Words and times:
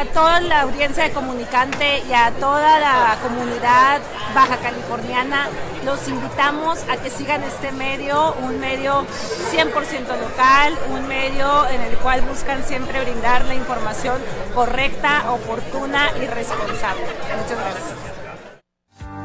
a 0.00 0.04
toda 0.06 0.40
la 0.40 0.62
audiencia 0.62 1.04
de 1.04 1.10
Comunicante 1.10 2.02
y 2.08 2.14
a 2.14 2.30
toda 2.32 2.80
la 2.80 3.18
comunidad 3.22 4.00
baja 4.34 4.56
californiana, 4.56 5.48
los 5.84 6.08
invitamos 6.08 6.78
a 6.88 6.96
que 6.96 7.10
sigan 7.10 7.42
este 7.42 7.70
medio, 7.72 8.34
un 8.42 8.58
medio 8.60 9.04
100% 9.52 9.72
local, 10.18 10.78
un 10.90 11.06
medio 11.06 11.68
en 11.68 11.82
el 11.82 11.98
cual 11.98 12.22
buscan 12.22 12.64
siempre 12.64 12.98
brindar 13.02 13.44
la 13.44 13.54
información 13.54 14.16
correcta, 14.54 15.30
oportuna 15.32 16.10
y 16.22 16.26
responsable. 16.26 17.02
Muchas 17.36 17.58
gracias. 17.58 18.10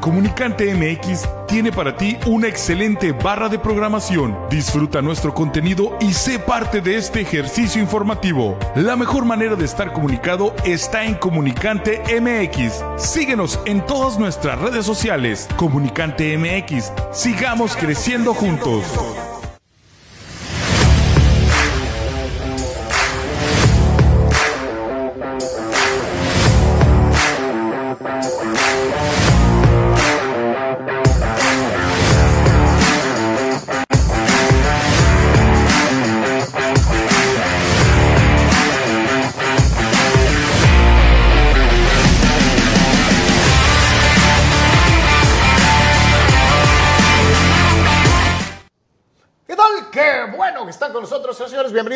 Comunicante 0.02 0.74
MX 0.74 1.26
tiene 1.46 1.72
para 1.72 1.96
ti 1.96 2.16
una 2.26 2.48
excelente 2.48 3.12
barra 3.12 3.48
de 3.48 3.58
programación. 3.58 4.36
Disfruta 4.50 5.02
nuestro 5.02 5.34
contenido 5.34 5.96
y 6.00 6.12
sé 6.12 6.38
parte 6.38 6.80
de 6.80 6.96
este 6.96 7.20
ejercicio 7.20 7.80
informativo. 7.80 8.58
La 8.74 8.96
mejor 8.96 9.24
manera 9.24 9.56
de 9.56 9.64
estar 9.64 9.92
comunicado 9.92 10.54
está 10.64 11.04
en 11.04 11.14
Comunicante 11.14 12.02
MX. 12.20 12.84
Síguenos 12.96 13.60
en 13.66 13.84
todas 13.86 14.18
nuestras 14.18 14.58
redes 14.60 14.84
sociales. 14.84 15.48
Comunicante 15.56 16.36
MX. 16.36 16.92
Sigamos 17.12 17.76
creciendo 17.76 18.34
juntos. 18.34 18.84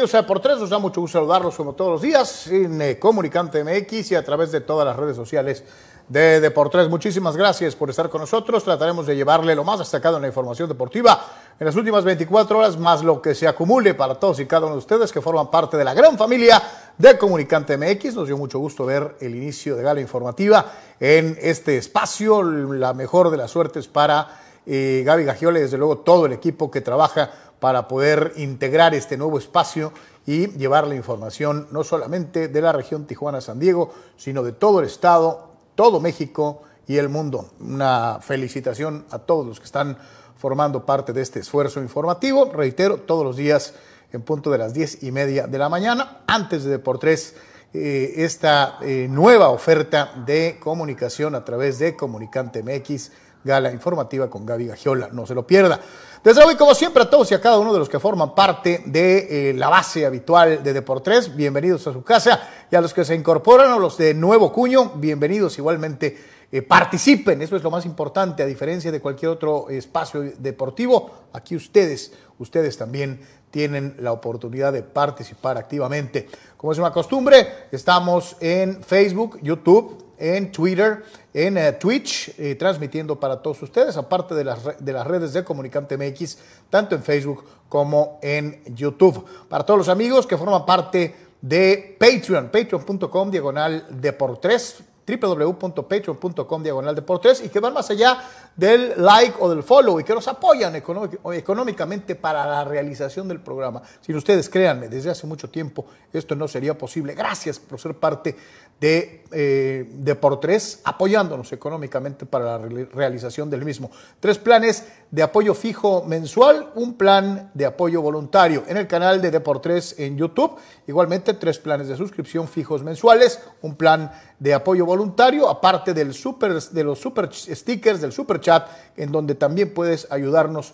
Bienvenidos 0.00 0.24
a 0.24 0.26
Por 0.26 0.40
Tres. 0.40 0.58
Nos 0.58 0.70
da 0.70 0.78
mucho 0.78 1.02
gusto 1.02 1.18
saludarlos 1.18 1.54
como 1.56 1.74
todos 1.74 1.92
los 1.92 2.00
días 2.00 2.46
en 2.46 2.80
eh, 2.80 2.98
Comunicante 2.98 3.62
MX 3.62 4.12
y 4.12 4.14
a 4.14 4.24
través 4.24 4.50
de 4.50 4.62
todas 4.62 4.86
las 4.86 4.96
redes 4.96 5.14
sociales 5.14 5.62
de 6.08 6.40
Deportes. 6.40 6.88
Muchísimas 6.88 7.36
gracias 7.36 7.76
por 7.76 7.90
estar 7.90 8.08
con 8.08 8.22
nosotros. 8.22 8.64
Trataremos 8.64 9.06
de 9.06 9.14
llevarle 9.14 9.54
lo 9.54 9.62
más 9.62 9.78
destacado 9.80 10.16
en 10.16 10.22
la 10.22 10.28
información 10.28 10.70
deportiva 10.70 11.22
en 11.58 11.66
las 11.66 11.76
últimas 11.76 12.02
24 12.04 12.58
horas, 12.60 12.78
más 12.78 13.04
lo 13.04 13.20
que 13.20 13.34
se 13.34 13.46
acumule 13.46 13.92
para 13.92 14.14
todos 14.14 14.40
y 14.40 14.46
cada 14.46 14.64
uno 14.64 14.76
de 14.76 14.78
ustedes 14.78 15.12
que 15.12 15.20
forman 15.20 15.50
parte 15.50 15.76
de 15.76 15.84
la 15.84 15.92
gran 15.92 16.16
familia 16.16 16.62
de 16.96 17.18
Comunicante 17.18 17.76
MX. 17.76 18.14
Nos 18.14 18.26
dio 18.26 18.38
mucho 18.38 18.58
gusto 18.58 18.86
ver 18.86 19.16
el 19.20 19.34
inicio 19.34 19.76
de 19.76 19.82
gala 19.82 20.00
informativa 20.00 20.64
en 20.98 21.36
este 21.42 21.76
espacio. 21.76 22.42
La 22.42 22.94
mejor 22.94 23.28
de 23.30 23.36
las 23.36 23.50
suertes 23.50 23.86
para 23.86 24.40
eh, 24.64 25.02
Gaby 25.04 25.24
Gagiola 25.24 25.58
y 25.58 25.62
desde 25.62 25.76
luego 25.76 25.98
todo 25.98 26.24
el 26.24 26.32
equipo 26.32 26.70
que 26.70 26.80
trabaja 26.80 27.49
para 27.61 27.86
poder 27.86 28.33
integrar 28.36 28.94
este 28.94 29.16
nuevo 29.16 29.39
espacio 29.39 29.92
y 30.27 30.48
llevar 30.48 30.86
la 30.86 30.94
información 30.94 31.69
no 31.70 31.84
solamente 31.84 32.48
de 32.48 32.61
la 32.61 32.72
región 32.72 33.06
Tijuana-San 33.06 33.58
Diego, 33.58 33.92
sino 34.17 34.42
de 34.42 34.52
todo 34.52 34.80
el 34.80 34.86
estado, 34.86 35.50
todo 35.75 36.00
México 36.00 36.62
y 36.86 36.97
el 36.97 37.08
mundo. 37.08 37.50
Una 37.61 38.19
felicitación 38.20 39.05
a 39.11 39.19
todos 39.20 39.47
los 39.47 39.61
que 39.61 39.67
están 39.67 39.97
formando 40.36 40.84
parte 40.86 41.12
de 41.12 41.22
este 41.22 41.41
esfuerzo 41.41 41.80
informativo. 41.80 42.50
Reitero, 42.52 42.98
todos 42.98 43.25
los 43.25 43.36
días 43.36 43.74
en 44.13 44.23
punto 44.23 44.51
de 44.51 44.58
las 44.58 44.74
diez 44.74 45.02
y 45.02 45.13
media 45.13 45.46
de 45.46 45.58
la 45.58 45.68
mañana, 45.68 46.23
antes 46.27 46.64
de 46.64 46.70
Deportes, 46.70 47.36
eh, 47.73 48.14
esta 48.17 48.79
eh, 48.83 49.07
nueva 49.08 49.51
oferta 49.51 50.13
de 50.27 50.58
comunicación 50.58 51.34
a 51.36 51.45
través 51.45 51.79
de 51.79 51.95
Comunicante 51.95 52.63
MX, 52.63 53.13
gala 53.45 53.70
informativa 53.70 54.29
con 54.29 54.45
Gaby 54.45 54.67
Gagiola. 54.67 55.11
No 55.13 55.27
se 55.27 55.34
lo 55.34 55.46
pierda. 55.46 55.80
Desde 56.23 56.45
hoy, 56.45 56.55
como 56.55 56.75
siempre, 56.75 57.03
a 57.03 57.08
todos 57.08 57.31
y 57.31 57.35
a 57.35 57.41
cada 57.41 57.58
uno 57.58 57.73
de 57.73 57.79
los 57.79 57.89
que 57.89 57.98
forman 57.98 58.35
parte 58.35 58.83
de 58.85 59.51
eh, 59.51 59.55
la 59.55 59.70
base 59.70 60.05
habitual 60.05 60.63
de 60.63 60.75
Deportes, 60.75 61.35
bienvenidos 61.35 61.86
a 61.86 61.95
su 61.95 62.03
casa. 62.03 62.47
Y 62.70 62.77
a 62.77 62.83
los 62.83 62.92
que 62.92 63.07
se 63.07 63.14
incorporan, 63.14 63.73
o 63.73 63.79
los 63.79 63.97
de 63.97 64.13
nuevo 64.13 64.53
cuño, 64.53 64.92
bienvenidos 64.97 65.57
igualmente. 65.57 66.19
Eh, 66.53 66.61
participen, 66.61 67.41
eso 67.41 67.57
es 67.57 67.63
lo 67.63 67.70
más 67.70 67.86
importante, 67.86 68.42
a 68.42 68.47
diferencia 68.47 68.92
de 68.92 69.01
cualquier 69.01 69.31
otro 69.31 69.70
espacio 69.70 70.20
deportivo. 70.36 71.11
Aquí 71.33 71.57
ustedes, 71.57 72.13
ustedes 72.39 72.77
también 72.77 73.20
tienen 73.51 73.97
la 74.01 74.13
oportunidad 74.13 74.75
de 74.75 74.83
participar 74.83 75.57
activamente. 75.57 76.29
Como 76.58 76.73
es 76.73 76.79
una 76.79 76.92
costumbre, 76.92 77.69
estamos 77.73 78.37
en 78.41 78.85
Facebook, 78.85 79.39
YouTube, 79.41 80.05
en 80.19 80.52
Twitter, 80.52 81.02
en 81.33 81.57
eh, 81.57 81.73
Twitch, 81.73 82.35
eh, 82.39 82.55
transmitiendo 82.57 83.18
para 83.18 83.41
todos 83.41 83.63
ustedes, 83.63 83.96
aparte 83.96 84.35
de 84.35 84.45
las, 84.45 84.58
de 84.79 84.92
las 84.92 85.07
redes 85.07 85.33
de 85.33 85.45
Comunicante 85.45 85.96
MX, 85.96 86.39
tanto 86.68 86.95
en 86.95 87.02
Facebook 87.02 87.45
como 87.68 88.18
en 88.23 88.63
YouTube. 88.74 89.24
Para 89.48 89.64
todos 89.64 89.79
los 89.79 89.89
amigos 89.89 90.27
que 90.27 90.36
forman 90.36 90.67
parte 90.67 91.14
de 91.40 91.96
Patreon, 91.98 92.51
patreon.com 92.51 93.30
diagonal 93.30 93.86
de 93.90 94.13
por 94.13 94.39
tres, 94.39 94.83
www.patreon.com 95.19 96.63
diagonal 96.63 96.95
de 96.95 97.02
por 97.02 97.20
tres 97.20 97.42
y 97.45 97.48
que 97.48 97.61
van 97.61 97.74
más 97.74 97.90
allá 97.90 98.19
del 98.55 98.95
like 98.96 99.36
o 99.40 99.48
del 99.48 99.63
follow 99.63 99.98
y 99.98 100.05
que 100.05 100.14
nos 100.14 100.29
apoyan 100.29 100.74
económicamente 100.77 102.14
para 102.14 102.46
la 102.46 102.64
realización 102.64 103.27
del 103.27 103.40
programa. 103.40 103.83
Sin 104.01 104.17
ustedes, 104.17 104.48
créanme, 104.48 104.89
desde 104.89 105.11
hace 105.11 105.27
mucho 105.27 105.48
tiempo 105.48 105.86
esto 106.13 106.35
no 106.35 106.46
sería 106.46 106.77
posible. 106.77 107.14
Gracias 107.14 107.58
por 107.58 107.80
ser 107.80 107.95
parte 107.95 108.36
de, 108.80 109.24
eh, 109.33 110.17
por 110.20 110.41
tres, 110.41 110.80
apoyándonos 110.85 111.52
económicamente 111.52 112.24
para 112.24 112.58
la 112.58 112.58
realización 112.92 113.51
del 113.51 113.64
mismo. 113.64 113.91
Tres 114.18 114.39
planes 114.39 114.85
de 115.11 115.23
apoyo 115.23 115.55
fijo 115.55 116.02
mensual, 116.05 116.70
un 116.74 116.95
plan 116.95 117.51
de 117.52 117.67
apoyo 117.67 118.01
voluntario 118.01 118.64
en 118.67 118.79
el 118.79 118.86
canal 118.86 119.20
de 119.20 119.30
Deportes 119.30 119.96
en 119.98 120.17
YouTube. 120.17 120.57
Igualmente, 120.86 121.35
tres 121.35 121.58
planes 121.58 121.89
de 121.89 121.96
suscripción 121.96 122.48
fijos 122.48 122.83
mensuales, 122.83 123.40
un 123.61 123.77
plan 123.77 124.11
de 124.39 124.55
apoyo 124.55 124.86
voluntario, 124.86 125.48
aparte 125.48 125.92
del 125.92 126.14
super, 126.14 126.55
de 126.61 126.85
los 126.85 126.98
super 126.98 127.29
stickers, 127.33 128.00
del 128.00 128.12
super 128.12 128.40
chat, 128.40 128.67
en 128.96 129.12
donde 129.12 129.35
también 129.35 129.75
puedes 129.75 130.11
ayudarnos 130.11 130.73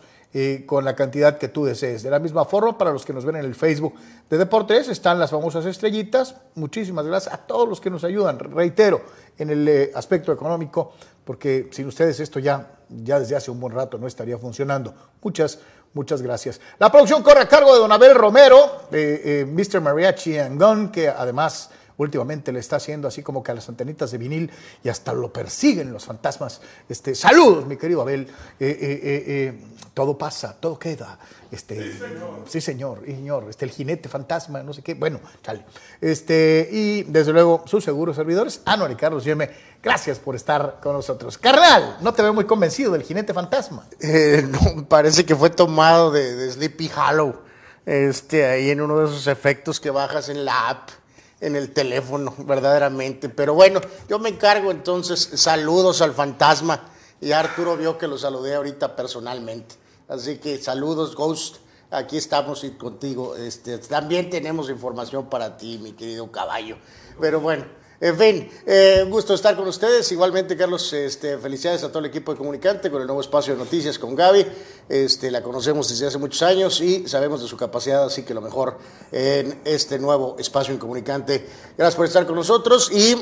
con 0.66 0.84
la 0.84 0.94
cantidad 0.94 1.38
que 1.38 1.48
tú 1.48 1.64
desees. 1.64 2.02
De 2.02 2.10
la 2.10 2.18
misma 2.18 2.44
forma, 2.44 2.76
para 2.76 2.92
los 2.92 3.06
que 3.06 3.14
nos 3.14 3.24
ven 3.24 3.36
en 3.36 3.44
el 3.46 3.54
Facebook 3.54 3.94
de 4.28 4.36
Deportes, 4.36 4.88
están 4.88 5.18
las 5.18 5.30
famosas 5.30 5.64
estrellitas. 5.64 6.34
Muchísimas 6.56 7.06
gracias 7.06 7.32
a 7.32 7.38
todos 7.38 7.66
los 7.66 7.80
que 7.80 7.88
nos 7.88 8.04
ayudan. 8.04 8.38
Reitero, 8.38 9.00
en 9.38 9.50
el 9.50 9.68
eh, 9.68 9.92
aspecto 9.94 10.32
económico, 10.32 10.92
porque 11.24 11.68
sin 11.72 11.86
ustedes 11.86 12.20
esto 12.20 12.38
ya, 12.38 12.78
ya 12.88 13.18
desde 13.18 13.36
hace 13.36 13.50
un 13.50 13.60
buen 13.60 13.74
rato 13.74 13.98
no 13.98 14.06
estaría 14.06 14.38
funcionando. 14.38 14.94
Muchas, 15.22 15.58
muchas 15.94 16.22
gracias. 16.22 16.60
La 16.78 16.90
producción 16.90 17.22
corre 17.22 17.40
a 17.40 17.48
cargo 17.48 17.72
de 17.74 17.80
Don 17.80 17.92
Abel 17.92 18.14
Romero, 18.14 18.88
eh, 18.92 19.46
Mr. 19.48 19.80
Mariachi 19.80 20.38
and 20.38 20.90
que 20.90 21.08
además 21.08 21.70
últimamente 21.98 22.52
le 22.52 22.60
está 22.60 22.76
haciendo 22.76 23.08
así 23.08 23.22
como 23.22 23.42
que 23.42 23.52
a 23.52 23.54
las 23.54 23.68
antenitas 23.68 24.10
de 24.10 24.18
vinil 24.18 24.50
y 24.84 24.88
hasta 24.88 25.12
lo 25.12 25.32
persiguen 25.32 25.92
los 25.92 26.04
fantasmas. 26.04 26.60
Este, 26.88 27.14
saludos, 27.14 27.66
mi 27.66 27.76
querido 27.76 28.02
Abel. 28.02 28.28
Eh, 28.60 28.78
eh, 28.80 29.60
todo 29.96 30.18
pasa, 30.18 30.54
todo 30.60 30.78
queda. 30.78 31.18
Este, 31.50 31.90
sí, 31.90 31.98
señor. 31.98 32.44
Sí, 32.46 32.60
señor, 33.06 33.46
Este, 33.48 33.64
el 33.64 33.70
jinete 33.70 34.10
fantasma, 34.10 34.62
no 34.62 34.74
sé 34.74 34.82
qué. 34.82 34.92
Bueno, 34.92 35.20
chale. 35.42 35.64
Este, 36.02 36.68
y 36.70 37.04
desde 37.04 37.32
luego, 37.32 37.64
sus 37.66 37.82
seguros 37.82 38.16
servidores, 38.16 38.60
Anuar 38.66 38.90
y 38.90 38.94
Carlos 38.94 39.24
Yeme. 39.24 39.48
Gracias 39.82 40.18
por 40.18 40.36
estar 40.36 40.80
con 40.82 40.92
nosotros. 40.92 41.38
Carnal, 41.38 41.96
no 42.02 42.12
te 42.12 42.20
veo 42.20 42.34
muy 42.34 42.44
convencido 42.44 42.92
del 42.92 43.04
jinete 43.04 43.32
fantasma. 43.32 43.86
parece 44.90 45.24
que 45.24 45.34
fue 45.34 45.48
tomado 45.48 46.10
de, 46.10 46.36
de 46.36 46.50
Sleepy 46.50 46.90
Hollow. 46.94 47.34
Este, 47.86 48.44
ahí 48.44 48.68
en 48.68 48.82
uno 48.82 48.98
de 48.98 49.06
esos 49.06 49.26
efectos 49.28 49.80
que 49.80 49.88
bajas 49.88 50.28
en 50.28 50.44
la 50.44 50.68
app 50.68 50.90
en 51.40 51.56
el 51.56 51.72
teléfono, 51.72 52.34
verdaderamente. 52.36 53.30
Pero 53.30 53.54
bueno, 53.54 53.80
yo 54.10 54.18
me 54.18 54.28
encargo 54.28 54.70
entonces, 54.70 55.26
saludos 55.36 56.02
al 56.02 56.12
fantasma. 56.12 56.82
Y 57.18 57.32
Arturo 57.32 57.78
vio 57.78 57.96
que 57.96 58.06
lo 58.06 58.18
saludé 58.18 58.56
ahorita 58.56 58.94
personalmente. 58.94 59.85
Así 60.08 60.38
que 60.38 60.58
saludos, 60.58 61.16
Ghost. 61.16 61.56
Aquí 61.90 62.16
estamos 62.16 62.64
contigo. 62.78 63.36
Este, 63.36 63.78
también 63.78 64.30
tenemos 64.30 64.70
información 64.70 65.28
para 65.28 65.56
ti, 65.56 65.78
mi 65.78 65.92
querido 65.92 66.30
caballo. 66.30 66.76
Pero 67.20 67.40
bueno. 67.40 67.64
En 67.98 68.18
fin, 68.18 68.50
eh, 68.66 69.06
gusto 69.08 69.32
estar 69.32 69.56
con 69.56 69.66
ustedes. 69.66 70.12
Igualmente, 70.12 70.54
Carlos, 70.54 70.92
este, 70.92 71.38
felicidades 71.38 71.82
a 71.82 71.88
todo 71.88 72.00
el 72.00 72.04
equipo 72.06 72.30
de 72.30 72.36
Comunicante 72.36 72.90
con 72.90 73.00
el 73.00 73.06
nuevo 73.06 73.22
espacio 73.22 73.54
de 73.54 73.58
noticias 73.58 73.98
con 73.98 74.14
Gaby. 74.14 74.46
Este, 74.86 75.30
la 75.30 75.42
conocemos 75.42 75.88
desde 75.88 76.06
hace 76.06 76.18
muchos 76.18 76.42
años 76.42 76.78
y 76.82 77.08
sabemos 77.08 77.40
de 77.40 77.48
su 77.48 77.56
capacidad, 77.56 78.04
así 78.04 78.22
que 78.22 78.34
lo 78.34 78.42
mejor 78.42 78.76
en 79.12 79.62
este 79.64 79.98
nuevo 79.98 80.36
espacio 80.38 80.74
en 80.74 80.78
Comunicante. 80.78 81.46
Gracias 81.78 81.96
por 81.96 82.04
estar 82.04 82.26
con 82.26 82.36
nosotros 82.36 82.92
y 82.92 83.16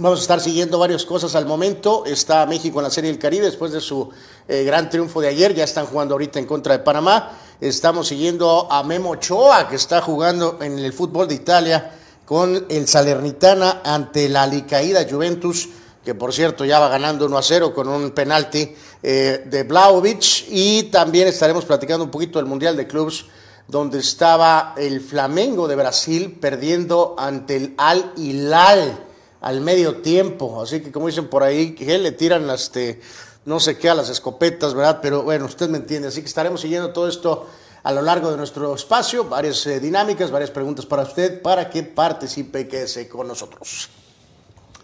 Vamos 0.00 0.18
a 0.18 0.22
estar 0.22 0.40
siguiendo 0.40 0.76
varias 0.80 1.04
cosas 1.04 1.36
al 1.36 1.46
momento. 1.46 2.04
Está 2.04 2.44
México 2.46 2.80
en 2.80 2.84
la 2.84 2.90
Serie 2.90 3.12
del 3.12 3.20
Caribe 3.20 3.44
después 3.44 3.70
de 3.70 3.80
su 3.80 4.10
eh, 4.48 4.64
gran 4.64 4.90
triunfo 4.90 5.20
de 5.20 5.28
ayer. 5.28 5.54
Ya 5.54 5.62
están 5.62 5.86
jugando 5.86 6.14
ahorita 6.14 6.40
en 6.40 6.46
contra 6.46 6.76
de 6.76 6.82
Panamá. 6.82 7.38
Estamos 7.60 8.08
siguiendo 8.08 8.66
a 8.72 8.82
Memo 8.82 9.10
Ochoa, 9.10 9.68
que 9.68 9.76
está 9.76 10.00
jugando 10.00 10.58
en 10.60 10.80
el 10.80 10.92
fútbol 10.92 11.28
de 11.28 11.36
Italia 11.36 11.92
con 12.24 12.66
el 12.68 12.88
Salernitana 12.88 13.82
ante 13.84 14.28
la 14.28 14.42
alicaída 14.42 15.06
Juventus, 15.08 15.68
que 16.04 16.16
por 16.16 16.32
cierto 16.32 16.64
ya 16.64 16.80
va 16.80 16.88
ganando 16.88 17.26
1 17.26 17.38
a 17.38 17.42
0 17.42 17.72
con 17.72 17.86
un 17.86 18.10
penalti 18.10 18.74
eh, 19.00 19.44
de 19.46 19.62
Blaovic. 19.62 20.46
Y 20.48 20.84
también 20.84 21.28
estaremos 21.28 21.64
platicando 21.64 22.02
un 22.02 22.10
poquito 22.10 22.40
del 22.40 22.46
Mundial 22.46 22.76
de 22.76 22.88
Clubs, 22.88 23.26
donde 23.68 24.00
estaba 24.00 24.74
el 24.76 25.00
Flamengo 25.00 25.68
de 25.68 25.76
Brasil 25.76 26.36
perdiendo 26.40 27.14
ante 27.16 27.54
el 27.54 27.74
Al 27.78 28.12
Hilal 28.16 29.04
al 29.44 29.60
medio 29.60 29.96
tiempo. 29.96 30.62
Así 30.62 30.80
que, 30.80 30.90
como 30.90 31.06
dicen 31.06 31.28
por 31.28 31.42
ahí, 31.42 31.74
que 31.74 31.98
le 31.98 32.12
tiran 32.12 32.48
este, 32.48 33.00
no 33.44 33.60
sé 33.60 33.76
qué 33.76 33.90
a 33.90 33.94
las 33.94 34.08
escopetas, 34.08 34.72
¿verdad? 34.72 35.00
Pero 35.02 35.22
bueno, 35.22 35.44
usted 35.44 35.68
me 35.68 35.76
entiende. 35.76 36.08
Así 36.08 36.22
que 36.22 36.28
estaremos 36.28 36.62
siguiendo 36.62 36.94
todo 36.94 37.08
esto 37.08 37.46
a 37.82 37.92
lo 37.92 38.00
largo 38.00 38.30
de 38.30 38.38
nuestro 38.38 38.74
espacio, 38.74 39.24
varias 39.24 39.66
eh, 39.66 39.80
dinámicas, 39.80 40.30
varias 40.30 40.50
preguntas 40.50 40.86
para 40.86 41.02
usted, 41.02 41.42
para 41.42 41.68
que 41.68 41.82
participe 41.82 42.60
y 42.60 42.64
quede 42.64 43.06
con 43.06 43.28
nosotros. 43.28 43.90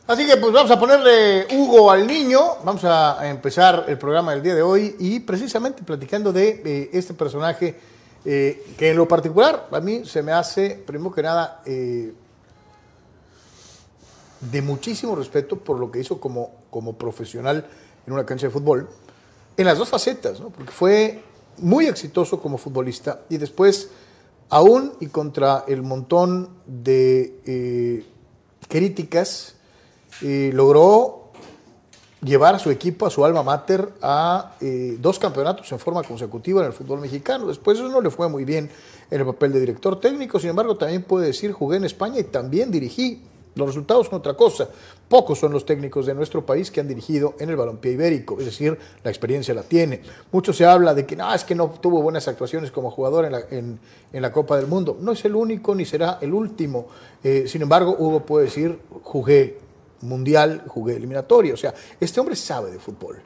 Así 0.07 0.27
que 0.27 0.37
pues 0.37 0.53
vamos 0.53 0.71
a 0.71 0.79
ponerle 0.79 1.47
Hugo 1.57 1.91
al 1.91 2.07
niño, 2.07 2.57
vamos 2.63 2.85
a 2.85 3.27
empezar 3.31 3.87
el 3.89 3.97
programa 3.97 4.33
del 4.33 4.43
día 4.43 4.55
de 4.55 4.63
hoy 4.63 4.95
y 4.99 5.21
precisamente 5.21 5.83
platicando 5.83 6.35
de 6.35 6.61
eh, 6.63 6.91
este 6.93 7.15
personaje 7.15 7.81
eh, 8.27 8.75
que 8.77 8.91
en 8.91 8.97
lo 8.99 9.09
particular 9.09 9.69
a 9.71 9.81
mí 9.81 10.05
se 10.05 10.23
me 10.23 10.33
hace, 10.33 10.83
primero 10.85 11.15
que 11.15 11.23
nada, 11.23 11.63
de 14.41 14.63
muchísimo 14.63 15.15
respeto 15.17 15.57
por 15.57 15.79
lo 15.79 15.91
que 15.91 16.01
hizo 16.01 16.21
como, 16.21 16.53
como 16.71 16.95
profesional 16.95 17.67
en 18.07 18.13
una 18.13 18.25
cancha 18.25 18.47
de 18.47 18.53
fútbol, 18.53 18.89
en 19.57 19.67
las 19.67 19.79
dos 19.79 19.89
facetas, 19.89 20.41
porque 20.41 20.73
fue 20.73 21.23
muy 21.59 21.87
exitoso 21.87 22.41
como 22.41 22.57
futbolista 22.57 23.23
y 23.29 23.37
después, 23.37 23.91
aún 24.49 24.93
y 25.01 25.07
contra 25.09 25.65
el 25.69 25.83
montón 25.83 26.49
de 26.67 27.41
eh, 27.45 28.07
críticas, 28.69 29.57
eh, 30.23 30.51
logró 30.55 31.31
llevar 32.23 32.55
a 32.55 32.59
su 32.59 32.71
equipo, 32.71 33.07
a 33.07 33.11
su 33.11 33.25
alma 33.25 33.43
mater, 33.43 33.93
a 34.03 34.57
eh, 34.61 34.97
dos 34.99 35.19
campeonatos 35.19 35.71
en 35.73 35.79
forma 35.79 36.03
consecutiva 36.03 36.61
en 36.61 36.69
el 36.69 36.73
fútbol 36.73 37.01
mexicano. 37.01 37.47
Después 37.47 37.79
eso 37.79 37.89
no 37.89 38.01
le 38.01 38.11
fue 38.11 38.29
muy 38.29 38.45
bien 38.45 38.71
en 39.11 39.21
el 39.21 39.27
papel 39.27 39.53
de 39.53 39.61
director 39.61 40.01
técnico, 40.01 40.39
sin 40.39 40.51
embargo 40.51 40.77
también 40.77 41.03
puede 41.03 41.27
decir, 41.27 41.53
jugué 41.53 41.79
en 41.79 41.85
España 41.85 42.21
y 42.21 42.25
también 42.25 42.71
dirigí 42.71 43.23
los 43.55 43.69
resultados 43.69 44.07
son 44.07 44.19
otra 44.19 44.35
cosa. 44.35 44.69
Pocos 45.09 45.39
son 45.39 45.53
los 45.53 45.67
técnicos 45.67 46.07
de 46.07 46.15
nuestro 46.15 46.47
país 46.47 46.71
que 46.71 46.81
han 46.81 46.89
dirigido 46.89 47.35
en 47.41 47.51
el 47.51 47.57
balompié 47.57 47.93
ibérico, 47.93 48.39
es 48.39 48.47
decir, 48.47 48.79
la 49.03 49.11
experiencia 49.11 49.53
la 49.55 49.63
tiene. 49.63 50.03
Mucho 50.31 50.53
se 50.53 50.65
habla 50.65 50.95
de 50.95 51.05
que 51.05 51.17
no, 51.17 51.35
es 51.35 51.45
que 51.45 51.55
no 51.55 51.69
tuvo 51.81 52.01
buenas 52.01 52.29
actuaciones 52.29 52.71
como 52.71 52.91
jugador 52.91 53.25
en 53.51 53.81
la, 54.13 54.33
Copa 54.33 54.57
del 54.57 54.67
Mundo. 54.67 54.97
No 55.01 55.13
es 55.13 55.25
el 55.25 55.35
único 55.35 55.75
ni 55.75 55.85
será 55.85 56.19
el 56.21 56.33
último. 56.33 56.87
Eh, 57.25 57.45
sin 57.49 57.63
embargo, 57.63 57.97
Hugo 57.99 58.25
puede 58.25 58.45
decir, 58.45 58.79
jugué 59.03 59.59
mundial, 60.03 60.63
jugué 60.69 60.97
eliminatorio. 60.97 61.55
O 61.55 61.57
sea, 61.57 61.75
este 61.99 62.21
hombre 62.21 62.37
sabe 62.37 62.71
de 62.71 62.79
fútbol. 62.79 63.21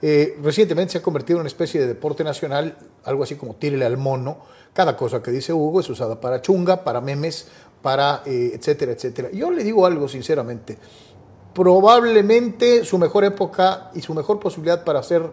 Eh, 0.00 0.38
recientemente 0.42 0.92
se 0.92 0.98
ha 0.98 1.02
convertido 1.02 1.38
en 1.38 1.40
una 1.40 1.48
especie 1.48 1.80
de 1.80 1.86
deporte 1.86 2.22
nacional, 2.22 2.76
algo 3.04 3.22
así 3.22 3.34
como 3.34 3.54
tírele 3.54 3.84
al 3.84 3.96
mono. 3.96 4.38
Cada 4.72 4.96
cosa 4.96 5.22
que 5.22 5.30
dice 5.30 5.52
Hugo 5.52 5.80
es 5.80 5.90
usada 5.90 6.20
para 6.20 6.40
chunga, 6.40 6.84
para 6.84 7.00
memes 7.00 7.48
para 7.82 8.22
eh, 8.26 8.52
etcétera, 8.54 8.92
etcétera. 8.92 9.30
Yo 9.32 9.50
le 9.50 9.64
digo 9.64 9.86
algo 9.86 10.08
sinceramente, 10.08 10.78
probablemente 11.54 12.84
su 12.84 12.98
mejor 12.98 13.24
época 13.24 13.90
y 13.94 14.00
su 14.00 14.14
mejor 14.14 14.38
posibilidad 14.38 14.84
para 14.84 15.02
ser 15.02 15.30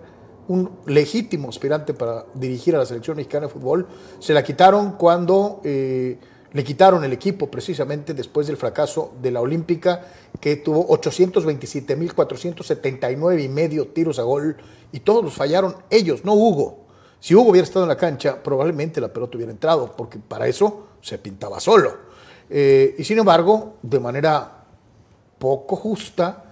un 0.47 0.71
legítimo 0.85 1.49
aspirante 1.49 1.93
para 1.93 2.25
dirigir 2.33 2.73
a 2.75 2.79
la 2.79 2.85
selección 2.85 3.17
mexicana 3.17 3.47
de 3.47 3.53
fútbol, 3.53 3.87
se 4.19 4.33
la 4.33 4.41
quitaron 4.43 4.93
cuando 4.93 5.59
eh, 5.63 6.17
le 6.51 6.63
quitaron 6.63 7.03
el 7.03 7.11
equipo 7.11 7.51
precisamente 7.51 8.13
después 8.13 8.45
del 8.47 8.55
fracaso 8.57 9.13
de 9.21 9.31
la 9.31 9.41
Olímpica, 9.41 10.05
que 10.39 10.55
tuvo 10.55 10.87
827.479 10.87 13.43
y 13.43 13.49
medio 13.49 13.89
tiros 13.89 14.17
a 14.19 14.23
gol 14.23 14.55
y 14.91 15.01
todos 15.01 15.21
los 15.23 15.33
fallaron 15.33 15.75
ellos, 15.89 16.23
no 16.23 16.33
Hugo. 16.33 16.85
Si 17.19 17.35
Hugo 17.35 17.49
hubiera 17.49 17.65
estado 17.65 17.85
en 17.85 17.89
la 17.89 17.97
cancha, 17.97 18.41
probablemente 18.41 19.01
la 19.01 19.11
pelota 19.11 19.35
hubiera 19.35 19.51
entrado, 19.51 19.93
porque 19.97 20.17
para 20.19 20.47
eso 20.47 20.85
se 21.01 21.17
pintaba 21.17 21.59
solo. 21.59 22.14
Eh, 22.49 22.95
y 22.97 23.03
sin 23.03 23.19
embargo, 23.19 23.77
de 23.81 23.99
manera 23.99 24.65
poco 25.37 25.75
justa, 25.75 26.43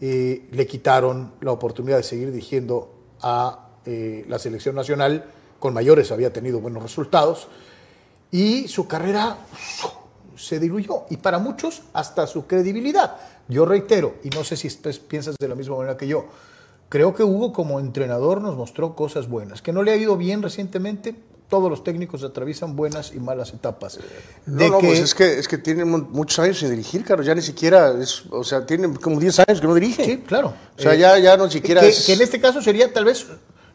eh, 0.00 0.48
le 0.52 0.66
quitaron 0.66 1.32
la 1.40 1.52
oportunidad 1.52 1.96
de 1.96 2.02
seguir 2.02 2.30
dirigiendo 2.30 2.94
a 3.20 3.70
eh, 3.84 4.24
la 4.28 4.38
selección 4.38 4.74
nacional. 4.74 5.24
Con 5.58 5.74
mayores 5.74 6.12
había 6.12 6.32
tenido 6.32 6.60
buenos 6.60 6.82
resultados. 6.82 7.48
Y 8.30 8.68
su 8.68 8.86
carrera 8.86 9.38
se 10.36 10.60
diluyó. 10.60 11.04
Y 11.10 11.16
para 11.16 11.38
muchos, 11.38 11.82
hasta 11.92 12.26
su 12.26 12.46
credibilidad. 12.46 13.16
Yo 13.48 13.64
reitero, 13.64 14.16
y 14.22 14.28
no 14.30 14.44
sé 14.44 14.56
si 14.56 14.68
piensas 15.08 15.36
de 15.38 15.48
la 15.48 15.54
misma 15.54 15.76
manera 15.76 15.96
que 15.96 16.06
yo, 16.06 16.26
creo 16.88 17.14
que 17.14 17.24
Hugo 17.24 17.52
como 17.52 17.80
entrenador 17.80 18.40
nos 18.42 18.56
mostró 18.56 18.94
cosas 18.94 19.28
buenas. 19.28 19.62
Que 19.62 19.72
no 19.72 19.82
le 19.82 19.90
ha 19.90 19.96
ido 19.96 20.16
bien 20.16 20.42
recientemente, 20.42 21.16
todos 21.48 21.70
los 21.70 21.82
técnicos 21.82 22.22
atraviesan 22.22 22.76
buenas 22.76 23.12
y 23.14 23.20
malas 23.20 23.54
etapas. 23.54 23.98
De 24.44 24.68
no, 24.68 24.80
pues 24.80 25.00
es 25.00 25.14
que, 25.14 25.38
es 25.38 25.48
que 25.48 25.56
tienen 25.56 25.88
muchos 25.88 26.38
años 26.40 26.58
sin 26.58 26.70
dirigir, 26.70 27.04
Carlos, 27.04 27.26
ya 27.26 27.34
ni 27.34 27.42
siquiera, 27.42 27.94
es, 27.98 28.24
o 28.30 28.44
sea, 28.44 28.66
tienen 28.66 28.94
como 28.96 29.18
10 29.18 29.40
años 29.40 29.60
que 29.60 29.66
no 29.66 29.74
dirige. 29.74 30.04
Sí, 30.04 30.18
claro. 30.26 30.54
O 30.78 30.80
sea, 30.82 30.94
ya, 30.94 31.18
ya 31.18 31.36
no 31.36 31.50
siquiera 31.50 31.80
que, 31.80 31.92
que 32.04 32.12
en 32.12 32.20
este 32.20 32.40
caso 32.40 32.60
sería 32.60 32.92
tal 32.92 33.06
vez, 33.06 33.26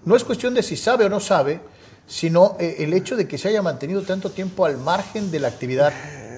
no 0.06 0.16
es 0.16 0.24
cuestión 0.24 0.54
de 0.54 0.62
si 0.62 0.78
sabe 0.78 1.06
o 1.06 1.10
no 1.10 1.20
sabe, 1.20 1.62
sino 2.06 2.58
eh, 2.60 2.75
el 2.80 2.94
hecho 2.94 3.16
de 3.16 3.28
que 3.28 3.40
se 3.40 3.48
haya 3.48 3.64
mantenido 3.64 4.04
tanto 4.04 4.30
tiempo 4.30 4.66
al 4.66 4.78
margen 4.78 5.31
de 5.31 5.40
la 5.40 5.48
actividad 5.48 5.94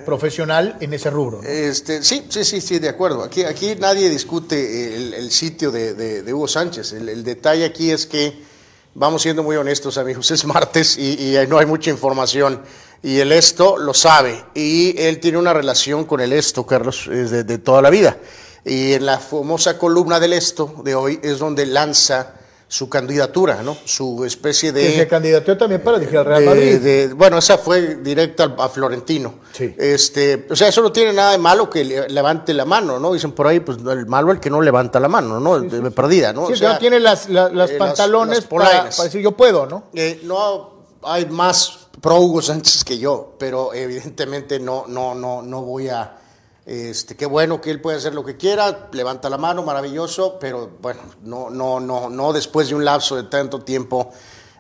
profesional 0.06 0.78
en 0.80 0.94
ese 0.94 1.10
rubro. 1.10 1.42
Este, 1.44 2.02
sí, 2.02 2.26
sí, 2.30 2.46
sí, 2.46 2.62
sí, 2.62 2.80
de 2.80 2.88
acuerdo. 2.88 3.24
Aquí, 3.24 3.44
aquí 3.44 3.76
nadie 3.78 4.08
discute 4.08 5.18
el, 5.18 5.32
sitio 5.32 5.72
de, 5.72 6.24
Hugo 6.32 6.48
Sánchez. 6.48 6.94
el 6.94 7.24
detalle 7.24 7.66
aquí 7.66 7.92
es 7.92 8.06
que 8.06 8.55
vamos 8.96 9.22
siendo 9.22 9.44
muy 9.44 9.58
honestos, 9.58 9.98
amigos, 10.00 10.32
es 10.32 10.46
martes 10.46 10.98
y, 10.98 11.36
no 11.48 11.60
hay 11.60 11.68
mucha 11.68 11.92
información. 11.92 12.62
Y 13.04 13.20
el 13.20 13.32
esto 13.32 13.78
lo 13.78 13.94
sabe. 13.94 14.44
Y 14.56 15.00
él 15.00 15.20
tiene 15.20 15.38
una 15.38 15.54
relación 15.54 16.06
con 16.06 16.22
el 16.22 16.34
esto, 16.34 16.66
Carlos, 16.66 17.06
de, 17.08 17.44
de 17.44 17.58
toda 17.60 17.82
la 17.84 17.92
vida. 17.92 18.18
Y 18.64 18.94
en 18.94 19.06
la 19.06 19.20
famosa 19.20 19.78
columna 19.78 20.20
del 20.20 20.34
esto 20.34 20.82
de 20.84 20.96
hoy 20.96 21.20
es 21.22 21.38
donde 21.38 21.68
lanza 21.68 22.34
su 22.68 22.90
candidatura, 22.90 23.62
¿no? 23.62 23.78
Su 23.86 24.26
especie 24.26 24.72
de... 24.72 24.88
Que 24.88 24.96
se 24.98 25.08
candidató 25.08 25.56
también 25.58 25.82
para 25.82 26.00
dirigir 26.00 26.20
al 26.20 26.26
Real 26.26 26.46
Madrid. 26.46 27.14
bueno, 27.16 27.38
esa 27.38 27.58
fue 27.58 27.96
directa 27.98 28.56
a 28.58 28.70
Florentino. 28.70 29.36
Sí. 29.52 29.76
Este, 29.78 30.48
o 30.50 30.56
sea, 30.56 30.68
eso 30.68 30.82
no 30.82 30.92
tiene 30.92 31.14
nada 31.14 31.32
de 31.34 31.38
malo 31.38 31.70
que 31.70 31.84
levante 31.84 32.54
la 32.54 32.66
mano, 32.66 33.00
¿no? 33.00 33.14
Dicen 33.14 33.34
por 33.34 33.48
ahí, 33.48 33.60
pues 33.60 33.78
el 33.78 34.08
malo 34.08 34.32
el 34.32 34.40
que 34.40 34.50
no 34.50 34.62
levanta 34.62 35.00
la 35.00 35.08
mano, 35.08 35.40
¿no? 35.40 35.60
de 35.60 35.92
perdida, 35.92 36.34
¿no? 36.34 36.48
Sí, 36.48 36.54
o 36.54 36.58
sea, 36.58 36.74
no 36.74 36.80
tiene 36.80 37.00
las, 37.00 37.30
las, 37.30 37.72
eh, 37.72 37.76
pantalones 37.78 38.42
para, 38.46 38.86
decir 38.86 39.22
yo 39.22 39.32
puedo, 39.34 39.66
¿no? 39.68 39.86
Eh, 39.94 40.22
no 40.24 40.86
hay 41.04 41.28
más 41.28 41.88
pro 42.02 42.20
Hugo 42.20 42.42
Sánchez 42.42 42.84
que 42.84 42.98
yo, 42.98 43.36
pero 43.38 43.74
evidentemente 43.74 44.60
no, 44.60 44.86
no, 44.88 45.14
no, 45.14 45.42
no 45.42 45.62
voy 45.62 45.90
a 45.90 46.18
este, 46.66 47.16
qué 47.16 47.28
bueno 47.28 47.62
que 47.62 47.70
él 47.70 47.80
puede 47.80 47.98
hacer 47.98 48.16
lo 48.16 48.26
que 48.26 48.38
quiera, 48.38 48.90
levanta 48.92 49.30
la 49.30 49.38
mano, 49.38 49.62
maravilloso, 49.62 50.40
pero 50.40 50.78
bueno, 50.82 51.02
no, 51.22 51.50
no, 51.50 51.80
no, 51.80 52.10
no 52.10 52.34
después 52.34 52.70
de 52.70 52.76
un 52.76 52.84
lapso 52.84 53.16
de 53.16 53.24
tanto 53.24 53.62
tiempo. 53.62 54.12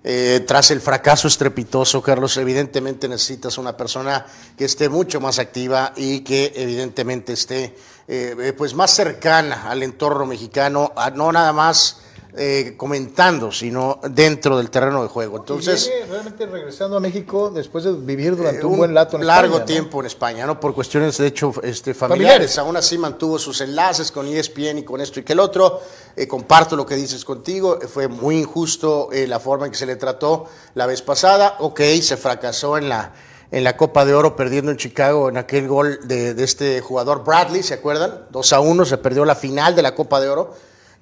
Eh, 0.08 0.44
tras 0.46 0.70
el 0.70 0.82
fracaso 0.82 1.28
estrepitoso, 1.28 2.00
Carlos, 2.04 2.38
evidentemente 2.38 3.08
necesitas 3.08 3.58
una 3.58 3.76
persona 3.76 4.24
que 4.56 4.66
esté 4.66 4.88
mucho 4.88 5.20
más 5.20 5.40
activa 5.40 5.94
y 5.96 6.20
que 6.20 6.54
evidentemente 6.56 7.34
esté 7.34 7.76
eh, 8.08 8.54
pues 8.56 8.76
más 8.76 8.92
cercana 8.92 9.68
al 9.68 9.82
entorno 9.82 10.28
mexicano, 10.28 10.94
no 11.16 11.32
nada 11.32 11.52
más 11.54 12.02
eh, 12.38 12.74
comentando, 12.75 13.50
sino 13.50 14.00
dentro 14.10 14.58
del 14.58 14.70
terreno 14.70 15.01
de 15.01 15.08
juego. 15.08 15.38
Entonces, 15.38 15.89
realmente 16.10 16.46
regresando 16.46 16.98
a 16.98 17.00
México 17.00 17.50
después 17.50 17.86
de 17.86 17.94
vivir 17.94 18.36
durante 18.36 18.62
eh, 18.62 18.65
un, 18.65 18.77
buen 18.77 18.94
lato 18.94 19.18
en 19.18 19.25
largo 19.25 19.62
tiempo 19.62 20.01
en 20.01 20.08
España, 20.08 20.46
no 20.46 20.60
por 20.60 20.74
cuestiones 20.74 21.18
de 21.18 21.27
hecho 21.27 21.54
este, 21.63 21.94
familiares. 21.94 22.58
Aún 22.58 22.75
así 22.75 22.98
mantuvo 22.98 23.39
sus 23.39 23.62
enlaces 23.62 24.12
con 24.12 24.27
ESPN 24.27 24.80
y 24.80 24.84
con 24.84 25.00
esto 25.00 25.22
y 25.22 25.24
que 25.24 25.34
el 25.34 25.39
otro. 25.39 25.80
Eh, 26.18 26.27
comparto 26.27 26.75
lo 26.75 26.86
que 26.86 26.96
dices 26.96 27.24
contigo. 27.24 27.80
Fue 27.88 28.08
muy 28.08 28.39
injusto 28.39 29.10
la 29.12 29.39
forma 29.39 29.65
en 29.65 29.72
que 29.72 29.77
se 29.77 29.86
le 29.86 29.96
trató 29.96 30.46
la 30.74 30.86
vez 30.86 31.01
pasada. 31.01 31.56
Ok, 31.60 31.82
se 32.01 32.18
fracasó 32.18 32.77
en 32.77 32.89
la 32.89 33.13
en 33.51 33.63
la 33.63 33.77
Copa 33.77 34.04
de 34.04 34.13
Oro 34.13 34.36
perdiendo 34.36 34.72
en 34.72 34.77
Chicago 34.77 35.30
en 35.30 35.38
aquel 35.38 35.68
gol 35.68 36.00
de, 36.04 36.34
de 36.34 36.44
este 36.44 36.82
jugador 36.82 37.24
Bradley, 37.24 37.63
¿se 37.63 37.75
acuerdan? 37.75 38.25
2 38.32 38.54
a 38.54 38.60
1, 38.60 38.86
se 38.86 38.98
perdió 38.98 39.24
la 39.24 39.36
final 39.36 39.75
de 39.75 39.82
la 39.82 39.96
Copa 39.96 40.20
de 40.20 40.27
Oro 40.27 40.56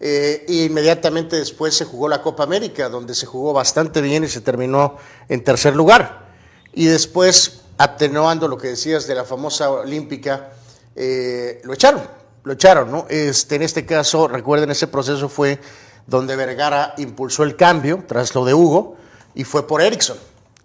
eh, 0.06 0.44
inmediatamente 0.50 1.38
después 1.38 1.78
se 1.78 1.86
jugó 1.86 2.10
la 2.10 2.22
Copa 2.22 2.44
América, 2.44 2.90
donde 2.90 3.16
se 3.16 3.26
jugó 3.26 3.54
bastante 3.54 4.02
bien 4.02 4.26
y 4.26 4.28
se 4.28 4.42
terminó 4.42 4.98
en 5.30 5.42
tercer 5.46 5.78
lugar. 5.78 6.28
Y 6.74 6.88
después, 6.88 7.62
atenuando 7.78 8.50
lo 8.50 8.58
que 8.58 8.68
decías 8.68 9.08
de 9.08 9.16
la 9.16 9.24
famosa 9.24 9.72
olímpica, 9.72 10.50
eh, 10.94 11.62
lo 11.64 11.74
echaron, 11.74 12.02
lo 12.44 12.52
echaron, 12.52 12.92
¿no? 12.92 13.06
Este, 13.10 13.56
en 13.56 13.62
este 13.62 13.86
caso, 13.86 14.28
recuerden, 14.28 14.72
ese 14.72 14.88
proceso 14.88 15.30
fue 15.30 15.58
donde 16.06 16.36
Vergara 16.36 16.96
impulsó 16.98 17.44
el 17.44 17.56
cambio 17.56 18.04
tras 18.06 18.36
lo 18.36 18.44
de 18.44 18.54
Hugo 18.54 18.98
y 19.36 19.46
fue 19.46 19.66
por 19.66 19.82
Erickson. 19.82 20.18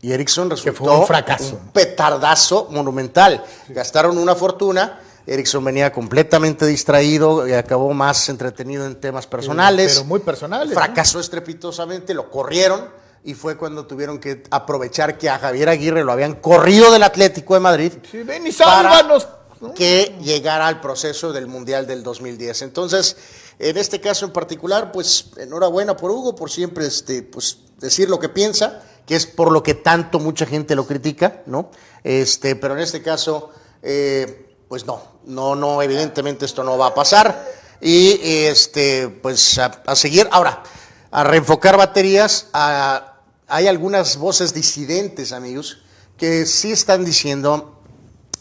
Y 0.02 0.10
Ericsson 0.10 0.50
resultó 0.50 0.84
fue 0.84 0.96
un 0.96 1.06
fracaso. 1.06 1.60
un 1.62 1.68
petardazo 1.68 2.66
monumental. 2.72 3.44
Gastaron 3.68 4.18
una 4.18 4.34
fortuna. 4.34 4.98
Ericsson 5.28 5.62
venía 5.62 5.92
completamente 5.92 6.66
distraído 6.66 7.46
y 7.46 7.52
acabó 7.52 7.92
más 7.92 8.28
entretenido 8.28 8.86
en 8.86 8.98
temas 8.98 9.26
personales. 9.26 9.94
pero 9.94 10.06
muy 10.06 10.20
personales, 10.20 10.68
¿no? 10.68 10.74
Fracasó 10.74 11.20
estrepitosamente, 11.20 12.14
lo 12.14 12.30
corrieron 12.30 12.88
y 13.24 13.34
fue 13.34 13.56
cuando 13.58 13.86
tuvieron 13.86 14.18
que 14.18 14.42
aprovechar 14.50 15.18
que 15.18 15.28
a 15.28 15.38
Javier 15.38 15.68
Aguirre 15.68 16.02
lo 16.02 16.12
habían 16.12 16.36
corrido 16.36 16.90
del 16.90 17.02
Atlético 17.02 17.54
de 17.54 17.60
Madrid 17.60 17.92
Sí, 18.10 18.22
ven 18.22 18.46
y 18.46 18.52
sálvanos. 18.52 19.28
¿no? 19.60 19.74
que 19.74 20.16
llegara 20.22 20.68
al 20.68 20.80
proceso 20.80 21.32
del 21.32 21.48
Mundial 21.48 21.86
del 21.86 22.04
2010. 22.04 22.62
Entonces, 22.62 23.16
en 23.58 23.76
este 23.76 24.00
caso 24.00 24.24
en 24.24 24.32
particular, 24.32 24.92
pues 24.92 25.30
enhorabuena 25.36 25.96
por 25.96 26.12
Hugo, 26.12 26.36
por 26.36 26.48
siempre 26.50 26.86
este, 26.86 27.22
pues, 27.22 27.58
decir 27.78 28.08
lo 28.08 28.20
que 28.20 28.28
piensa, 28.28 28.82
que 29.04 29.16
es 29.16 29.26
por 29.26 29.50
lo 29.50 29.62
que 29.62 29.74
tanto 29.74 30.20
mucha 30.20 30.46
gente 30.46 30.76
lo 30.76 30.86
critica, 30.86 31.42
¿no? 31.46 31.70
Este, 32.04 32.54
pero 32.54 32.74
en 32.74 32.80
este 32.80 33.02
caso, 33.02 33.50
eh, 33.82 34.47
pues 34.68 34.86
no, 34.86 35.02
no, 35.24 35.54
no, 35.54 35.82
evidentemente 35.82 36.44
esto 36.44 36.62
no 36.62 36.76
va 36.76 36.88
a 36.88 36.94
pasar. 36.94 37.46
Y 37.80 38.20
este, 38.22 39.08
pues 39.08 39.58
a, 39.58 39.96
seguir. 39.96 40.28
Ahora, 40.30 40.62
a 41.10 41.24
reenfocar 41.24 41.76
baterías, 41.76 42.48
hay 42.52 43.66
algunas 43.66 44.16
voces 44.16 44.52
disidentes, 44.52 45.32
amigos, 45.32 45.78
que 46.16 46.44
sí 46.44 46.72
están 46.72 47.04
diciendo 47.04 47.74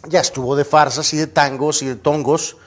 ya 0.08 0.22
estuvo 0.22 0.56
de 0.56 0.66
farsas 0.66 1.14
y 1.14 1.18
de 1.18 1.28
tangos 1.28 1.82
y 1.82 1.88
de 1.88 1.96
tongos. 1.96 2.58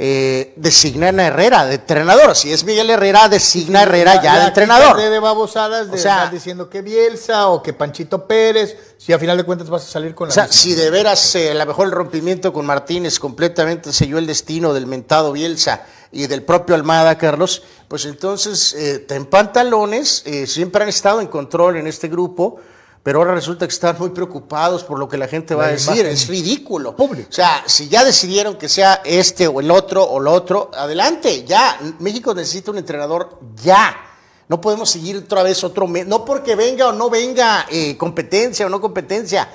Eh, 0.00 0.52
designan 0.54 1.18
a 1.18 1.26
Herrera 1.26 1.66
de 1.66 1.74
entrenador. 1.74 2.36
Si 2.36 2.52
es 2.52 2.62
Miguel 2.62 2.88
Herrera, 2.88 3.28
designa 3.28 3.80
a 3.80 3.82
Herrera 3.82 4.22
ya, 4.22 4.38
de 4.42 4.46
entrenador. 4.46 4.96
de 4.96 5.18
babosadas 5.18 5.90
de 5.90 5.96
O 5.96 5.98
sea- 5.98 6.18
estar 6.18 6.30
diciendo 6.30 6.70
que 6.70 6.82
Bielsa 6.82 7.48
o 7.48 7.60
que 7.64 7.72
Panchito 7.72 8.24
Pérez, 8.28 8.76
si 8.96 9.12
a 9.12 9.18
final 9.18 9.36
de 9.36 9.42
cuentas 9.42 9.68
vas 9.68 9.82
a 9.82 9.88
salir 9.90 10.14
con 10.14 10.28
la 10.28 10.30
O 10.30 10.34
sea, 10.34 10.44
misma. 10.44 10.56
si 10.56 10.74
de 10.76 10.90
veras 10.90 11.34
eh, 11.34 11.50
a 11.50 11.54
lo 11.54 11.66
mejor 11.66 11.86
el 11.86 11.92
rompimiento 11.92 12.52
con 12.52 12.64
Martínez 12.64 13.18
completamente 13.18 13.92
selló 13.92 14.18
el 14.18 14.28
destino 14.28 14.72
del 14.72 14.86
mentado 14.86 15.32
Bielsa 15.32 15.82
y 16.12 16.28
del 16.28 16.44
propio 16.44 16.76
Almada, 16.76 17.18
Carlos, 17.18 17.64
pues 17.88 18.04
entonces 18.04 18.74
eh, 18.74 19.00
ten 19.00 19.26
pantalones, 19.26 20.22
eh, 20.26 20.46
siempre 20.46 20.84
han 20.84 20.90
estado 20.90 21.20
en 21.20 21.26
control 21.26 21.76
en 21.76 21.88
este 21.88 22.06
grupo, 22.06 22.60
pero 23.02 23.20
ahora 23.20 23.34
resulta 23.34 23.66
que 23.66 23.72
están 23.72 23.96
muy 23.98 24.10
preocupados 24.10 24.84
por 24.84 24.98
lo 24.98 25.08
que 25.08 25.16
la 25.16 25.28
gente 25.28 25.54
va 25.54 25.66
a 25.66 25.68
decir, 25.68 26.04
es 26.04 26.26
ridículo. 26.26 26.94
pública. 26.96 27.28
O 27.30 27.32
sea, 27.32 27.62
si 27.66 27.88
ya 27.88 28.04
decidieron 28.04 28.56
que 28.56 28.68
sea 28.68 29.00
este 29.04 29.46
o 29.46 29.60
el 29.60 29.70
otro 29.70 30.04
o 30.04 30.20
lo 30.20 30.32
otro, 30.32 30.70
adelante, 30.74 31.44
ya. 31.44 31.78
México 32.00 32.34
necesita 32.34 32.70
un 32.70 32.78
entrenador 32.78 33.38
ya. 33.62 33.96
No 34.48 34.60
podemos 34.60 34.90
seguir 34.90 35.18
otra 35.18 35.42
vez 35.42 35.62
otro 35.62 35.86
mes, 35.86 36.06
no 36.06 36.24
porque 36.24 36.54
venga 36.54 36.88
o 36.88 36.92
no 36.92 37.10
venga 37.10 37.66
eh, 37.70 37.96
competencia 37.96 38.66
o 38.66 38.68
no 38.68 38.80
competencia. 38.80 39.48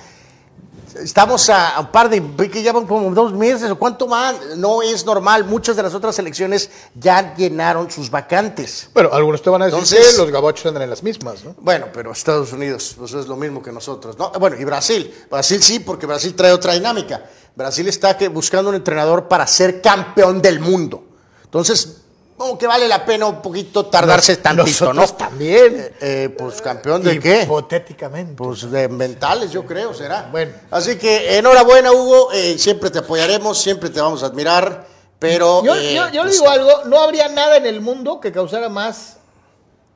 Estamos 1.01 1.50
a, 1.50 1.75
a 1.75 1.79
un 1.79 1.88
par 1.91 2.07
de, 2.07 2.22
que 2.51 2.62
ya 2.62 2.72
van 2.72 2.86
como 2.86 3.10
dos 3.15 3.33
meses 3.33 3.72
o 3.72 3.79
cuánto 3.79 4.05
más, 4.07 4.36
no 4.57 4.83
es 4.83 5.03
normal. 5.05 5.43
Muchas 5.43 5.75
de 5.75 5.81
las 5.81 5.95
otras 5.95 6.15
selecciones 6.15 6.69
ya 6.93 7.33
llenaron 7.36 7.89
sus 7.89 8.12
vacantes. 8.12 8.89
Bueno, 8.93 9.10
algunos 9.12 9.41
te 9.41 9.50
van 9.50 9.63
a 9.63 9.65
decir 9.65 9.79
Entonces- 9.79 10.12
que 10.12 10.17
los 10.22 10.29
gabochos 10.29 10.63
andan 10.67 10.83
en 10.83 10.91
las 10.91 11.01
mismas, 11.01 11.43
¿no? 11.43 11.55
Bueno, 11.57 11.88
pero 11.91 12.12
Estados 12.12 12.53
Unidos 12.53 12.93
pues 12.95 13.12
es 13.13 13.25
lo 13.27 13.36
mismo 13.36 13.63
que 13.63 13.72
nosotros, 13.72 14.19
¿no? 14.19 14.31
Bueno, 14.39 14.55
y 14.60 14.63
Brasil. 14.65 15.12
Brasil 15.31 15.63
sí, 15.63 15.79
porque 15.79 16.05
Brasil 16.05 16.36
trae 16.36 16.51
otra 16.51 16.74
dinámica. 16.74 17.24
Brasil 17.55 17.88
está 17.88 18.15
que 18.15 18.27
buscando 18.27 18.69
un 18.69 18.75
entrenador 18.75 19.27
para 19.27 19.48
ser 19.48 19.81
campeón 19.81 20.43
del 20.43 20.60
mundo. 20.60 21.03
Entonces, 21.43 22.02
como 22.38 22.58
que 22.58 22.68
vale 22.68 22.88
la 22.88 23.06
pena 23.06 23.25
un 23.28 23.42
poquito 23.42 23.86
tardarse 23.86 24.38
tantito, 24.38 24.66
Nosotros 24.68 24.96
¿no? 25.12 25.16
también. 25.18 25.75
Eh, 25.78 25.94
eh, 26.02 26.36
pues 26.38 26.62
campeón 26.62 27.04
de 27.04 27.20
qué? 27.20 27.44
Hipotéticamente. 27.44 28.34
Pues 28.36 28.70
de 28.70 28.88
mentales, 28.90 29.52
yo 29.52 29.66
creo, 29.66 29.94
será. 29.94 30.28
Bueno. 30.32 30.52
Así 30.72 30.98
que 30.98 31.38
enhorabuena, 31.38 31.92
Hugo. 31.92 32.32
eh, 32.34 32.58
siempre 32.58 32.90
te 32.90 33.00
apoyaremos, 33.00 33.58
siempre 33.62 33.90
te 33.90 34.02
vamos 34.02 34.24
a 34.24 34.28
admirar. 34.28 34.88
Pero. 35.20 35.63
Yo, 35.63 35.75
eh, 35.75 35.94
yo- 35.96 36.10
yo 36.10 36.24
le 36.24 36.30
pues, 36.30 36.34
digo 36.40 36.50
algo, 36.50 36.72
no 36.86 37.00
habría 37.00 37.30
nada 37.30 37.56
en 37.58 37.66
el 37.66 37.80
mundo 37.82 38.20
que 38.20 38.32
causara 38.32 38.68
más 38.68 39.18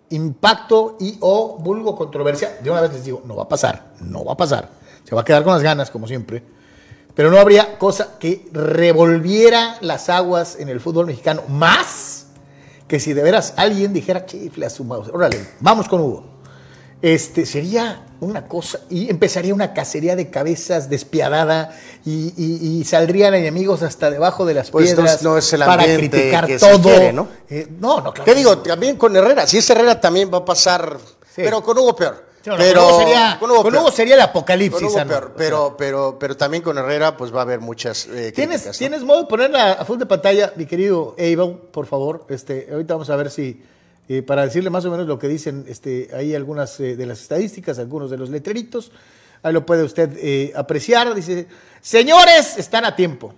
impacto 0.10 0.96
y 1.00 1.17
o 1.20 1.58
vulgo 1.60 1.96
controversia. 1.96 2.58
De 2.62 2.70
una 2.72 2.82
vez 2.82 2.94
les 2.94 3.03
digo, 3.03 3.22
no 3.25 3.36
va 3.36 3.44
a 3.44 3.50
pasar, 3.50 3.88
no 4.00 4.24
va 4.24 4.34
a 4.34 4.38
pasar. 4.38 4.70
Se 5.03 5.13
va 5.15 5.22
a 5.22 5.25
quedar 5.25 5.44
con 5.44 5.53
las 5.53 5.63
ganas, 5.63 5.89
como 5.91 6.08
siempre. 6.08 6.44
Pero 7.13 7.32
no 7.32 7.39
habría 7.39 7.77
cosa 7.77 8.17
que 8.20 8.48
revolviera 8.51 9.77
las 9.82 10.08
aguas 10.10 10.56
en 10.60 10.70
el 10.70 10.79
fútbol 10.79 11.08
mexicano 11.08 11.41
más 11.50 12.16
que 12.88 13.00
si 13.00 13.13
de 13.13 13.22
veras 13.24 13.53
alguien 13.58 13.94
dijera, 13.94 14.25
chifle 14.25 14.65
a 14.65 14.70
su 14.70 14.84
mouse. 14.84 15.10
Órale, 15.13 15.39
vamos 15.60 15.88
con 15.88 16.01
Hugo. 16.01 16.24
Este 17.01 17.46
sería 17.46 18.03
una 18.22 18.48
cosa, 18.48 18.79
y 18.89 19.10
empezaría 19.12 19.53
una 19.53 19.72
cacería 19.74 20.15
de 20.15 20.32
cabezas 20.32 20.89
despiadada 20.89 21.77
y, 22.03 22.34
y- 22.36 22.79
y 22.79 22.84
saldrían 22.86 23.36
enemigos 23.36 23.84
hasta 23.84 24.10
debajo 24.10 24.46
de 24.48 24.56
las 24.56 24.72
Pues 24.72 24.86
piedras 24.88 25.22
no 25.22 25.38
es 25.38 25.53
el 25.53 25.60
para 25.60 25.84
criticar 25.84 26.48
que 26.48 26.58
se 26.58 26.65
todo. 26.67 26.82
quiere, 26.82 27.13
¿no? 27.13 27.27
Eh, 27.50 27.67
no, 27.79 27.98
no, 28.01 28.12
claro. 28.13 28.25
¿Qué 28.25 28.34
digo? 28.34 28.58
También 28.60 28.96
con 28.98 29.15
Herrera. 29.15 29.46
Si 29.46 29.60
es 29.60 29.70
Herrera, 29.70 30.01
también 30.01 30.32
va 30.34 30.39
a 30.39 30.46
pasar. 30.46 30.98
Sí. 31.36 31.44
Pero 31.44 31.62
con 31.62 31.77
Hugo 31.77 31.96
peor. 31.96 32.25
Pero 32.55 32.81
con 32.81 32.89
Hugo 32.89 32.99
sería, 32.99 33.37
con 33.39 33.51
Hugo 33.51 33.63
con 33.63 33.71
peor. 33.71 33.83
Hugo 33.83 33.91
sería 33.91 34.15
el 34.15 34.21
apocalipsis. 34.21 34.81
Con 34.81 34.89
Hugo 34.89 34.99
Ana. 34.99 35.09
peor, 35.09 35.33
pero, 35.35 35.75
pero, 35.77 36.17
pero 36.19 36.37
también 36.37 36.63
con 36.63 36.77
Herrera, 36.77 37.17
pues 37.17 37.33
va 37.33 37.39
a 37.39 37.41
haber 37.41 37.59
muchas 37.59 38.05
eh, 38.07 38.31
¿Tienes, 38.31 38.61
críticas, 38.61 38.65
¿no? 38.65 38.77
¿Tienes 38.77 39.03
modo 39.03 39.21
de 39.23 39.27
ponerla 39.27 39.73
a 39.73 39.85
full 39.85 39.97
de 39.97 40.05
pantalla, 40.05 40.53
mi 40.55 40.65
querido 40.65 41.15
Abel, 41.17 41.57
por 41.71 41.85
favor? 41.87 42.25
Este, 42.29 42.69
ahorita 42.71 42.93
vamos 42.93 43.09
a 43.09 43.15
ver 43.15 43.29
si, 43.29 43.61
eh, 44.09 44.21
para 44.21 44.45
decirle 44.45 44.69
más 44.69 44.85
o 44.85 44.91
menos 44.91 45.05
lo 45.07 45.19
que 45.19 45.27
dicen 45.27 45.65
este, 45.67 46.09
ahí 46.13 46.33
algunas 46.33 46.79
eh, 46.79 46.95
de 46.95 47.05
las 47.05 47.21
estadísticas, 47.21 47.77
algunos 47.79 48.09
de 48.09 48.17
los 48.17 48.29
letreritos. 48.29 48.91
Ahí 49.43 49.53
lo 49.53 49.65
puede 49.65 49.83
usted 49.83 50.11
eh, 50.17 50.53
apreciar. 50.55 51.13
Dice, 51.13 51.47
señores, 51.81 52.57
están 52.57 52.85
a 52.85 52.95
tiempo. 52.95 53.33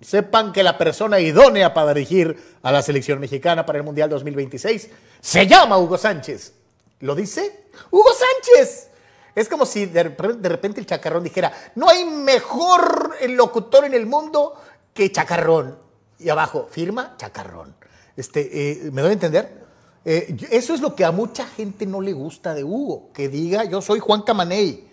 Sepan 0.00 0.52
que 0.52 0.62
la 0.62 0.76
persona 0.76 1.20
idónea 1.20 1.72
para 1.72 1.94
dirigir 1.94 2.36
a 2.62 2.72
la 2.72 2.82
selección 2.82 3.20
mexicana 3.20 3.64
para 3.64 3.78
el 3.78 3.84
Mundial 3.84 4.10
2026 4.10 4.90
se 5.20 5.46
llama 5.46 5.78
Hugo 5.78 5.96
Sánchez. 5.96 6.52
¿Lo 7.00 7.14
dice? 7.14 7.66
¡Hugo 7.90 8.10
Sánchez! 8.12 8.88
Es 9.34 9.48
como 9.48 9.66
si 9.66 9.86
de 9.86 10.04
repente, 10.04 10.80
el 10.80 10.86
chacarrón 10.86 11.24
dijera, 11.24 11.52
no 11.74 11.88
hay 11.88 12.04
mejor 12.04 13.16
locutor 13.30 13.84
en 13.84 13.94
el 13.94 14.06
mundo 14.06 14.54
que 14.92 15.10
chacarrón. 15.10 15.76
Y 16.20 16.28
abajo, 16.28 16.68
firma 16.70 17.16
chacarrón. 17.18 17.74
Este, 18.16 18.86
eh, 18.86 18.90
¿Me 18.92 19.02
doy 19.02 19.10
a 19.10 19.14
entender? 19.14 19.64
Eh, 20.04 20.36
eso 20.50 20.74
es 20.74 20.80
lo 20.80 20.94
que 20.94 21.04
a 21.04 21.10
mucha 21.10 21.46
gente 21.46 21.86
no 21.86 22.00
le 22.00 22.12
gusta 22.12 22.54
de 22.54 22.62
Hugo, 22.62 23.10
que 23.12 23.28
diga 23.28 23.64
yo 23.64 23.82
soy 23.82 23.98
Juan 23.98 24.22
Camaney. 24.22 24.88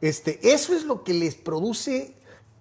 Este, 0.00 0.40
eso 0.52 0.74
es 0.74 0.84
lo 0.84 1.04
que 1.04 1.14
les 1.14 1.36
produce 1.36 2.14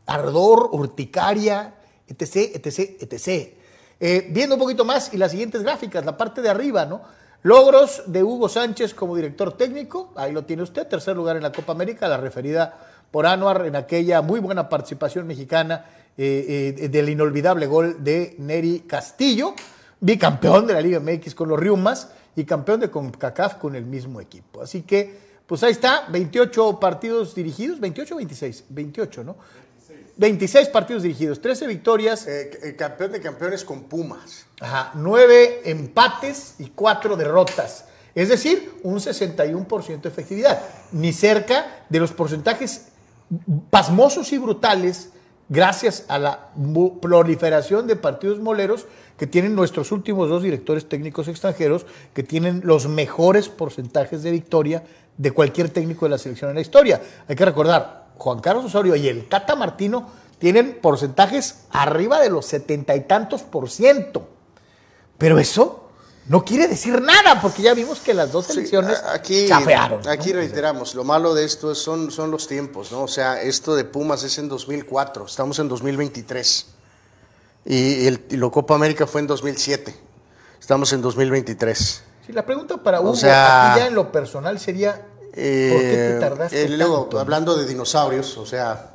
ardor, 0.05 0.69
urticaria, 0.71 1.73
etc., 2.07 2.55
etc., 2.55 3.01
etc. 3.01 3.53
Eh, 3.99 4.27
viendo 4.29 4.55
un 4.55 4.61
poquito 4.61 4.85
más 4.85 5.13
y 5.13 5.17
las 5.17 5.31
siguientes 5.31 5.63
gráficas, 5.63 6.05
la 6.05 6.17
parte 6.17 6.41
de 6.41 6.49
arriba, 6.49 6.85
¿no? 6.85 7.01
Logros 7.43 8.03
de 8.07 8.23
Hugo 8.23 8.47
Sánchez 8.47 8.93
como 8.93 9.17
director 9.17 9.57
técnico, 9.57 10.13
ahí 10.15 10.31
lo 10.31 10.45
tiene 10.45 10.63
usted, 10.63 10.87
tercer 10.87 11.13
lugar 11.13 11.35
en 11.35 11.43
la 11.43 11.51
Copa 11.51 11.73
América, 11.73 12.07
la 12.07 12.15
referida 12.15 12.73
por 13.11 13.25
Anuar 13.25 13.65
en 13.65 13.75
aquella 13.75 14.21
muy 14.21 14.39
buena 14.39 14.69
participación 14.69 15.27
mexicana 15.27 15.85
eh, 16.17 16.73
eh, 16.79 16.87
del 16.87 17.09
inolvidable 17.09 17.67
gol 17.67 18.01
de 18.01 18.35
Neri 18.39 18.85
Castillo, 18.87 19.55
bicampeón 19.99 20.67
de 20.67 20.73
la 20.73 20.79
Liga 20.79 21.01
MX 21.01 21.35
con 21.35 21.49
los 21.49 21.59
Riumas 21.59 22.11
y 22.33 22.45
campeón 22.45 22.79
de 22.79 22.89
CONCACAF 22.89 23.55
con 23.55 23.75
el 23.75 23.85
mismo 23.85 24.21
equipo. 24.21 24.61
Así 24.61 24.83
que, 24.83 25.13
pues 25.45 25.63
ahí 25.63 25.73
está, 25.73 26.05
28 26.09 26.79
partidos 26.79 27.35
dirigidos, 27.35 27.81
28 27.81 28.13
o 28.13 28.17
26, 28.17 28.63
28, 28.69 29.23
¿no? 29.25 29.35
26 30.17 30.69
partidos 30.69 31.03
dirigidos, 31.03 31.41
13 31.41 31.67
victorias, 31.67 32.27
Eh, 32.27 32.51
eh, 32.63 32.75
campeón 32.75 33.11
de 33.11 33.21
campeones 33.21 33.63
con 33.63 33.83
Pumas. 33.83 34.45
Ajá, 34.59 34.91
nueve 34.95 35.61
empates 35.65 36.55
y 36.59 36.67
cuatro 36.69 37.15
derrotas. 37.15 37.85
Es 38.15 38.29
decir, 38.29 38.71
un 38.83 38.99
61% 38.99 40.01
de 40.03 40.09
efectividad. 40.09 40.61
Ni 40.91 41.13
cerca 41.13 41.85
de 41.89 41.99
los 41.99 42.11
porcentajes 42.11 42.89
pasmosos 43.71 44.31
y 44.33 44.37
brutales 44.37 45.09
gracias 45.49 46.05
a 46.07 46.19
la 46.19 46.51
proliferación 47.01 47.87
de 47.87 47.95
partidos 47.95 48.39
moleros 48.39 48.85
que 49.17 49.27
tienen 49.27 49.55
nuestros 49.55 49.91
últimos 49.91 50.29
dos 50.29 50.43
directores 50.43 50.87
técnicos 50.87 51.27
extranjeros, 51.27 51.85
que 52.13 52.23
tienen 52.23 52.61
los 52.63 52.87
mejores 52.87 53.49
porcentajes 53.49 54.23
de 54.23 54.31
victoria 54.31 54.83
de 55.17 55.31
cualquier 55.31 55.69
técnico 55.69 56.05
de 56.05 56.11
la 56.11 56.17
selección 56.17 56.49
en 56.49 56.55
la 56.55 56.61
historia. 56.61 57.01
Hay 57.27 57.35
que 57.35 57.45
recordar, 57.45 58.02
Juan 58.17 58.39
Carlos 58.39 58.65
Osorio 58.65 58.95
y 58.95 59.07
el 59.07 59.27
Tata 59.29 59.55
Martino 59.55 60.09
tienen 60.39 60.79
porcentajes 60.81 61.59
arriba 61.71 62.19
de 62.19 62.29
los 62.29 62.45
setenta 62.45 62.95
y 62.95 63.01
tantos 63.01 63.43
por 63.43 63.69
ciento. 63.69 64.27
Pero 65.17 65.39
eso 65.39 65.89
no 66.27 66.43
quiere 66.43 66.67
decir 66.67 67.01
nada, 67.01 67.41
porque 67.41 67.61
ya 67.61 67.73
vimos 67.73 67.99
que 67.99 68.13
las 68.13 68.31
dos 68.31 68.47
Sí, 68.47 68.75
a- 68.75 69.13
aquí, 69.13 69.47
chafearon. 69.47 70.01
¿no? 70.03 70.09
Aquí 70.11 70.31
reiteramos, 70.33 70.95
lo 70.95 71.03
malo 71.03 71.33
de 71.33 71.45
esto 71.45 71.71
es- 71.71 71.77
son, 71.79 72.11
son 72.11 72.31
los 72.31 72.47
tiempos, 72.47 72.91
¿no? 72.91 73.03
O 73.03 73.07
sea, 73.07 73.41
esto 73.41 73.75
de 73.75 73.83
Pumas 73.85 74.23
es 74.23 74.37
en 74.37 74.47
2004, 74.49 75.25
estamos 75.25 75.59
en 75.59 75.67
2023. 75.67 76.67
Y, 77.65 78.07
el, 78.07 78.25
y 78.29 78.37
la 78.37 78.49
Copa 78.49 78.75
América 78.75 79.07
fue 79.07 79.21
en 79.21 79.27
2007, 79.27 79.95
estamos 80.59 80.91
en 80.91 81.01
2023. 81.01 82.03
Sí, 82.25 82.33
la 82.33 82.45
pregunta 82.45 82.77
para 82.77 82.99
Hugo, 83.01 83.15
sea- 83.15 83.71
aquí 83.71 83.79
ya 83.81 83.87
en 83.87 83.95
lo 83.95 84.11
personal 84.11 84.59
sería, 84.59 85.05
Eh, 85.35 85.69
¿Por 85.71 85.81
qué 85.81 85.95
te 86.13 86.19
tardaste 86.19 86.63
eh, 86.63 86.69
luego, 86.69 87.01
tanto? 87.01 87.19
hablando 87.19 87.55
de 87.55 87.65
dinosaurios, 87.65 88.37
o 88.37 88.45
sea, 88.45 88.91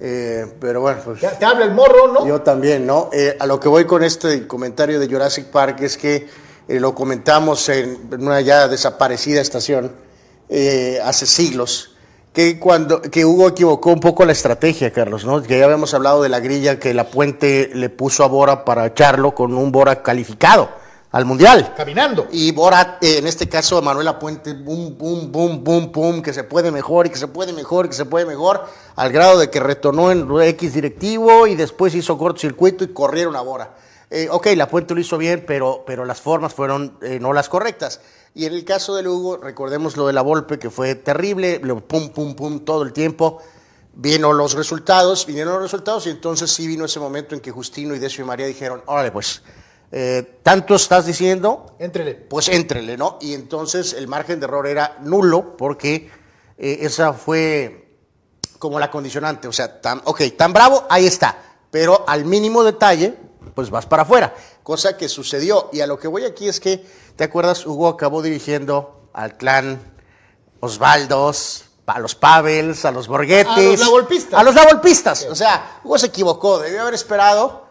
eh, 0.00 0.46
pero 0.58 0.80
bueno, 0.80 1.00
pues 1.04 1.20
Ya 1.20 1.38
te 1.38 1.44
habla 1.44 1.64
el 1.64 1.72
morro, 1.72 2.08
¿no? 2.12 2.26
yo 2.26 2.40
también, 2.42 2.86
¿no? 2.86 3.10
Eh, 3.12 3.36
a 3.38 3.46
lo 3.46 3.60
que 3.60 3.68
voy 3.68 3.84
con 3.84 4.02
este 4.02 4.46
comentario 4.46 4.98
de 4.98 5.06
Jurassic 5.06 5.46
Park 5.46 5.80
es 5.82 5.96
que 5.96 6.28
eh, 6.68 6.80
lo 6.80 6.94
comentamos 6.94 7.68
en 7.68 8.08
una 8.18 8.40
ya 8.40 8.68
desaparecida 8.68 9.40
estación 9.40 9.92
eh, 10.48 10.98
hace 11.04 11.26
siglos, 11.26 11.92
que 12.32 12.58
cuando 12.58 13.00
que 13.02 13.24
Hugo 13.24 13.48
equivocó 13.48 13.90
un 13.90 14.00
poco 14.00 14.24
la 14.24 14.32
estrategia, 14.32 14.92
Carlos, 14.92 15.24
¿no? 15.24 15.42
Que 15.42 15.58
ya 15.58 15.64
habíamos 15.64 15.92
hablado 15.94 16.22
de 16.22 16.28
la 16.28 16.40
grilla 16.40 16.78
que 16.78 16.92
la 16.94 17.08
Puente 17.10 17.70
le 17.74 17.88
puso 17.88 18.24
a 18.24 18.28
Bora 18.28 18.64
para 18.64 18.86
echarlo 18.86 19.34
con 19.34 19.54
un 19.54 19.72
Bora 19.72 20.02
calificado 20.02 20.68
al 21.16 21.24
Mundial. 21.24 21.72
Caminando. 21.74 22.28
Y 22.30 22.52
Bora, 22.52 22.98
eh, 23.00 23.16
en 23.16 23.26
este 23.26 23.48
caso, 23.48 23.80
Manuela 23.80 24.18
Puente, 24.18 24.52
boom, 24.52 24.98
boom, 24.98 25.32
boom, 25.32 25.64
boom, 25.64 25.90
boom, 25.90 26.22
que 26.22 26.34
se 26.34 26.44
puede 26.44 26.70
mejor 26.70 27.06
y 27.06 27.10
que 27.10 27.16
se 27.16 27.26
puede 27.26 27.54
mejor 27.54 27.86
y 27.86 27.88
que 27.88 27.94
se 27.94 28.04
puede 28.04 28.26
mejor, 28.26 28.66
al 28.96 29.10
grado 29.12 29.38
de 29.38 29.48
que 29.48 29.58
retornó 29.58 30.10
en 30.10 30.28
X 30.30 30.74
directivo 30.74 31.46
y 31.46 31.54
después 31.54 31.94
hizo 31.94 32.18
cortocircuito 32.18 32.84
y 32.84 32.88
corrieron 32.88 33.34
a 33.34 33.40
Bora. 33.40 33.76
Eh, 34.10 34.28
ok, 34.30 34.48
la 34.56 34.68
Puente 34.68 34.92
lo 34.92 35.00
hizo 35.00 35.16
bien, 35.16 35.44
pero, 35.46 35.84
pero 35.86 36.04
las 36.04 36.20
formas 36.20 36.52
fueron 36.52 36.98
eh, 37.00 37.18
no 37.18 37.32
las 37.32 37.48
correctas. 37.48 38.02
Y 38.34 38.44
en 38.44 38.52
el 38.52 38.66
caso 38.66 38.94
del 38.94 39.08
Hugo, 39.08 39.38
recordemos 39.38 39.96
lo 39.96 40.06
de 40.06 40.12
la 40.12 40.20
Volpe, 40.20 40.58
que 40.58 40.68
fue 40.68 40.96
terrible, 40.96 41.60
lo 41.62 41.80
pum, 41.80 42.10
pum, 42.10 42.34
pum, 42.34 42.60
todo 42.60 42.82
el 42.82 42.92
tiempo. 42.92 43.40
Vino 43.94 44.34
los 44.34 44.52
resultados, 44.52 45.24
vinieron 45.24 45.54
los 45.54 45.62
resultados 45.62 46.06
y 46.06 46.10
entonces 46.10 46.50
sí 46.50 46.66
vino 46.66 46.84
ese 46.84 47.00
momento 47.00 47.34
en 47.34 47.40
que 47.40 47.50
Justino 47.50 47.94
y 47.94 47.98
Decio 47.98 48.22
y 48.22 48.26
María 48.26 48.46
dijeron, 48.46 48.82
órale 48.84 49.10
pues, 49.10 49.42
eh, 49.92 50.40
tanto 50.42 50.74
estás 50.74 51.06
diciendo, 51.06 51.76
Éntrele. 51.78 52.14
pues 52.14 52.48
éntrele, 52.48 52.96
¿no? 52.96 53.18
Y 53.20 53.34
entonces 53.34 53.92
el 53.92 54.08
margen 54.08 54.40
de 54.40 54.46
error 54.46 54.66
era 54.66 54.98
nulo 55.02 55.56
porque 55.56 56.10
eh, 56.58 56.78
esa 56.82 57.12
fue 57.12 57.98
como 58.58 58.78
la 58.80 58.90
condicionante. 58.90 59.48
O 59.48 59.52
sea, 59.52 59.80
tan, 59.80 60.02
ok, 60.04 60.22
tan 60.36 60.52
bravo, 60.52 60.84
ahí 60.88 61.06
está. 61.06 61.38
Pero 61.70 62.04
al 62.06 62.24
mínimo 62.24 62.64
detalle, 62.64 63.14
pues 63.54 63.70
vas 63.70 63.86
para 63.86 64.02
afuera. 64.02 64.34
Cosa 64.62 64.96
que 64.96 65.08
sucedió. 65.08 65.70
Y 65.72 65.80
a 65.80 65.86
lo 65.86 65.98
que 65.98 66.08
voy 66.08 66.24
aquí 66.24 66.48
es 66.48 66.60
que, 66.60 66.84
¿te 67.14 67.24
acuerdas? 67.24 67.66
Hugo 67.66 67.88
acabó 67.88 68.22
dirigiendo 68.22 69.08
al 69.12 69.36
clan 69.36 69.80
Osvaldos, 70.60 71.66
a 71.86 72.00
los 72.00 72.14
Pavels, 72.14 72.84
a 72.84 72.90
los 72.90 73.06
Borghetti. 73.06 73.48
A 73.66 73.70
los 73.70 73.80
Lavolpistas. 73.80 74.40
A 74.40 74.42
los 74.42 74.54
Lavolpistas. 74.54 75.26
O 75.30 75.34
sea, 75.34 75.80
Hugo 75.84 75.98
se 75.98 76.06
equivocó. 76.06 76.58
Debió 76.58 76.82
haber 76.82 76.94
esperado 76.94 77.65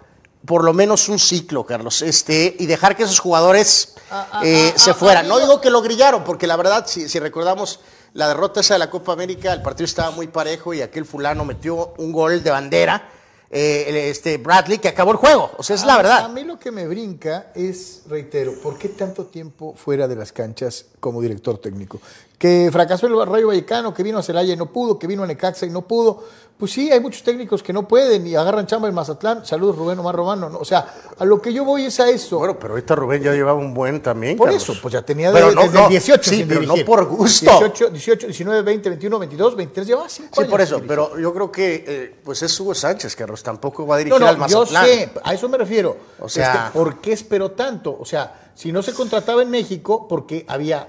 por 0.46 0.64
lo 0.64 0.74
menos 0.74 1.10
un 1.10 1.20
ciclo, 1.20 1.66
Carlos, 1.66 2.02
este, 2.02 2.56
y 2.60 2.66
dejar 2.66 2.96
que 2.96 3.04
esos 3.04 3.20
jugadores 3.20 3.96
eh, 4.44 4.74
se 4.76 4.94
fueran. 4.94 5.28
No 5.28 5.40
digo 5.40 5.62
que 5.62 5.70
lo 5.70 5.82
grillaron, 5.82 6.24
porque 6.24 6.48
la 6.48 6.56
verdad, 6.56 6.86
si, 6.88 7.10
si 7.10 7.20
recordamos 7.20 7.80
la 8.14 8.30
derrota 8.30 8.62
esa 8.62 8.76
de 8.76 8.80
la 8.80 8.90
Copa 8.90 9.14
América, 9.14 9.52
el 9.54 9.62
partido 9.62 9.86
estaba 9.86 10.12
muy 10.12 10.28
parejo 10.28 10.74
y 10.74 10.82
aquel 10.82 11.06
fulano 11.06 11.44
metió 11.44 11.94
un 11.98 12.12
gol 12.12 12.42
de 12.42 12.50
bandera, 12.50 13.10
eh, 13.52 14.10
este 14.10 14.38
Bradley, 14.38 14.80
que 14.80 14.88
acabó 14.88 15.12
el 15.12 15.18
juego. 15.18 15.52
O 15.58 15.64
sea, 15.64 15.76
es 15.76 15.86
la 15.86 15.98
verdad. 15.98 16.26
A 16.26 16.30
mí 16.30 16.44
lo 16.44 16.58
que 16.58 16.72
me 16.72 16.88
brinca 16.88 17.52
es, 17.54 18.04
reitero, 18.08 18.54
¿por 18.62 18.78
qué 18.78 18.90
tanto 18.90 19.26
tiempo 19.26 19.76
fuera 19.76 20.08
de 20.08 20.16
las 20.16 20.32
canchas 20.32 20.86
como 21.00 21.22
director 21.22 21.58
técnico? 21.58 22.00
Que 22.38 22.70
fracasó 22.72 23.08
el 23.08 23.26
Rayo 23.26 23.48
Vallecano, 23.48 23.94
que 23.94 24.04
vino 24.04 24.18
a 24.18 24.24
Celaya 24.24 24.54
y 24.54 24.58
no 24.58 24.66
pudo, 24.72 25.00
que 25.00 25.08
vino 25.08 25.24
a 25.24 25.28
Necaxa 25.28 25.66
y 25.66 25.70
no 25.70 25.84
pudo. 25.84 26.22
Pues 26.58 26.72
sí, 26.72 26.90
hay 26.92 27.00
muchos 27.02 27.22
técnicos 27.24 27.62
que 27.64 27.74
no 27.74 27.86
pueden 27.88 28.26
y 28.28 28.36
agarran 28.36 28.66
chamba 28.66 28.88
en 28.88 28.94
Mazatlán. 28.94 29.46
Saludos, 29.46 29.76
Rubén 29.78 30.00
Omar 30.00 30.16
Romano. 30.16 30.50
¿no? 30.50 30.60
O 30.60 30.66
sea, 30.66 30.86
a 31.18 31.26
lo 31.26 31.42
que 31.42 31.52
yo 31.54 31.66
voy 31.66 31.86
es 31.86 32.00
a 32.00 32.10
eso. 32.10 32.40
Bueno, 32.40 32.58
pero 32.60 32.74
ahorita 32.74 32.96
Rubén 32.96 33.22
ya 33.24 33.32
llevaba 33.34 33.58
un 33.60 33.74
buen 33.74 34.02
también. 34.02 34.38
por 34.38 34.48
Carlos. 34.48 34.64
eso, 34.64 34.74
pues 34.82 34.94
ya 34.94 35.02
tenía 35.02 35.32
Pero 35.34 35.50
de- 35.50 35.56
no, 35.56 35.62
desde 35.64 35.74
no, 35.80 35.84
el 35.86 35.90
18 35.92 36.30
Sí, 36.30 36.36
sin 36.38 36.48
pero 36.48 36.62
no 36.62 36.76
por 36.86 37.06
gusto. 37.06 37.46
18, 37.52 37.90
18, 37.90 38.28
19, 38.28 38.62
20, 38.62 38.90
21, 38.90 39.20
22, 39.20 39.56
23, 39.56 39.88
llevaba 39.88 40.10
5 40.10 40.30
Sí, 40.34 40.40
años. 40.42 40.52
por 40.52 40.62
eso, 40.62 40.82
pero 40.88 41.20
yo 41.20 41.34
creo 41.34 41.52
que 41.52 41.84
eh, 41.88 42.16
pues 42.24 42.42
es 42.44 42.58
Hugo 42.60 42.74
Sánchez, 42.74 43.16
Carlos, 43.18 43.44
tampoco 43.44 43.86
va 43.86 43.96
a 43.96 43.98
dirigir 44.00 44.22
al 44.24 44.36
yo 44.36 44.40
Mazatlán. 44.40 44.86
sé, 44.86 45.10
a 45.24 45.34
eso 45.34 45.50
me 45.50 45.58
refiero. 45.58 45.98
O 46.20 46.30
sea- 46.30 46.68
Este, 46.68 46.80
¿por 46.80 47.00
qué 47.02 47.12
esperó 47.14 47.52
tanto? 47.52 47.98
O 48.00 48.06
sea, 48.06 48.52
si 48.56 48.72
no 48.72 48.82
se 48.82 48.94
contrataba 48.94 49.42
en 49.42 49.50
México 49.50 50.06
porque 50.08 50.46
había 50.48 50.88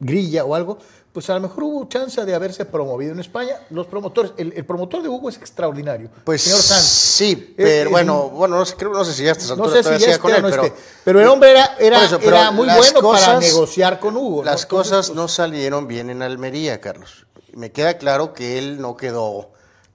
grilla 0.00 0.44
o 0.44 0.54
algo, 0.54 0.78
pues 1.12 1.30
a 1.30 1.34
lo 1.34 1.40
mejor 1.40 1.62
hubo 1.64 1.88
chance 1.88 2.22
de 2.24 2.34
haberse 2.34 2.66
promovido 2.66 3.12
en 3.12 3.20
España. 3.20 3.54
Los 3.70 3.86
promotores, 3.86 4.32
el, 4.36 4.52
el 4.54 4.66
promotor 4.66 5.02
de 5.02 5.08
Hugo 5.08 5.30
es 5.30 5.36
extraordinario. 5.38 6.10
Pues 6.24 6.42
señor 6.42 6.60
Sanz. 6.60 6.82
sí, 6.84 7.54
pero 7.56 7.90
bueno, 7.90 8.24
un- 8.26 8.34
bueno, 8.36 8.56
no 8.58 8.64
sé, 8.66 8.74
creo, 8.76 8.90
no 8.92 9.04
sé 9.04 9.14
si 9.14 9.24
ya 9.24 9.32
estas 9.32 9.56
No 9.56 9.64
alturas 9.64 9.86
sé 9.86 9.94
si 9.98 10.04
ya 10.04 10.10
esté 10.10 10.20
con 10.20 10.34
él, 10.34 10.42
no 10.42 10.50
pero. 10.50 10.74
Pero 11.04 11.20
el 11.20 11.28
hombre 11.28 11.50
era, 11.52 11.76
era, 11.78 12.04
eso, 12.04 12.18
era 12.20 12.50
muy 12.50 12.66
bueno 12.68 13.00
para 13.12 13.38
negociar 13.40 13.98
con 13.98 14.16
Hugo. 14.16 14.38
¿no? 14.44 14.50
Las 14.50 14.66
cosas 14.66 15.06
pues, 15.06 15.16
no 15.16 15.26
salieron 15.28 15.88
bien 15.88 16.10
en 16.10 16.20
Almería, 16.22 16.80
Carlos. 16.80 17.26
Me 17.54 17.72
queda 17.72 17.96
claro 17.96 18.34
que 18.34 18.58
él 18.58 18.78
no 18.82 18.96
quedó 18.98 19.52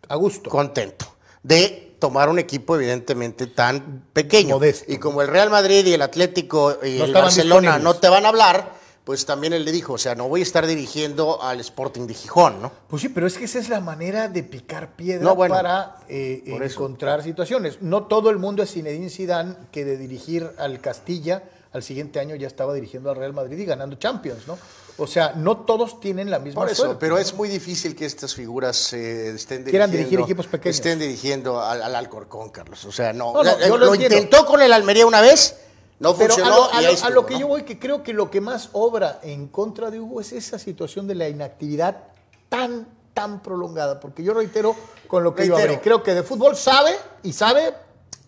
a 0.08 0.16
gusto. 0.16 0.50
contento 0.50 1.06
de 1.44 1.96
tomar 2.00 2.30
un 2.30 2.40
equipo 2.40 2.76
evidentemente 2.76 3.46
tan 3.46 4.06
pequeño. 4.12 4.56
Modesto. 4.56 4.92
Y 4.92 4.98
como 4.98 5.22
el 5.22 5.28
Real 5.28 5.52
Madrid 5.52 5.86
y 5.86 5.94
el 5.94 6.02
Atlético 6.02 6.80
y 6.84 6.98
No 6.98 7.06
el 7.06 7.14
Barcelona 7.14 7.78
no 7.78 7.94
te 7.94 8.10
van 8.10 8.26
a 8.26 8.30
hablar, 8.30 8.74
pues 9.04 9.26
también 9.26 9.52
él 9.54 9.66
le 9.66 9.72
dijo, 9.72 9.94
o 9.94 9.98
sea, 9.98 10.14
no 10.16 10.28
voy 10.30 10.42
a 10.42 10.44
estar 10.44 10.66
dirigiendo 10.68 11.42
al 11.42 11.60
Sporting 11.60 12.06
de 12.08 12.14
Gijón, 12.14 12.62
¿no? 12.62 12.72
Pues 12.88 13.02
sí, 13.02 13.10
pero 13.10 13.26
es 13.28 13.38
que 13.38 13.46
esa 13.46 13.58
es 13.60 13.68
la 13.70 13.80
manera 13.80 14.28
de 14.28 14.44
picar 14.44 14.96
piedra 14.96 15.24
No, 15.24 15.36
bueno, 15.36 15.56
para 15.56 15.98
eh, 16.08 16.44
eso. 16.46 16.64
encontrar 16.64 17.24
situaciones. 17.24 17.82
No 17.82 18.04
todo 18.04 18.30
el 18.30 18.38
mundo 18.38 18.62
es 18.64 18.72
Zinedine 18.74 19.10
Zidane 19.10 19.56
que 19.72 19.86
de 19.86 19.98
dirigir 19.98 20.52
al 20.60 20.80
Castilla 20.82 21.44
al 21.74 21.84
siguiente 21.84 22.20
año 22.20 22.36
ya 22.36 22.48
estaba 22.48 22.74
dirigiendo 22.74 23.10
al 23.10 23.16
Real 23.16 23.34
Madrid 23.34 23.58
y 23.58 23.66
ganando 23.66 23.96
Champions, 23.96 24.46
¿no? 24.46 24.58
O 24.98 25.08
sea, 25.08 25.34
no 25.38 25.58
todos 25.62 26.00
tienen 26.02 26.30
la 26.30 26.38
misma 26.38 26.62
Por 26.62 26.70
eso, 26.70 26.84
suerte, 26.84 26.98
pero 27.00 27.16
¿no? 27.16 27.22
es 27.22 27.34
muy 27.34 27.48
difícil 27.50 27.96
que 27.96 28.06
estas 28.06 28.36
figuras 28.36 28.92
eh, 28.94 29.30
estén 29.34 29.64
Quieran 29.64 29.90
dirigiendo- 29.90 29.98
dirigir 29.98 30.20
equipos 30.20 30.48
pequeños. 30.48 30.76
Estén 30.76 31.00
dirigiendo 31.00 31.62
al, 31.62 31.82
al 31.82 31.96
Alcorcón, 31.96 32.50
Carlos. 32.50 32.84
O 32.86 32.92
sea, 32.92 33.14
no. 33.14 33.34
No, 33.34 33.42
no, 33.44 33.52
Eh, 33.52 33.68
yo 33.68 33.78
lo 33.78 33.86
lo 33.88 33.96
intentó 33.96 34.46
con 34.46 34.62
el 34.62 34.72
Almería 34.74 35.06
una 35.08 35.22
vez, 35.22 35.56
no 36.02 36.16
Pero 36.16 36.34
a 36.34 36.36
funcionó. 36.36 36.56
lo, 36.58 36.64
a 36.74 36.82
y 36.82 36.86
lo- 37.14 37.22
a 37.22 37.26
que 37.28 37.34
¿no? 37.36 37.40
yo 37.40 37.48
voy, 37.48 37.64
que 37.64 37.78
creo 37.78 38.02
que 38.02 38.12
lo 38.12 38.32
que 38.32 38.42
más 38.42 38.70
obra 38.74 39.20
en 39.22 39.48
contra 39.48 39.92
de 39.92 40.00
Hugo 40.00 40.20
es 40.20 40.32
esa 40.34 40.58
situación 40.58 41.08
de 41.08 41.14
la 41.14 41.30
inactividad 41.30 42.06
tan, 42.50 42.88
tan 43.14 43.42
prolongada. 43.44 44.00
Porque 44.00 44.24
yo 44.24 44.34
reitero 44.34 44.76
con 45.08 45.24
lo 45.24 45.36
que 45.36 45.46
yo 45.48 45.56
hablé. 45.56 45.80
Creo 45.80 46.02
que 46.02 46.16
de 46.16 46.24
fútbol 46.24 46.56
sabe 46.56 46.96
y 47.22 47.34
sabe 47.34 47.76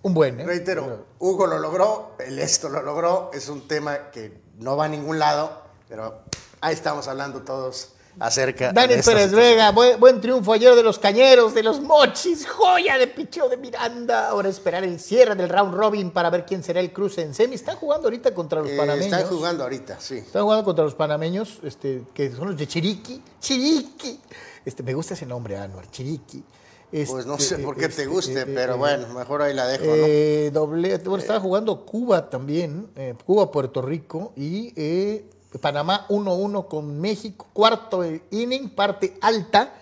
un 0.04 0.14
buen. 0.14 0.40
¿eh? 0.40 0.46
Reitero, 0.46 1.06
Hugo 1.18 1.48
lo 1.48 1.58
logró, 1.58 2.12
el 2.20 2.38
esto 2.38 2.70
lo 2.70 2.82
logró, 2.84 3.32
es 3.34 3.50
un 3.50 3.68
tema 3.68 4.12
que 4.12 4.40
no 4.60 4.78
va 4.78 4.86
a 4.86 4.88
ningún 4.90 5.18
lado, 5.18 5.64
pero 5.90 6.22
ahí 6.62 6.76
estamos 6.76 7.08
hablando 7.08 7.42
todos 7.42 7.93
acerca 8.20 8.72
de 8.72 8.96
esta 8.96 9.12
Pérez. 9.12 9.32
Vega, 9.32 9.72
buen, 9.72 10.00
buen 10.00 10.22
triunfo 10.22 10.54
ayer 10.54 10.76
de 10.76 10.84
los 10.84 11.00
cañeros, 11.00 11.54
de 11.54 11.64
los 11.64 11.82
mochis, 11.82 12.48
joya 12.48 12.98
de 12.98 13.08
picheo 13.08 13.50
de 13.50 13.58
Miranda. 13.58 14.30
Ahora 14.30 14.50
esperar 14.50 14.84
el 14.84 15.00
cierre 15.00 15.36
del 15.36 15.50
round 15.50 15.74
robin 15.74 16.12
para 16.12 16.30
ver 16.30 16.46
quién 16.46 16.64
será 16.64 16.80
el 16.80 16.92
cruce 16.94 17.22
en 17.22 17.34
semi. 17.34 17.56
Están 17.56 17.76
jugando 17.78 18.08
ahorita 18.08 18.34
contra 18.34 18.62
los 18.62 18.70
Eh, 18.70 18.78
panameños. 18.78 19.14
están 19.14 19.28
jugando 19.30 19.64
ahorita, 19.64 20.00
sí. 20.00 20.18
Están 20.18 20.44
jugando 20.44 20.64
contra 20.66 20.84
los 20.86 20.96
panameños, 20.96 21.60
este, 21.64 22.04
que 22.14 22.32
son 22.32 22.48
los 22.50 22.58
de 22.58 22.68
Chiriqui. 22.68 23.22
Chiriqui. 23.40 24.20
Este, 24.66 24.84
me 24.84 24.94
gusta 24.94 25.14
ese 25.14 25.26
nombre, 25.26 25.58
Anuar, 25.58 25.90
Chiriqui. 25.92 26.44
Pues 26.92 27.26
no 27.26 27.34
Este, 27.38 27.56
sé 27.56 27.64
por 27.64 27.74
qué 27.74 27.88
te 27.88 28.04
este, 28.04 28.06
guste, 28.06 28.42
eh, 28.42 28.46
pero 28.46 28.76
eh, 28.76 28.78
bueno, 28.78 29.08
mejor 29.16 29.42
ahí 29.42 29.52
la 29.56 29.66
dejo, 29.66 29.84
¿no? 29.86 29.92
eh, 29.96 30.52
doble, 30.54 31.00
bueno, 31.00 31.18
estaba 31.18 31.40
jugando 31.40 31.84
Cuba 31.88 32.30
también, 32.30 32.88
eh, 32.96 33.16
Cuba, 33.26 33.50
Puerto 33.52 33.82
Rico 33.82 34.32
y 34.36 34.72
eh, 34.76 35.26
Panamá 35.60 36.06
1-1 36.10 36.68
con 36.68 37.00
México, 37.00 37.48
cuarto 37.54 38.04
inning, 38.32 38.70
parte 38.70 39.18
alta. 39.22 39.74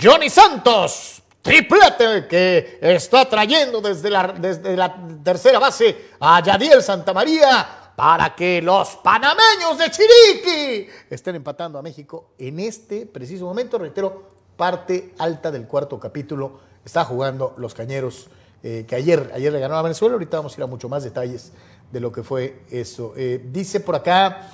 Johnny 0.00 0.30
Santos, 0.30 1.22
triplete 1.42 2.26
que 2.28 2.78
está 2.80 3.28
trayendo 3.28 3.80
desde 3.80 4.10
la, 4.10 4.28
desde 4.28 4.76
la 4.76 4.94
tercera 5.22 5.58
base 5.58 6.10
a 6.20 6.42
Yadiel 6.42 6.82
Santamaría 6.82 7.92
para 7.96 8.34
que 8.34 8.62
los 8.62 8.96
panameños 8.96 9.76
de 9.76 9.90
Chiriqui 9.90 10.88
estén 11.10 11.36
empatando 11.36 11.78
a 11.78 11.82
México 11.82 12.30
en 12.38 12.60
este 12.60 13.04
preciso 13.04 13.44
momento, 13.44 13.78
reitero, 13.78 14.30
parte 14.56 15.14
alta 15.18 15.50
del 15.50 15.66
cuarto 15.66 15.98
capítulo. 15.98 16.60
Está 16.84 17.04
jugando 17.04 17.54
los 17.58 17.74
cañeros 17.74 18.28
eh, 18.62 18.84
que 18.86 18.94
ayer, 18.94 19.30
ayer 19.34 19.52
le 19.52 19.60
ganó 19.60 19.76
a 19.76 19.82
Venezuela. 19.82 20.14
Ahorita 20.14 20.38
vamos 20.38 20.54
a 20.54 20.60
ir 20.60 20.64
a 20.64 20.66
mucho 20.66 20.88
más 20.88 21.02
detalles 21.02 21.52
de 21.90 22.00
lo 22.00 22.12
que 22.12 22.22
fue 22.22 22.62
eso. 22.70 23.12
Eh, 23.16 23.42
dice 23.52 23.80
por 23.80 23.96
acá 23.96 24.50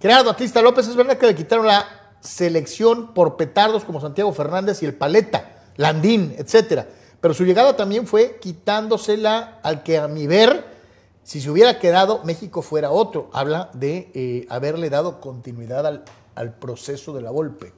Gerardo 0.00 0.30
Atlista 0.30 0.62
López, 0.62 0.86
es 0.86 0.96
verdad 0.96 1.18
que 1.18 1.26
le 1.26 1.34
quitaron 1.34 1.66
la 1.66 1.84
selección 2.20 3.14
por 3.14 3.36
petardos 3.36 3.84
como 3.84 4.00
Santiago 4.00 4.32
Fernández 4.32 4.82
y 4.82 4.86
el 4.86 4.94
Paleta, 4.94 5.62
Landín, 5.76 6.34
etcétera. 6.38 6.86
Pero 7.20 7.34
su 7.34 7.44
llegada 7.44 7.76
también 7.76 8.06
fue 8.06 8.38
quitándosela 8.40 9.58
al 9.62 9.82
que 9.82 9.98
a 9.98 10.06
mi 10.06 10.26
ver, 10.28 10.64
si 11.24 11.40
se 11.40 11.50
hubiera 11.50 11.78
quedado, 11.80 12.22
México 12.24 12.62
fuera 12.62 12.90
otro. 12.90 13.28
Habla 13.32 13.70
de 13.74 14.10
eh, 14.14 14.46
haberle 14.50 14.88
dado 14.88 15.20
continuidad 15.20 15.84
al, 15.86 16.04
al 16.36 16.54
proceso 16.54 17.12
de 17.12 17.22
la 17.22 17.30
golpe. 17.30 17.72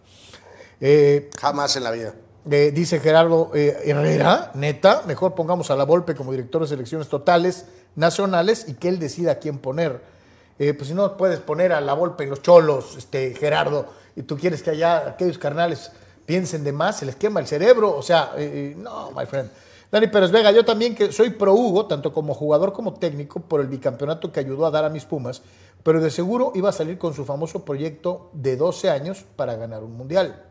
Eh, 0.80 1.30
Jamás 1.40 1.74
en 1.76 1.84
la 1.84 1.90
vida. 1.90 2.14
eh, 2.50 2.70
dice 2.74 3.00
Gerardo 3.00 3.50
Herrera, 3.54 4.50
neta, 4.54 5.02
mejor 5.06 5.34
pongamos 5.34 5.70
a 5.70 5.76
la 5.76 5.84
Volpe 5.84 6.14
como 6.14 6.32
director 6.32 6.60
de 6.62 6.68
selecciones 6.68 7.08
totales 7.08 7.66
nacionales 7.96 8.66
y 8.68 8.74
que 8.74 8.88
él 8.88 8.98
decida 8.98 9.32
a 9.32 9.34
quién 9.36 9.58
poner. 9.58 10.19
Eh, 10.60 10.74
pues 10.74 10.88
si 10.88 10.94
no 10.94 11.16
puedes 11.16 11.40
poner 11.40 11.72
a 11.72 11.80
la 11.80 11.94
Volpe 11.94 12.24
en 12.24 12.30
los 12.30 12.42
cholos, 12.42 12.94
este, 12.98 13.34
Gerardo, 13.34 13.86
y 14.14 14.24
tú 14.24 14.36
quieres 14.36 14.62
que 14.62 14.68
allá 14.68 15.08
aquellos 15.08 15.38
carnales 15.38 15.90
piensen 16.26 16.64
de 16.64 16.70
más, 16.70 16.98
se 16.98 17.06
les 17.06 17.16
quema 17.16 17.40
el 17.40 17.46
cerebro, 17.46 17.96
o 17.96 18.02
sea, 18.02 18.32
eh, 18.36 18.74
eh, 18.74 18.76
no, 18.76 19.10
my 19.12 19.24
friend. 19.24 19.50
Dani 19.90 20.08
Pérez 20.08 20.30
Vega, 20.30 20.52
yo 20.52 20.62
también 20.62 20.94
que 20.94 21.12
soy 21.12 21.30
pro 21.30 21.54
Hugo, 21.54 21.86
tanto 21.86 22.12
como 22.12 22.34
jugador 22.34 22.74
como 22.74 22.92
técnico, 22.92 23.40
por 23.40 23.62
el 23.62 23.68
bicampeonato 23.68 24.30
que 24.30 24.40
ayudó 24.40 24.66
a 24.66 24.70
dar 24.70 24.84
a 24.84 24.90
mis 24.90 25.06
Pumas, 25.06 25.40
pero 25.82 25.98
de 25.98 26.10
seguro 26.10 26.52
iba 26.54 26.68
a 26.68 26.72
salir 26.72 26.98
con 26.98 27.14
su 27.14 27.24
famoso 27.24 27.64
proyecto 27.64 28.28
de 28.34 28.58
12 28.58 28.90
años 28.90 29.24
para 29.36 29.56
ganar 29.56 29.82
un 29.82 29.96
mundial. 29.96 30.44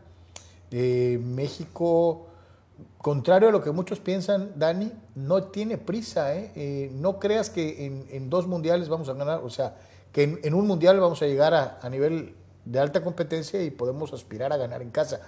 México, 0.72 2.26
contrario 2.98 3.50
a 3.50 3.52
lo 3.52 3.62
que 3.62 3.70
muchos 3.70 4.00
piensan, 4.00 4.50
Dani, 4.56 4.90
no 5.14 5.44
tiene 5.44 5.78
prisa. 5.78 6.34
¿eh? 6.34 6.90
No 6.94 7.20
creas 7.20 7.48
que 7.48 7.86
en, 8.10 8.28
dos 8.28 8.48
mundiales 8.48 8.88
vamos 8.88 9.08
a 9.08 9.14
ganar, 9.14 9.40
o 9.42 9.50
sea, 9.50 9.76
que 10.12 10.40
en, 10.42 10.54
un 10.54 10.66
mundial 10.66 11.00
vamos 11.00 11.22
a 11.22 11.26
llegar 11.26 11.54
a, 11.54 11.78
a 11.82 11.88
nivel 11.88 12.34
de 12.64 12.78
alta 12.78 13.02
competencia 13.02 13.62
y 13.62 13.70
podemos 13.70 14.12
aspirar 14.12 14.52
a 14.52 14.56
ganar 14.56 14.82
en 14.82 14.90
casa 14.90 15.20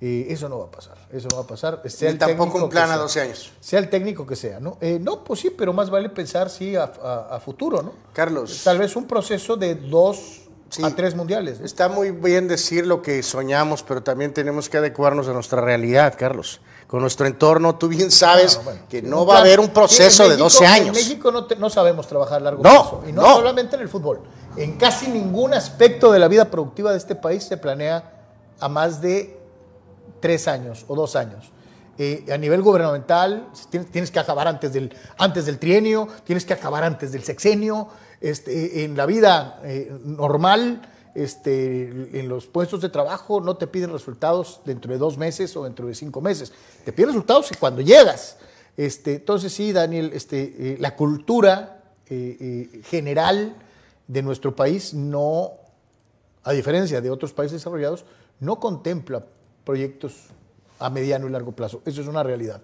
eso 0.00 0.48
no 0.48 0.58
va 0.58 0.64
a 0.66 0.70
pasar, 0.70 0.96
eso 1.12 1.28
no 1.30 1.36
va 1.36 1.42
a 1.42 1.46
pasar. 1.46 1.82
Sea 1.84 2.16
tampoco 2.16 2.64
un 2.64 2.70
plan 2.70 2.90
a 2.90 2.96
12 2.96 3.20
años. 3.20 3.52
Sea 3.60 3.78
el 3.78 3.90
técnico 3.90 4.26
que 4.26 4.34
sea, 4.34 4.58
¿no? 4.58 4.78
Eh, 4.80 4.98
no, 5.00 5.22
pues 5.22 5.40
sí, 5.40 5.50
pero 5.50 5.72
más 5.72 5.90
vale 5.90 6.08
pensar, 6.08 6.48
sí, 6.48 6.74
a, 6.74 7.38
futuro, 7.44 7.82
¿no? 7.82 7.92
Carlos. 8.14 8.62
Tal 8.64 8.78
vez 8.78 8.96
un 8.96 9.06
proceso 9.06 9.56
de 9.56 9.74
dos 9.74 10.48
a 10.82 10.94
tres 10.94 11.14
mundiales. 11.14 11.60
Está 11.60 11.88
muy 11.88 12.12
bien 12.12 12.48
decir 12.48 12.86
lo 12.86 13.02
que 13.02 13.22
soñamos, 13.22 13.82
pero 13.82 14.02
también 14.02 14.32
tenemos 14.32 14.70
que 14.70 14.78
adecuarnos 14.78 15.28
a 15.28 15.32
nuestra 15.32 15.60
realidad, 15.60 16.14
Carlos. 16.18 16.60
Con 16.90 17.02
nuestro 17.02 17.28
entorno, 17.28 17.76
tú 17.76 17.86
bien 17.86 18.10
sabes 18.10 18.60
que 18.88 19.00
no 19.00 19.24
va 19.24 19.36
a 19.36 19.40
haber 19.42 19.60
un 19.60 19.68
proceso 19.68 20.28
de 20.28 20.36
12 20.36 20.66
años. 20.66 20.88
En 20.88 20.92
México 20.94 21.30
no, 21.30 21.46
no 21.56 21.70
sabemos 21.70 22.08
trabajar 22.08 22.38
a 22.38 22.40
largo 22.40 22.62
plazo. 22.62 23.04
Y 23.06 23.12
no, 23.12 23.22
no 23.22 23.36
solamente 23.36 23.76
en 23.76 23.82
el 23.82 23.88
fútbol. 23.88 24.22
En 24.56 24.76
casi 24.76 25.06
ningún 25.06 25.54
aspecto 25.54 26.10
de 26.10 26.18
la 26.18 26.26
vida 26.26 26.50
productiva 26.50 26.90
de 26.90 26.98
este 26.98 27.14
país 27.14 27.44
se 27.44 27.56
planea 27.56 28.32
a 28.58 28.68
más 28.68 29.00
de 29.00 29.38
tres 30.18 30.48
años 30.48 30.84
o 30.88 30.96
dos 30.96 31.14
años. 31.14 31.52
Eh, 31.96 32.24
a 32.32 32.36
nivel 32.36 32.60
gubernamental, 32.60 33.46
tienes, 33.92 34.10
que 34.10 34.18
acabar 34.18 34.48
antes 34.48 34.72
del, 34.72 34.92
antes 35.16 35.46
del 35.46 35.60
trienio, 35.60 36.08
tienes 36.24 36.44
que 36.44 36.54
acabar 36.54 36.82
antes 36.82 37.12
del 37.12 37.22
sexenio. 37.22 37.86
Este, 38.20 38.82
en 38.82 38.96
la 38.96 39.06
vida 39.06 39.60
eh, 39.62 39.96
normal, 40.02 40.82
este, 41.14 42.18
en 42.18 42.28
los 42.28 42.46
puestos 42.46 42.80
de 42.80 42.88
trabajo, 42.88 43.40
no 43.40 43.56
te 43.56 43.66
piden 43.66 43.92
resultados 43.92 44.60
dentro 44.64 44.92
de 44.92 44.98
dos 44.98 45.18
meses 45.18 45.56
o 45.56 45.64
dentro 45.64 45.86
de 45.86 45.94
cinco 45.94 46.20
meses. 46.20 46.52
Te 46.84 46.92
piden 46.92 47.08
resultados 47.08 47.50
cuando 47.58 47.82
llegas. 47.82 48.38
Este, 48.76 49.16
entonces, 49.16 49.52
sí, 49.52 49.72
Daniel, 49.72 50.10
este, 50.14 50.72
eh, 50.72 50.76
la 50.78 50.96
cultura 50.96 51.76
general 52.90 53.54
de 54.08 54.22
nuestro 54.22 54.56
país 54.56 54.94
no, 54.94 55.52
a 56.42 56.50
diferencia 56.50 57.00
de 57.00 57.08
otros 57.08 57.32
países 57.32 57.60
desarrollados, 57.60 58.04
no 58.40 58.58
contempla 58.58 59.24
proyectos 59.64 60.14
a 60.80 60.90
mediano 60.90 61.28
y 61.28 61.30
largo 61.30 61.52
plazo. 61.52 61.80
Eso 61.84 62.00
es 62.00 62.08
una 62.08 62.24
realidad. 62.24 62.60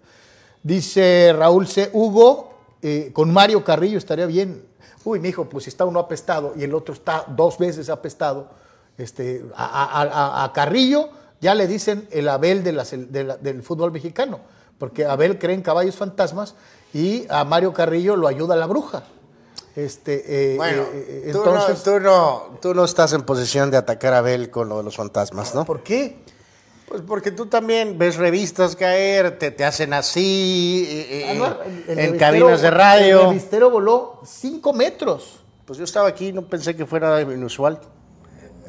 Dice 0.63 1.33
Raúl 1.37 1.69
C. 1.69 1.91
Hugo, 1.93 2.51
eh, 2.83 3.11
con 3.13 3.33
Mario 3.33 3.63
Carrillo 3.63 3.99
estaría 3.99 4.27
bien. 4.27 4.65
Uy, 5.07 5.21
mi 5.21 5.29
hijo, 5.29 5.49
pues 5.49 5.63
si 5.63 5.71
está 5.71 5.85
uno 5.85 6.01
apestado 6.01 6.55
y 6.57 6.65
el 6.65 6.75
otro 6.75 6.93
está 6.93 7.25
dos 7.29 7.59
veces 7.59 7.89
apestado, 7.91 8.49
este, 8.99 9.45
a, 9.57 10.51
Carrillo 10.53 11.11
ya 11.41 11.55
le 11.55 11.69
dicen 11.69 12.09
el 12.11 12.29
Abel 12.29 12.65
del 12.65 13.63
fútbol 13.63 13.93
mexicano, 13.93 14.41
porque 14.79 15.05
Abel 15.05 15.39
cree 15.39 15.55
en 15.55 15.63
caballos 15.63 15.95
fantasmas 15.95 16.57
y 16.93 17.25
a 17.29 17.45
Mario 17.45 17.73
Carrillo 17.73 18.17
lo 18.17 18.27
ayuda 18.27 18.57
la 18.57 18.67
bruja. 18.67 19.05
Este, 19.77 20.55
eh, 20.55 20.57
bueno, 20.57 20.83
eh, 20.93 21.31
tú, 21.33 21.45
no, 21.45 21.67
tú, 21.85 22.01
no, 22.01 22.43
tú 22.61 22.75
no 22.75 22.85
estás 22.85 23.13
en 23.13 23.23
posición 23.23 23.71
de 23.71 23.77
atacar 23.77 24.13
a 24.13 24.19
Abel 24.19 24.51
con 24.51 24.69
lo 24.69 24.79
de 24.79 24.83
los 24.83 24.97
fantasmas, 24.97 25.55
¿no? 25.55 25.65
¿Por 25.65 25.85
qué? 25.85 26.25
Pues 26.89 27.03
porque 27.03 27.33
tú 27.33 27.47
también 27.47 27.99
ves 27.99 28.17
revistas 28.17 28.77
caer, 28.77 29.39
te, 29.39 29.51
te 29.51 29.65
hacen 29.65 29.93
así, 29.93 30.87
eh, 30.89 31.33
eh, 31.33 31.43
ah, 31.43 31.57
en 31.89 32.17
cabinas 32.17 32.63
de 32.63 32.71
radio. 32.71 33.23
El 33.23 33.27
revistero 33.29 33.71
voló 33.71 34.21
cinco 34.25 34.73
metros. 34.73 35.41
Pues 35.65 35.79
yo 35.79 35.85
estaba 35.85 36.09
aquí, 36.09 36.33
no 36.33 36.43
pensé 36.43 36.77
que 36.77 36.87
fuera 36.87 37.21
inusual. 37.21 37.81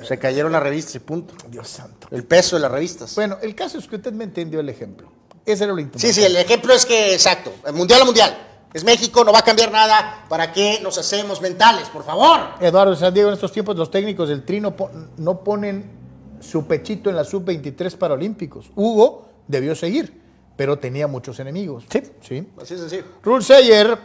Se 0.01 0.17
cayeron 0.17 0.51
las 0.51 0.63
revistas 0.63 0.95
y 0.95 0.99
punto. 0.99 1.35
Dios 1.47 1.67
santo. 1.67 2.07
El 2.09 2.23
peso 2.23 2.55
de 2.55 2.63
las 2.63 2.71
revistas. 2.71 3.13
Bueno, 3.15 3.37
el 3.41 3.53
caso 3.53 3.77
es 3.77 3.87
que 3.87 3.97
usted 3.97 4.13
me 4.13 4.23
entendió 4.23 4.59
el 4.59 4.69
ejemplo. 4.69 5.11
Ese 5.45 5.63
era 5.63 5.73
lo 5.73 5.79
importante. 5.79 6.07
Sí, 6.07 6.19
sí, 6.19 6.25
el 6.25 6.35
ejemplo 6.35 6.73
es 6.73 6.85
que, 6.85 7.13
exacto, 7.13 7.53
el 7.65 7.73
mundial 7.73 8.01
a 8.01 8.05
mundial. 8.05 8.37
Es 8.73 8.83
México, 8.83 9.23
no 9.23 9.31
va 9.31 9.39
a 9.39 9.43
cambiar 9.43 9.71
nada. 9.71 10.25
¿Para 10.27 10.51
qué 10.51 10.79
nos 10.83 10.97
hacemos 10.97 11.39
mentales, 11.39 11.87
por 11.89 12.03
favor? 12.03 12.39
Eduardo 12.59 12.95
San 12.95 13.13
Diego, 13.13 13.29
en 13.29 13.35
estos 13.35 13.51
tiempos 13.51 13.75
los 13.75 13.89
técnicos 13.89 14.27
del 14.27 14.43
Trino 14.43 14.75
no 15.17 15.43
ponen 15.43 16.06
su 16.39 16.65
pechito 16.65 17.09
en 17.09 17.15
la 17.15 17.23
sub-23 17.23 17.95
Paralímpicos. 17.97 18.71
Hugo 18.75 19.27
debió 19.47 19.75
seguir, 19.75 20.21
pero 20.55 20.77
tenía 20.79 21.07
muchos 21.07 21.39
enemigos. 21.39 21.85
Sí, 21.89 22.01
sí. 22.21 22.47
Así 22.61 22.73
es 22.73 22.81
así. 22.81 23.01
Rulseyer, 23.23 23.97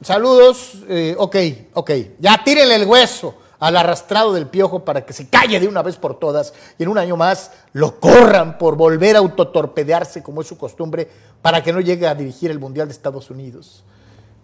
saludos. 0.00 0.82
Eh, 0.88 1.14
ok, 1.18 1.36
ok. 1.74 1.90
Ya 2.18 2.42
tírenle 2.44 2.76
el 2.76 2.86
hueso 2.86 3.34
al 3.60 3.76
arrastrado 3.76 4.32
del 4.32 4.48
piojo 4.48 4.84
para 4.84 5.04
que 5.04 5.12
se 5.12 5.28
calle 5.28 5.60
de 5.60 5.68
una 5.68 5.82
vez 5.82 5.96
por 5.96 6.18
todas 6.18 6.54
y 6.78 6.82
en 6.82 6.88
un 6.88 6.98
año 6.98 7.16
más 7.16 7.52
lo 7.72 8.00
corran 8.00 8.58
por 8.58 8.74
volver 8.74 9.16
a 9.16 9.18
autotorpedearse 9.18 10.22
como 10.22 10.40
es 10.40 10.46
su 10.46 10.56
costumbre 10.56 11.08
para 11.42 11.62
que 11.62 11.72
no 11.72 11.80
llegue 11.80 12.06
a 12.06 12.14
dirigir 12.14 12.50
el 12.50 12.58
Mundial 12.58 12.88
de 12.88 12.92
Estados 12.92 13.30
Unidos. 13.30 13.84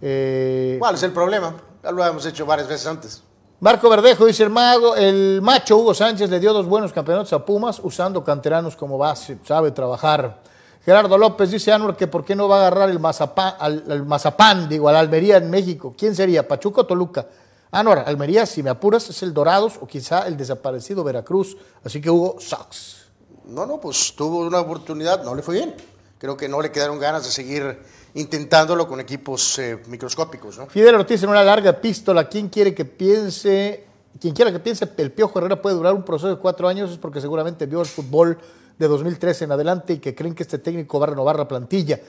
Eh, 0.02 0.76
¿Cuál 0.78 0.94
es 0.94 1.02
el 1.02 1.12
problema? 1.12 1.54
Ya 1.82 1.90
lo 1.90 2.04
hemos 2.04 2.26
hecho 2.26 2.44
varias 2.44 2.68
veces 2.68 2.86
antes. 2.86 3.22
Marco 3.58 3.88
Verdejo 3.88 4.26
dice 4.26 4.42
el 4.42 4.50
mago, 4.50 4.96
el 4.96 5.40
macho 5.40 5.78
Hugo 5.78 5.94
Sánchez 5.94 6.28
le 6.28 6.38
dio 6.38 6.52
dos 6.52 6.66
buenos 6.66 6.92
campeonatos 6.92 7.32
a 7.32 7.42
Pumas 7.42 7.80
usando 7.82 8.22
canteranos 8.22 8.76
como 8.76 8.98
base, 8.98 9.38
sabe 9.46 9.70
trabajar. 9.70 10.42
Gerardo 10.84 11.16
López 11.16 11.50
dice 11.50 11.72
Anwar 11.72 11.96
que 11.96 12.06
por 12.06 12.22
qué 12.22 12.36
no 12.36 12.48
va 12.48 12.56
a 12.56 12.60
agarrar 12.66 12.90
el 12.90 13.00
mazapán, 13.00 13.54
al, 13.58 14.04
mazapán, 14.04 14.68
digo, 14.68 14.90
al 14.90 14.96
Almería 14.96 15.38
en 15.38 15.48
México. 15.48 15.94
¿Quién 15.96 16.14
sería? 16.14 16.46
¿Pachuca 16.46 16.82
o 16.82 16.86
Toluca? 16.86 17.28
Anwar, 17.70 18.04
Almería, 18.06 18.44
si 18.44 18.62
me 18.62 18.68
apuras, 18.68 19.08
es 19.08 19.22
el 19.22 19.32
Dorados 19.32 19.78
o 19.80 19.86
quizá 19.86 20.26
el 20.26 20.36
desaparecido 20.36 21.02
Veracruz. 21.02 21.56
Así 21.82 22.02
que 22.02 22.10
Hugo 22.10 22.36
sucks. 22.38 23.06
No, 23.46 23.64
no, 23.64 23.80
pues 23.80 24.14
tuvo 24.14 24.40
una 24.40 24.60
oportunidad, 24.60 25.24
no 25.24 25.34
le 25.34 25.40
fue 25.40 25.54
bien. 25.54 25.74
Creo 26.18 26.36
que 26.36 26.46
no 26.46 26.60
le 26.60 26.70
quedaron 26.70 26.98
ganas 26.98 27.24
de 27.24 27.30
seguir 27.30 27.82
intentándolo 28.16 28.88
con 28.88 28.98
equipos 28.98 29.58
eh, 29.58 29.78
microscópicos. 29.88 30.58
¿no? 30.58 30.66
Fidel 30.66 30.94
Ortiz 30.94 31.22
en 31.22 31.28
una 31.28 31.44
larga 31.44 31.70
epístola, 31.70 32.28
¿quién 32.28 32.48
quiere 32.48 32.74
que 32.74 32.84
piense, 32.84 33.84
quien 34.20 34.34
quiera 34.34 34.50
que 34.50 34.58
piense 34.58 34.88
el 34.96 35.12
Piojo 35.12 35.38
Herrera 35.38 35.60
puede 35.60 35.76
durar 35.76 35.94
un 35.94 36.02
proceso 36.02 36.28
de 36.28 36.36
cuatro 36.36 36.66
años 36.66 36.90
es 36.90 36.98
porque 36.98 37.20
seguramente 37.20 37.66
vio 37.66 37.80
el 37.80 37.86
fútbol 37.86 38.38
de 38.78 38.88
2013 38.88 39.44
en 39.44 39.52
adelante 39.52 39.92
y 39.94 39.98
que 39.98 40.14
creen 40.14 40.34
que 40.34 40.42
este 40.42 40.58
técnico 40.58 40.98
va 40.98 41.06
a 41.06 41.10
renovar 41.10 41.36
la 41.36 41.46
plantilla. 41.46 42.00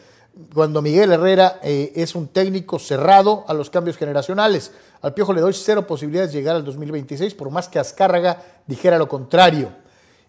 Cuando 0.53 0.81
Miguel 0.81 1.11
Herrera 1.11 1.59
eh, 1.61 1.91
es 1.95 2.15
un 2.15 2.27
técnico 2.27 2.79
cerrado 2.79 3.43
a 3.47 3.53
los 3.53 3.69
cambios 3.69 3.97
generacionales. 3.97 4.71
Al 5.01 5.13
Piojo 5.13 5.33
le 5.33 5.41
doy 5.41 5.53
cero 5.53 5.85
posibilidades 5.87 6.31
de 6.31 6.39
llegar 6.39 6.55
al 6.55 6.63
2026, 6.63 7.33
por 7.33 7.49
más 7.49 7.67
que 7.67 7.79
Azcárraga 7.79 8.41
dijera 8.65 8.97
lo 8.97 9.07
contrario. 9.07 9.71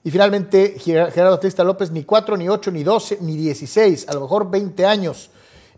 Y 0.02 0.10
finalmente, 0.10 0.76
Gerardo 0.78 1.38
Trista 1.38 1.62
López, 1.62 1.90
ni 1.90 2.04
cuatro, 2.04 2.36
ni 2.36 2.48
ocho, 2.48 2.70
ni 2.70 2.82
doce, 2.82 3.18
ni 3.20 3.36
dieciséis, 3.36 4.08
a 4.08 4.14
lo 4.14 4.22
mejor 4.22 4.50
20 4.50 4.86
años. 4.86 5.30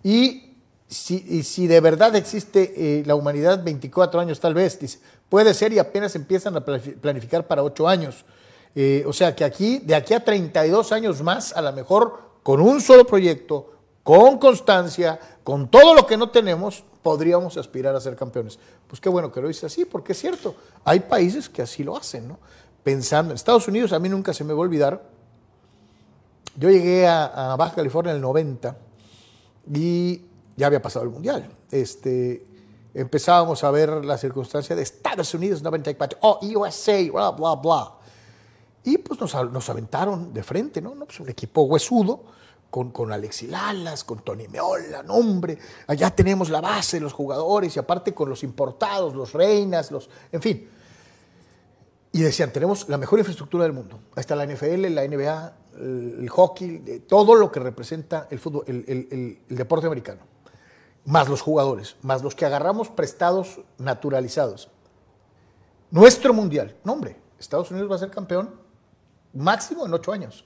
Y 0.03 0.51
si, 0.91 1.43
si 1.45 1.67
de 1.67 1.81
verdad 1.81 2.17
existe 2.17 2.73
eh, 2.77 3.05
la 3.07 3.15
humanidad 3.15 3.63
24 3.63 4.21
años 4.21 4.41
tal 4.41 4.55
vez, 4.55 4.79
dice, 4.79 4.99
puede 5.29 5.55
ser 5.55 5.73
y 5.73 5.79
apenas 5.79 6.17
empiezan 6.17 6.57
a 6.57 6.65
planificar 6.65 7.47
para 7.47 7.63
8 7.63 7.89
años. 7.89 8.25
Eh, 8.75 9.05
o 9.07 9.13
sea 9.13 9.35
que 9.35 9.45
aquí, 9.45 9.79
de 9.79 9.95
aquí 9.95 10.15
a 10.15 10.25
32 10.25 10.93
años 10.93 11.23
más, 11.23 11.53
a 11.57 11.63
lo 11.63 11.73
mejor 11.73 12.21
con 12.43 12.61
un 12.61 12.81
solo 12.81 13.07
proyecto, 13.07 13.73
con 14.03 14.39
constancia, 14.39 15.19
con 15.45 15.71
todo 15.71 15.95
lo 15.95 16.07
que 16.07 16.17
no 16.17 16.31
tenemos, 16.31 16.83
podríamos 17.03 17.57
aspirar 17.57 17.95
a 17.95 18.01
ser 18.01 18.17
campeones. 18.17 18.59
Pues 18.89 19.01
qué 19.01 19.09
bueno 19.09 19.31
que 19.31 19.41
lo 19.41 19.49
dice 19.49 19.67
así, 19.67 19.85
porque 19.85 20.13
es 20.13 20.19
cierto, 20.19 20.57
hay 20.85 21.01
países 21.01 21.49
que 21.49 21.63
así 21.63 21.85
lo 21.85 21.97
hacen, 21.97 22.27
¿no? 22.27 22.39
Pensando 22.83 23.31
en 23.31 23.37
Estados 23.37 23.69
Unidos, 23.69 23.93
a 23.93 23.99
mí 23.99 24.09
nunca 24.09 24.33
se 24.33 24.43
me 24.43 24.53
va 24.53 24.59
a 24.59 24.63
olvidar, 24.63 25.03
yo 26.57 26.69
llegué 26.71 27.07
a, 27.07 27.53
a 27.53 27.57
Baja 27.57 27.77
California 27.77 28.11
en 28.11 28.17
el 28.17 28.23
90 28.23 28.77
y 29.73 30.23
ya 30.57 30.67
había 30.67 30.83
pasado 30.83 31.05
el 31.05 31.11
Mundial. 31.11 31.51
Este, 31.71 32.47
empezábamos 32.95 33.65
a 33.65 33.71
ver 33.71 34.05
la 34.05 34.19
circunstancia 34.19 34.77
de 34.77 34.83
Estados 34.83 35.33
Unidos 35.35 35.63
94, 35.63 36.19
oh, 36.23 36.41
USA, 36.43 37.11
bla, 37.11 37.31
bla, 37.31 37.55
bla. 37.57 37.95
Y 38.85 38.99
pues 38.99 39.21
nos, 39.21 39.35
nos 39.53 39.69
aventaron 39.69 40.33
de 40.33 40.43
frente, 40.43 40.81
¿no? 40.81 40.93
Pues 40.93 41.21
un 41.21 41.29
equipo 41.29 41.63
huesudo, 41.63 42.25
con, 42.71 42.93
con 42.93 43.13
Alexi 43.13 43.49
Lalas, 43.49 44.05
con 44.05 44.21
Tony 44.21 44.49
Meola, 44.49 45.03
no 45.03 45.15
hombre, 45.15 45.59
allá 45.89 46.11
tenemos 46.11 46.49
la 46.49 46.61
base 46.61 47.01
los 47.01 47.13
jugadores 47.13 47.75
y 47.75 47.79
aparte 47.79 48.15
con 48.15 48.29
los 48.29 48.45
importados, 48.45 49.15
los 49.15 49.33
reinas, 49.33 49.91
los, 49.91 50.09
en 50.31 50.41
fin. 50.41 50.69
Y 52.13 52.21
decían, 52.23 52.53
tenemos 52.53 52.89
la 52.89 52.99
mejor 52.99 53.19
infraestructura 53.19 53.65
del 53.65 53.73
mundo. 53.73 54.01
Ahí 54.17 54.21
está 54.21 54.35
la 54.35 54.47
NFL, 54.47 54.87
la 54.89 55.07
NBA, 55.07 55.53
el, 55.77 56.29
hockey, 56.29 57.05
todo 57.07 57.35
lo 57.35 57.51
que 57.51 57.61
representa 57.61 58.27
el 58.31 58.39
fútbol, 58.39 58.65
el, 58.67 59.39
deporte 59.49 59.87
americano. 59.87 60.21
Más 61.05 61.29
los 61.29 61.41
jugadores, 61.41 61.97
más 62.03 62.23
los 62.23 62.35
que 62.35 62.45
agarramos 62.45 62.89
prestados 62.89 63.61
naturalizados. 63.79 64.71
Nuestro 65.91 66.35
mundial. 66.35 66.77
No, 66.85 66.93
hombre, 66.93 67.17
Estados 67.39 67.71
Unidos 67.71 67.91
va 67.91 67.97
a 67.97 67.99
ser 67.99 68.11
campeón 68.11 68.55
máximo 69.33 69.87
en 69.87 69.95
ocho 69.95 70.13
años. 70.13 70.45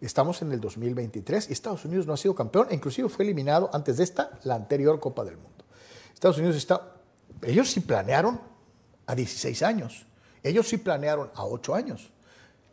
Estamos 0.00 0.42
en 0.42 0.50
el 0.52 0.60
2023 0.60 1.50
y 1.50 1.52
Estados 1.52 1.84
Unidos 1.84 2.06
no 2.06 2.12
ha 2.12 2.16
sido 2.16 2.34
campeón 2.34 2.66
inclusive 2.72 3.08
fue 3.08 3.24
eliminado 3.24 3.70
antes 3.72 3.98
de 3.98 4.04
esta, 4.04 4.38
la 4.42 4.56
anterior 4.56 4.98
Copa 4.98 5.24
del 5.24 5.36
Mundo. 5.36 5.64
Estados 6.12 6.38
Unidos 6.38 6.56
está, 6.56 6.94
ellos 7.42 7.70
sí 7.70 7.80
planearon 7.80 8.40
a 9.06 9.14
16 9.14 9.62
años, 9.62 10.06
ellos 10.42 10.68
sí 10.68 10.78
planearon 10.78 11.30
a 11.34 11.44
8 11.44 11.74
años 11.74 12.12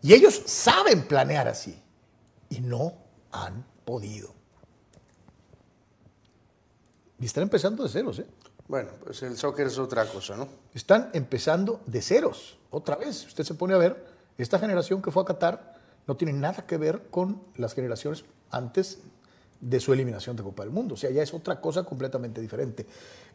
y 0.01 0.13
ellos 0.13 0.41
saben 0.45 1.03
planear 1.03 1.47
así 1.47 1.81
y 2.49 2.62
no 2.62 2.93
han 3.31 3.65
podido. 3.85 4.33
Y 7.19 7.25
están 7.25 7.43
empezando 7.43 7.83
de 7.83 7.89
ceros, 7.89 8.19
¿eh? 8.19 8.27
Bueno, 8.67 8.91
pues 9.03 9.23
el 9.23 9.35
soccer 9.35 9.67
es 9.67 9.77
otra 9.79 10.05
cosa, 10.05 10.38
¿no? 10.38 10.47
Están 10.73 11.09
empezando 11.13 11.81
de 11.88 12.01
ceros, 12.01 12.59
otra 12.69 12.95
vez. 12.95 13.25
Usted 13.25 13.43
se 13.43 13.55
pone 13.55 13.73
a 13.73 13.77
ver, 13.77 14.05
esta 14.38 14.59
generación 14.59 15.01
que 15.01 15.12
fue 15.12 15.23
a 15.23 15.25
Qatar 15.25 15.75
no 16.07 16.15
tiene 16.15 16.33
nada 16.33 16.65
que 16.65 16.77
ver 16.77 17.07
con 17.09 17.41
las 17.55 17.73
generaciones 17.73 18.25
antes 18.51 18.99
de 19.59 19.79
su 19.79 19.91
eliminación 19.91 20.35
de 20.35 20.43
Copa 20.43 20.63
del 20.63 20.71
Mundo. 20.71 20.93
O 20.93 20.97
sea, 20.97 21.09
ya 21.09 21.23
es 21.23 21.33
otra 21.33 21.59
cosa 21.59 21.83
completamente 21.83 22.39
diferente. 22.39 22.85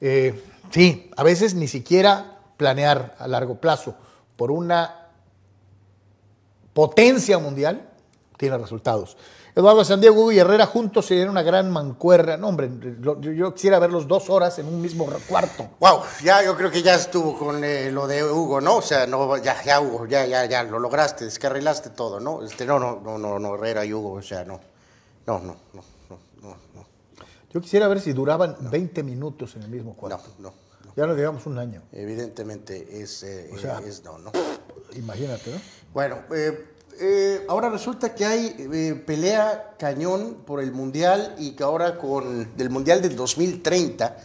Eh, 0.00 0.40
sí, 0.70 1.10
a 1.16 1.22
veces 1.22 1.54
ni 1.54 1.68
siquiera 1.68 2.38
planear 2.56 3.16
a 3.18 3.28
largo 3.28 3.60
plazo 3.60 3.96
por 4.36 4.50
una 4.50 5.03
potencia 6.74 7.38
mundial 7.38 7.88
tiene 8.36 8.58
resultados. 8.58 9.16
Eduardo 9.56 9.84
San 9.84 10.00
Diego 10.00 10.32
y 10.32 10.38
Herrera 10.40 10.66
juntos 10.66 11.06
serían 11.06 11.28
una 11.28 11.42
gran 11.42 11.70
mancuerra. 11.70 12.36
No, 12.36 12.48
hombre, 12.48 12.68
yo, 13.00 13.20
yo 13.20 13.54
quisiera 13.54 13.78
verlos 13.78 14.08
dos 14.08 14.28
horas 14.28 14.58
en 14.58 14.66
un 14.66 14.80
mismo 14.80 15.06
cuarto. 15.28 15.68
Wow, 15.78 16.00
ya 16.24 16.42
yo 16.42 16.56
creo 16.56 16.72
que 16.72 16.82
ya 16.82 16.96
estuvo 16.96 17.38
con 17.38 17.62
eh, 17.62 17.92
lo 17.92 18.08
de 18.08 18.24
Hugo, 18.24 18.60
¿no? 18.60 18.78
O 18.78 18.82
sea, 18.82 19.06
no, 19.06 19.36
ya, 19.36 19.62
ya 19.62 19.80
Hugo, 19.80 20.06
ya, 20.06 20.26
ya, 20.26 20.44
ya, 20.46 20.64
lo 20.64 20.80
lograste, 20.80 21.24
descarrilaste 21.24 21.90
todo, 21.90 22.18
¿no? 22.18 22.42
Este, 22.42 22.66
no, 22.66 22.80
no, 22.80 23.00
no, 23.00 23.16
no, 23.16 23.38
no, 23.38 23.54
Herrera 23.54 23.84
y 23.84 23.94
Hugo, 23.94 24.14
o 24.14 24.22
sea, 24.22 24.44
no. 24.44 24.60
No, 25.24 25.38
no, 25.38 25.56
no, 25.72 25.84
no, 26.10 26.18
no, 26.42 26.56
no. 26.74 26.86
Yo 27.52 27.60
quisiera 27.60 27.86
ver 27.86 28.00
si 28.00 28.12
duraban 28.12 28.56
20 28.58 29.04
minutos 29.04 29.54
en 29.54 29.62
el 29.62 29.68
mismo 29.68 29.94
cuarto. 29.94 30.24
No, 30.38 30.50
no, 30.50 30.50
no. 30.50 30.64
Ya 30.96 31.06
nos 31.06 31.16
digamos 31.16 31.46
un 31.46 31.58
año. 31.58 31.82
Evidentemente 31.92 33.00
es, 33.00 33.22
eh, 33.22 33.50
O 33.52 33.58
sea, 33.58 33.80
es 33.80 34.02
no, 34.02 34.18
no. 34.18 34.32
Imagínate, 34.96 35.50
¿no? 35.50 35.60
Bueno, 35.94 36.16
eh, 36.34 36.66
eh, 37.00 37.46
ahora 37.48 37.70
resulta 37.70 38.14
que 38.14 38.24
hay 38.26 38.54
eh, 38.72 39.02
pelea 39.06 39.74
cañón 39.78 40.38
por 40.44 40.60
el 40.60 40.72
Mundial 40.72 41.34
y 41.38 41.52
que 41.52 41.62
ahora 41.62 41.96
con 41.98 42.54
del 42.56 42.68
Mundial 42.68 43.00
del 43.00 43.16
2030, 43.16 44.16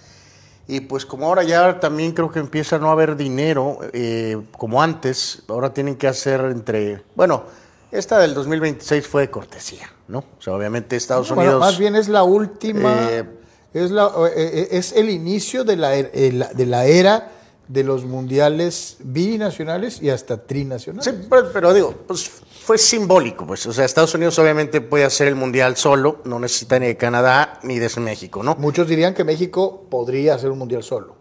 y 0.67 0.81
pues 0.81 1.05
como 1.05 1.27
ahora 1.27 1.43
ya 1.43 1.79
también 1.79 2.11
creo 2.11 2.31
que 2.31 2.39
empieza 2.39 2.75
a 2.75 2.79
no 2.79 2.91
haber 2.91 3.15
dinero 3.15 3.79
eh, 3.93 4.37
como 4.57 4.81
antes, 4.81 5.43
ahora 5.47 5.73
tienen 5.73 5.95
que 5.95 6.07
hacer 6.07 6.41
entre, 6.45 7.03
bueno, 7.15 7.43
esta 7.91 8.19
del 8.19 8.33
2026 8.35 9.07
fue 9.07 9.21
de 9.23 9.31
cortesía, 9.31 9.91
¿no? 10.07 10.19
O 10.37 10.41
sea, 10.41 10.53
obviamente 10.53 10.95
Estados 10.95 11.31
Unidos... 11.31 11.59
más 11.59 11.77
bien 11.79 11.95
es 11.95 12.07
la 12.07 12.23
última, 12.23 13.09
Eh, 13.11 13.25
es, 13.73 13.91
la, 13.91 14.11
eh, 14.35 14.67
es 14.71 14.91
el 14.93 15.09
inicio 15.09 15.63
de 15.63 15.75
la, 15.75 15.95
er- 15.95 16.33
la- 16.33 16.53
de 16.53 16.65
la 16.67 16.85
era 16.85 17.31
de 17.69 17.83
los 17.83 18.03
mundiales 18.03 18.97
binacionales 18.99 20.01
y 20.01 20.09
hasta 20.09 20.43
trinacionales. 20.45 21.05
Sí, 21.05 21.27
pero, 21.29 21.51
pero 21.53 21.71
digo, 21.71 21.93
pues 22.07 22.27
fue 22.27 22.79
simbólico, 22.79 23.45
pues. 23.45 23.65
O 23.67 23.71
sea, 23.71 23.85
Estados 23.85 24.13
Unidos 24.15 24.37
obviamente 24.39 24.81
puede 24.81 25.05
hacer 25.05 25.27
el 25.27 25.35
mundial 25.35 25.77
solo, 25.77 26.19
no 26.25 26.39
necesita 26.39 26.79
ni 26.79 26.87
de 26.87 26.97
Canadá 26.97 27.59
ni 27.61 27.77
de 27.77 27.89
México, 27.99 28.41
¿no? 28.41 28.55
Muchos 28.55 28.87
dirían 28.87 29.13
que 29.13 29.23
México 29.23 29.85
podría 29.87 30.33
hacer 30.33 30.49
un 30.49 30.57
mundial 30.57 30.81
solo, 30.81 31.15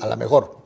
a 0.00 0.06
lo 0.06 0.16
mejor. 0.16 0.56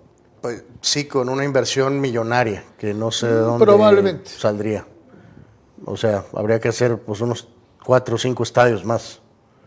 Pues 0.40 0.62
sí, 0.80 1.06
con 1.06 1.28
una 1.28 1.44
inversión 1.44 2.00
millonaria, 2.00 2.64
que 2.78 2.94
no 2.94 3.10
sé 3.10 3.26
de 3.26 3.34
dónde 3.34 3.64
probablemente. 3.64 4.30
saldría. 4.30 4.86
O 5.84 5.96
sea, 5.96 6.24
habría 6.32 6.60
que 6.60 6.68
hacer 6.68 6.98
pues 6.98 7.20
unos 7.20 7.48
cuatro 7.84 8.14
o 8.14 8.18
cinco 8.18 8.44
estadios 8.44 8.84
más. 8.84 9.20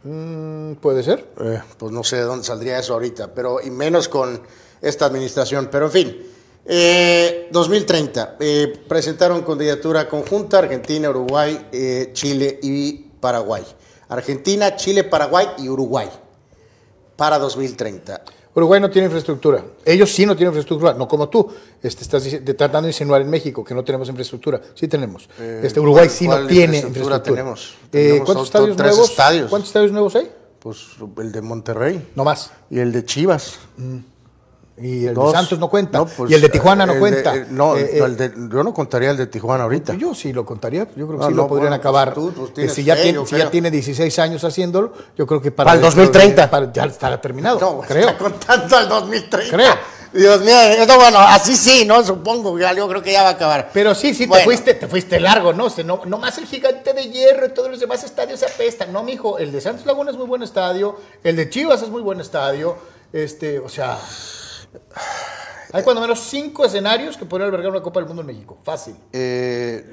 Mm, 0.03 0.75
Puede 0.75 1.03
ser. 1.03 1.27
Eh, 1.41 1.61
pues 1.77 1.91
no 1.91 2.05
sé 2.05 2.17
de 2.17 2.21
dónde 2.23 2.45
saldría 2.45 2.79
eso 2.79 2.93
ahorita, 2.93 3.33
pero 3.33 3.59
y 3.61 3.69
menos 3.69 4.07
con 4.07 4.41
esta 4.81 5.05
administración. 5.05 5.69
Pero 5.71 5.85
en 5.87 5.91
fin, 5.91 6.17
eh, 6.65 7.47
2030, 7.51 8.37
eh, 8.39 8.73
presentaron 8.87 9.41
candidatura 9.43 10.07
conjunta 10.07 10.59
Argentina, 10.59 11.09
Uruguay, 11.09 11.67
eh, 11.71 12.09
Chile 12.13 12.59
y 12.61 12.93
Paraguay. 13.19 13.63
Argentina, 14.09 14.75
Chile, 14.75 15.03
Paraguay 15.03 15.47
y 15.59 15.69
Uruguay 15.69 16.07
para 17.15 17.39
2030. 17.39 18.21
Uruguay 18.53 18.79
no 18.79 18.89
tiene 18.89 19.07
infraestructura. 19.07 19.65
Ellos 19.83 20.13
sí 20.13 20.25
no 20.25 20.33
tienen 20.33 20.51
infraestructura, 20.51 20.93
no 20.93 21.07
como 21.09 21.27
tú. 21.27 21.51
Este, 21.83 22.03
estás 22.03 22.23
tratando 22.57 22.83
de 22.83 22.89
insinuar 22.89 23.21
en 23.21 23.29
México 23.29 23.65
que 23.65 23.73
no 23.73 23.83
tenemos 23.83 24.07
infraestructura. 24.07 24.61
Sí 24.75 24.87
tenemos. 24.87 25.27
este, 25.61 25.79
Uruguay 25.79 26.07
sí 26.09 26.25
no 26.25 26.35
¿cuál 26.35 26.47
tiene 26.47 26.77
infraestructura 26.77 27.15
infraestructura. 27.17 27.35
tenemos? 27.35 27.73
Eh, 27.87 27.89
Tenemos 27.91 28.25
¿Cuántos 28.25 28.45
estadios 28.47 28.77
tres 28.77 28.91
nuevos? 28.91 29.09
estadios. 29.09 29.49
¿Cuántos 29.49 29.69
estadios 29.69 29.91
nuevos 29.91 30.15
hay? 30.15 30.31
Pues 30.59 30.77
el 31.17 31.31
de 31.33 31.41
Monterrey 31.41 32.07
No 32.15 32.23
más. 32.23 32.51
y 32.69 32.79
el 32.79 32.91
de 32.93 33.03
Chivas. 33.03 33.59
Y 34.77 35.05
el 35.05 35.13
Dos. 35.13 35.31
de 35.31 35.37
Santos 35.39 35.57
no 35.57 35.69
cuenta. 35.69 36.03
pues, 36.05 36.29
y 36.29 36.33
el 36.33 36.41
de 36.41 36.49
Tijuana 36.49 36.85
no 36.85 36.93
el 36.93 36.99
cuenta. 36.99 37.33
eh, 37.33 37.45
no, 37.49 37.77
Eh, 37.77 37.91
no, 37.97 38.05
eh, 38.05 38.07
el 38.07 38.17
de- 38.17 38.33
yo 38.51 38.61
no 38.61 38.73
contaría 38.73 39.11
el 39.11 39.15
de 39.17 39.27
Tijuana 39.27 39.63
ahorita. 39.63 39.93
Yo 39.93 40.13
sí 40.13 40.33
lo 40.33 40.45
contaría, 40.45 40.83
yo 40.97 41.07
creo 41.07 41.11
que 41.11 41.17
No, 41.17 41.27
sí 41.27 41.33
lo 41.33 41.47
podrían 41.47 41.69
bueno, 41.69 41.75
pues 41.77 41.79
acabar. 41.79 42.13
tú, 42.13 42.33
pues, 42.53 42.69
Eh, 42.71 42.73
si 42.73 42.83
ya, 42.83 42.95
tiene, 43.01 43.25
si 43.25 43.37
ya 43.37 43.49
tiene 43.49 43.71
16 43.71 44.19
años 44.19 44.43
haciéndolo, 44.43 44.91
yo 45.17 45.25
creo 45.25 45.41
que 45.41 45.51
para, 45.51 45.75
de- 45.75 45.79
2030. 45.79 46.49
para- 46.49 46.73
ya 46.73 46.83
estará 46.83 47.21
terminado, 47.21 47.57
No, 47.59 47.79
creo. 47.87 48.09
está 48.09 48.17
contando 48.17 48.75
al 48.75 48.89
2030. 48.89 49.55
Creo. 49.55 49.73
Dios 50.11 50.41
mío, 50.41 50.57
esto 50.61 50.95
bueno, 50.97 51.19
así 51.19 51.55
sí, 51.57 51.83
¿no? 51.85 52.01
Supongo, 52.03 52.57
yo 52.57 52.87
creo 52.89 53.01
que 53.01 53.11
ya 53.11 53.23
va 53.23 53.29
a 53.29 53.31
acabar. 53.33 53.69
Pero 53.73 53.93
sí, 53.95 54.13
sí, 54.13 54.25
Bueno. 54.25 54.39
te, 54.41 54.45
fuiste, 54.45 54.73
te 54.73 54.87
fuiste 54.87 55.19
largo, 55.19 55.51
¿no? 55.53 55.67
No, 55.85 56.01
no 56.05 56.17
más 56.17 56.37
el 56.37 56.45
gigante 56.45 56.93
de 56.93 57.09
hierro 57.11 57.47
y 57.47 57.49
todos 57.49 57.69
los 57.69 57.79
demás 57.81 58.03
estadios 58.05 58.41
apestan. 58.43 58.91
No, 58.93 59.03
mijo, 59.03 59.37
el 59.39 59.51
de 59.53 59.59
Santos 59.59 59.85
Laguna 59.85 60.11
es 60.11 60.17
muy 60.17 60.25
buen 60.25 60.41
estadio, 60.43 60.97
el 61.23 61.35
de 61.35 61.49
Chivas 61.49 61.81
es 61.81 61.89
muy 61.89 62.01
buen 62.01 62.19
estadio. 62.21 62.77
Este, 63.11 63.59
o 63.59 63.67
sea, 63.69 63.97
hay 65.73 65.83
cuando 65.83 66.01
menos 66.01 66.19
cinco 66.21 66.65
escenarios 66.65 67.17
que 67.17 67.25
podrían 67.25 67.49
albergar 67.49 67.71
una 67.71 67.81
Copa 67.81 67.99
del 67.99 68.07
Mundo 68.07 68.21
en 68.21 68.27
México. 68.27 68.57
Fácil. 68.63 68.95
Eh, 69.11 69.85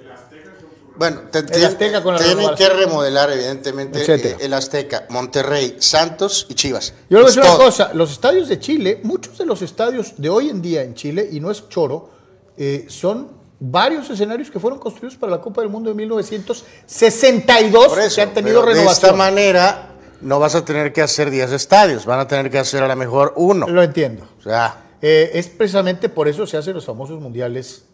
bueno, 0.97 1.23
te- 1.31 1.39
El 1.39 1.65
Azteca 1.65 2.03
con 2.03 2.15
la 2.15 2.21
tienen 2.21 2.37
que 2.55 2.69
renovación. 2.69 2.79
remodelar, 2.79 3.31
evidentemente, 3.33 4.01
Etcétera. 4.01 4.37
eh, 4.39 4.45
el 4.45 4.53
Azteca, 4.55 5.07
Monterrey, 5.09 5.77
Santos 5.81 6.47
y 6.51 6.55
Chivas. 6.55 6.93
Yo 7.09 7.17
le 7.19 7.23
voy 7.25 7.25
a 7.25 7.27
decir 7.35 7.43
una 7.43 7.57
cosa, 7.57 7.91
los 7.95 8.13
estadios 8.13 8.49
de 8.49 8.61
Chile, 8.61 9.01
muchos 9.03 9.39
de 9.39 9.47
los 9.47 9.63
estadios 9.63 10.13
de 10.19 10.29
hoy 10.29 10.51
en 10.51 10.61
día 10.61 10.83
en 10.83 10.95
Chile, 10.95 11.27
y 11.33 11.41
no 11.41 11.51
es 11.51 11.67
choro, 11.71 12.11
eh, 12.59 12.85
son 12.89 13.41
varios 13.59 14.11
escenarios 14.11 14.51
que 14.51 14.61
fueron 14.61 14.79
construidos 14.79 15.17
para 15.17 15.33
la 15.33 15.41
Copa 15.41 15.63
del 15.63 15.71
Mundo 15.71 15.89
de 15.89 15.95
1962 15.97 17.87
Por 17.89 18.01
eso, 18.01 18.15
que 18.17 18.21
han 18.23 18.35
tenido 18.35 18.61
pero 18.61 18.67
De 18.73 18.79
renovación. 18.81 19.07
esta 19.11 19.17
manera 19.17 19.92
no 20.23 20.39
vas 20.39 20.55
a 20.55 20.65
tener 20.65 20.93
que 20.93 21.03
hacer 21.03 21.31
10 21.31 21.53
estadios, 21.53 22.07
van 22.07 22.21
a 22.21 22.27
tener 22.29 22.51
que 22.51 22.59
hacer 22.59 22.83
a 22.83 22.89
lo 22.89 22.97
mejor 22.97 23.33
uno. 23.37 23.67
Lo 23.69 23.83
entiendo. 23.83 24.27
O 24.39 24.43
sea, 24.43 24.79
Eh, 25.05 25.31
es 25.35 25.49
precisamente 25.49 26.09
por 26.09 26.29
eso 26.29 26.47
se 26.47 26.57
hacen 26.57 26.75
los 26.75 26.85
famosos 26.87 27.21
mundiales 27.21 27.85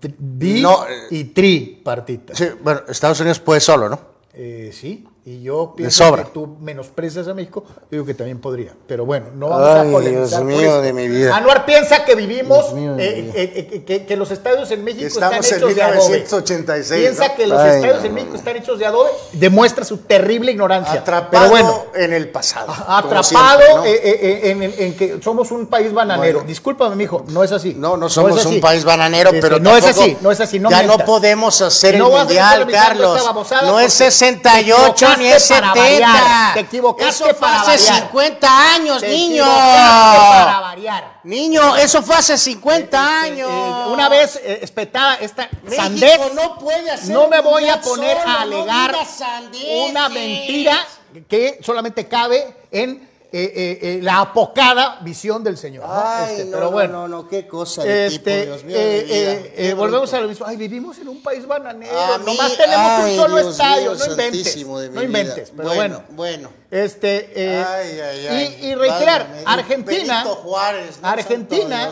tri- 0.00 0.14
bi 0.18 0.60
No, 0.60 0.84
eh, 0.86 0.90
y 1.10 1.24
tripartita. 1.24 2.34
sí, 2.34 2.46
bueno, 2.62 2.82
Estados 2.88 3.20
Unidos 3.20 3.38
puede 3.40 3.60
solo, 3.60 3.88
¿no? 3.88 4.00
Eh, 4.32 4.70
sí, 4.72 5.06
y 5.24 5.42
yo 5.42 5.74
pienso 5.76 6.14
que 6.16 6.24
tú 6.32 6.56
menosprecias 6.60 7.28
a 7.28 7.34
México, 7.34 7.62
digo 7.90 8.04
que 8.06 8.14
también 8.14 8.40
podría. 8.40 8.72
Pero 8.86 9.04
bueno, 9.04 9.26
no 9.34 9.50
vamos 9.50 9.68
a 9.68 9.92
polemizar. 9.92 10.46
Dios 10.46 10.60
mío, 10.60 10.80
de 10.80 10.92
mi 10.94 11.06
vida. 11.06 11.36
Anuar 11.36 11.66
piensa 11.66 12.02
que 12.04 12.14
vivimos, 12.14 12.72
eh, 12.74 13.30
eh, 13.34 13.84
eh, 13.86 14.04
que, 14.06 14.16
los 14.16 14.30
estadios 14.30 14.70
en 14.70 14.82
México 14.84 15.06
están 15.06 15.34
hechos 15.34 15.52
en 15.52 15.66
1986, 15.66 15.76
de 15.76 15.82
adobe. 15.82 17.02
Piensa 17.02 17.34
que 17.34 17.46
los 17.46 17.62
estadios 17.62 18.04
en 18.04 18.14
México 18.14 18.36
están 18.36 18.56
hechos 18.56 18.78
de 18.78 18.86
adobe, 18.86 19.10
demuestra 19.32 19.84
su 19.84 19.98
terrible 19.98 20.52
ignorancia. 20.52 21.00
Atrapado 21.00 21.30
Pero 21.30 21.50
bueno, 21.50 21.84
en 21.94 22.14
el 22.14 22.30
pasado. 22.30 22.72
Atrapado 22.86 23.84
en, 23.84 24.62
en, 24.62 24.74
en, 24.78 24.96
que 24.96 25.18
somos 25.22 25.50
un 25.50 25.66
país 25.66 25.92
bananero. 25.92 26.38
Bueno, 26.38 26.48
Discúlpame, 26.48 26.96
mijo, 26.96 27.24
no 27.28 27.44
es 27.44 27.52
así. 27.52 27.74
No, 27.74 27.98
no 27.98 28.08
somos 28.08 28.46
un 28.46 28.60
país 28.60 28.82
bananero, 28.82 29.28
este, 29.28 29.42
pero 29.42 29.58
no 29.58 29.76
es 29.76 29.84
así, 29.84 30.16
no 30.22 30.30
es 30.30 30.40
así. 30.40 30.58
ya 30.70 30.84
no 30.84 30.96
podemos 30.98 31.60
hacer 31.60 31.96
el 31.96 32.02
mundial, 32.02 32.66
Carlos. 32.66 33.20
No 33.64 33.78
es 33.78 33.92
68 33.92 35.07
equivocaste 35.12 35.22
ni 35.22 35.28
es 35.28 35.42
70. 35.44 35.72
Para 35.72 35.82
variar. 35.82 36.54
Te 36.54 36.60
equivocaste 36.60 37.10
eso 37.10 37.24
fue 37.24 37.34
para 37.34 37.60
hace 37.60 37.70
variar. 37.70 38.08
50 38.08 38.74
años, 38.74 39.00
Te 39.00 39.08
niño. 39.08 39.44
Para 39.44 40.60
variar. 40.60 41.20
Niño, 41.24 41.76
eso 41.76 42.02
fue 42.02 42.16
hace 42.16 42.38
50 42.38 42.80
eh, 42.80 43.00
eh, 43.00 43.26
años. 43.26 43.50
Eh, 43.50 43.92
una 43.92 44.08
vez 44.08 44.36
eh, 44.36 44.60
espetada 44.62 45.16
esta 45.16 45.48
México 45.62 45.82
sandez. 45.82 46.34
No 46.34 46.58
puede 46.58 46.90
hacer 46.90 47.10
No 47.10 47.28
me 47.28 47.40
voy 47.40 47.68
a 47.68 47.80
poner 47.80 48.18
solo, 48.18 48.30
a 48.30 48.42
alegar 48.42 48.92
no 48.92 49.88
una 49.88 50.08
mentira 50.08 50.86
que 51.28 51.58
solamente 51.62 52.06
cabe 52.06 52.56
en 52.70 53.07
eh, 53.30 53.52
eh, 53.54 53.78
eh, 53.82 53.98
la 54.02 54.20
apocada 54.20 55.00
visión 55.02 55.44
del 55.44 55.58
Señor. 55.58 55.84
¿no? 55.86 55.92
Ay, 55.94 56.32
Este, 56.32 56.44
no, 56.46 56.50
pero 56.52 56.64
no, 56.64 56.70
bueno. 56.70 56.92
no, 56.92 57.08
no, 57.08 57.28
qué 57.28 57.46
cosa 57.46 57.84
de 57.84 58.06
Este, 58.06 58.40
tipo, 58.40 58.46
Dios 58.52 58.64
mío. 58.64 58.78
de 58.78 59.74
volvemos 59.76 60.14
a 60.14 60.20
lo 60.20 60.28
mismo. 60.28 60.46
Ay, 60.46 60.56
vivimos 60.56 60.96
en 60.98 61.08
un 61.08 61.22
país 61.22 61.46
bananero. 61.46 61.92
Mí- 62.20 62.24
Nomás 62.24 62.56
tenemos 62.56 62.90
ay, 62.90 63.10
un 63.12 63.16
solo 63.22 63.36
Dios 63.36 63.50
estadio. 63.52 63.94
no 63.94 64.06
inventes. 64.06 64.66
No 64.66 65.02
inventes. 65.02 65.52
Pero 65.54 65.74
bueno. 65.74 66.02
bueno. 66.10 66.50
Este, 66.70 67.30
Ay, 67.66 68.00
ay, 68.00 68.26
ay. 68.28 68.58
Y, 68.62 68.66
y 68.68 68.74
reiterar. 68.74 69.26
Argentina. 69.44 70.24
Argentina, 71.02 71.90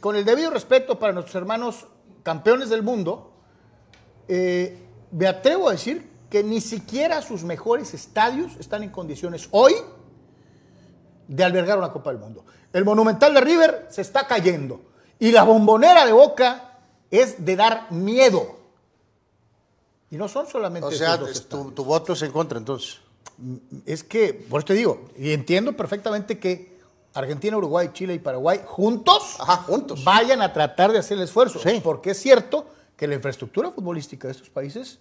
con 0.00 0.16
el 0.16 0.24
debido 0.24 0.50
respeto 0.50 0.98
para 0.98 1.12
nuestros 1.12 1.36
hermanos 1.36 1.86
campeones 2.24 2.70
del 2.70 2.82
mundo, 2.82 3.30
me 4.28 5.26
atrevo 5.28 5.68
a 5.68 5.72
decir 5.72 6.10
que 6.28 6.42
ni 6.42 6.60
siquiera 6.60 7.22
sus 7.22 7.44
mejores 7.44 7.94
estadios 7.94 8.50
están 8.58 8.82
en 8.82 8.90
condiciones 8.90 9.46
hoy 9.52 9.74
de 11.28 11.44
albergar 11.44 11.78
una 11.78 11.92
Copa 11.92 12.10
del 12.10 12.20
Mundo. 12.20 12.44
El 12.72 12.84
Monumental 12.84 13.34
de 13.34 13.40
River 13.40 13.86
se 13.90 14.02
está 14.02 14.26
cayendo 14.26 14.80
y 15.18 15.32
la 15.32 15.44
bombonera 15.44 16.04
de 16.04 16.12
Boca 16.12 16.78
es 17.10 17.44
de 17.44 17.56
dar 17.56 17.90
miedo. 17.90 18.56
Y 20.10 20.16
no 20.16 20.28
son 20.28 20.46
solamente 20.46 20.86
O 20.86 20.90
sea, 20.90 21.18
tu, 21.18 21.84
voto 21.84 22.12
es 22.12 22.22
en 22.22 22.32
contra 22.32 22.58
entonces. 22.58 23.00
Es 23.84 24.04
que, 24.04 24.32
por 24.32 24.60
eso 24.60 24.66
te 24.66 24.74
digo, 24.74 25.08
y 25.18 25.32
entiendo 25.32 25.72
perfectamente 25.74 26.38
que 26.38 26.76
Argentina, 27.12 27.56
Uruguay, 27.56 27.90
Chile 27.92 28.14
y 28.14 28.18
Paraguay 28.18 28.60
juntos, 28.64 29.36
Ajá, 29.38 29.56
juntos. 29.62 30.04
vayan 30.04 30.42
a 30.42 30.52
tratar 30.52 30.92
de 30.92 30.98
hacer 30.98 31.16
el 31.18 31.24
esfuerzo. 31.24 31.58
Sí. 31.58 31.80
Porque 31.82 32.10
es 32.10 32.18
cierto 32.18 32.66
que 32.96 33.06
la 33.06 33.14
infraestructura 33.14 33.70
futbolística 33.70 34.28
de 34.28 34.32
estos 34.32 34.50
países, 34.50 34.98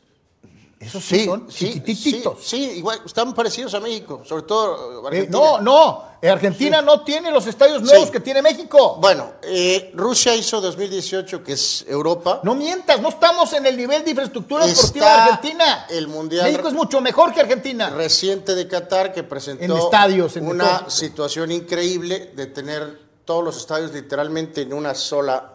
esos 0.79 1.03
sí, 1.03 1.25
son 1.25 1.47
chiquititos. 1.47 2.37
Sí, 2.43 2.57
sí, 2.69 2.77
igual, 2.77 2.99
están 3.05 3.33
parecidos 3.33 3.73
a 3.73 3.79
México, 3.79 4.21
sobre 4.25 4.43
todo 4.43 5.01
Eh, 5.03 5.07
Argentina. 5.07 5.37
no, 5.39 5.61
no, 5.61 6.03
Argentina 6.21 6.81
no 6.81 7.01
tiene 7.03 7.31
los 7.31 7.47
estadios 7.47 7.81
nuevos 7.81 8.07
Sí. 8.07 8.11
que 8.11 8.19
tiene 8.19 8.41
México. 8.41 8.97
Bueno, 8.99 9.33
eh, 9.43 9.91
Rusia 9.95 10.35
hizo 10.35 10.59
2018, 10.59 11.43
que 11.43 11.53
es 11.53 11.85
Europa. 11.87 12.41
No 12.43 12.55
mientas, 12.55 12.99
no 12.99 13.09
estamos 13.09 13.53
en 13.53 13.65
el 13.67 13.77
nivel 13.77 14.03
de 14.03 14.09
infraestructura 14.11 14.65
Está 14.65 14.75
deportiva 14.75 15.05
de 15.05 15.11
Argentina. 15.21 15.85
el 15.89 16.07
Mundial- 16.07 16.45
México 16.51 16.67
es 16.67 16.73
mucho 16.73 16.99
mejor 16.99 17.33
que 17.33 17.41
Argentina. 17.41 17.89
reciente 17.91 18.53
de 18.55 18.67
Qatar 18.67 19.13
que 19.13 19.23
presentó 19.23 19.63
En 19.63 19.71
estadios, 19.71 20.35
en 20.35 20.47
una 20.47 20.89
situación 20.89 21.51
increíble 21.51 22.31
de 22.35 22.47
tener 22.47 22.99
todos 23.23 23.43
los 23.43 23.57
estadios 23.57 23.91
literalmente 23.93 24.61
en 24.63 24.73
una 24.73 24.93
sola 24.93 25.53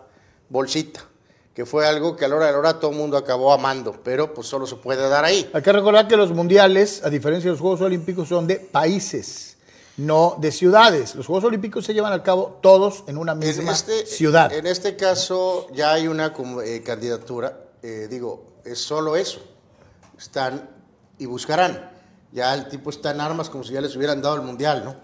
bolsita, 0.48 1.04
que 1.54 1.66
fue 1.66 1.86
algo 1.86 2.16
que 2.16 2.24
a 2.24 2.28
la 2.28 2.36
hora 2.36 2.46
de 2.46 2.52
la 2.52 2.58
hora 2.58 2.80
todo 2.80 2.92
el 2.92 2.96
mundo 2.96 3.16
acabó 3.16 3.52
amando, 3.52 4.00
pero 4.04 4.32
pues 4.32 4.46
solo 4.46 4.66
se 4.66 4.76
puede 4.76 5.08
dar 5.08 5.24
ahí. 5.24 5.50
Hay 5.52 5.62
que 5.62 5.72
recordar 5.72 6.06
que 6.06 6.16
los 6.16 6.32
mundiales, 6.32 7.02
a 7.04 7.10
diferencia 7.10 7.48
de 7.48 7.52
los 7.52 7.60
Juegos 7.60 7.80
Olímpicos, 7.80 8.28
son 8.28 8.46
de 8.46 8.56
países, 8.56 9.56
no 9.96 10.36
de 10.40 10.52
ciudades. 10.52 11.14
Los 11.16 11.26
Juegos 11.26 11.44
Olímpicos 11.44 11.84
se 11.84 11.92
llevan 11.92 12.12
a 12.12 12.22
cabo 12.22 12.58
todos 12.62 13.04
en 13.08 13.18
una 13.18 13.32
En 13.32 13.38
misma 13.40 13.72
este, 13.72 14.06
ciudad. 14.06 14.52
en 14.52 14.66
este 14.66 14.96
caso 14.96 15.66
ya 15.72 15.92
hay 15.92 16.06
una 16.06 16.32
eh, 16.64 16.82
candidatura, 16.84 17.58
eh, 17.82 18.06
digo, 18.08 18.44
es 18.64 18.78
solo 18.78 19.16
eso, 19.16 19.40
están 20.18 20.70
y 21.18 21.26
buscarán. 21.26 21.90
Ya 22.32 22.54
el 22.54 22.68
tipo 22.68 22.90
está 22.90 23.10
en 23.10 23.20
armas 23.20 23.50
como 23.50 23.64
si 23.64 23.72
ya 23.72 23.80
les 23.80 23.96
hubieran 23.96 24.22
dado 24.22 24.36
el 24.36 24.42
mundial, 24.42 24.84
¿no? 24.84 24.94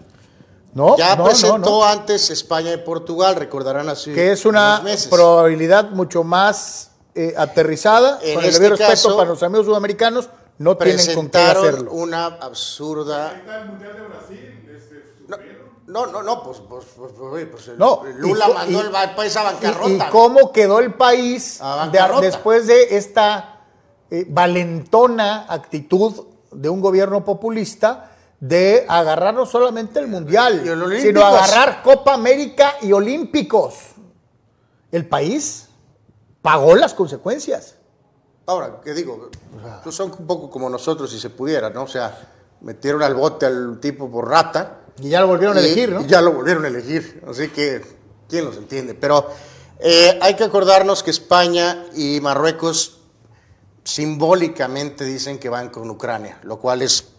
No, 0.73 0.95
Ya 0.97 1.15
no, 1.15 1.25
presentó 1.25 1.57
no, 1.57 1.79
no. 1.79 1.83
antes 1.85 2.29
España 2.29 2.71
y 2.73 2.77
Portugal, 2.77 3.35
recordarán 3.35 3.89
así. 3.89 4.13
Que 4.13 4.31
es 4.31 4.45
una 4.45 4.83
probabilidad 5.09 5.89
mucho 5.91 6.23
más 6.23 6.91
eh, 7.15 7.33
aterrizada. 7.37 8.19
En 8.21 8.35
con 8.35 8.43
el 8.43 8.49
este 8.49 8.61
debido 8.61 8.77
respeto 8.77 8.91
caso, 9.07 9.17
para 9.17 9.29
los 9.29 9.41
amigos 9.43 9.65
sudamericanos, 9.65 10.29
no 10.59 10.77
tienen 10.77 11.15
con 11.15 11.29
qué 11.29 11.37
hacerlo. 11.39 11.91
una 11.91 12.25
absurda. 12.25 13.33
No, 15.87 16.05
no, 16.05 16.21
no, 16.21 16.43
pues, 16.43 16.57
pues, 16.67 16.83
pues, 16.97 17.11
pues, 17.49 17.67
el- 17.69 17.77
No, 17.77 18.03
Lula 18.17 18.47
y 18.49 18.53
mandó 18.53 18.83
y- 18.83 18.85
el 18.85 19.15
país 19.15 19.37
a 19.37 19.41
¿Y, 19.41 19.45
bancarrota. 19.45 19.89
y 19.89 20.11
cómo 20.11 20.51
quedó 20.51 20.79
el 20.79 20.93
país 20.95 21.61
de- 21.91 22.21
después 22.21 22.67
de 22.67 22.97
esta 22.97 23.61
eh, 24.11 24.25
valentona 24.29 25.45
actitud 25.49 26.13
de 26.51 26.69
un 26.69 26.81
gobierno 26.81 27.23
populista 27.25 28.11
de 28.39 28.85
agarrar 28.87 29.33
no 29.33 29.45
solamente 29.45 29.99
el 29.99 30.07
Mundial, 30.07 30.63
sino 30.99 31.25
agarrar 31.25 31.81
Copa 31.81 32.13
América 32.13 32.75
y 32.81 32.91
Olímpicos? 32.91 33.75
El 34.91 35.07
país 35.07 35.67
pagó 36.41 36.75
las 36.75 36.93
consecuencias. 36.93 37.75
Ahora, 38.45 38.79
¿qué 38.83 38.93
digo? 38.93 39.29
Pues 39.83 39.95
son 39.95 40.11
un 40.17 40.25
poco 40.25 40.49
como 40.49 40.69
nosotros, 40.69 41.11
si 41.11 41.19
se 41.19 41.29
pudiera, 41.29 41.69
¿no? 41.69 41.83
O 41.83 41.87
sea, 41.87 42.17
metieron 42.61 43.03
al 43.03 43.15
bote 43.15 43.45
al 43.45 43.79
tipo 43.79 44.09
por 44.09 44.29
rata. 44.29 44.81
Y 44.99 45.09
ya 45.09 45.21
lo 45.21 45.27
volvieron 45.27 45.57
a 45.57 45.59
elegir, 45.59 45.91
¿no? 45.91 46.01
y 46.01 46.07
ya 46.07 46.21
lo 46.21 46.31
volvieron 46.31 46.63
a 46.65 46.69
elegir. 46.69 47.21
Así 47.27 47.49
que, 47.49 47.81
¿quién 48.29 48.45
los 48.45 48.55
entiende? 48.57 48.93
Pero 48.93 49.27
eh, 49.79 50.17
hay 50.21 50.35
que 50.35 50.43
acordarnos 50.43 51.03
que 51.03 51.11
España 51.11 51.85
y 51.93 52.19
Marruecos 52.21 52.99
simbólicamente 53.83 55.05
dicen 55.05 55.39
que 55.39 55.49
van 55.49 55.69
con 55.69 55.89
Ucrania, 55.89 56.39
lo 56.43 56.59
cual 56.59 56.81
es 56.81 57.09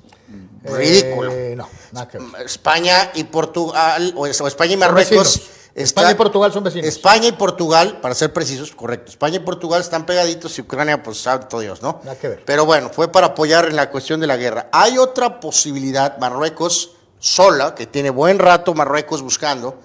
ridículo. 0.65 1.33
Eh, 1.33 1.55
no, 1.57 1.69
nada 1.93 2.09
que 2.09 2.19
ver. 2.19 2.43
España 2.45 3.11
y 3.15 3.25
Portugal, 3.25 4.13
o, 4.17 4.27
es- 4.27 4.41
o 4.41 4.47
España 4.47 4.73
y 4.73 4.77
Marruecos. 4.77 5.41
España 5.75 6.11
y 6.11 6.15
Portugal 6.15 6.53
son 6.53 6.65
vecinos. 6.65 6.89
España 6.89 7.29
y 7.29 7.33
Portugal, 7.33 8.01
para 8.01 8.13
ser 8.15 8.33
precisos, 8.33 8.73
correcto. 8.75 9.13
España 9.13 9.37
y 9.37 9.41
Portugal 9.41 9.81
están 9.81 10.07
pegaditos 10.07 10.59
y 10.59 10.63
Ucrania, 10.63 11.01
pues 11.05 11.19
santo 11.23 11.61
Dios, 11.61 11.83
¿no? 11.83 12.01
Nada 12.05 12.19
que 12.19 12.27
ver. 12.29 12.43
Pero 12.45 12.67
bueno, 12.67 12.91
fue 12.93 13.13
para 13.13 13.29
apoyar 13.29 13.67
en 13.67 13.77
la 13.77 13.89
cuestión 13.89 14.19
de 14.19 14.27
la 14.27 14.37
guerra. 14.37 14.69
Hay 14.73 14.99
otra 14.99 15.39
posibilidad, 15.39 16.19
Marruecos 16.19 16.97
sola, 17.21 17.77
que 17.77 17.87
tiene 17.87 18.11
buen 18.11 18.41
rato 18.41 18.75
Marruecos 18.75 19.23
buscando, 19.23 19.79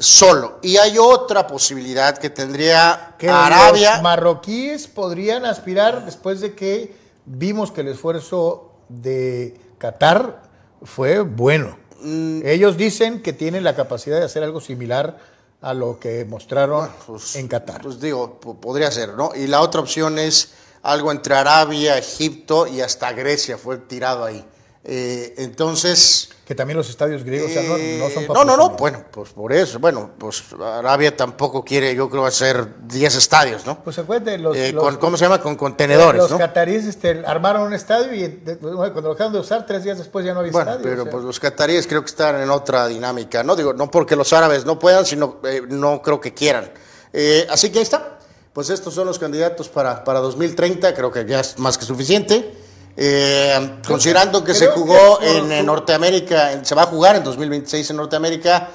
solo. 0.00 0.58
Y 0.60 0.76
hay 0.76 0.98
otra 0.98 1.46
posibilidad 1.46 2.18
que 2.18 2.28
tendría 2.28 3.14
que 3.18 3.30
Arabia. 3.30 3.94
los 3.94 4.02
marroquíes 4.02 4.86
podrían 4.86 5.46
aspirar 5.46 6.04
después 6.04 6.40
de 6.40 6.54
que 6.54 6.94
vimos 7.24 7.72
que 7.72 7.80
el 7.82 7.88
esfuerzo 7.88 8.72
de 8.90 9.54
Qatar 9.82 10.42
fue 10.84 11.20
bueno. 11.22 11.76
Mm. 12.00 12.42
Ellos 12.44 12.76
dicen 12.76 13.20
que 13.20 13.32
tienen 13.32 13.64
la 13.64 13.74
capacidad 13.74 14.18
de 14.20 14.24
hacer 14.24 14.44
algo 14.44 14.60
similar 14.60 15.18
a 15.60 15.74
lo 15.74 15.98
que 15.98 16.24
mostraron 16.24 16.88
Pues, 17.06 17.34
en 17.34 17.48
Qatar. 17.48 17.82
Pues 17.82 17.98
digo, 18.00 18.38
po- 18.38 18.60
podría 18.60 18.92
ser, 18.92 19.14
¿no? 19.14 19.32
Y 19.34 19.48
la 19.48 19.60
otra 19.60 19.80
opción 19.80 20.20
es 20.20 20.52
algo 20.82 21.10
entre 21.10 21.34
Arabia, 21.34 21.98
Egipto 21.98 22.68
y 22.68 22.80
hasta 22.80 23.12
Grecia 23.12 23.58
fue 23.58 23.76
tirado 23.78 24.24
ahí. 24.24 24.44
Eh, 24.84 25.34
entonces... 25.38 26.30
que 26.44 26.56
también 26.56 26.76
los 26.76 26.90
estadios 26.90 27.22
griegos 27.22 27.52
no, 27.54 27.62
no 27.62 28.10
son 28.10 28.24
eh, 28.24 28.28
no, 28.34 28.44
no, 28.44 28.56
no, 28.56 28.70
bueno, 28.70 29.04
pues 29.12 29.30
por 29.30 29.52
eso, 29.52 29.78
bueno, 29.78 30.10
pues 30.18 30.42
Arabia 30.60 31.16
tampoco 31.16 31.64
quiere, 31.64 31.94
yo 31.94 32.10
creo, 32.10 32.26
hacer 32.26 32.66
10 32.88 33.14
estadios, 33.14 33.64
¿no? 33.64 33.80
Pues 33.84 33.96
acuérdate, 34.00 34.38
los, 34.38 34.56
Eh, 34.56 34.72
los- 34.72 34.82
con, 34.82 34.96
¿Cómo 34.96 35.16
se 35.16 35.24
llama? 35.24 35.40
Con 35.40 35.54
contenedores, 35.54 36.20
los 36.22 36.32
¿no? 36.32 36.38
cataríes 36.38 36.84
este, 36.86 37.22
armaron 37.24 37.62
un 37.62 37.74
estadio 37.74 38.12
y 38.12 38.26
de- 38.26 38.58
cuando 38.58 39.02
lo 39.02 39.10
dejaron 39.14 39.32
de 39.32 39.38
usar, 39.38 39.64
tres 39.66 39.84
días 39.84 39.98
después 39.98 40.26
ya 40.26 40.34
no 40.34 40.40
había 40.40 40.50
Bueno, 40.50 40.72
estadio. 40.72 40.90
pero 40.90 41.02
o 41.02 41.04
sea. 41.04 41.12
pues 41.12 41.24
los 41.24 41.38
cataríes 41.38 41.86
creo 41.86 42.00
que 42.02 42.08
están 42.10 42.40
en 42.42 42.50
otra 42.50 42.88
dinámica, 42.88 43.44
¿no? 43.44 43.54
Digo, 43.54 43.72
no 43.74 43.88
porque 43.88 44.16
los 44.16 44.32
árabes 44.32 44.64
no 44.66 44.80
puedan, 44.80 45.06
sino 45.06 45.38
eh, 45.44 45.62
no 45.68 46.02
creo 46.02 46.20
que 46.20 46.34
quieran. 46.34 46.72
Eh, 47.12 47.46
así 47.50 47.70
que 47.70 47.78
ahí 47.78 47.84
está. 47.84 48.18
Pues 48.52 48.68
estos 48.68 48.92
son 48.94 49.06
los 49.06 49.18
candidatos 49.20 49.68
para, 49.68 50.02
para 50.02 50.18
2030, 50.18 50.92
creo 50.92 51.10
que 51.12 51.24
ya 51.24 51.38
es 51.40 51.56
más 51.58 51.78
que 51.78 51.84
suficiente. 51.86 52.52
Eh, 52.96 53.78
considerando 53.86 54.44
que 54.44 54.52
se 54.54 54.66
jugó 54.68 55.18
que 55.18 55.38
en, 55.38 55.64
Norteamérica, 55.66 56.52
en- 56.52 56.64
se 56.64 56.74
va 56.74 56.82
a 56.82 56.86
jugar 56.86 57.16
en 57.16 57.24
2026 57.24 57.88
en 57.90 57.96
Norteamérica, 57.96 58.68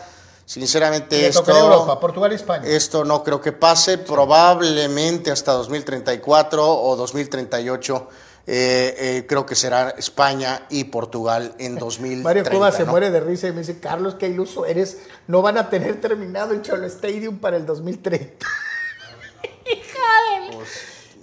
sinceramente 0.45 1.27
esto, 1.27 1.55
Europa, 1.55 1.99
Portugal 1.99 2.31
y 2.31 2.35
España. 2.35 2.65
esto 2.67 3.03
no 3.05 3.23
creo 3.23 3.39
que 3.41 3.51
pase, 3.51 3.97
probablemente 3.99 5.29
hasta 5.31 5.51
2034 5.53 6.67
o 6.67 6.95
2038. 6.95 8.09
eh, 8.49 8.95
eh, 8.97 9.25
creo 9.27 9.45
que 9.45 9.55
será 9.55 9.89
España 9.97 10.67
y 10.69 10.85
Portugal 10.85 11.53
en 11.59 11.75
2030. 11.79 12.23
Mario 12.23 12.43
Cuba 12.49 12.71
se 12.71 12.85
muere 12.85 13.11
de 13.11 13.19
risa 13.19 13.47
y 13.49 13.51
me 13.51 13.59
dice, 13.59 13.79
Carlos, 13.79 14.15
qué 14.15 14.29
iluso 14.29 14.65
eres. 14.65 14.99
No 15.27 15.41
van 15.41 15.57
a 15.57 15.69
tener 15.69 15.99
terminado 15.99 16.53
el 16.53 16.61
Cholo 16.61 16.85
Stadium 16.87 17.39
para 17.39 17.57
el 17.57 17.65
2030. 17.65 18.45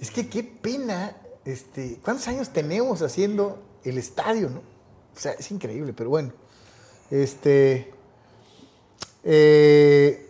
Es 0.01 0.11
que 0.11 0.29
qué 0.29 0.43
pena. 0.43 1.15
Este, 1.45 1.99
¿Cuántos 2.03 2.27
años 2.27 2.49
tenemos 2.49 3.03
haciendo 3.03 3.59
el 3.83 3.99
estadio, 3.99 4.49
no? 4.49 4.59
O 5.15 5.19
sea, 5.19 5.33
es 5.33 5.51
increíble, 5.51 5.93
pero 5.93 6.09
bueno. 6.09 6.33
Este. 7.11 7.93
eh, 9.23 10.27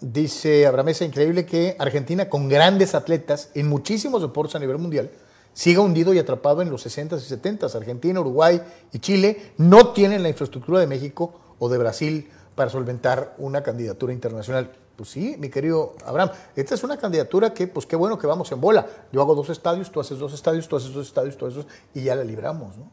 dice 0.00 0.66
Abraham 0.66 0.86
Mesa, 0.86 1.04
increíble 1.04 1.46
que 1.46 1.76
Argentina, 1.78 2.28
con 2.28 2.48
grandes 2.48 2.94
atletas 2.94 3.50
en 3.54 3.68
muchísimos 3.68 4.22
deportes 4.22 4.56
a 4.56 4.58
nivel 4.58 4.78
mundial, 4.78 5.10
siga 5.52 5.80
hundido 5.80 6.12
y 6.14 6.18
atrapado 6.18 6.62
en 6.62 6.70
los 6.70 6.86
60s 6.86 7.20
y 7.20 7.34
70s. 7.34 7.74
Argentina, 7.74 8.20
Uruguay 8.20 8.62
y 8.92 8.98
Chile 8.98 9.52
no 9.58 9.92
tienen 9.92 10.22
la 10.22 10.30
infraestructura 10.30 10.80
de 10.80 10.86
México 10.86 11.38
o 11.58 11.68
de 11.68 11.78
Brasil 11.78 12.30
para 12.54 12.70
solventar 12.70 13.34
una 13.38 13.62
candidatura 13.62 14.12
internacional. 14.12 14.72
Pues 14.96 15.10
sí, 15.10 15.36
mi 15.38 15.48
querido 15.48 15.94
Abraham, 16.04 16.30
esta 16.54 16.74
es 16.74 16.84
una 16.84 16.96
candidatura 16.96 17.52
que, 17.52 17.66
pues 17.66 17.84
qué 17.84 17.96
bueno 17.96 18.18
que 18.18 18.26
vamos 18.26 18.52
en 18.52 18.60
bola. 18.60 18.86
Yo 19.10 19.20
hago 19.20 19.34
dos 19.34 19.50
estadios, 19.50 19.90
tú 19.90 20.00
haces 20.00 20.18
dos 20.18 20.32
estadios, 20.32 20.68
tú 20.68 20.76
haces 20.76 20.92
dos 20.92 21.06
estadios, 21.06 21.36
tú 21.36 21.46
haces 21.46 21.56
dos, 21.56 21.66
y 21.94 22.04
ya 22.04 22.14
la 22.14 22.22
libramos, 22.22 22.76
¿no? 22.76 22.90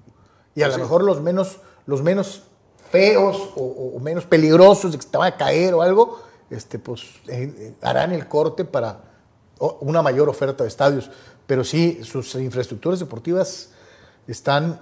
Y 0.56 0.64
a 0.64 0.68
lo 0.68 0.78
mejor 0.78 1.04
los 1.04 1.22
menos, 1.22 1.60
los 1.86 2.02
menos 2.02 2.44
feos 2.90 3.52
o, 3.56 3.98
menos 4.02 4.26
peligrosos 4.26 4.92
de 4.92 4.98
que 4.98 5.04
se 5.04 5.10
te 5.10 5.18
van 5.18 5.32
a 5.34 5.38
caer 5.38 5.74
o 5.74 5.82
algo, 5.82 6.22
este, 6.50 6.78
pues 6.78 7.04
eh, 7.28 7.54
eh, 7.58 7.76
harán 7.82 8.12
el 8.12 8.28
corte 8.28 8.66
para 8.66 9.00
una 9.80 10.02
mayor 10.02 10.28
oferta 10.28 10.64
de 10.64 10.70
estadios. 10.70 11.10
Pero 11.48 11.64
sí, 11.64 12.00
sus 12.04 12.36
infraestructuras 12.36 13.00
deportivas 13.00 13.70
están, 14.28 14.82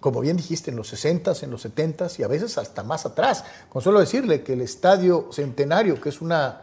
como 0.00 0.20
bien 0.20 0.36
dijiste, 0.36 0.70
en 0.70 0.76
los 0.76 0.92
60s, 0.92 1.42
en 1.42 1.50
los 1.50 1.64
70s 1.64 2.18
y 2.18 2.22
a 2.22 2.28
veces 2.28 2.58
hasta 2.58 2.82
más 2.82 3.06
atrás. 3.06 3.44
Con 3.68 3.82
solo 3.82 4.00
decirle 4.00 4.42
que 4.42 4.52
el 4.54 4.60
Estadio 4.60 5.28
Centenario, 5.32 6.00
que 6.00 6.10
es 6.10 6.20
una 6.20 6.62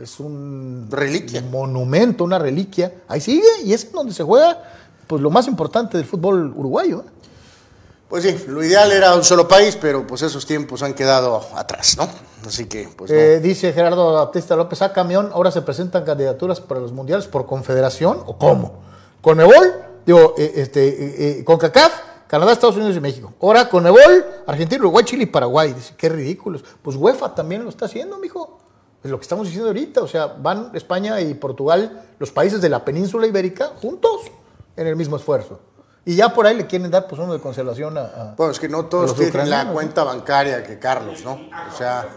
es 0.00 0.20
un 0.20 0.86
Reliquia. 0.90 1.42
monumento, 1.42 2.22
una 2.24 2.38
reliquia. 2.38 2.92
Ahí 3.08 3.20
sigue 3.20 3.62
y 3.64 3.72
es 3.72 3.90
donde 3.90 4.12
se 4.14 4.22
juega 4.22 4.62
pues 5.06 5.20
lo 5.20 5.30
más 5.30 5.48
importante 5.48 5.96
del 5.96 6.06
fútbol 6.06 6.52
uruguayo. 6.54 7.00
¿eh? 7.00 7.10
Pues 8.08 8.24
sí, 8.24 8.44
lo 8.48 8.62
ideal 8.62 8.90
era 8.92 9.14
un 9.14 9.24
solo 9.24 9.48
país, 9.48 9.76
pero 9.80 10.06
pues 10.06 10.22
esos 10.22 10.46
tiempos 10.46 10.82
han 10.82 10.94
quedado 10.94 11.44
atrás, 11.54 11.96
¿no? 11.96 12.08
Así 12.46 12.66
que, 12.66 12.88
pues 12.96 13.10
no. 13.10 13.16
Eh, 13.16 13.40
dice 13.40 13.72
Gerardo 13.72 14.14
Baptista 14.14 14.56
López, 14.56 14.82
a 14.82 14.92
camión, 14.92 15.30
ahora 15.32 15.50
se 15.50 15.62
presentan 15.62 16.04
candidaturas 16.04 16.60
para 16.60 16.80
los 16.80 16.92
mundiales 16.92 17.26
por 17.26 17.46
confederación 17.46 18.20
o 18.26 18.36
cómo? 18.36 18.80
¿Conmebol? 19.20 19.89
Digo, 20.06 20.34
eh, 20.38 20.52
este, 20.56 20.88
eh, 20.88 21.38
eh, 21.40 21.44
CONCACAF, 21.44 21.92
Canadá, 22.26 22.52
Estados 22.52 22.76
Unidos 22.76 22.96
y 22.96 23.00
México. 23.00 23.32
Ahora 23.42 23.68
Conmebol, 23.68 24.24
Argentina, 24.46 24.80
Uruguay, 24.80 25.04
Chile 25.04 25.24
y 25.24 25.26
Paraguay. 25.26 25.72
Dice, 25.72 25.94
qué 25.96 26.08
ridículos. 26.08 26.64
Pues 26.82 26.96
UEFA 26.96 27.34
también 27.34 27.62
lo 27.64 27.70
está 27.70 27.86
haciendo, 27.86 28.18
mijo. 28.18 28.58
Es 29.02 29.10
lo 29.10 29.18
que 29.18 29.22
estamos 29.22 29.46
diciendo 29.46 29.68
ahorita. 29.68 30.02
O 30.02 30.06
sea, 30.08 30.26
van 30.26 30.70
España 30.74 31.20
y 31.20 31.34
Portugal, 31.34 32.02
los 32.18 32.30
países 32.30 32.60
de 32.60 32.68
la 32.68 32.84
península 32.84 33.26
ibérica, 33.26 33.72
juntos 33.80 34.22
en 34.76 34.86
el 34.86 34.94
mismo 34.96 35.16
esfuerzo. 35.16 35.60
Y 36.04 36.16
ya 36.16 36.32
por 36.32 36.46
ahí 36.46 36.56
le 36.56 36.66
quieren 36.66 36.90
dar 36.90 37.06
pues 37.08 37.20
uno 37.20 37.32
de 37.32 37.40
conservación 37.40 37.98
a, 37.98 38.00
a- 38.02 38.34
Bueno, 38.36 38.52
es 38.52 38.60
que 38.60 38.68
no 38.68 38.86
todos 38.86 39.14
tienen 39.14 39.50
la 39.50 39.70
cuenta 39.72 40.02
bancaria 40.04 40.62
que 40.62 40.78
Carlos, 40.78 41.22
¿no? 41.24 41.32
O 41.32 41.76
sea, 41.76 42.08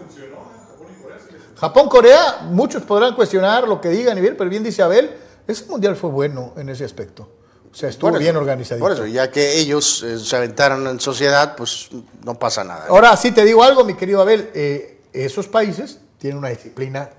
Japón, 1.60 1.88
Corea, 1.90 2.42
muchos 2.50 2.84
podrán 2.84 3.16
cuestionar 3.16 3.68
lo 3.68 3.80
que 3.80 3.90
digan 3.90 4.18
y 4.18 4.22
bien, 4.22 4.36
pero 4.38 4.50
bien 4.50 4.64
dice 4.64 4.82
Abel, 4.84 5.12
ese 5.48 5.66
mundial 5.66 5.96
fue 5.96 6.10
bueno 6.10 6.54
en 6.58 6.70
ese 6.70 6.84
aspecto. 6.86 7.28
O 7.74 7.76
sea, 7.76 7.90
estuvo 7.90 8.16
bien 8.20 8.36
organizado. 8.36 8.80
Por 8.80 8.92
eso, 8.92 9.08
ya 9.08 9.32
que 9.32 9.58
ellos 9.58 10.04
eh, 10.04 10.20
se 10.20 10.36
aventaron 10.36 10.86
en 10.86 11.00
sociedad, 11.00 11.56
pues 11.56 11.90
no 12.24 12.38
pasa 12.38 12.64
nada. 12.64 12.86
Ahora 12.88 13.18
sí 13.18 13.32
te 13.32 13.44
digo 13.44 13.64
algo, 13.64 13.84
mi 13.84 13.96
querido 13.96 14.22
Abel, 14.22 14.52
eh, 14.54 15.02
esos 15.12 15.48
países 15.48 16.00
tienen 16.20 16.38
una 16.38 16.50
disciplina 16.50 17.10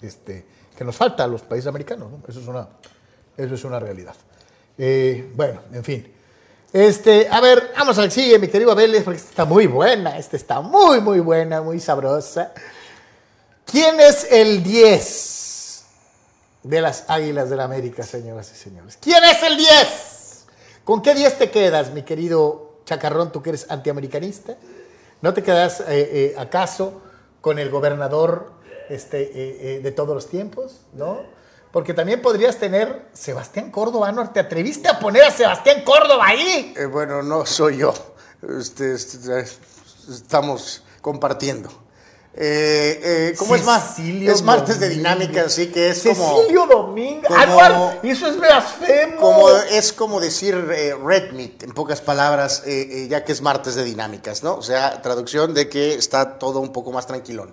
este, 0.00 0.44
que 0.76 0.84
nos 0.84 0.96
falta 0.96 1.22
a 1.22 1.28
los 1.28 1.42
países 1.42 1.68
americanos, 1.68 2.10
¿no? 2.10 2.20
Eso 2.26 2.40
es 2.40 2.48
una, 2.48 2.68
eso 3.36 3.54
es 3.54 3.62
una 3.62 3.78
realidad. 3.78 4.16
Eh, 4.76 5.30
bueno, 5.36 5.60
en 5.72 5.84
fin. 5.84 6.12
Este, 6.72 7.28
a 7.30 7.40
ver, 7.40 7.70
vamos 7.78 7.96
al 7.98 8.10
sigue, 8.10 8.40
mi 8.40 8.48
querido 8.48 8.72
Abel, 8.72 9.00
porque 9.04 9.18
esta 9.18 9.30
está 9.30 9.44
muy 9.44 9.68
buena, 9.68 10.18
esta 10.18 10.36
está 10.36 10.60
muy, 10.60 11.00
muy 11.00 11.20
buena, 11.20 11.62
muy 11.62 11.78
sabrosa. 11.78 12.52
¿Quién 13.64 14.00
es 14.00 14.26
el 14.32 14.64
10 14.64 15.42
de 16.62 16.80
las 16.80 17.04
Águilas 17.08 17.48
del 17.48 17.58
la 17.58 17.64
América, 17.64 18.02
señoras 18.02 18.50
y 18.52 18.56
señores? 18.56 18.98
¿Quién 19.00 19.22
es 19.24 19.42
el 19.42 19.56
10? 19.56 20.46
¿Con 20.84 21.02
qué 21.02 21.14
10 21.14 21.38
te 21.38 21.50
quedas, 21.50 21.92
mi 21.92 22.02
querido 22.02 22.80
Chacarrón, 22.84 23.32
tú 23.32 23.42
que 23.42 23.50
eres 23.50 23.70
antiamericanista? 23.70 24.56
¿No 25.20 25.34
te 25.34 25.42
quedas 25.42 25.80
eh, 25.80 25.84
eh, 25.88 26.34
acaso 26.36 27.00
con 27.40 27.58
el 27.58 27.70
gobernador 27.70 28.52
este, 28.88 29.76
eh, 29.76 29.80
de 29.80 29.92
todos 29.92 30.14
los 30.14 30.28
tiempos? 30.28 30.80
¿No? 30.94 31.20
Porque 31.70 31.94
también 31.94 32.20
podrías 32.20 32.58
tener 32.58 33.06
Sebastián 33.12 33.70
Córdoba, 33.70 34.12
¿no? 34.12 34.30
¿Te 34.30 34.40
atreviste 34.40 34.88
a 34.88 34.98
poner 34.98 35.24
a 35.24 35.30
Sebastián 35.30 35.82
Córdoba 35.84 36.26
ahí? 36.26 36.74
Bueno, 36.90 37.22
no 37.22 37.46
soy 37.46 37.78
yo. 37.78 37.94
Este, 38.58 38.94
este, 38.94 39.44
estamos 40.10 40.82
compartiendo. 41.00 41.70
Eh, 42.34 43.00
eh, 43.02 43.34
¿Cómo 43.36 43.54
es 43.54 43.64
más? 43.64 43.94
Cecilio 43.96 44.32
Es 44.32 44.40
martes 44.42 44.80
de 44.80 44.88
dinámica, 44.88 45.42
así 45.46 45.66
que 45.66 45.90
es 45.90 46.02
como. 46.02 46.38
Cecilio 46.40 46.66
Domínguez. 46.66 47.26
como- 47.26 47.38
¡Ah, 47.38 47.42
Anuar, 47.42 48.00
eso 48.02 48.26
es 48.26 48.38
blasfemo. 48.38 49.16
Como, 49.20 49.50
es 49.50 49.92
como 49.92 50.18
decir 50.18 50.54
eh, 50.74 50.94
red 50.94 51.32
meat, 51.32 51.62
en 51.62 51.72
pocas 51.72 52.00
palabras, 52.00 52.62
eh, 52.64 53.06
ya 53.10 53.22
que 53.24 53.32
es 53.32 53.42
martes 53.42 53.74
de 53.74 53.84
dinámicas, 53.84 54.42
¿no? 54.42 54.54
O 54.56 54.62
sea, 54.62 55.02
traducción 55.02 55.52
de 55.52 55.68
que 55.68 55.94
está 55.94 56.38
todo 56.38 56.60
un 56.60 56.72
poco 56.72 56.90
más 56.90 57.06
tranquilón. 57.06 57.52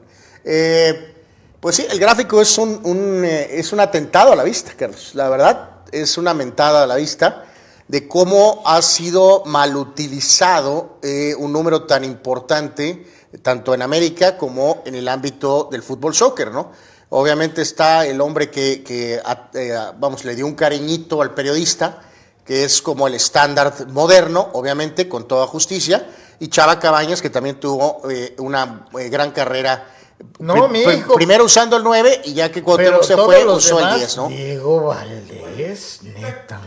Pues 1.60 1.76
sí, 1.76 1.86
el 1.92 2.00
gráfico 2.00 2.42
es 2.42 2.58
un, 2.58 2.80
un, 2.86 3.26
es 3.26 3.74
un 3.74 3.82
atentado 3.82 4.32
a 4.32 4.36
la 4.38 4.44
vista, 4.44 4.72
Carlos. 4.78 5.12
La 5.14 5.28
verdad, 5.28 5.72
es 5.92 6.18
una 6.18 6.34
mentada 6.34 6.84
a 6.84 6.88
la 6.88 6.96
vista 6.96 7.44
de 7.90 8.08
cómo 8.08 8.64
ha 8.66 8.82
sido 8.82 9.44
mal 9.46 9.76
utilizado 9.76 11.00
un 11.38 11.52
número 11.52 11.84
tan 11.86 12.06
importante, 12.06 13.06
tanto 13.42 13.74
en 13.74 13.82
América 13.82 14.38
como 14.38 14.82
en 14.86 14.96
el 14.96 15.08
ámbito 15.08 15.70
del 15.72 15.84
fútbol 15.84 16.14
soccer, 16.14 16.52
¿no? 16.52 16.72
Obviamente 17.10 17.62
está 17.62 18.06
el 18.06 18.22
hombre 18.22 18.52
que, 18.52 18.84
eh, 19.54 19.80
vamos, 19.98 20.26
le 20.26 20.36
dio 20.36 20.46
un 20.46 20.54
cariñito 20.54 21.22
al 21.22 21.34
periodista, 21.34 22.02
que 22.46 22.64
es 22.64 22.82
como 22.82 23.08
el 23.08 23.16
estándar 23.16 23.88
moderno, 23.88 24.50
obviamente, 24.54 25.10
con 25.10 25.28
toda 25.28 25.48
justicia, 25.48 26.08
y 26.40 26.50
Chava 26.50 26.80
Cabañas, 26.80 27.22
que 27.22 27.30
también 27.30 27.60
tuvo 27.60 28.02
eh, 28.10 28.36
una 28.38 28.86
eh, 28.98 29.10
gran 29.10 29.32
carrera. 29.32 29.88
No, 30.38 30.68
mi 30.68 30.82
hijo. 30.82 31.16
Primero 31.16 31.46
usando 31.46 31.78
el 31.78 31.84
9 31.84 32.22
y 32.26 32.34
ya 32.34 32.52
que 32.52 32.62
Cuauhtémoc 32.62 33.04
se 33.04 33.16
fue, 33.18 33.46
usó 33.46 33.80
el 33.80 33.86
demás, 33.86 34.00
10, 34.00 34.18
¿no? 34.18 34.28
Diego 34.28 34.86
Valdés, 34.86 36.04
neta. 36.04 36.62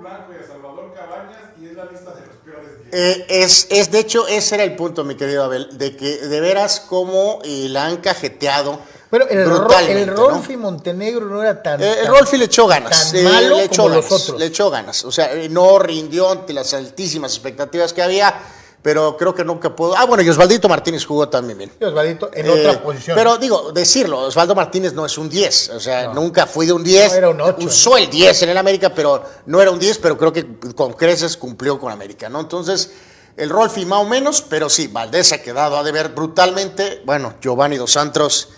Cuauhtémoc 0.00 0.02
Blanco 0.02 0.32
y 0.32 0.42
a 0.42 0.46
Salvador 0.46 0.94
Cabañas 0.94 1.42
y 1.60 1.66
es 1.66 1.74
la 1.74 1.84
lista 1.84 2.14
de 2.14 2.26
los 2.26 2.36
peores 2.44 2.90
10. 2.90 2.94
Eh, 2.94 3.26
es, 3.28 3.66
es, 3.70 3.90
de 3.90 3.98
hecho, 4.00 4.26
ese 4.26 4.54
era 4.56 4.64
el 4.64 4.76
punto, 4.76 5.04
mi 5.04 5.14
querido 5.14 5.44
Abel, 5.44 5.76
de 5.78 5.96
que 5.96 6.18
de 6.18 6.40
veras 6.40 6.80
cómo 6.80 7.40
eh, 7.44 7.66
la 7.68 7.86
han 7.86 7.98
cajeteado 7.98 8.80
Pero 9.10 9.28
el, 9.28 9.38
el 9.38 10.06
¿no? 10.14 10.30
Rolfi 10.30 10.56
Montenegro 10.56 11.26
no 11.26 11.42
era 11.42 11.62
tan. 11.62 11.82
Eh, 11.82 12.00
el 12.00 12.06
Rolfi 12.06 12.36
le 12.36 12.46
echó 12.46 12.66
ganas, 12.66 13.12
tan 13.12 13.20
eh, 13.20 13.24
malo 13.24 13.56
le 13.56 13.64
echó 13.64 13.82
como 13.82 13.94
ganas, 13.94 14.10
los 14.10 14.22
otros. 14.22 14.38
le 14.40 14.46
echó 14.46 14.70
ganas. 14.70 15.04
O 15.04 15.12
sea, 15.12 15.32
eh, 15.32 15.48
no 15.48 15.78
rindió 15.78 16.30
ante 16.30 16.52
las 16.52 16.72
altísimas 16.74 17.32
expectativas 17.32 17.92
que 17.92 18.02
había, 18.02 18.34
pero 18.82 19.16
creo 19.16 19.34
que 19.34 19.44
nunca 19.44 19.74
pudo. 19.74 19.96
Ah, 19.96 20.06
bueno, 20.06 20.22
y 20.22 20.28
Osvaldito 20.28 20.68
Martínez 20.68 21.04
jugó 21.04 21.28
también 21.28 21.58
bien. 21.58 21.72
Y 21.80 21.84
Osvaldito 21.84 22.30
en 22.32 22.46
Eh, 22.46 22.50
otra 22.50 22.82
posición. 22.82 23.16
Pero 23.16 23.36
digo, 23.36 23.72
decirlo, 23.72 24.20
Osvaldo 24.20 24.54
Martínez 24.54 24.92
no 24.94 25.04
es 25.04 25.18
un 25.18 25.28
10, 25.28 25.70
o 25.70 25.80
sea, 25.80 26.08
nunca 26.14 26.46
fui 26.46 26.66
de 26.66 26.72
un 26.72 26.82
10. 26.82 27.10
No, 27.12 27.18
era 27.18 27.28
un 27.30 27.40
ocho. 27.40 27.56
Usó 27.66 27.96
el 27.96 28.08
10 28.08 28.42
en 28.42 28.48
el 28.50 28.56
América, 28.58 28.92
pero 28.94 29.22
no 29.46 29.60
era 29.60 29.70
un 29.70 29.78
10, 29.78 29.98
pero 29.98 30.16
creo 30.16 30.32
que 30.32 30.46
con 30.74 30.94
creces 30.94 31.36
cumplió 31.36 31.78
con 31.78 31.92
América, 31.92 32.28
¿no? 32.28 32.40
Entonces, 32.40 32.90
el 33.36 33.50
Rolfi 33.50 33.84
más 33.86 34.00
o 34.00 34.04
menos, 34.04 34.42
pero 34.42 34.68
sí, 34.68 34.86
Valdés 34.88 35.32
ha 35.32 35.42
quedado 35.42 35.76
a 35.76 35.82
deber 35.82 36.08
brutalmente. 36.10 37.02
Bueno, 37.04 37.34
Giovanni 37.40 37.76
Dos 37.76 37.92
Santos, 37.92 38.48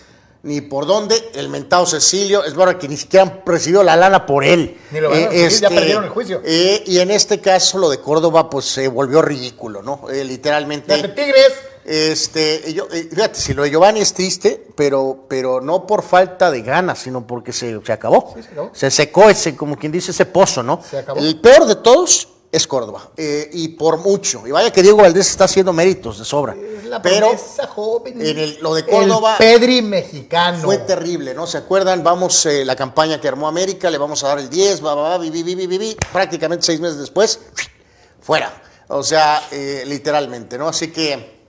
ni 0.44 0.60
por 0.60 0.86
dónde, 0.86 1.30
el 1.34 1.48
mentado 1.48 1.86
Cecilio, 1.86 2.44
es 2.44 2.54
verdad 2.54 2.76
que 2.76 2.88
ni 2.88 2.96
siquiera 2.96 3.24
han 3.24 3.42
recibido 3.46 3.82
la 3.82 3.96
lana 3.96 4.26
por 4.26 4.44
él. 4.44 4.76
Ni 4.90 5.00
lo 5.00 5.10
van 5.10 5.24
a 5.24 5.28
recibir, 5.28 5.60
ya 5.60 5.68
perdieron 5.68 6.04
el 6.04 6.10
juicio. 6.10 6.40
eh, 6.44 6.82
y 6.86 6.98
en 6.98 7.10
este 7.10 7.40
caso, 7.40 7.78
lo 7.78 7.88
de 7.88 8.00
Córdoba, 8.00 8.50
pues 8.50 8.64
se 8.64 8.88
volvió 8.88 9.22
ridículo, 9.22 9.82
¿no? 9.82 10.10
Eh, 10.10 10.24
literalmente. 10.24 10.96
De 11.00 11.08
Tigres. 11.08 11.52
Este, 11.84 12.72
yo, 12.72 12.86
eh, 12.92 13.08
fíjate, 13.10 13.40
si 13.40 13.54
lo 13.54 13.64
de 13.64 13.70
Giovanni 13.70 14.00
es 14.00 14.14
triste, 14.14 14.64
pero, 14.76 15.24
pero 15.28 15.60
no 15.60 15.84
por 15.84 16.02
falta 16.02 16.50
de 16.50 16.62
ganas, 16.62 17.00
sino 17.00 17.26
porque 17.26 17.52
se, 17.52 17.80
se 17.84 17.92
acabó. 17.92 18.32
Sí, 18.36 18.42
se 18.42 18.50
acabó. 18.50 18.70
Se 18.72 18.90
secó 18.90 19.28
ese, 19.28 19.56
como 19.56 19.76
quien 19.76 19.90
dice, 19.90 20.12
ese 20.12 20.26
pozo, 20.26 20.62
¿no? 20.62 20.80
Se 20.88 20.98
acabó. 20.98 21.18
El 21.18 21.40
peor 21.40 21.66
de 21.66 21.74
todos 21.76 22.28
es 22.52 22.66
Córdoba, 22.66 23.08
eh, 23.16 23.48
y 23.54 23.68
por 23.68 23.96
mucho. 23.96 24.46
Y 24.46 24.50
vaya 24.50 24.70
que 24.70 24.82
Diego 24.82 24.98
Valdés 24.98 25.30
está 25.30 25.44
haciendo 25.44 25.72
méritos 25.72 26.18
de 26.18 26.24
sobra. 26.26 26.54
Es 26.54 26.84
la 26.84 27.00
pero 27.00 27.34
joven. 27.70 28.20
en 28.20 28.38
el- 28.38 28.58
lo 28.60 28.74
de 28.74 28.84
Córdoba- 28.84 29.36
El 29.38 29.58
Pedri 29.58 29.80
mexicano. 29.80 30.58
fue 30.62 30.76
terrible, 30.78 31.32
¿no? 31.32 31.46
¿Se 31.46 31.56
acuerdan? 31.56 32.04
Vamos, 32.04 32.44
eh, 32.44 32.64
la 32.66 32.76
campaña 32.76 33.18
que 33.18 33.26
armó 33.26 33.48
América, 33.48 33.90
le 33.90 33.96
vamos 33.96 34.22
a 34.22 34.28
dar 34.28 34.38
el 34.38 34.50
10, 34.50 34.84
va, 34.84 34.94
va, 34.94 35.08
va, 35.10 35.18
vi, 35.18 35.30
vi, 35.30 35.42
vi, 35.42 35.54
vi, 35.54 35.66
vi, 35.66 35.78
vi. 35.78 35.96
prácticamente 36.12 36.66
seis 36.66 36.78
meses 36.78 36.98
después, 36.98 37.40
fuera. 38.20 38.62
O 38.88 39.02
sea, 39.02 39.42
eh, 39.50 39.84
literalmente, 39.86 40.58
¿no? 40.58 40.68
Así 40.68 40.88
que 40.92 41.40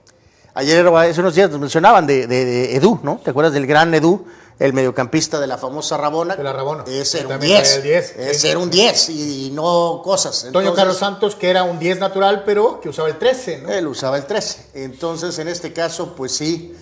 ayer, 0.54 0.86
hace 0.86 1.20
unos 1.20 1.34
días 1.34 1.50
nos 1.50 1.60
mencionaban 1.60 2.06
de, 2.06 2.26
de- 2.26 2.44
de 2.46 2.76
Edu, 2.76 3.00
¿no? 3.02 3.20
¿Te 3.22 3.28
acuerdas 3.28 3.52
del 3.52 3.66
gran 3.66 3.92
Edu? 3.94 4.24
El 4.58 4.72
mediocampista 4.72 5.40
de 5.40 5.46
la 5.48 5.58
famosa 5.58 5.96
Rabona. 5.96 6.36
De 6.36 6.44
la 6.44 6.52
Rabona. 6.52 6.84
Ese 6.86 7.18
era 7.18 7.26
un 7.26 7.32
también 7.32 7.52
10. 7.62 7.74
traía 7.74 7.98
el 7.98 8.04
10, 8.16 8.16
Ese 8.30 8.50
era 8.50 8.58
un 8.60 8.70
10 8.70 9.08
y, 9.10 9.46
y 9.46 9.50
no 9.50 10.00
cosas. 10.04 10.44
Entonces, 10.44 10.72
Carlos 10.72 10.96
Santos, 10.98 11.34
que 11.34 11.50
era 11.50 11.64
un 11.64 11.78
10 11.78 11.98
natural, 11.98 12.44
pero 12.46 12.80
que 12.80 12.88
usaba 12.88 13.08
el 13.08 13.18
13, 13.18 13.58
¿no? 13.62 13.72
Él 13.72 13.86
usaba 13.88 14.16
el 14.16 14.26
13. 14.26 14.70
Entonces, 14.74 15.38
en 15.40 15.48
este 15.48 15.72
caso, 15.72 16.14
pues 16.14 16.36
sí, 16.36 16.72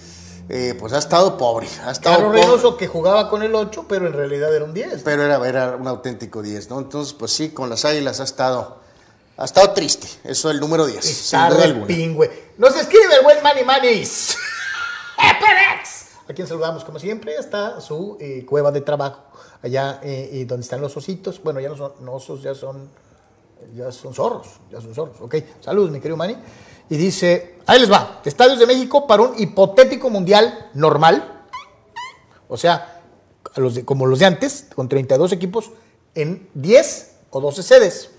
eh, 0.51 0.75
pues 0.79 0.93
ha 0.93 0.99
estado 0.99 1.39
pobre. 1.39 1.67
Ha 1.87 1.93
estado 1.93 2.17
Carlos 2.17 2.33
pobre. 2.33 2.43
Reynoso, 2.43 2.77
que 2.77 2.89
jugaba 2.89 3.31
con 3.31 3.43
el 3.43 3.55
8, 3.55 3.87
pero 3.89 4.07
en 4.07 4.13
realidad 4.13 4.55
era 4.55 4.67
un 4.67 4.75
10. 4.75 5.01
Pero 5.03 5.23
era, 5.23 5.49
era 5.49 5.77
un 5.77 5.89
auténtico 5.89 6.43
10, 6.43 6.69
¿no? 6.69 6.79
Entonces, 6.79 7.15
pues 7.15 7.33
sí, 7.33 7.51
con 7.51 7.71
las 7.71 7.87
águilas 7.87 8.21
ha 8.21 8.25
estado, 8.25 8.81
ha 9.39 9.45
estado 9.47 9.71
triste. 9.71 10.09
Eso 10.25 10.51
es 10.51 10.55
el 10.55 10.61
número 10.61 10.85
10. 10.87 11.03
sin 11.03 11.15
Está 11.41 11.47
alguna. 11.47 11.87
pingüe. 11.87 12.53
Nos 12.59 12.77
escribe 12.77 13.15
el 13.17 13.23
buen 13.23 13.43
Manny 13.43 13.65
Manis. 13.65 14.37
¡Eperex! 15.17 16.02
A 16.29 16.35
quien 16.35 16.47
saludamos, 16.47 16.85
como 16.85 16.99
siempre, 16.99 17.35
está 17.35 17.81
su 17.81 18.17
eh, 18.21 18.47
cueva 18.47 18.71
de 18.71 18.81
trabajo, 18.81 19.23
allá 19.61 20.01
eh, 20.03 20.31
eh, 20.33 20.45
donde 20.45 20.63
están 20.63 20.81
los 20.81 20.97
ositos. 20.97 21.43
Bueno, 21.43 21.61
ya 21.61 21.69
no 21.69 21.77
son 21.77 22.09
osos, 22.09 22.43
ya 22.43 22.55
son, 22.55 22.89
ya 23.75 23.91
son 23.91 24.15
zorros, 24.15 24.47
ya 24.71 24.81
son 24.81 24.95
zorros. 24.95 25.21
Ok, 25.21 25.37
saludos, 25.61 25.91
mi 25.91 25.99
querido 25.99 26.17
Manny. 26.17 26.37
Y 26.89 26.97
dice, 26.97 27.59
ahí 27.67 27.81
les 27.81 27.91
va, 27.91 28.21
Estadios 28.25 28.59
de 28.59 28.67
México 28.67 29.07
para 29.07 29.23
un 29.23 29.41
hipotético 29.41 30.11
mundial 30.11 30.71
normal, 30.75 31.47
o 32.49 32.57
sea, 32.57 33.03
como 33.85 34.07
los 34.07 34.19
de 34.19 34.27
antes, 34.27 34.69
con 34.75 34.89
32 34.89 35.33
equipos 35.33 35.71
en 36.15 36.49
10 36.55 37.17
o 37.31 37.41
12 37.41 37.63
sedes. 37.63 38.11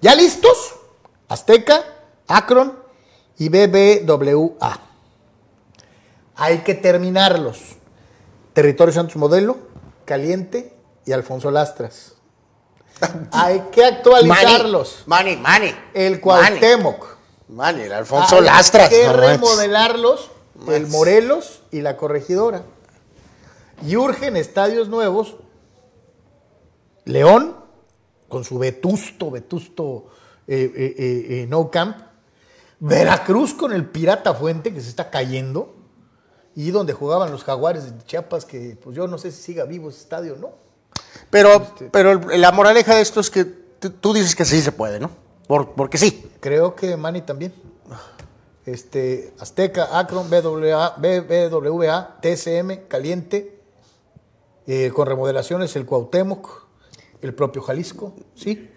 ¿Ya 0.00 0.14
listos? 0.14 0.74
Azteca, 1.28 1.82
Akron 2.26 2.78
y 3.38 3.48
BBWA. 3.48 4.93
Hay 6.36 6.58
que 6.58 6.74
terminarlos. 6.74 7.76
Territorio 8.52 8.92
Santos 8.92 9.16
Modelo, 9.16 9.58
Caliente 10.04 10.76
y 11.04 11.12
Alfonso 11.12 11.50
Lastras. 11.50 12.14
Hay 13.32 13.64
que 13.72 13.84
actualizarlos. 13.84 15.04
Mani, 15.06 15.36
Mani. 15.36 15.74
El 15.92 16.20
Cuauhtémoc. 16.20 17.16
Mani, 17.48 17.82
el 17.82 17.92
Alfonso 17.92 18.36
Hay 18.36 18.44
Lastras. 18.44 18.88
que 18.88 19.06
no 19.06 19.12
manches. 19.12 19.30
remodelarlos, 19.32 20.30
el. 20.68 20.86
Morelos 20.86 21.62
y 21.70 21.80
la 21.80 21.96
Corregidora. 21.96 22.62
Y 23.84 23.96
urgen 23.96 24.36
estadios 24.36 24.88
nuevos. 24.88 25.36
León, 27.04 27.56
con 28.28 28.44
su 28.44 28.58
vetusto, 28.58 29.30
vetusto 29.30 30.06
eh, 30.46 30.72
eh, 30.74 30.94
eh, 30.98 31.46
no 31.48 31.70
camp. 31.70 31.98
Veracruz 32.80 33.54
con 33.54 33.72
el 33.72 33.86
Pirata 33.86 34.34
Fuente, 34.34 34.72
que 34.72 34.80
se 34.80 34.88
está 34.88 35.10
cayendo. 35.10 35.74
Y 36.56 36.70
donde 36.70 36.92
jugaban 36.92 37.30
los 37.32 37.42
jaguares 37.44 37.84
de 37.86 38.04
Chiapas, 38.04 38.44
que 38.44 38.76
pues 38.82 38.96
yo 38.96 39.06
no 39.08 39.18
sé 39.18 39.30
si 39.32 39.42
siga 39.42 39.64
vivo 39.64 39.88
ese 39.90 40.00
estadio 40.00 40.36
no. 40.40 40.52
Pero, 41.30 41.66
pero 41.90 42.12
el- 42.30 42.40
la 42.40 42.52
moraleja 42.52 42.94
de 42.94 43.02
esto 43.02 43.20
es 43.20 43.30
que 43.30 43.44
tú, 43.44 44.12
dices 44.14 44.34
que 44.36 44.44
sí 44.44 44.60
se 44.62 44.72
puede, 44.72 45.00
¿no? 45.00 45.10
Por- 45.48 45.72
porque 45.72 45.98
sí. 45.98 46.30
Creo 46.40 46.74
que 46.74 46.96
Manny 46.96 47.22
también. 47.22 47.52
Este, 48.66 49.34
Azteca, 49.40 49.98
Akron, 49.98 50.30
BWA, 50.30 50.94
BBWA, 50.96 52.16
TSM, 52.22 52.86
Caliente, 52.88 53.58
eh, 54.66 54.90
con 54.94 55.06
remodelaciones 55.06 55.76
el 55.76 55.84
Cuauhtémoc, 55.84 56.64
el 57.20 57.34
propio 57.34 57.60
Jalisco, 57.62 58.14
¿sí? 58.34 58.70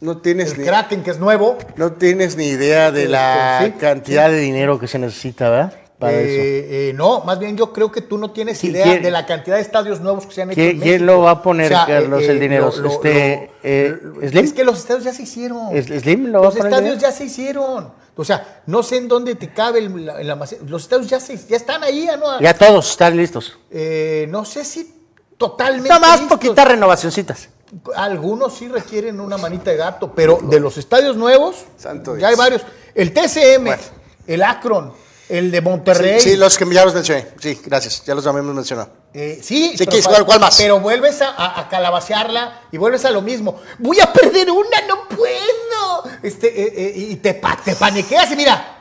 No 0.00 0.18
tienes, 0.18 0.52
El 0.52 0.58
ni, 0.58 0.64
Kraken, 0.64 1.04
que 1.04 1.12
es 1.12 1.20
nuevo. 1.20 1.56
no 1.76 1.92
tienes 1.92 2.36
ni 2.36 2.46
idea 2.46 2.90
de 2.90 3.06
la 3.06 3.60
Sí, 3.64 3.72
cantidad 3.78 4.28
de 4.28 4.38
dinero 4.40 4.80
que 4.80 4.88
se 4.88 4.98
necesita, 4.98 5.48
¿verdad? 5.48 5.74
Para 6.02 6.12
eso. 6.20 6.28
Eh, 6.42 6.88
eh, 6.90 6.92
no, 6.94 7.20
más 7.24 7.38
bien 7.38 7.56
yo 7.56 7.72
creo 7.72 7.90
que 7.90 8.02
tú 8.02 8.18
no 8.18 8.30
tienes 8.32 8.62
idea 8.64 8.84
¿quién- 8.84 9.02
de 9.02 9.10
la 9.10 9.24
cantidad 9.24 9.56
de 9.56 9.62
estadios 9.62 10.00
nuevos 10.00 10.26
que 10.26 10.34
se 10.34 10.42
han 10.42 10.50
hecho. 10.50 10.56
¿Quién- 10.60 10.76
en 10.76 10.80
quién 10.80 11.06
lo 11.06 11.20
va 11.22 11.30
a 11.30 11.42
poner, 11.42 11.72
Carlos, 11.72 12.22
el 12.24 12.38
dinero? 12.40 12.68
Este, 12.86 13.50
eh, 13.62 13.96
¿Slim? 14.28 14.44
Es 14.44 14.52
que 14.52 14.64
los 14.64 14.78
estadios 14.78 15.04
ya 15.04 15.12
se 15.14 15.22
hicieron. 15.22 15.74
¿Es- 15.76 15.86
Slim 15.86 16.26
lo 16.26 16.40
va 16.40 16.46
a 16.46 16.50
Los 16.50 16.56
poner 16.56 16.72
el 16.72 16.78
estadios 16.78 16.98
ya 17.02 17.12
se 17.12 17.24
hicieron. 17.24 17.92
O 18.14 18.24
sea, 18.24 18.62
no 18.66 18.82
sé 18.82 18.98
en 18.98 19.08
dónde 19.08 19.34
te 19.36 19.52
cabe 19.54 19.78
el, 19.78 20.04
la-. 20.06 20.36
Los 20.66 20.82
estadios 20.82 21.08
ya, 21.08 21.18
se, 21.18 21.38
ya 21.48 21.56
están 21.56 21.82
ahí, 21.82 22.06
¿no? 22.20 22.40
Ya 22.40 22.52
todos 22.52 22.90
están 22.90 23.16
listos. 23.16 23.58
Eh, 23.70 24.26
no 24.28 24.44
sé 24.44 24.64
si 24.64 24.92
totalmente. 25.38 25.88
Nada 25.88 26.00
más 26.00 26.20
listos. 26.20 26.38
poquitas 26.38 26.68
renovacioncitas. 26.68 27.48
Algunos 27.96 28.52
sí 28.54 28.68
requieren 28.68 29.18
una 29.18 29.38
manita 29.38 29.70
de 29.70 29.78
gato, 29.78 30.12
pero 30.14 30.38
de 30.42 30.60
los 30.60 30.76
estadios 30.76 31.16
nuevos, 31.16 31.64
Santo 31.78 32.18
ya 32.18 32.28
hay 32.28 32.34
varios. 32.34 32.62
El 32.94 33.14
TCM, 33.14 33.64
Bueno. 33.64 33.82
el 34.26 34.42
Akron, 34.42 34.92
el 35.28 35.50
de 35.50 35.60
Monterrey. 35.60 36.20
Sí, 36.20 36.30
sí, 36.30 36.36
los 36.36 36.56
que 36.58 36.66
ya 36.72 36.84
los 36.84 36.94
mencioné. 36.94 37.28
Sí, 37.40 37.60
gracias. 37.64 38.04
Ya 38.04 38.14
los 38.14 38.26
habíamos 38.26 38.54
mencionado. 38.54 38.90
Eh, 39.14 39.40
sí, 39.42 39.70
Sí, 39.70 39.74
pero 39.78 39.90
¿qué- 39.92 40.02
pa- 40.02 40.08
cuál- 40.10 40.26
cuál 40.26 40.40
más? 40.40 40.56
Pero 40.56 40.80
vuelves 40.80 41.20
a, 41.22 41.30
a, 41.30 41.60
a 41.60 41.68
calabacearla 41.68 42.62
y 42.72 42.76
vuelves 42.78 43.04
a 43.04 43.10
lo 43.10 43.22
mismo. 43.22 43.60
Voy 43.78 44.00
a 44.00 44.12
perder 44.12 44.50
una, 44.50 44.80
no 44.88 45.08
puedo. 45.08 46.04
Este, 46.22 46.46
eh, 46.48 46.72
eh, 46.76 46.92
y 46.96 47.16
te, 47.16 47.34
pa- 47.34 47.58
te 47.64 47.74
paniqueas 47.76 48.30
y 48.32 48.36
mira. 48.36 48.78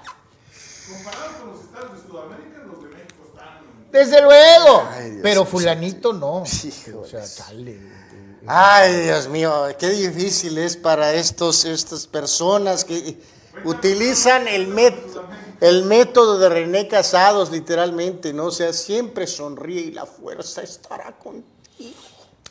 Desde 3.92 4.22
luego. 4.22 4.88
Ay, 4.92 5.10
Dios 5.10 5.20
pero 5.22 5.46
fulanito 5.46 6.14
no. 6.14 6.44
Hijo 6.64 7.00
o 7.02 7.06
sea, 7.08 7.24
chale. 7.26 7.78
Ay, 8.48 9.02
Dios 9.02 9.28
mío, 9.28 9.68
qué 9.78 9.89
difícil 9.89 10.58
es 10.58 10.76
para 10.78 11.14
estos, 11.14 11.66
estas 11.66 12.08
personas 12.08 12.86
que 12.86 13.18
utilizan 13.66 14.48
el, 14.48 14.68
met- 14.74 15.04
el 15.62 15.86
método 15.86 16.38
de 16.39 16.49
René 16.49 16.88
Casados, 16.88 17.51
literalmente, 17.51 18.34
¿no? 18.34 18.45
O 18.47 18.51
sea, 18.51 18.74
siempre 18.74 19.28
sonríe 19.28 19.82
y 19.82 19.91
la 19.91 20.05
fuerza 20.05 20.62
estará 20.62 21.14
contigo. 21.18 21.95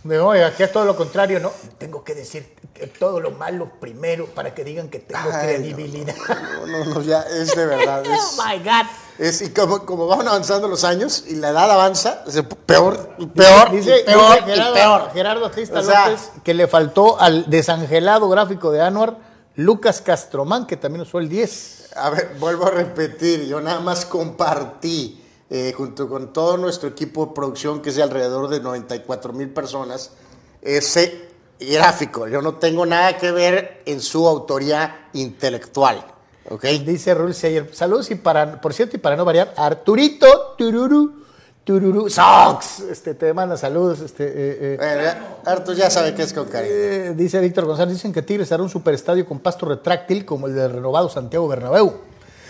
No, 0.03 0.31
aquí 0.31 0.63
es 0.63 0.73
todo 0.73 0.87
lo 0.87 0.97
contrario, 0.97 1.41
¿no? 1.41 1.53
Tengo 1.77 2.03
que 2.03 2.15
decir 2.15 2.55
todo 2.99 3.21
lo 3.21 3.33
malo 3.33 3.71
primero 3.79 4.25
para 4.29 4.55
que 4.55 4.65
digan 4.65 4.89
que 4.89 5.01
tengo 5.01 5.29
Ay, 5.31 5.47
credibilidad. 5.59 6.15
No, 6.61 6.67
no, 6.67 6.85
no, 6.87 7.03
ya 7.03 7.21
es 7.21 7.55
de 7.55 7.67
verdad. 7.67 8.03
oh 8.09 8.43
my 8.43 8.59
God. 8.61 8.87
es- 9.19 9.43
y 9.43 9.51
como, 9.51 9.85
como 9.85 10.07
van 10.07 10.27
avanzando 10.27 10.69
los 10.69 10.85
años 10.85 11.25
y 11.29 11.35
la 11.35 11.51
edad 11.51 11.71
avanza, 11.71 12.25
es 12.27 12.41
peor, 12.65 13.11
peor, 13.35 13.71
Dice, 13.73 14.03
peor, 14.07 14.37
dice 14.37 14.55
Gerardo, 14.55 14.75
peor. 14.75 15.11
Gerardo 15.13 15.47
Atlista 15.47 15.81
O 15.81 15.83
sea, 15.83 16.09
López 16.09 16.31
que 16.45 16.55
le 16.55 16.67
faltó 16.67 17.21
al 17.21 17.51
desangelado 17.51 18.27
gráfico 18.31 18.71
de 18.71 18.81
Anuar, 18.81 19.19
Lucas 19.57 20.01
Castromán, 20.01 20.67
que 20.67 20.79
también 20.79 21.03
usó 21.03 21.19
el 21.19 21.29
10. 21.29 21.80
A 21.97 22.11
ver, 22.11 22.37
vuelvo 22.39 22.67
a 22.67 22.71
repetir, 22.71 23.47
yo 23.47 23.61
nada 23.61 23.81
más 23.81 24.07
compartí 24.07 25.21
eh, 25.49 25.73
junto 25.77 26.09
con 26.09 26.33
todo 26.33 26.57
nuestro 26.57 26.89
equipo 26.89 27.27
de 27.27 27.33
producción, 27.33 27.83
que 27.83 27.91
es 27.91 27.97
de 27.97 28.03
alrededor 28.05 28.49
de 28.49 28.61
94 28.61 29.33
mil 29.33 29.49
personas, 29.51 30.13
ese 30.63 31.29
gráfico. 31.59 32.29
Yo 32.29 32.41
no 32.43 32.55
tengo 32.55 32.87
nada 32.87 33.17
que 33.19 33.33
ver 33.33 33.83
en 33.87 34.01
su 34.01 34.29
autoría 34.29 35.09
intelectual. 35.13 36.05
¿Ok? 36.49 36.65
Dice 36.85 37.15
Rul 37.15 37.35
Seyer, 37.35 37.75
saludos 37.75 38.11
y 38.11 38.15
para, 38.15 38.61
por 38.61 38.73
cierto, 38.73 38.97
y 38.97 39.01
para 39.01 39.17
no 39.17 39.25
variar, 39.25 39.53
Arturito, 39.57 40.55
Tururu, 40.57 41.25
Tururu, 41.65 42.09
Sox, 42.09 42.81
este, 42.91 43.15
te 43.15 43.33
manda 43.35 43.57
saludos, 43.57 44.01
este, 44.01 44.25
eh, 44.25 44.33
eh, 44.35 44.77
Bueno, 44.79 45.03
ya, 45.03 45.37
Artur 45.47 45.77
ya 45.77 45.91
sabe 45.91 46.15
que 46.15 46.23
es 46.23 46.33
con 46.33 46.47
cariño. 46.49 46.73
eh, 46.75 47.13
dice 47.15 47.39
Víctor 47.39 47.67
González, 47.67 47.95
dicen 47.95 48.13
que 48.13 48.23
Tigres 48.23 48.51
hará 48.51 48.63
un 48.63 48.71
superestadio 48.71 49.27
con 49.27 49.39
pasto 49.41 49.67
retráctil 49.67 50.25
como 50.25 50.47
el 50.47 50.55
del 50.55 50.73
renovado 50.73 51.09
Santiago 51.09 51.47
Bernabéu. 51.49 51.95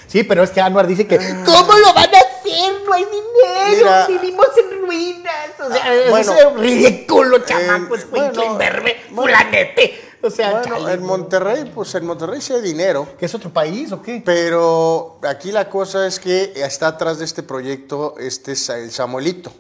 Sí, 0.06 0.22
pero 0.24 0.42
es 0.42 0.50
que 0.50 0.61
Anuar 0.61 0.86
dice 0.86 1.06
que 1.06 1.18
¿cómo 1.18 1.72
lo 1.78 1.92
van 1.94 2.06
a 2.14 2.18
hacer? 2.18 2.72
No 2.86 2.92
hay 2.94 3.04
dinero, 3.04 3.76
Mira. 3.76 4.06
vivimos 4.06 4.46
en 4.58 4.80
ruinas. 4.86 5.50
O 5.64 5.72
sea, 5.72 5.82
Ah, 5.84 5.94
eso 5.94 6.11
bueno. 6.11 6.32
es 6.32 6.61
ridículo, 6.61 7.38
chamaco, 7.44 7.94
es 7.96 8.11
bueno, 8.11 8.44
imberbe, 8.44 8.96
fulanete. 9.14 10.00
O 10.22 10.30
sea, 10.30 10.50
Bueno, 10.60 10.78
chale. 10.78 10.92
en 10.92 11.02
Monterrey, 11.02 11.72
pues 11.74 11.94
en 11.94 12.04
Monterrey 12.06 12.40
sí 12.40 12.52
hay 12.52 12.60
dinero. 12.60 13.08
¿qué 13.18 13.26
es 13.26 13.34
otro 13.34 13.50
país 13.50 13.90
o 13.92 14.02
qué? 14.02 14.22
Pero 14.24 15.18
aquí 15.22 15.50
la 15.50 15.68
cosa 15.68 16.06
es 16.06 16.20
que 16.20 16.52
está 16.56 16.88
atrás 16.88 17.18
de 17.18 17.24
este 17.24 17.42
proyecto 17.42 18.14
este 18.18 18.52
es 18.52 18.68
el 18.68 18.90
Samuelito, 18.90 19.52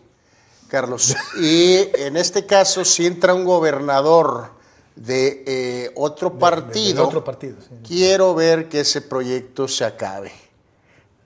Carlos. 0.68 1.16
Y 1.40 1.88
en 1.94 2.16
este 2.16 2.44
caso, 2.46 2.84
si 2.84 3.06
entra 3.06 3.32
un 3.34 3.44
gobernador 3.44 4.50
de 4.96 5.44
eh, 5.46 5.92
otro 5.96 6.38
partido, 6.38 7.02
de 7.02 7.08
otro 7.08 7.24
partido, 7.24 7.56
sí. 7.60 7.68
quiero 7.86 8.34
ver 8.34 8.68
que 8.68 8.80
ese 8.80 9.00
proyecto 9.00 9.66
se 9.66 9.84
acabe. 9.84 10.32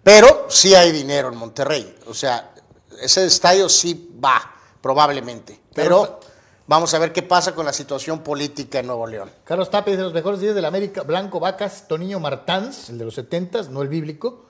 Pero 0.04 0.46
sí 0.48 0.74
hay 0.74 0.92
dinero 0.92 1.28
en 1.30 1.36
Monterrey. 1.36 1.96
O 2.06 2.14
sea, 2.14 2.52
ese 3.00 3.24
estadio 3.24 3.68
sí 3.68 4.10
va, 4.22 4.54
probablemente. 4.80 5.60
Pero 5.74 6.20
vamos 6.66 6.94
a 6.94 6.98
ver 6.98 7.12
qué 7.12 7.22
pasa 7.22 7.54
con 7.54 7.66
la 7.66 7.72
situación 7.72 8.20
política 8.20 8.80
en 8.80 8.86
Nuevo 8.86 9.06
León. 9.06 9.30
Carlos 9.44 9.70
Tapia 9.70 9.92
dice 9.92 10.02
los 10.02 10.14
mejores 10.14 10.40
días 10.40 10.54
de 10.54 10.62
la 10.62 10.68
América, 10.68 11.02
Blanco 11.02 11.40
Vacas, 11.40 11.86
Toniño 11.88 12.20
Martans, 12.20 12.90
el 12.90 12.98
de 12.98 13.04
los 13.04 13.14
70 13.14 13.64
no 13.64 13.82
el 13.82 13.88
bíblico, 13.88 14.46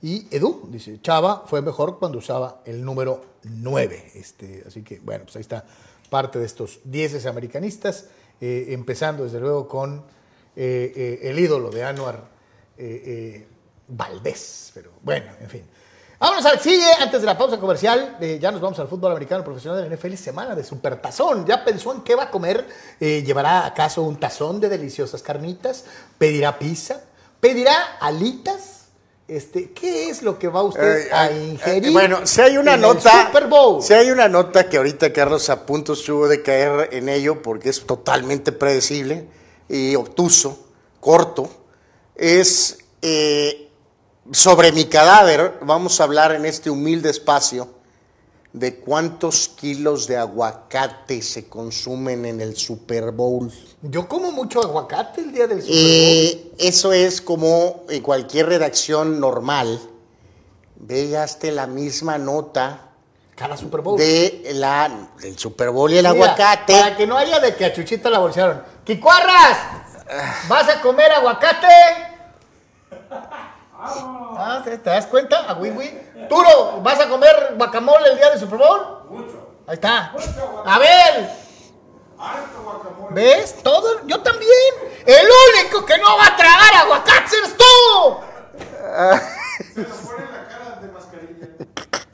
y 0.00 0.28
Edu, 0.30 0.68
dice, 0.70 1.00
Chava 1.02 1.44
fue 1.46 1.60
mejor 1.60 1.98
cuando 1.98 2.18
usaba 2.18 2.62
el 2.64 2.84
número 2.84 3.24
9. 3.42 4.12
Este, 4.14 4.62
así 4.66 4.82
que, 4.82 5.00
bueno, 5.00 5.24
pues 5.24 5.36
ahí 5.36 5.42
está 5.42 5.64
parte 6.08 6.38
de 6.38 6.46
estos 6.46 6.80
10 6.84 7.26
americanistas, 7.26 8.06
eh, 8.40 8.66
empezando 8.68 9.24
desde 9.24 9.40
luego 9.40 9.66
con 9.66 10.04
eh, 10.54 10.92
eh, 10.94 11.18
el 11.22 11.38
ídolo 11.38 11.70
de 11.70 11.84
Anuar 11.84 12.28
Valdés. 13.88 14.70
Pero 14.72 14.92
bueno, 15.02 15.32
en 15.40 15.50
fin. 15.50 15.62
Vámonos 16.20 16.44
al 16.46 16.58
sigue 16.58 16.84
antes 16.98 17.20
de 17.20 17.26
la 17.26 17.38
pausa 17.38 17.58
comercial. 17.58 18.16
eh, 18.20 18.38
ya 18.40 18.50
nos 18.50 18.60
vamos 18.60 18.78
al 18.80 18.88
fútbol 18.88 19.12
americano 19.12 19.44
profesional 19.44 19.80
del 19.82 19.92
NFL. 19.96 20.14
Semana 20.16 20.56
de 20.56 20.64
supertazón. 20.64 21.46
¿Ya 21.46 21.64
pensó 21.64 21.92
en 21.94 22.00
qué 22.02 22.16
va 22.16 22.24
a 22.24 22.30
comer? 22.30 22.66
Eh, 22.98 23.22
¿Llevará 23.24 23.64
acaso 23.64 24.02
un 24.02 24.18
tazón 24.18 24.58
de 24.58 24.68
deliciosas 24.68 25.22
carnitas? 25.22 25.84
¿Pedirá 26.18 26.58
pizza? 26.58 27.00
¿Pedirá 27.38 27.98
alitas? 28.00 28.86
Este, 29.28 29.70
¿Qué 29.70 30.08
es 30.10 30.22
lo 30.22 30.38
que 30.40 30.48
va 30.48 30.62
usted 30.62 31.06
Eh, 31.06 31.12
a 31.12 31.30
ingerir? 31.30 31.92
bueno, 31.92 32.26
si 32.26 32.40
hay 32.40 32.56
una 32.56 32.72
en 32.74 32.82
el 32.84 32.88
nota. 32.88 33.26
Super 33.26 33.46
Bowl? 33.46 33.80
Si 33.80 33.92
hay 33.92 34.10
una 34.10 34.26
nota 34.28 34.68
que 34.68 34.78
ahorita 34.78 35.12
Carlos 35.12 35.48
a 35.50 35.66
punto 35.66 35.92
estuvo 35.92 36.26
de 36.26 36.42
caer 36.42 36.88
en 36.94 37.08
ello 37.08 37.42
porque 37.42 37.68
es 37.68 37.86
totalmente 37.86 38.50
predecible 38.50 39.28
y 39.68 39.94
obtuso, 39.94 40.58
corto, 40.98 41.48
es 42.16 42.78
sobre 44.32 44.72
mi 44.72 44.84
cadáver. 44.86 45.58
Vamos 45.62 46.00
a 46.00 46.04
hablar 46.04 46.32
en 46.32 46.44
este 46.46 46.70
humilde 46.70 47.10
espacio 47.10 47.68
de 48.52 48.76
cuántos 48.76 49.48
kilos 49.48 50.06
de 50.06 50.16
aguacate 50.16 51.22
se 51.22 51.48
consumen 51.48 52.24
en 52.24 52.40
el 52.40 52.56
Super 52.56 53.12
Bowl. 53.12 53.52
Yo 53.82 54.08
como 54.08 54.32
mucho 54.32 54.62
aguacate 54.62 55.20
el 55.20 55.32
día 55.32 55.46
del 55.46 55.62
Super 55.62 55.76
Bowl. 55.76 55.84
Eh, 55.86 56.52
eso 56.58 56.92
es 56.92 57.20
como 57.20 57.84
en 57.88 58.02
cualquier 58.02 58.46
redacción 58.46 59.20
normal. 59.20 59.80
Veaste 60.76 61.52
la 61.52 61.66
misma 61.66 62.18
nota 62.18 62.90
Cada 63.34 63.56
Super 63.56 63.80
Bowl. 63.80 63.98
de 63.98 64.50
la, 64.54 65.10
del 65.20 65.38
Super 65.38 65.70
Bowl 65.70 65.92
y 65.92 65.98
el 65.98 66.04
Mira, 66.04 66.10
aguacate. 66.10 66.72
Para 66.72 66.96
que 66.96 67.06
no 67.06 67.16
haya 67.16 67.40
de 67.40 67.54
que 67.54 67.64
a 67.64 67.72
Chuchita 67.72 68.08
la 68.08 68.18
bolsearon. 68.18 68.62
¡Quicuarras! 68.84 69.58
¿Vas 70.48 70.68
a 70.68 70.80
comer 70.80 71.12
aguacate? 71.12 71.66
Ah, 73.80 74.62
¿sí? 74.64 74.70
¿Te 74.70 74.90
das 74.90 75.06
cuenta? 75.06 75.48
A 75.48 75.54
Wiwi. 75.54 76.26
Turo, 76.28 76.80
¿vas 76.82 77.00
a 77.00 77.08
comer 77.08 77.54
guacamole 77.56 78.10
el 78.10 78.16
día 78.16 78.30
de 78.30 78.38
Super 78.38 78.58
Bowl? 78.58 79.04
Mucho. 79.08 79.48
Ahí 79.66 79.74
está. 79.74 80.12
A 80.64 80.78
ver. 80.78 81.30
¿Ves? 83.10 83.62
Todo. 83.62 84.06
Yo 84.06 84.20
también. 84.20 84.50
El 85.06 85.26
único 85.56 85.86
que 85.86 85.96
no 85.98 86.16
va 86.16 86.26
a 86.26 86.36
tragar 86.36 86.74
aguacate 86.82 87.36
eres 87.36 87.56
tú. 87.56 88.16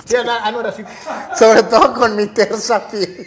Sí, 0.05 0.17
ah, 0.17 0.41
ah, 0.43 0.53
no 0.53 0.61
era 0.61 0.69
así. 0.69 0.85
Sobre 1.35 1.63
todo 1.63 1.95
con 1.95 2.15
mi 2.15 2.27
terza 2.27 2.87
piel. 2.89 3.27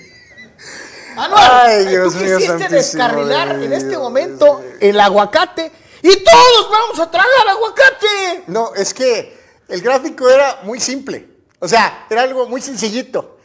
Ay, 1.18 1.86
tú 1.86 1.90
Dios 1.90 2.16
mío 2.16 2.38
quisiste 2.38 2.70
descarrilar 2.70 3.58
de 3.58 3.66
en 3.66 3.74
este 3.74 3.90
Dios, 3.90 4.02
momento 4.02 4.62
el 4.80 5.00
aguacate 5.00 5.72
y 6.08 6.24
todos 6.24 6.72
vamos 6.72 7.00
a 7.00 7.12
tragar 7.12 7.48
aguacate. 7.50 8.44
No, 8.48 8.74
es 8.76 8.94
que 8.94 9.38
el 9.68 9.82
gráfico 9.82 10.30
era 10.30 10.62
muy 10.64 10.80
simple. 10.80 11.28
O 11.60 11.68
sea, 11.68 12.06
era 12.10 12.22
algo 12.22 12.48
muy 12.48 12.62
sencillito. 12.62 13.38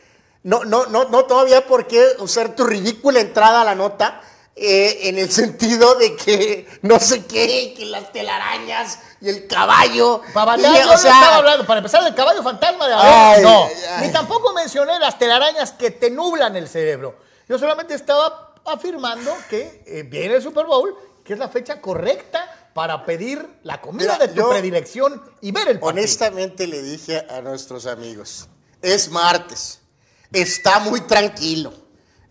No, 0.45 0.65
no, 0.65 0.87
no, 0.87 1.05
no 1.05 1.25
todavía 1.25 1.67
por 1.67 1.87
qué 1.87 2.05
usar 2.19 2.55
tu 2.55 2.65
ridícula 2.65 3.21
entrada 3.21 3.63
a 3.63 3.65
la 3.65 3.75
nota 3.75 4.21
eh, 4.55 5.09
en 5.09 5.19
el 5.19 5.31
sentido 5.41 5.95
de 5.95 6.15
que 6.17 6.69
no 6.83 7.01
sé 7.01 7.25
qué, 7.27 7.75
que 7.77 7.87
las 7.87 8.13
telarañas 8.13 8.99
y 9.21 9.29
el 9.29 9.47
caballo. 9.47 10.21
Para 10.33 10.59
y, 10.59 10.63
variar, 10.63 10.85
yo 10.85 10.91
o 10.91 10.93
no 10.93 10.99
sea, 10.99 11.13
estaba 11.15 11.37
hablando, 11.37 11.67
para 11.67 11.79
empezar, 11.79 12.05
del 12.05 12.15
caballo 12.15 12.43
fantasma 12.43 12.87
de 12.87 12.95
Abel, 12.95 13.43
no. 13.43 13.65
ay. 13.91 14.07
Ni 14.07 14.13
tampoco 14.13 14.53
mencioné 14.53 14.99
las 14.99 15.19
telarañas 15.19 15.73
que 15.73 15.91
te 15.91 16.11
nublan 16.11 16.55
el 16.57 16.69
cerebro. 16.69 17.17
Yo 17.49 17.59
solamente 17.59 17.95
estaba 17.95 18.55
afirmando 18.65 19.35
que 19.49 19.83
eh, 19.87 20.05
viene 20.05 20.37
el 20.37 20.43
Super 20.43 20.67
Bowl, 20.67 20.97
que 21.25 21.33
es 21.35 21.39
la 21.39 21.49
fecha 21.49 21.81
correcta 21.81 22.71
para 22.75 23.05
pedir 23.05 23.47
la 23.65 23.81
comida 23.81 24.15
Mira, 24.15 24.19
de 24.27 24.29
tu 24.29 24.41
yo- 24.41 24.51
predilección 24.51 25.23
y 25.41 25.53
ver 25.53 25.69
el 25.69 25.81
partido. 25.81 25.89
Honestamente 26.03 26.67
le 26.67 26.83
dije 26.83 27.27
a 27.31 27.41
nuestros 27.43 27.87
amigos, 27.87 28.49
es 28.81 29.11
martes, 29.11 29.81
está 30.33 30.79
muy 30.81 31.03
tranquilo, 31.03 31.73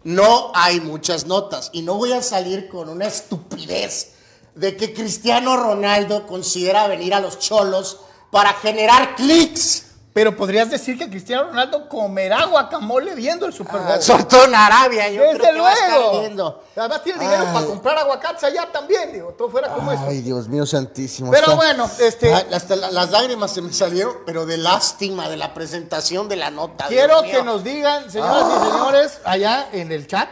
no 0.04 0.52
hay 0.56 0.82
muchas 0.82 1.26
notas 1.28 1.70
y 1.74 1.84
no 1.84 1.96
voy 1.96 2.12
a 2.14 2.24
salir 2.24 2.68
con 2.70 2.90
una 2.90 3.06
estupidez 3.06 4.14
de 4.56 4.76
que 4.76 4.94
Cristiano 4.94 5.56
Ronaldo 5.58 6.26
considera 6.28 6.88
venir 6.88 7.14
a 7.14 7.20
los 7.22 7.38
cholos 7.40 8.00
para 8.32 8.54
generar 8.54 9.16
clics. 9.16 9.91
Pero 10.14 10.36
podrías 10.36 10.70
decir 10.70 10.98
que 10.98 11.10
Cristiano 11.10 11.46
Ronaldo 11.46 11.88
comerá 11.88 12.44
guacamole 12.46 13.16
viendo 13.16 13.46
el 13.46 13.54
Super 13.54 13.80
Bowl. 13.80 13.92
Ah, 13.92 14.24
todo 14.28 14.44
en 14.44 14.54
Arabia, 14.56 15.10
yo 15.10 15.22
Desde 15.22 15.38
creo 15.40 15.54
que 15.54 15.60
va 15.62 15.70
a 15.70 15.74
estar 15.74 15.90
luego. 16.00 16.20
viendo. 16.20 16.64
Además 16.76 17.04
tiene 17.04 17.20
dinero 17.20 17.44
Ay. 17.48 17.54
para 17.54 17.66
comprar 17.66 17.98
aguacates 17.98 18.44
allá 18.44 18.70
también, 18.74 19.14
digo, 19.14 19.30
todo 19.38 19.50
fuera 19.50 19.70
como 19.70 19.90
eso. 19.90 20.04
Ay, 20.06 20.22
Dios 20.22 20.50
mío 20.50 20.66
santísimo. 20.66 21.32
Pero 21.32 21.44
está- 21.44 21.56
bueno, 21.56 21.90
este- 22.00 22.34
Ay, 22.34 22.46
hasta 22.54 22.76
la- 22.76 22.92
las 22.92 23.10
lágrimas 23.10 23.52
se 23.54 23.62
me 23.62 23.72
salieron, 23.72 24.14
pero 24.26 24.46
de 24.46 24.58
lástima 24.58 25.30
de 25.30 25.38
la 25.38 25.54
presentación 25.54 26.28
de 26.28 26.36
la 26.36 26.52
nota. 26.52 26.88
Quiero 26.88 27.22
que 27.22 27.42
nos 27.44 27.64
digan, 27.64 28.12
señoras 28.12 28.46
y 28.50 28.70
señores, 28.70 29.22
allá 29.24 29.70
en 29.72 29.94
el 29.94 30.08
chat, 30.08 30.28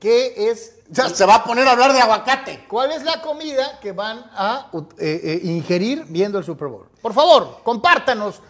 qué 0.00 0.50
es, 0.50 0.72
Ya 0.90 1.08
se 1.08 1.24
va 1.24 1.36
a 1.36 1.44
poner 1.44 1.66
a 1.66 1.72
hablar 1.72 1.92
de 1.92 2.00
aguacate. 2.00 2.64
cuál 2.68 2.92
es 2.92 3.02
la 3.02 3.20
comida 3.22 3.80
que 3.80 3.92
van 3.92 4.18
a 4.34 4.70
eh, 4.98 5.20
eh, 5.22 5.40
ingerir 5.44 6.04
viendo 6.08 6.38
el 6.38 6.44
Super 6.44 6.68
Bowl. 6.68 6.86
Por 7.06 7.14
favor, 7.14 7.60
compártanos 7.62 8.42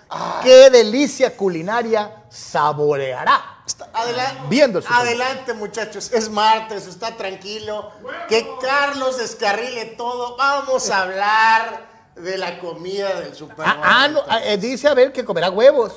qué 0.43 0.71
delicia 0.71 1.37
culinaria 1.37 2.25
saboreará. 2.31 3.63
Adelante, 3.93 4.41
Viendo 4.49 4.79
el 4.79 4.85
Super 4.85 4.97
Bowl. 4.97 5.07
adelante 5.09 5.53
muchachos, 5.53 6.11
es 6.11 6.31
martes, 6.31 6.87
está 6.87 7.15
tranquilo. 7.19 7.91
Que 8.31 8.49
Carlos 8.63 9.19
descarrile 9.19 9.85
todo. 9.99 10.39
Vamos 10.39 10.89
a 10.89 11.03
hablar 11.03 11.87
de 12.15 12.39
la 12.39 12.59
comida 12.59 13.21
del 13.21 13.35
Super 13.35 13.57
Bowl. 13.57 13.67
Ah, 13.67 13.83
ah, 13.85 14.09
no, 14.09 14.23
ah, 14.27 14.43
eh, 14.43 14.57
dice 14.57 14.89
Abel 14.89 15.13
que 15.13 15.23
comerá 15.23 15.51
huevos. 15.51 15.93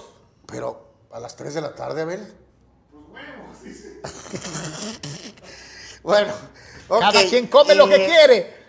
Pero 0.46 0.86
a 1.14 1.20
las 1.22 1.38
3 1.38 1.54
de 1.54 1.62
la 1.62 1.74
tarde, 1.74 2.02
Abel. 2.02 2.36
bueno, 6.04 6.34
ok, 6.90 7.00
Cada 7.00 7.24
quien 7.24 7.48
come 7.48 7.74
lo 7.74 7.88
que 7.88 8.04
eh, 8.04 8.06
quiere. 8.06 8.66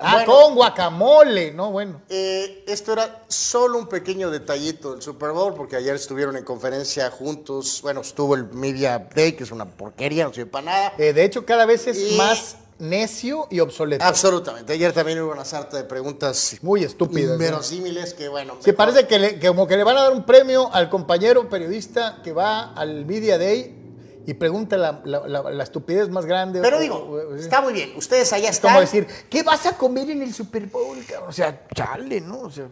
Ah, 0.00 0.24
bueno. 0.24 0.32
con 0.32 0.54
guacamole, 0.54 1.52
no, 1.52 1.70
bueno. 1.70 2.00
Eh, 2.08 2.64
esto 2.66 2.92
era 2.92 3.24
solo 3.28 3.78
un 3.78 3.86
pequeño 3.88 4.30
detallito 4.30 4.92
del 4.92 5.02
Super 5.02 5.30
Bowl, 5.32 5.54
porque 5.54 5.76
ayer 5.76 5.94
estuvieron 5.94 6.36
en 6.36 6.44
conferencia 6.44 7.10
juntos. 7.10 7.80
Bueno, 7.82 8.00
estuvo 8.02 8.34
el 8.34 8.44
Media 8.52 8.98
Day, 9.14 9.32
que 9.32 9.44
es 9.44 9.50
una 9.50 9.64
porquería, 9.66 10.24
no 10.24 10.32
sirve 10.34 10.50
para 10.50 10.64
nada. 10.66 10.92
Eh, 10.98 11.12
de 11.12 11.24
hecho, 11.24 11.44
cada 11.46 11.66
vez 11.66 11.86
es 11.86 12.12
Y- 12.12 12.16
más 12.16 12.56
necio 12.78 13.46
y 13.50 13.60
obsoleto. 13.60 14.04
Absolutamente. 14.04 14.72
Ayer 14.72 14.92
también 14.92 15.20
hubo 15.22 15.32
una 15.32 15.44
sarta 15.44 15.76
de 15.76 15.84
preguntas 15.84 16.56
Muy 16.60 16.82
estúpidas. 16.82 17.28
¿no? 17.28 17.34
inverosímiles 17.34 18.14
que, 18.14 18.28
bueno. 18.28 18.56
Mejor- 18.56 18.74
parece 18.74 19.06
que, 19.06 19.18
le- 19.18 19.38
que 19.38 19.46
como 19.48 19.66
que 19.68 19.76
le 19.76 19.84
van 19.84 19.96
a 19.96 20.02
dar 20.02 20.12
un 20.12 20.24
premio 20.26 20.68
al 20.72 20.90
compañero 20.90 21.48
periodista 21.48 22.20
que 22.24 22.32
va 22.32 22.72
al 22.74 23.06
Media 23.06 23.38
Day 23.38 23.83
y 24.26 24.34
pregunta 24.34 24.76
la, 24.76 25.00
la- 25.04 25.26
la- 25.28 25.50
la 25.50 25.62
estupidez 25.64 26.08
más 26.08 26.24
grande. 26.26 26.60
Pero 26.60 26.78
o- 26.78 26.80
digo, 26.80 26.96
o- 26.96 27.34
está 27.36 27.60
muy 27.60 27.72
bien. 27.72 27.92
Ustedes 27.96 28.32
allá 28.32 28.48
es 28.48 28.56
están. 28.56 28.70
como 28.70 28.80
decir, 28.80 29.06
¿qué 29.30 29.42
vas 29.42 29.66
a 29.66 29.76
comer 29.76 30.10
en 30.10 30.22
el 30.22 30.32
Super 30.34 30.66
Bowl? 30.66 30.98
cabrón? 31.06 31.28
O 31.28 31.32
sea, 31.32 31.66
chale, 31.74 32.20
¿no? 32.20 32.40
O 32.40 32.50
sea, 32.50 32.68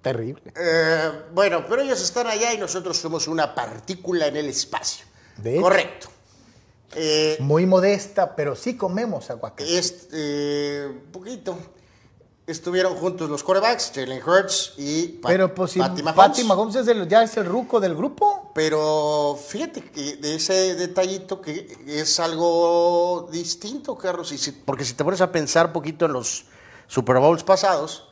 terrible. 0.00 0.52
Eh, 0.56 1.10
bueno, 1.32 1.64
pero 1.68 1.82
ellos 1.82 2.02
están 2.02 2.26
allá 2.26 2.52
y 2.52 2.58
nosotros 2.58 2.96
somos 2.96 3.28
una 3.28 3.54
partícula 3.54 4.26
en 4.26 4.36
el 4.36 4.46
espacio. 4.48 5.04
De. 5.36 5.56
Correcto. 5.60 6.08
Eh, 6.94 7.36
Muy 7.40 7.64
modesta, 7.66 8.36
pero 8.36 8.54
sí 8.54 8.76
comemos 8.76 9.30
aguacate. 9.30 9.78
es, 9.78 10.08
eh, 10.12 10.88
un 10.90 11.10
poquito. 11.12 11.56
Estuvieron 12.44 12.96
juntos 12.96 13.30
los 13.30 13.44
quarterbacks, 13.44 13.92
Jalen 13.94 14.20
Hurts 14.26 14.72
y 14.76 15.06
Pa- 15.08 15.28
Pero 15.28 15.54
pues 15.54 15.74
Patty 15.74 16.02
Mahomes. 16.02 16.16
Patty 16.28 16.44
Mahomes 16.44 16.74
es 16.74 16.88
el- 16.88 17.08
ya 17.08 17.22
es 17.22 17.36
el 17.36 17.46
ruco 17.46 17.78
del 17.78 17.94
grupo. 17.94 18.50
Pero 18.52 19.38
fíjate 19.48 19.80
que 19.82 20.16
de 20.16 20.34
ese 20.34 20.74
detallito 20.74 21.40
que 21.40 21.78
es 21.86 22.18
algo 22.18 23.28
distinto, 23.30 23.96
Carlos, 23.96 24.32
y 24.32 24.38
si- 24.38 24.50
porque 24.50 24.84
si 24.84 24.94
te 24.94 25.04
pones 25.04 25.20
a 25.20 25.30
pensar 25.30 25.66
un 25.66 25.72
poquito 25.72 26.06
en 26.06 26.14
los 26.14 26.46
Super 26.88 27.18
Bowls 27.20 27.44
pasados, 27.44 28.08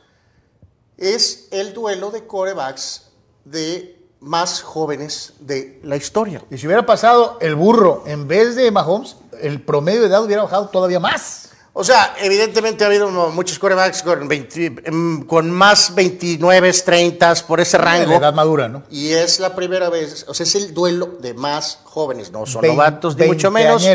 es 0.97 1.49
el 1.51 1.73
duelo 1.73 2.09
de 2.09 2.25
corebacks 2.25 3.07
de 3.43 3.99
más 4.21 4.61
jóvenes 4.61 5.33
de 5.39 5.81
la 5.83 5.97
historia. 5.97 6.41
Y 6.49 6.57
si 6.57 6.67
hubiera 6.67 6.85
pasado 6.85 7.37
el 7.41 7.55
burro 7.55 8.03
en 8.05 8.27
vez 8.29 8.55
de 8.55 8.71
Mahomes, 8.71 9.17
el 9.41 9.61
promedio 9.61 10.01
de 10.01 10.07
edad 10.07 10.23
hubiera 10.23 10.43
bajado 10.43 10.69
todavía 10.69 10.99
más. 11.01 11.49
O 11.73 11.85
sea, 11.85 12.15
evidentemente 12.19 12.83
ha 12.83 12.87
habido 12.87 13.09
muchos 13.31 13.57
corebacks 13.57 14.03
con, 14.03 14.27
20 14.27 14.65
em, 14.83 15.23
con 15.25 15.49
más 15.49 15.95
29, 15.95 16.73
30 16.73 17.33
por 17.47 17.61
ese 17.61 17.77
De 17.77 17.83
rango. 17.83 18.09
la 18.11 18.17
edad 18.17 18.33
madura, 18.33 18.67
¿no? 18.67 18.83
Y 18.89 19.11
es 19.13 19.39
la 19.39 19.55
primera 19.55 19.89
vez, 19.89 20.25
o 20.27 20.33
sea, 20.33 20.43
es 20.43 20.53
el 20.55 20.73
duelo 20.73 21.17
de 21.21 21.33
más 21.33 21.79
jóvenes, 21.85 22.29
no 22.31 22.45
son 22.45 22.61
Vein- 22.63 22.75
novatos 22.75 23.15
ni 23.15 23.25
mucho 23.27 23.49
menos. 23.51 23.85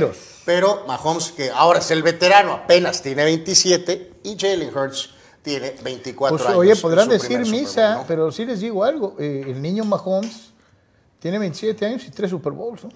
Pero 0.46 0.84
Mahomes, 0.86 1.32
que 1.32 1.50
ahora 1.50 1.80
es 1.80 1.90
el 1.90 2.02
veterano, 2.02 2.52
apenas 2.52 3.02
tiene 3.02 3.24
27, 3.24 4.12
y 4.22 4.38
Jalen 4.38 4.74
Hurts 4.74 5.10
tiene 5.42 5.74
24 5.82 6.36
Pues, 6.38 6.48
años. 6.48 6.58
oye, 6.58 6.76
podrán 6.76 7.08
decir 7.10 7.40
misa, 7.40 7.88
Bowl, 7.88 7.96
¿no? 7.98 8.04
pero 8.08 8.32
sí 8.32 8.46
les 8.46 8.60
digo 8.60 8.84
algo. 8.84 9.16
eh, 9.18 9.44
el 9.48 9.60
niño 9.60 9.84
Mahomes 9.84 10.50
tiene 11.18 11.38
27 11.38 11.84
años 11.84 12.04
y 12.06 12.10
3 12.10 12.30
Super 12.30 12.52
Bowls, 12.52 12.84
¿no? 12.84 12.90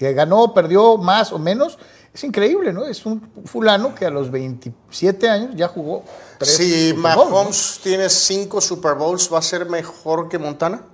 Que 0.00 0.14
ganó, 0.14 0.54
perdió 0.54 0.96
más 0.96 1.30
o 1.30 1.38
menos. 1.38 1.78
Es 2.14 2.24
increíble, 2.24 2.72
¿no? 2.72 2.86
Es 2.86 3.04
un 3.04 3.20
fulano 3.44 3.94
que 3.94 4.06
a 4.06 4.10
los 4.10 4.30
27 4.30 5.28
años 5.28 5.50
ya 5.54 5.68
jugó. 5.68 6.04
tres 6.38 6.56
Si 6.56 6.92
Bowls, 6.92 7.04
¿no? 7.16 7.24
Mahomes 7.26 7.80
tiene 7.82 8.08
5 8.08 8.62
Super 8.62 8.94
Bowls, 8.94 9.30
¿va 9.30 9.40
a 9.40 9.42
ser 9.42 9.66
mejor 9.68 10.30
que 10.30 10.38
Montana? 10.38 10.86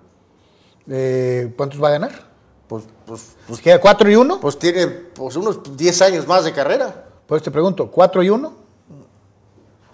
Eh, 0.89 1.55
¿Cuántos 1.57 1.81
va 1.81 1.87
a 1.87 1.91
ganar? 1.93 2.27
Pues, 2.67 2.83
pues, 3.07 3.37
Pues 3.47 3.61
queda 3.61 3.81
4 3.81 4.11
y 4.11 4.17
1. 4.17 4.41
pues 4.41 4.59
tiene 4.59 4.89
pues, 4.89 5.37
unos 5.37 5.61
10 5.77 6.03
años 6.03 6.27
más 6.27 6.43
de 6.43 6.53
carrera. 6.53 7.07
Pues 7.29 7.45
te 7.45 7.53
pregunto, 7.53 7.89
¿4 7.93 8.25
y 8.25 8.31
1? 8.31 8.53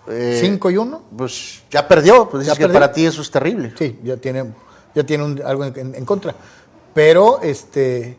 Eh, 0.08 0.40
¿5 0.42 0.72
y 0.72 0.76
1? 0.78 1.02
Pues 1.18 1.64
ya 1.70 1.86
perdió, 1.86 2.30
pues 2.30 2.46
¿Ya 2.46 2.52
dices 2.52 2.58
que 2.58 2.64
perdió? 2.64 2.80
para 2.80 2.90
ti 2.94 3.04
eso 3.04 3.20
es 3.20 3.30
terrible. 3.30 3.74
Sí, 3.76 4.00
ya 4.02 4.16
tiene, 4.16 4.54
ya 4.94 5.04
tiene 5.04 5.22
un- 5.24 5.42
algo 5.44 5.64
en 5.66 6.04
contra. 6.06 6.34
Pero, 6.94 7.40
este, 7.42 8.18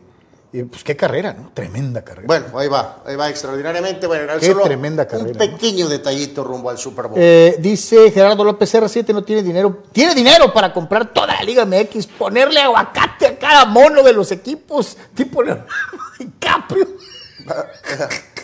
eh, 0.54 0.64
pues 0.70 0.84
qué 0.84 0.94
carrera, 0.96 1.32
¿no? 1.34 1.50
Tremenda 1.52 2.02
carrera. 2.04 2.26
Bueno, 2.26 2.58
ahí 2.58 2.68
va, 2.68 3.02
ahí 3.04 3.16
va 3.16 3.28
extraordinariamente. 3.28 4.06
Bueno, 4.06 4.24
era 4.24 4.38
Qué 4.38 4.46
solo 4.46 4.62
tremenda 4.62 5.06
carrera, 5.06 5.26
Un 5.26 5.32
¿no? 5.32 5.38
pequeño 5.38 5.88
detallito 5.88 6.44
rumbo 6.44 6.70
al 6.70 6.78
Super 6.78 7.08
Bowl. 7.08 7.18
Eh, 7.20 7.56
dice 7.58 8.10
Gerardo 8.12 8.44
López 8.44 8.72
R7 8.74 9.12
no 9.12 9.24
tiene 9.24 9.42
dinero. 9.42 9.82
Tiene 9.92 10.14
dinero 10.14 10.52
para 10.52 10.72
comprar 10.72 11.12
toda 11.12 11.28
la 11.34 11.42
Liga 11.42 11.64
MX, 11.66 12.06
ponerle 12.06 12.60
aguacate 12.60 13.26
a 13.26 13.38
cada 13.38 13.64
mono 13.66 14.02
de 14.02 14.12
los 14.12 14.30
equipos, 14.32 14.96
tipo 15.14 15.42
DiCaprio. 16.18 16.86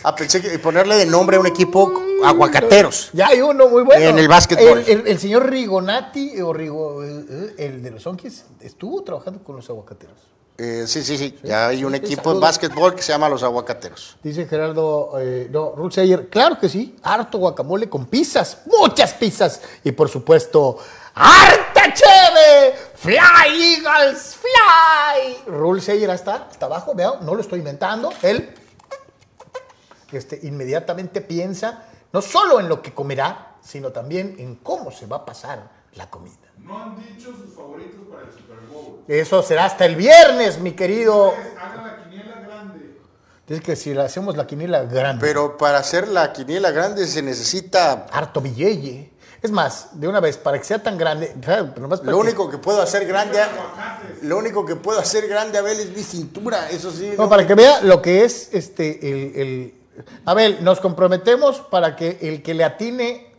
ah, 0.03 0.15
pensé 0.15 0.41
que 0.41 0.59
ponerle 0.59 0.95
de 0.95 1.05
nombre 1.05 1.37
a 1.37 1.39
un 1.39 1.47
equipo 1.47 1.91
aguacateros. 2.25 3.09
Ya 3.13 3.27
hay 3.27 3.41
uno 3.41 3.67
muy 3.69 3.83
bueno. 3.83 4.05
En 4.05 4.19
el 4.19 4.27
básquetbol. 4.27 4.79
El, 4.87 4.99
el- 5.01 5.07
el 5.07 5.19
señor 5.19 5.49
Rigonati, 5.49 6.39
o 6.41 6.53
Rigo, 6.53 7.03
eh, 7.03 7.55
el 7.57 7.81
de 7.81 7.91
los 7.91 8.05
Onkis, 8.05 8.45
estuvo 8.59 9.01
trabajando 9.03 9.43
con 9.43 9.55
los 9.55 9.69
aguacateros. 9.69 10.17
Eh, 10.57 10.83
sí, 10.85 11.01
sí, 11.01 11.17
sí, 11.17 11.39
ya 11.41 11.67
hay 11.69 11.83
un 11.83 11.95
equipo 11.95 12.33
de 12.33 12.39
básquetbol 12.39 12.93
que 12.93 13.01
se 13.01 13.11
llama 13.11 13.27
los 13.27 13.41
Aguacateros. 13.41 14.17
Dice 14.21 14.45
Gerardo, 14.45 15.13
eh, 15.19 15.47
no, 15.49 15.73
Rulseyer, 15.75 16.29
claro 16.29 16.59
que 16.59 16.69
sí, 16.69 16.97
harto 17.01 17.39
guacamole 17.39 17.89
con 17.89 18.05
pizzas, 18.05 18.59
muchas 18.65 19.13
pizzas. 19.13 19.61
Y 19.83 19.91
por 19.91 20.09
supuesto, 20.09 20.77
harta 21.15 21.93
cheve, 21.93 22.75
fly 22.95 23.75
Eagles, 23.75 24.35
fly. 24.35 25.51
Rulseyer 25.51 26.09
está, 26.11 26.47
está 26.51 26.67
abajo, 26.67 26.93
vean, 26.93 27.25
no 27.25 27.33
lo 27.33 27.41
estoy 27.41 27.59
inventando. 27.59 28.11
Él 28.21 28.53
este, 30.11 30.39
inmediatamente 30.43 31.21
piensa 31.21 31.85
no 32.13 32.21
solo 32.21 32.59
en 32.59 32.69
lo 32.69 32.81
que 32.81 32.93
comerá, 32.93 33.55
sino 33.61 33.91
también 33.91 34.35
en 34.37 34.55
cómo 34.55 34.91
se 34.91 35.05
va 35.05 35.17
a 35.17 35.25
pasar 35.25 35.80
la 35.95 36.09
comida. 36.09 36.35
No 36.57 36.77
han 36.77 36.95
dicho 36.95 37.31
sus 37.35 37.53
favoritos 37.55 37.99
para 38.09 38.23
el 38.23 38.31
Super 38.31 38.57
Bowl. 38.71 38.99
Eso 39.07 39.41
será 39.43 39.65
hasta 39.65 39.85
el 39.85 39.95
viernes, 39.95 40.59
mi 40.59 40.71
querido. 40.73 41.33
Hagan 41.59 41.85
la 41.87 42.03
quiniela 42.03 42.39
grande. 42.41 42.97
Dice 43.47 43.61
que 43.61 43.75
si 43.75 43.93
le 43.93 44.01
hacemos 44.01 44.37
la 44.37 44.45
quiniela 44.47 44.83
grande. 44.83 45.19
Pero 45.25 45.57
para 45.57 45.79
hacer 45.79 46.07
la 46.07 46.31
quiniela 46.33 46.71
grande 46.71 47.05
se 47.07 47.21
necesita... 47.21 48.05
harto 48.11 48.41
billete. 48.41 49.11
Es 49.41 49.49
más, 49.49 49.99
de 49.99 50.07
una 50.07 50.19
vez, 50.19 50.37
para 50.37 50.59
que 50.59 50.63
sea 50.63 50.83
tan 50.83 50.99
grande, 50.99 51.35
nomás 51.77 52.03
Lo 52.03 52.19
único 52.19 52.47
que 52.47 52.59
puedo 52.59 52.79
hacer 52.79 53.07
grande... 53.07 53.39
Lo 54.21 54.37
único 54.37 54.63
que 54.63 54.75
puedo 54.75 54.99
hacer 54.99 55.27
grande, 55.27 55.57
Abel, 55.57 55.79
es 55.79 55.89
mi 55.89 56.03
cintura, 56.03 56.69
eso 56.69 56.91
sí. 56.91 57.13
no, 57.17 57.23
no 57.23 57.29
para 57.29 57.41
me- 57.41 57.47
que 57.47 57.55
vea 57.55 57.81
lo 57.81 58.03
que 58.03 58.23
es 58.23 58.49
este 58.53 59.09
el, 59.11 59.35
el- 59.35 59.73
Abel, 60.25 60.63
nos 60.63 60.79
comprometemos 60.79 61.59
para 61.59 61.95
que 61.95 62.19
el 62.21 62.43
que 62.43 62.53
le 62.53 62.63
atine 62.63 63.30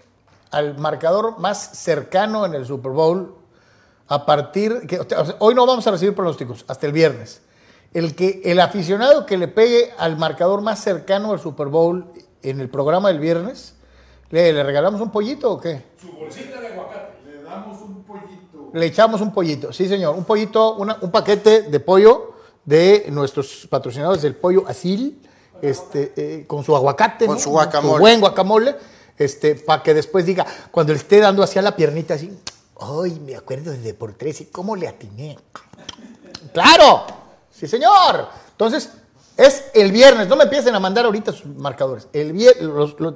al 0.53 0.79
marcador 0.79 1.39
más 1.39 1.77
cercano 1.79 2.47
en 2.47 2.55
el 2.55 2.65
Super 2.67 2.93
Bowl, 2.93 3.35
a 4.09 4.27
partir 4.27 4.87
que 4.87 5.01
o 5.01 5.09
sea, 5.09 5.37
hoy 5.39 5.55
no 5.55 5.67
vamos 5.67 5.87
a 5.87 5.91
recibir 5.91 6.15
pronósticos, 6.15 6.65
hasta 6.69 6.87
el 6.87 6.93
viernes. 6.93 7.41
El 7.95 8.15
que 8.15 8.41
el 8.45 8.61
aficionado 8.61 9.27
que 9.27 9.37
le 9.37 9.49
pegue 9.49 9.93
al 9.99 10.17
marcador 10.17 10.61
más 10.63 10.81
cercano 10.81 11.33
al 11.33 11.41
Super 11.41 11.69
Bowl 11.69 12.07
en 12.43 12.61
el 12.61 12.69
programa 12.71 13.09
del 13.09 13.19
viernes, 13.21 13.75
¿le, 14.31 14.53
le 14.53 14.63
regalamos 14.63 15.01
un 15.01 15.11
pollito 15.11 15.53
o 15.53 15.61
qué? 15.61 15.83
Su 16.01 16.11
bolsita 16.13 16.61
de 16.61 16.69
aguacate. 16.69 17.13
Le 17.27 17.43
damos 17.43 17.81
un 17.83 18.03
pollito. 18.05 18.71
Le 18.73 18.87
echamos 18.87 19.21
un 19.21 19.33
pollito, 19.33 19.73
sí 19.73 19.89
señor, 19.89 20.15
un 20.17 20.25
pollito, 20.25 20.75
una- 20.77 20.97
un 21.01 21.11
paquete 21.11 21.63
de 21.63 21.81
pollo 21.81 22.33
de 22.65 23.07
nuestros 23.11 23.67
patrocinadores 23.69 24.23
del 24.23 24.35
pollo 24.37 24.65
Asil, 24.67 25.21
este, 25.61 26.13
eh, 26.17 26.47
con 26.47 26.65
su 26.65 26.75
aguacate, 26.75 27.27
Con 27.27 27.37
¿no? 27.37 27.41
su 27.43 27.51
guacamole. 27.51 28.01
buen 28.01 28.21
guacamole, 28.21 28.75
este, 29.19 29.55
para 29.55 29.83
que 29.83 29.95
después 29.95 30.27
diga, 30.27 30.47
cuando 30.71 30.93
le 30.93 30.99
esté 30.99 31.21
dando 31.21 31.43
hacia 31.43 31.63
la 31.63 31.77
piernita 31.77 32.15
así, 32.15 32.37
ay, 32.81 33.21
me 33.21 33.37
acuerdo 33.37 33.73
de 33.73 33.95
por 33.95 34.15
tres 34.15 34.41
y 34.41 34.47
cómo 34.47 34.77
le 34.77 34.89
atiné. 34.89 35.39
Claro, 36.53 37.07
sí 37.51 37.67
señor. 37.67 38.29
Entonces, 38.51 38.91
es 39.37 39.65
el 39.75 39.93
viernes, 39.93 40.29
no 40.29 40.37
me 40.37 40.45
empiecen 40.45 40.75
a 40.75 40.81
mandar 40.81 41.07
ahorita 41.07 41.33
sus 41.33 41.47
marcadores. 41.47 42.07
El 42.13 42.33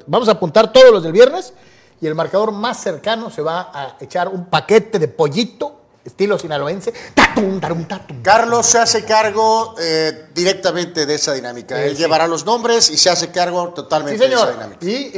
vamos 0.06 0.28
a 0.28 0.32
apuntar 0.32 0.72
todos 0.72 0.90
los 0.90 1.02
del 1.02 1.12
viernes 1.12 1.52
y 2.00 2.06
el 2.06 2.14
marcador 2.14 2.52
más 2.52 2.80
cercano 2.80 3.30
se 3.30 3.42
va 3.42 3.70
a 3.72 3.96
echar 4.00 4.28
un 4.28 4.46
paquete 4.46 4.98
de 4.98 5.08
pollito, 5.08 5.80
estilo 6.06 6.38
sinaloense. 6.38 6.92
Tatum, 7.14 7.60
tarum, 7.60 7.84
tatum. 7.86 8.22
Carlos 8.22 8.66
se 8.66 8.78
hace 8.78 9.04
cargo 9.04 9.74
eh, 9.78 10.26
directamente 10.34 11.04
de 11.06 11.14
esa 11.14 11.32
dinámica. 11.34 11.80
Eh, 11.82 11.88
Él 11.88 11.96
sí. 11.96 12.02
llevará 12.02 12.26
los 12.26 12.44
nombres 12.46 12.90
y 12.90 12.96
se 12.96 13.10
hace 13.10 13.30
cargo 13.30 13.66
Sí, 13.68 13.72
totalmente 13.74 14.18
de 14.18 14.34
esa 14.34 14.38
señor. 14.46 14.54
dinámica. 14.54 14.86
Y 14.86 14.94
eh, 14.94 15.10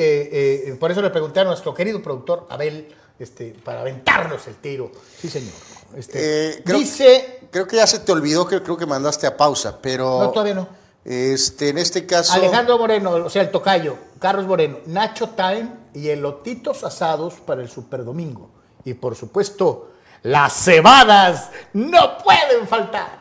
eh, 0.68 0.76
por 0.80 0.90
eso 0.90 1.02
le 1.02 1.10
pregunté 1.10 1.40
a 1.40 1.44
nuestro 1.44 1.72
querido 1.74 2.02
productor 2.02 2.46
Abel 2.50 2.88
este, 3.18 3.54
para 3.64 3.80
aventarnos 3.80 4.46
el 4.46 4.56
tiro. 4.56 4.90
Sí, 5.20 5.28
señor. 5.28 5.52
Este, 5.96 6.62
creo- 6.64 6.78
dice, 6.78 7.34
Creo 7.50 7.66
que 7.66 7.76
ya 7.76 7.86
se 7.86 8.00
te 8.00 8.12
olvidó 8.12 8.46
que 8.46 8.62
creo 8.62 8.76
que 8.76 8.84
mandaste 8.84 9.26
a 9.26 9.34
pausa, 9.36 9.78
pero. 9.80 10.18
No, 10.20 10.30
todavía 10.30 10.52
no. 10.54 10.68
Este, 11.04 11.70
en 11.70 11.78
este 11.78 12.04
caso. 12.04 12.34
Alejandro 12.34 12.76
Moreno, 12.78 13.10
o 13.12 13.30
sea, 13.30 13.40
el 13.40 13.50
tocayo, 13.50 13.96
Carlos 14.18 14.46
Moreno, 14.46 14.78
Nacho 14.84 15.30
Time 15.30 15.68
y 15.94 16.08
elotitos 16.10 16.84
asados 16.84 17.34
para 17.46 17.62
el 17.62 17.70
Super 17.70 18.04
Domingo. 18.04 18.50
Y 18.84 18.92
por 18.94 19.16
supuesto, 19.16 19.92
las 20.22 20.52
cebadas 20.52 21.50
no 21.72 22.18
pueden 22.18 22.66
faltar. 22.68 23.18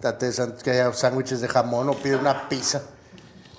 Date 0.00 0.30
que 0.62 0.70
haya 0.70 0.92
sándwiches 0.92 1.40
de 1.40 1.48
jamón 1.48 1.88
o 1.88 1.94
pide 1.94 2.16
una 2.16 2.48
pizza. 2.48 2.82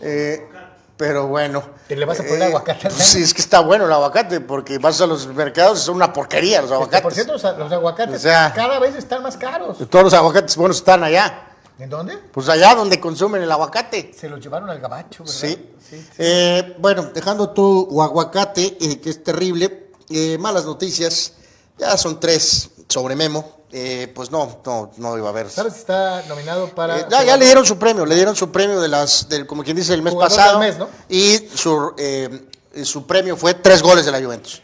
Eh, 0.01 0.47
pero 0.95 1.27
bueno. 1.27 1.63
¿Te 1.87 1.95
le 1.95 2.05
vas 2.05 2.19
a 2.19 2.23
poner 2.23 2.43
aguacate 2.43 2.87
al 2.87 2.93
pues 2.93 3.05
Sí, 3.07 3.21
es 3.21 3.33
que 3.33 3.41
está 3.41 3.59
bueno 3.61 3.85
el 3.85 3.91
aguacate, 3.91 4.39
porque 4.41 4.77
vas 4.77 4.99
a 5.01 5.07
los 5.07 5.27
mercados 5.27 5.79
son 5.79 5.95
una 5.95 6.11
porquería 6.13 6.61
los 6.61 6.65
Este, 6.71 6.75
aguacates. 6.75 7.01
por 7.03 7.13
cierto, 7.13 7.33
los, 7.33 7.43
los 7.43 7.71
aguacates 7.71 8.15
O 8.15 8.19
sea- 8.19 8.51
cada 8.55 8.79
vez 8.79 8.95
están 8.95 9.23
más 9.23 9.37
caros. 9.37 9.77
Todos 9.89 10.05
los 10.05 10.13
aguacates 10.13 10.55
buenos 10.55 10.77
están 10.77 11.03
allá. 11.03 11.43
¿En 11.79 11.89
dónde? 11.89 12.17
Pues 12.31 12.49
allá 12.49 12.73
donde 12.73 12.99
consumen 12.99 13.41
el 13.43 13.51
aguacate. 13.51 14.11
Se 14.17 14.27
los 14.27 14.39
llevaron 14.39 14.69
al 14.69 14.79
gabacho, 14.79 15.23
¿verdad? 15.23 15.37
Sí. 15.39 15.69
sí. 15.87 16.07
Eh, 16.17 16.75
bueno, 16.79 17.03
dejando 17.13 17.51
tu 17.51 18.01
aguacate, 18.01 18.77
eh, 18.81 18.99
que 18.99 19.11
es 19.11 19.23
terrible, 19.23 19.91
eh, 20.09 20.37
malas 20.39 20.65
noticias. 20.65 21.33
Ya 21.77 21.97
son 21.97 22.19
tres 22.19 22.69
sobre 22.89 23.15
Memo. 23.15 23.57
Eh, 23.71 24.09
pues 24.15 24.31
no, 24.31 24.61
no, 24.65 24.91
no 24.95 25.17
iba 25.17 25.27
a 25.27 25.31
haber. 25.31 25.49
¿Sabes 25.49 25.73
si 25.73 25.79
está 25.79 26.23
nominado 26.29 26.69
para... 26.69 26.99
Eh, 26.99 27.05
ya, 27.09 27.23
ya 27.23 27.35
le 27.35 27.43
dieron 27.45 27.65
su 27.65 27.77
premio, 27.77 28.05
le 28.05 28.15
dieron 28.15 28.33
su 28.33 28.49
premio 28.49 28.79
de 28.79 28.87
las, 28.87 29.27
del, 29.27 29.45
como 29.45 29.61
quien 29.61 29.75
dice, 29.75 29.93
el 29.93 30.01
mes 30.01 30.15
pasado. 30.15 30.57
mes, 30.59 30.77
¿no? 30.77 30.87
Y 31.09 31.49
su, 31.53 31.93
eh, 31.97 32.45
su 32.83 33.05
premio 33.05 33.35
fue 33.35 33.55
tres 33.55 33.81
goles 33.81 34.05
de 34.05 34.11
la 34.13 34.21
Juventus. 34.21 34.61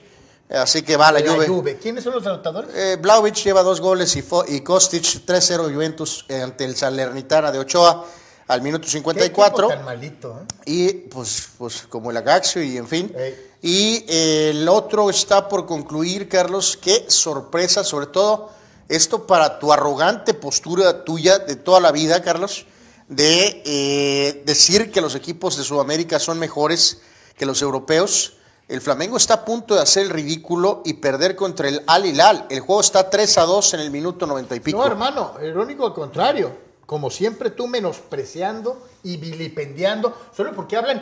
Así 0.49 0.83
que 0.83 0.95
va 0.95 1.11
la, 1.11 1.19
La 1.19 1.31
Juve. 1.33 1.47
Juve. 1.47 1.77
¿Quiénes 1.77 2.03
son 2.03 2.13
los 2.13 2.25
anotadores? 2.25 2.69
Eh, 2.73 2.97
lleva 3.43 3.61
dos 3.61 3.81
goles 3.81 4.15
y, 4.15 4.21
Fo- 4.21 4.45
y 4.47 4.61
Kostic 4.61 5.03
3-0 5.03 5.73
Juventus 5.73 6.25
ante 6.29 6.63
el 6.63 6.75
Salernitana 6.75 7.51
de 7.51 7.59
Ochoa 7.59 8.05
al 8.47 8.61
minuto 8.61 8.85
¿Qué 8.85 8.91
54. 8.91 9.65
equipo 9.67 9.75
tan 9.77 9.85
malito, 9.85 10.39
¿eh? 10.41 10.45
Y 10.65 10.93
pues, 10.93 11.49
pues 11.57 11.83
como 11.89 12.11
el 12.11 12.17
Agaxio 12.17 12.63
y 12.63 12.77
en 12.77 12.87
fin. 12.87 13.13
Ey. 13.17 13.52
Y 13.65 14.03
eh, 14.09 14.49
el 14.49 14.67
otro 14.67 15.09
está 15.09 15.47
por 15.47 15.65
concluir, 15.65 16.27
Carlos. 16.27 16.77
Qué 16.79 17.05
sorpresa, 17.07 17.85
sobre 17.85 18.07
todo 18.07 18.49
esto 18.89 19.25
para 19.25 19.57
tu 19.57 19.71
arrogante 19.71 20.33
postura 20.33 21.05
tuya 21.05 21.39
de 21.39 21.55
toda 21.55 21.79
la 21.79 21.93
vida, 21.93 22.21
Carlos, 22.21 22.65
de 23.07 23.63
eh, 23.65 24.43
decir 24.45 24.91
que 24.91 24.99
los 24.99 25.15
equipos 25.15 25.55
de 25.55 25.63
Sudamérica 25.63 26.19
son 26.19 26.39
mejores 26.39 26.99
que 27.37 27.45
los 27.45 27.61
europeos. 27.61 28.33
El 28.67 28.81
Flamengo 28.81 29.15
está 29.15 29.35
a 29.35 29.45
punto 29.45 29.75
de 29.75 29.81
hacer 29.81 30.03
el 30.03 30.09
ridículo 30.09 30.81
y 30.83 30.95
perder 30.95 31.37
contra 31.37 31.69
el 31.69 31.83
Al 31.87 32.05
Hilal. 32.05 32.47
El 32.49 32.59
juego 32.59 32.81
está 32.81 33.09
3 33.09 33.37
a 33.37 33.43
2 33.43 33.75
en 33.75 33.79
el 33.79 33.91
minuto 33.91 34.27
90 34.27 34.57
y 34.57 34.59
pico. 34.59 34.77
No, 34.77 34.85
hermano, 34.85 35.35
el 35.41 35.57
único 35.57 35.85
al 35.85 35.93
contrario. 35.93 36.51
Como 36.85 37.09
siempre, 37.09 37.49
tú 37.49 37.67
menospreciando 37.67 38.85
y 39.03 39.17
vilipendiando, 39.17 40.17
solo 40.35 40.53
porque 40.53 40.77
hablan. 40.77 41.01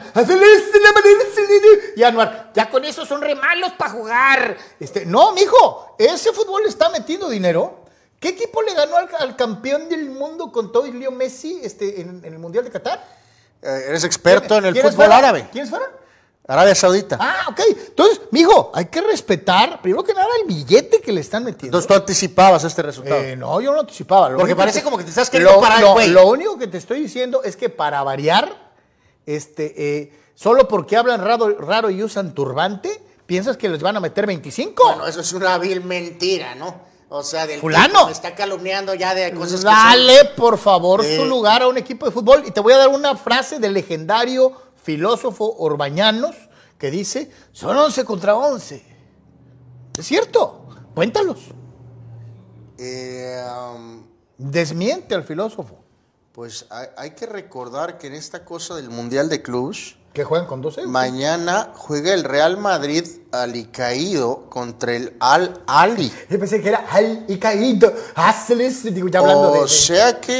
Y 1.96 2.04
Anuar, 2.04 2.52
ya 2.54 2.70
con 2.70 2.84
eso 2.84 3.06
son 3.06 3.22
re 3.22 3.36
malos 3.36 3.74
para 3.74 3.92
jugar. 3.92 4.58
Este, 4.80 5.06
no, 5.06 5.32
mijo, 5.34 5.96
ese 6.00 6.34
fútbol 6.34 6.64
está 6.68 6.90
metiendo 6.90 7.30
dinero. 7.30 7.86
¿Qué 8.20 8.30
equipo 8.30 8.62
le 8.62 8.74
ganó 8.74 8.98
al, 8.98 9.10
al 9.20 9.36
campeón 9.36 9.90
del 9.90 10.10
mundo 10.10 10.52
con 10.52 10.72
todo 10.72 10.86
y 10.86 10.92
Leo 10.92 11.12
Messi 11.12 11.60
este, 11.64 12.02
en, 12.02 12.24
en 12.24 12.34
el 12.34 12.40
Mundial 12.40 12.64
de 12.64 12.72
Qatar? 12.72 13.04
Eh, 13.62 13.86
eres 13.90 14.04
experto 14.04 14.58
en 14.58 14.66
el 14.66 14.74
¿Quiénes 14.74 14.92
fútbol 14.92 15.06
fueron? 15.08 15.26
árabe. 15.26 15.50
¿Quiénes 15.52 15.70
fueron? 15.70 16.01
Arabia 16.54 16.76
Saudita. 16.76 17.18
Ah, 17.20 17.48
ok. 17.50 17.60
Entonces, 17.90 18.22
mijo, 18.32 18.72
hay 18.74 18.86
que 18.86 19.02
respetar, 19.02 19.82
primero 19.82 20.04
que 20.04 20.14
nada, 20.14 20.28
el 20.42 20.48
billete 20.48 21.00
que 21.02 21.12
le 21.12 21.22
están 21.22 21.44
metiendo. 21.44 21.78
Entonces 21.78 21.88
tú 21.88 21.94
anticipabas 21.94 22.64
este 22.64 22.82
resultado. 22.82 23.22
Eh, 23.22 23.36
no, 23.36 23.60
yo 23.62 23.74
no 23.74 23.80
anticipaba. 23.80 24.30
Lo 24.30 24.38
Porque 24.38 24.56
parece 24.56 24.80
que- 24.80 24.84
como 24.86 24.98
que 24.98 25.04
te 25.04 25.10
estás 25.10 25.30
queriendo 25.30 25.56
lo, 25.56 25.62
parar 25.62 25.82
lo- 25.82 25.94
güey. 25.94 26.08
lo 26.10 26.28
único 26.28 26.58
que 26.58 26.68
te 26.68 26.78
estoy 26.78 27.00
diciendo 27.02 27.42
es 27.44 27.56
que 27.56 27.70
para 27.70 28.04
variar, 28.04 28.72
este, 29.26 29.74
eh, 30.02 30.14
solo 30.36 30.68
porque 30.68 30.98
hablan 30.98 31.24
raro, 31.24 31.56
raro 31.60 31.90
y 31.90 32.04
usan 32.04 32.34
turbante, 32.34 33.02
¿piensas 33.26 33.58
que 33.58 33.70
les 33.70 33.82
van 33.82 33.98
a 33.98 34.00
meter 34.00 34.26
25? 34.26 34.84
Bueno, 34.84 35.08
eso 35.08 35.22
es 35.22 35.34
una 35.34 35.58
vil 35.58 35.84
mentira, 35.84 36.56
¿no? 36.56 36.90
O 37.14 37.24
sea, 37.24 37.46
del 37.46 37.60
Fulano. 37.60 38.06
me 38.06 38.14
está 38.14 38.34
calumniando 38.36 38.94
ya 38.94 39.14
de 39.14 39.34
cosas 39.34 39.60
que 39.60 39.66
Dale, 39.66 40.26
por 40.38 40.58
favor, 40.58 41.04
Eh. 41.04 41.18
su 41.18 41.26
lugar 41.26 41.62
a 41.62 41.68
un 41.68 41.78
equipo 41.78 42.06
de 42.06 42.12
fútbol. 42.14 42.44
Y 42.46 42.52
te 42.52 42.62
voy 42.62 42.72
a 42.72 42.78
dar 42.78 42.88
una 42.88 43.18
frase 43.18 43.60
del 43.60 43.74
legendario 43.74 44.54
filósofo 44.84 45.56
Orbañanos 45.60 46.36
que 46.78 46.90
dice, 46.92 47.30
son 47.52 47.78
11 47.78 48.06
contra 48.06 48.36
11. 48.36 48.84
Es 49.98 50.06
cierto, 50.06 50.68
cuéntalos. 50.96 51.40
Eh, 52.78 53.44
um, 53.76 54.04
Desmiente 54.38 55.14
al 55.14 55.24
filósofo. 55.24 55.78
pues 56.32 56.66
hay, 56.72 56.88
hay 56.98 57.12
que 57.12 57.28
recordar 57.28 58.00
que 58.00 58.08
en 58.08 58.14
esta 58.16 58.44
cosa 58.44 58.76
del 58.76 58.90
Mundial 58.90 59.30
de 59.30 59.44
Clubs, 59.44 59.98
Que 60.14 60.24
juegan 60.24 60.48
con 60.48 60.62
12. 60.62 60.88
mañana 60.88 61.72
juega 61.76 62.14
el 62.16 62.24
Real 62.24 62.58
Madrid 62.58 63.06
alicaído 63.32 64.50
contra 64.50 64.94
el 64.96 65.16
Al 65.20 65.62
Ali. 65.68 66.12
Yo 66.30 66.40
pensé 66.40 66.60
que 66.62 66.70
era 66.70 66.86
al 66.90 67.26
y 67.28 67.38
caído. 67.38 67.94
Hazles, 68.16 68.84
digo, 68.94 69.08
ya 69.10 69.20
hablando 69.20 69.52
o 69.52 69.54
de. 69.54 69.62
de- 69.62 69.68
sea 69.68 70.20
que... 70.20 70.38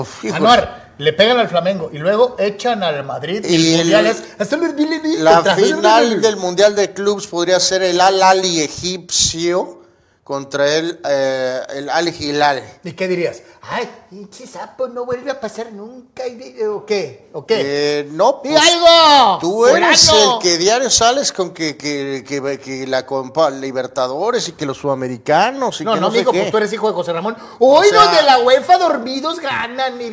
Uf. 0.00 0.24
Anuar, 0.32 0.75
le 0.98 1.12
pegan 1.12 1.38
al 1.38 1.48
Flamengo 1.48 1.90
y 1.92 1.98
luego 1.98 2.36
echan 2.38 2.82
al 2.82 3.04
Madrid. 3.04 3.44
Y 3.48 3.54
el 3.54 3.66
el- 3.72 3.76
mundial 3.78 4.06
es. 4.06 4.22
"Hazles, 4.38 4.74
bili, 4.74 4.98
bili", 4.98 5.18
La 5.18 5.42
final 5.54 6.20
del 6.20 6.36
Mundial 6.36 6.74
de 6.74 6.92
Clubs 6.92 7.26
podría 7.26 7.60
ser 7.60 7.82
el 7.82 8.00
Al 8.00 8.22
Ali 8.22 8.60
egipcio 8.60 9.82
contra 10.24 10.66
el, 10.74 10.98
eh, 11.08 11.60
el 11.76 11.88
Al 11.88 12.08
Hilal. 12.08 12.62
¿Y 12.82 12.92
qué 12.94 13.06
dirías? 13.06 13.42
Ay, 13.68 13.88
pinche 14.10 14.46
sapo, 14.46 14.88
no 14.88 15.04
vuelve 15.04 15.30
a 15.30 15.38
pasar 15.40 15.72
nunca. 15.72 16.24
¿O 16.68 16.84
qué? 16.84 17.28
¿O 17.32 17.44
qué? 17.46 17.60
Eh, 18.00 18.08
no, 18.12 18.40
¡Di 18.42 18.50
pues, 18.50 18.62
algo! 18.62 19.38
Tú 19.40 19.66
eres 19.66 20.08
¡Fulano! 20.08 20.36
el 20.36 20.42
que 20.42 20.56
diario 20.58 20.90
sales 20.90 21.32
con 21.32 21.50
que, 21.52 21.76
que, 21.76 22.24
que, 22.26 22.58
que 22.60 22.86
la 22.88 23.04
Copa 23.06 23.50
Libertadores 23.50 24.48
y 24.48 24.52
que 24.52 24.66
los 24.66 24.78
sudamericanos 24.78 25.80
y 25.80 25.84
No, 25.84 25.94
que 25.94 26.00
no, 26.00 26.06
no, 26.08 26.12
sé 26.12 26.18
amigo, 26.18 26.32
qué. 26.32 26.38
pues 26.40 26.50
tú 26.50 26.56
eres 26.58 26.72
hijo 26.72 26.88
de 26.88 26.94
José 26.94 27.12
Ramón. 27.12 27.36
Hoy 27.60 27.88
sea- 27.88 28.04
los 28.04 28.16
de 28.16 28.22
la 28.22 28.38
UEFA 28.40 28.78
dormidos 28.78 29.38
ganan. 29.40 30.00
y 30.00 30.10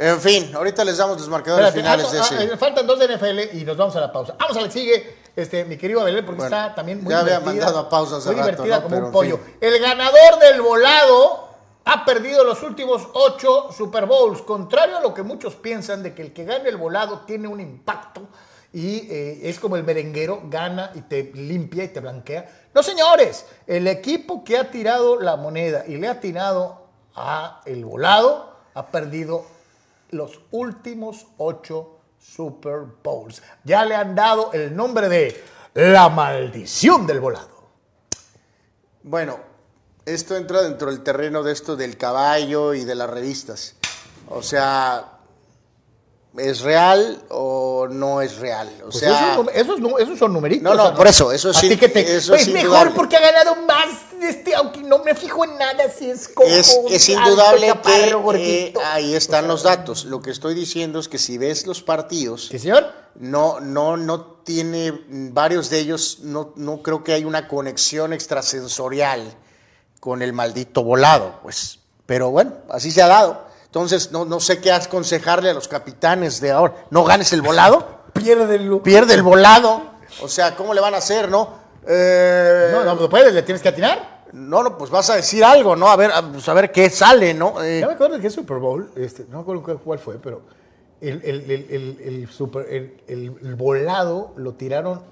En 0.00 0.20
fin, 0.20 0.54
ahorita 0.54 0.84
les 0.84 0.96
damos 0.96 1.18
los 1.18 1.28
marcadores 1.28 1.74
Espérate, 1.74 2.06
finales 2.06 2.12
de 2.12 2.18
ah, 2.20 2.42
ese. 2.44 2.52
ah, 2.54 2.56
faltan 2.56 2.86
dos 2.86 3.00
de 3.00 3.16
NFL 3.16 3.56
y 3.56 3.64
nos 3.64 3.76
vamos 3.76 3.96
a 3.96 4.00
la 4.00 4.12
pausa. 4.12 4.36
Vamos 4.38 4.56
a 4.56 4.60
la 4.60 4.66
que 4.68 4.72
sigue, 4.72 5.16
este, 5.34 5.64
mi 5.64 5.76
querido 5.76 6.00
Abel, 6.00 6.24
porque 6.24 6.42
Bueno, 6.42 6.56
está 6.56 6.72
también 6.72 7.02
muy 7.02 7.10
ya 7.10 7.18
había 7.18 7.40
divertida. 7.40 7.64
mandado 7.64 7.78
a 7.80 7.88
pausa 7.88 8.14
Muy 8.16 8.36
rato, 8.36 8.42
divertida 8.62 8.76
¿no? 8.76 8.82
como 8.84 8.94
Pero, 8.94 9.06
un 9.06 9.12
pollo. 9.12 9.38
fin. 9.38 9.56
El 9.60 9.80
ganador 9.80 10.38
del 10.40 10.62
volado 10.62 11.48
ha 11.84 12.04
perdido 12.04 12.44
los 12.44 12.62
últimos 12.62 13.08
ocho 13.12 13.72
Super 13.76 14.06
Bowls. 14.06 14.40
Contrario 14.42 14.98
a 14.98 15.00
lo 15.00 15.12
que 15.12 15.24
muchos 15.24 15.56
piensan 15.56 16.04
de 16.04 16.14
que 16.14 16.22
el 16.22 16.32
que 16.32 16.44
gane 16.44 16.68
el 16.68 16.76
volado 16.76 17.22
tiene 17.26 17.48
un 17.48 17.58
impacto 17.60 18.20
y 18.72 18.98
eh, 19.10 19.40
es 19.48 19.58
como 19.58 19.74
el 19.74 19.82
merenguero, 19.82 20.42
gana 20.44 20.92
y 20.94 21.00
te 21.00 21.32
limpia 21.34 21.82
y 21.82 21.88
te 21.88 21.98
blanquea. 21.98 22.68
No, 22.72 22.84
señores, 22.84 23.46
el 23.66 23.88
equipo 23.88 24.44
que 24.44 24.58
ha 24.58 24.70
tirado 24.70 25.20
la 25.20 25.34
moneda 25.34 25.84
y 25.88 25.96
le 25.96 26.06
ha 26.06 26.20
tirado 26.20 26.86
a 27.16 27.62
el 27.64 27.84
volado 27.84 28.52
ha 28.74 28.86
perdido 28.92 29.44
los 30.10 30.40
últimos 30.50 31.26
ocho 31.36 31.98
Super 32.18 32.80
Bowls. 33.02 33.42
Ya 33.64 33.84
le 33.84 33.94
han 33.94 34.14
dado 34.14 34.52
el 34.52 34.74
nombre 34.74 35.08
de 35.08 35.44
la 35.74 36.08
maldición 36.08 37.06
del 37.06 37.20
volado. 37.20 37.58
Bueno, 39.02 39.38
esto 40.04 40.36
entra 40.36 40.62
dentro 40.62 40.90
del 40.90 41.02
terreno 41.02 41.42
de 41.42 41.52
esto 41.52 41.76
del 41.76 41.96
caballo 41.96 42.74
y 42.74 42.84
de 42.84 42.94
las 42.94 43.10
revistas. 43.10 43.76
O 44.28 44.42
sea, 44.42 45.17
¿es 46.38 46.60
real 46.60 47.22
o 47.28 47.88
no 47.90 48.20
es 48.22 48.36
real? 48.38 48.68
O 48.80 48.84
Pues 48.90 48.98
sea, 48.98 49.38
esos, 49.54 49.78
esos 49.98 50.18
son 50.18 50.32
numeritos. 50.32 50.62
No, 50.62 50.74
no, 50.74 50.82
o 50.84 50.86
sea, 50.88 50.96
por 50.96 51.06
eso, 51.06 51.32
eso 51.32 51.52
sí, 51.52 51.68
ti 51.70 51.76
que 51.76 51.88
te- 51.88 52.16
eso 52.16 52.32
pues 52.32 52.42
es 52.42 52.48
mejor 52.48 52.64
indudable. 52.66 52.92
porque 52.96 53.16
ha 53.16 53.20
ganado 53.20 53.56
más, 53.66 53.88
este, 54.22 54.54
aunque 54.54 54.80
no 54.82 54.98
me 55.04 55.14
fijo 55.14 55.44
en 55.44 55.56
nada 55.58 55.90
si 55.90 56.10
es 56.10 56.28
cojo, 56.28 56.48
es, 56.48 56.78
es 56.90 57.08
alto, 57.10 57.30
indudable 57.30 57.60
que 57.60 57.72
chaparro, 57.72 57.96
eh, 58.06 58.12
gordito. 58.22 58.80
ahí 58.84 59.14
están 59.14 59.48
los 59.48 59.62
datos. 59.62 60.04
Lo 60.04 60.20
que 60.22 60.30
estoy 60.30 60.54
diciendo 60.54 60.98
es 61.00 61.08
que 61.08 61.18
si 61.18 61.38
ves 61.38 61.66
los 61.66 61.82
partidos, 61.82 62.48
¿Sí, 62.50 62.58
señor? 62.58 62.86
no, 63.16 63.60
no, 63.60 63.96
no 63.96 64.38
tiene, 64.44 64.92
varios 65.08 65.68
de 65.70 65.78
ellos, 65.80 66.18
no, 66.22 66.52
no 66.56 66.82
creo 66.82 67.04
que 67.04 67.12
hay 67.12 67.24
una 67.24 67.48
conexión 67.48 68.12
extrasensorial 68.12 69.22
con 70.00 70.22
el 70.22 70.32
maldito 70.32 70.82
volado, 70.82 71.40
pues. 71.42 71.80
Pero 72.06 72.30
bueno, 72.30 72.54
así 72.70 72.90
se 72.90 73.02
ha 73.02 73.08
dado. 73.08 73.47
Entonces, 73.78 74.10
no, 74.10 74.24
no 74.24 74.40
sé 74.40 74.60
qué 74.60 74.72
aconsejarle 74.72 75.50
a 75.50 75.54
los 75.54 75.68
capitanes 75.68 76.40
de 76.40 76.50
ahora. 76.50 76.74
No 76.90 77.04
ganes 77.04 77.32
el 77.32 77.42
volado, 77.42 77.86
Piérdelo. 78.12 78.82
pierde 78.82 79.14
el 79.14 79.22
volado. 79.22 79.82
O 80.20 80.26
sea, 80.28 80.56
¿cómo 80.56 80.74
le 80.74 80.80
van 80.80 80.94
a 80.94 80.98
hacer, 80.98 81.28
no? 81.30 81.50
Eh, 81.86 82.70
No, 82.72 82.84
no, 82.84 82.94
no 82.96 83.08
puedes, 83.08 83.32
le 83.32 83.42
tienes 83.42 83.62
que 83.62 83.68
atinar. 83.68 84.24
no, 84.32 84.62
no, 84.64 84.76
pues 84.76 84.90
vas 84.90 85.08
a 85.10 85.14
decir 85.16 85.44
algo, 85.44 85.76
¿no? 85.76 85.88
A 85.88 85.94
ver, 85.96 86.10
a, 86.12 86.22
pues 86.22 86.48
a 86.48 86.54
ver 86.54 86.72
qué 86.72 86.90
sale, 86.90 87.34
¿no? 87.34 87.62
Eh, 87.62 87.80
Ya 87.80 87.86
me 87.86 87.92
acuerdo 87.94 88.18
que 88.20 88.26
el 88.26 88.32
Super 88.32 88.58
Bowl, 88.58 88.90
este, 88.96 89.24
no 89.30 89.36
me 89.38 89.42
acuerdo 89.42 89.80
cuál- 89.84 89.98
fue, 90.00 90.18
pero 90.18 90.42
el, 91.00 91.22
el- 91.24 91.50
el- 91.70 91.98
el- 92.04 92.28
super- 92.28 92.66
el- 92.68 93.00
el- 93.06 93.36
el 93.42 93.54
volado 93.54 94.32
lo 94.36 94.54
tiraron 94.54 95.02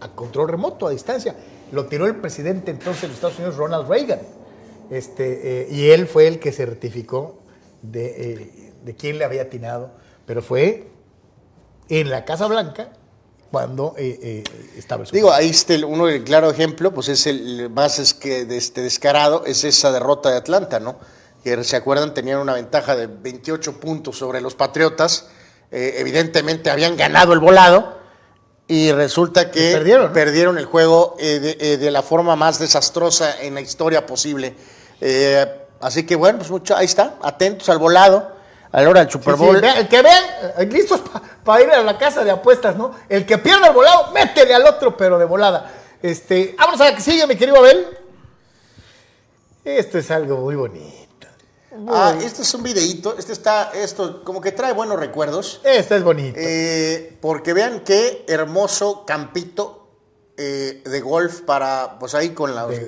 a 0.00 0.08
control 0.08 0.48
remoto, 0.48 0.88
a 0.88 0.90
distancia. 0.90 1.36
Lo 1.70 1.86
tiró 1.86 2.06
el 2.06 2.16
presidente 2.16 2.72
entonces 2.72 3.02
de 3.02 3.08
los 3.08 3.16
Estados 3.16 3.36
Unidos, 3.38 3.56
Ronald 3.56 3.88
Reagan. 3.88 4.20
Este, 4.90 5.62
eh, 5.62 5.68
y 5.70 5.90
él 5.90 6.06
fue 6.08 6.26
el 6.26 6.38
que 6.40 6.50
certificó 6.52 7.38
de, 7.90 8.06
eh, 8.32 8.72
de 8.84 8.96
quién 8.96 9.18
le 9.18 9.24
había 9.24 9.42
atinado. 9.42 9.90
Pero 10.26 10.42
fue 10.42 10.88
en 11.88 12.10
la 12.10 12.24
Casa 12.24 12.46
Blanca 12.46 12.90
cuando 13.50 13.94
eh, 13.98 14.18
eh, 14.22 14.44
estaba 14.76 15.04
el 15.04 15.10
Digo, 15.10 15.32
ahí 15.32 15.50
está 15.50 15.74
el- 15.74 15.84
uno, 15.84 16.08
el 16.08 16.24
claro 16.24 16.50
ejemplo, 16.50 16.92
pues 16.92 17.08
es 17.08 17.26
el 17.26 17.70
más 17.70 17.98
es 17.98 18.14
que 18.14 18.44
de 18.46 18.56
este 18.56 18.80
descarado, 18.82 19.44
es 19.46 19.64
esa 19.64 19.92
derrota 19.92 20.30
de 20.30 20.36
Atlanta, 20.38 20.80
¿no? 20.80 20.98
Que 21.44 21.62
se 21.62 21.76
acuerdan, 21.76 22.14
tenían 22.14 22.40
una 22.40 22.54
ventaja 22.54 22.96
de 22.96 23.06
28 23.06 23.78
puntos 23.78 24.16
sobre 24.18 24.40
los 24.40 24.54
Patriotas, 24.54 25.28
eh, 25.70 25.96
evidentemente 25.98 26.70
habían 26.70 26.96
ganado 26.96 27.32
el 27.32 27.38
volado, 27.38 27.98
y 28.66 28.90
resulta 28.92 29.50
que 29.50 29.70
Y 29.70 29.74
perdieron, 29.74 30.06
¿no? 30.06 30.12
perdieron 30.14 30.56
el 30.58 30.64
juego 30.64 31.16
de, 31.18 31.76
de 31.76 31.90
la 31.90 32.02
forma 32.02 32.34
más 32.34 32.58
desastrosa 32.58 33.40
en 33.42 33.54
la 33.54 33.60
historia 33.60 34.06
posible. 34.06 34.54
Así 35.84 36.06
que 36.06 36.16
bueno, 36.16 36.38
pues 36.38 36.50
mucho, 36.50 36.74
ahí 36.74 36.86
está, 36.86 37.16
atentos 37.22 37.68
al 37.68 37.76
volado, 37.76 38.32
a 38.72 38.80
la 38.80 38.88
hora 38.88 39.00
del 39.00 39.10
Super 39.10 39.34
Sí, 39.34 39.40
sí, 39.40 39.44
Bowl. 39.44 39.62
el 39.62 39.86
que 39.86 40.00
vean, 40.00 40.24
eh, 40.56 40.64
listos 40.64 41.02
para 41.44 41.62
ir 41.62 41.70
a 41.70 41.82
la 41.82 41.98
casa 41.98 42.24
de 42.24 42.30
apuestas, 42.30 42.74
¿no? 42.74 42.92
El 43.06 43.26
que 43.26 43.36
pierda 43.36 43.66
el 43.66 43.74
volado, 43.74 44.10
métele 44.12 44.54
al 44.54 44.66
otro, 44.66 44.96
pero 44.96 45.18
de 45.18 45.26
volada. 45.26 45.70
Este, 46.00 46.54
vámonos 46.58 46.80
a 46.80 46.84
la 46.84 46.94
que 46.96 47.02
sigue, 47.02 47.26
mi 47.26 47.36
querido 47.36 47.58
Abel. 47.58 47.86
Esto 49.62 49.98
es 49.98 50.10
algo 50.10 50.38
muy 50.38 50.54
bonito. 50.54 51.26
Ah, 51.88 52.14
este 52.18 52.40
es 52.40 52.54
un 52.54 52.62
videíto, 52.62 53.16
este 53.18 53.34
está, 53.34 53.72
esto 53.74 54.24
como 54.24 54.40
que 54.40 54.52
trae 54.52 54.72
buenos 54.72 54.98
recuerdos. 54.98 55.60
Esto 55.64 55.96
es 55.96 56.02
bonito. 56.02 56.38
Eh, 56.40 57.18
porque 57.20 57.52
vean 57.52 57.80
qué 57.80 58.24
hermoso 58.26 59.04
campito 59.04 59.83
eh, 60.36 60.82
de 60.84 61.00
golf 61.00 61.40
para, 61.42 61.98
pues 61.98 62.14
ahí 62.14 62.30
con 62.30 62.54
la, 62.54 62.66
de, 62.66 62.86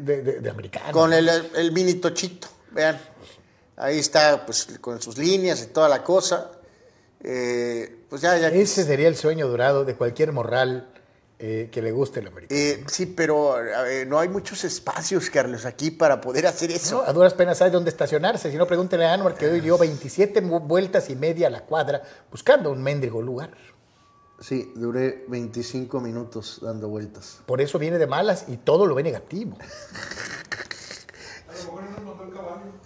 de- 0.00 0.22
de- 0.22 0.40
de 0.40 0.50
americano. 0.50 0.92
con 0.92 1.12
el, 1.12 1.28
el 1.28 1.72
mini 1.72 1.94
tochito. 1.94 2.48
Vean, 2.70 2.98
ahí 3.76 3.98
está, 3.98 4.44
pues 4.46 4.66
con 4.80 5.00
sus 5.00 5.18
líneas 5.18 5.62
y 5.62 5.66
toda 5.66 5.88
la 5.88 6.02
cosa. 6.04 6.50
Eh, 7.24 8.04
pues 8.08 8.22
ya, 8.22 8.36
ya. 8.38 8.48
Ese 8.48 8.84
sería 8.84 9.08
el 9.08 9.16
sueño 9.16 9.48
dorado 9.48 9.84
de 9.84 9.94
cualquier 9.94 10.32
morral 10.32 10.88
eh, 11.38 11.68
que 11.72 11.80
le 11.82 11.92
guste 11.92 12.20
el 12.20 12.26
americano. 12.28 12.88
Sí, 12.88 13.06
pero 13.06 13.56
no 14.06 14.18
hay 14.18 14.28
muchos 14.28 14.64
espacios, 14.64 15.30
Carlos, 15.30 15.64
aquí 15.64 15.90
para 15.90 16.20
poder 16.20 16.46
hacer 16.46 16.70
eso. 16.70 17.02
¿no? 17.02 17.08
A 17.08 17.12
duras 17.12 17.34
penas 17.34 17.60
hay 17.62 17.70
dónde 17.70 17.90
estacionarse. 17.90 18.50
Si 18.50 18.56
no, 18.56 18.66
pregúntele 18.66 19.04
a 19.06 19.12
Anwar 19.14 19.34
que 19.34 19.48
hoy 19.48 19.60
dio 19.60 19.78
27 19.78 20.40
mu- 20.40 20.60
vueltas 20.60 21.10
y 21.10 21.16
media 21.16 21.46
a 21.46 21.50
la 21.50 21.60
cuadra 21.62 22.02
buscando 22.30 22.70
un 22.70 22.82
mendigo 22.82 23.22
lugar. 23.22 23.50
Sí, 24.42 24.72
duré 24.74 25.24
25 25.28 26.00
minutos 26.00 26.58
dando 26.60 26.88
vueltas. 26.88 27.38
Por 27.46 27.60
eso 27.60 27.78
viene 27.78 27.96
de 27.98 28.06
malas 28.06 28.46
y 28.48 28.56
todo 28.56 28.86
lo 28.86 28.94
ve 28.94 29.02
negativo. 29.04 29.56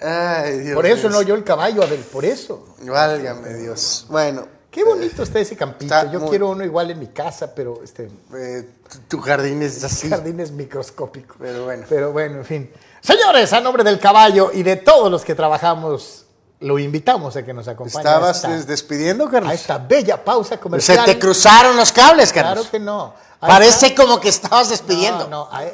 Ay, 0.00 0.58
Dios 0.60 0.74
Por 0.74 0.86
eso 0.86 1.08
no 1.08 1.22
yo 1.22 1.34
el 1.34 1.42
caballo, 1.44 1.82
Abel, 1.82 2.00
por 2.00 2.24
eso. 2.24 2.76
Válgame 2.82 3.54
Dios. 3.54 4.06
Bueno, 4.08 4.56
Qué 4.76 4.84
bonito 4.84 5.22
está 5.22 5.38
ese 5.40 5.56
campito. 5.56 5.84
Está 5.94 6.12
Yo 6.12 6.20
muy- 6.20 6.28
quiero 6.28 6.50
uno 6.50 6.62
igual 6.62 6.90
en 6.90 6.98
mi 6.98 7.06
casa, 7.06 7.54
pero 7.54 7.82
este 7.82 8.10
eh, 8.34 8.68
tu 9.08 9.18
jardín 9.22 9.62
es 9.62 9.82
así. 9.82 10.10
jardín 10.10 10.38
es 10.38 10.50
microscópico. 10.50 11.36
Pero 11.38 11.64
bueno. 11.64 11.86
Pero 11.88 12.12
bueno, 12.12 12.36
en 12.40 12.44
fin. 12.44 12.70
Señores, 13.00 13.54
a 13.54 13.62
nombre 13.62 13.82
del 13.82 13.98
caballo 13.98 14.50
y 14.52 14.62
de 14.62 14.76
todos 14.76 15.10
los 15.10 15.24
que 15.24 15.34
trabajamos, 15.34 16.25
lo 16.60 16.78
invitamos 16.78 17.36
a 17.36 17.44
que 17.44 17.52
nos 17.52 17.68
acompañe 17.68 17.98
¿Estabas 17.98 18.36
esta, 18.36 18.48
des- 18.50 18.66
despidiendo, 18.66 19.28
Carlos? 19.28 19.50
a 19.50 19.54
esta 19.54 19.78
bella 19.78 20.24
pausa 20.24 20.54
Se 20.54 20.60
comercial. 20.60 21.04
te 21.04 21.18
cruzaron 21.18 21.76
los 21.76 21.92
cables, 21.92 22.32
Carlos. 22.32 22.54
Claro 22.54 22.70
que 22.70 22.78
no. 22.80 23.14
A 23.40 23.46
Parece 23.46 23.88
esta- 23.88 24.02
como 24.02 24.18
que 24.20 24.28
estabas 24.30 24.70
despidiendo. 24.70 25.24
No, 25.28 25.46
no, 25.46 25.48
a, 25.52 25.64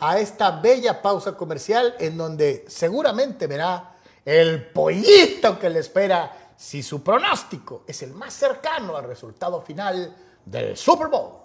a 0.00 0.18
esta 0.18 0.50
bella 0.50 1.00
pausa 1.00 1.32
comercial 1.36 1.94
en 1.98 2.16
donde 2.18 2.64
seguramente 2.68 3.46
verá 3.46 3.94
el 4.24 4.66
pollito 4.70 5.58
que 5.58 5.70
le 5.70 5.78
espera 5.80 6.32
si 6.56 6.82
su 6.82 7.02
pronóstico 7.02 7.84
es 7.86 8.02
el 8.02 8.12
más 8.14 8.32
cercano 8.34 8.96
al 8.96 9.04
resultado 9.04 9.60
final 9.62 10.14
del 10.44 10.76
Super 10.76 11.06
Bowl. 11.08 11.43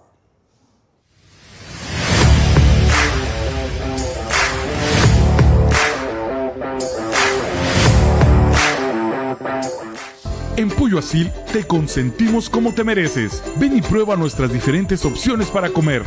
En 10.60 10.68
Pollo 10.68 10.98
Asil 10.98 11.32
te 11.54 11.66
consentimos 11.66 12.50
como 12.50 12.74
te 12.74 12.84
mereces. 12.84 13.42
Ven 13.56 13.78
y 13.78 13.80
prueba 13.80 14.14
nuestras 14.14 14.52
diferentes 14.52 15.06
opciones 15.06 15.48
para 15.48 15.70
comer. 15.70 16.04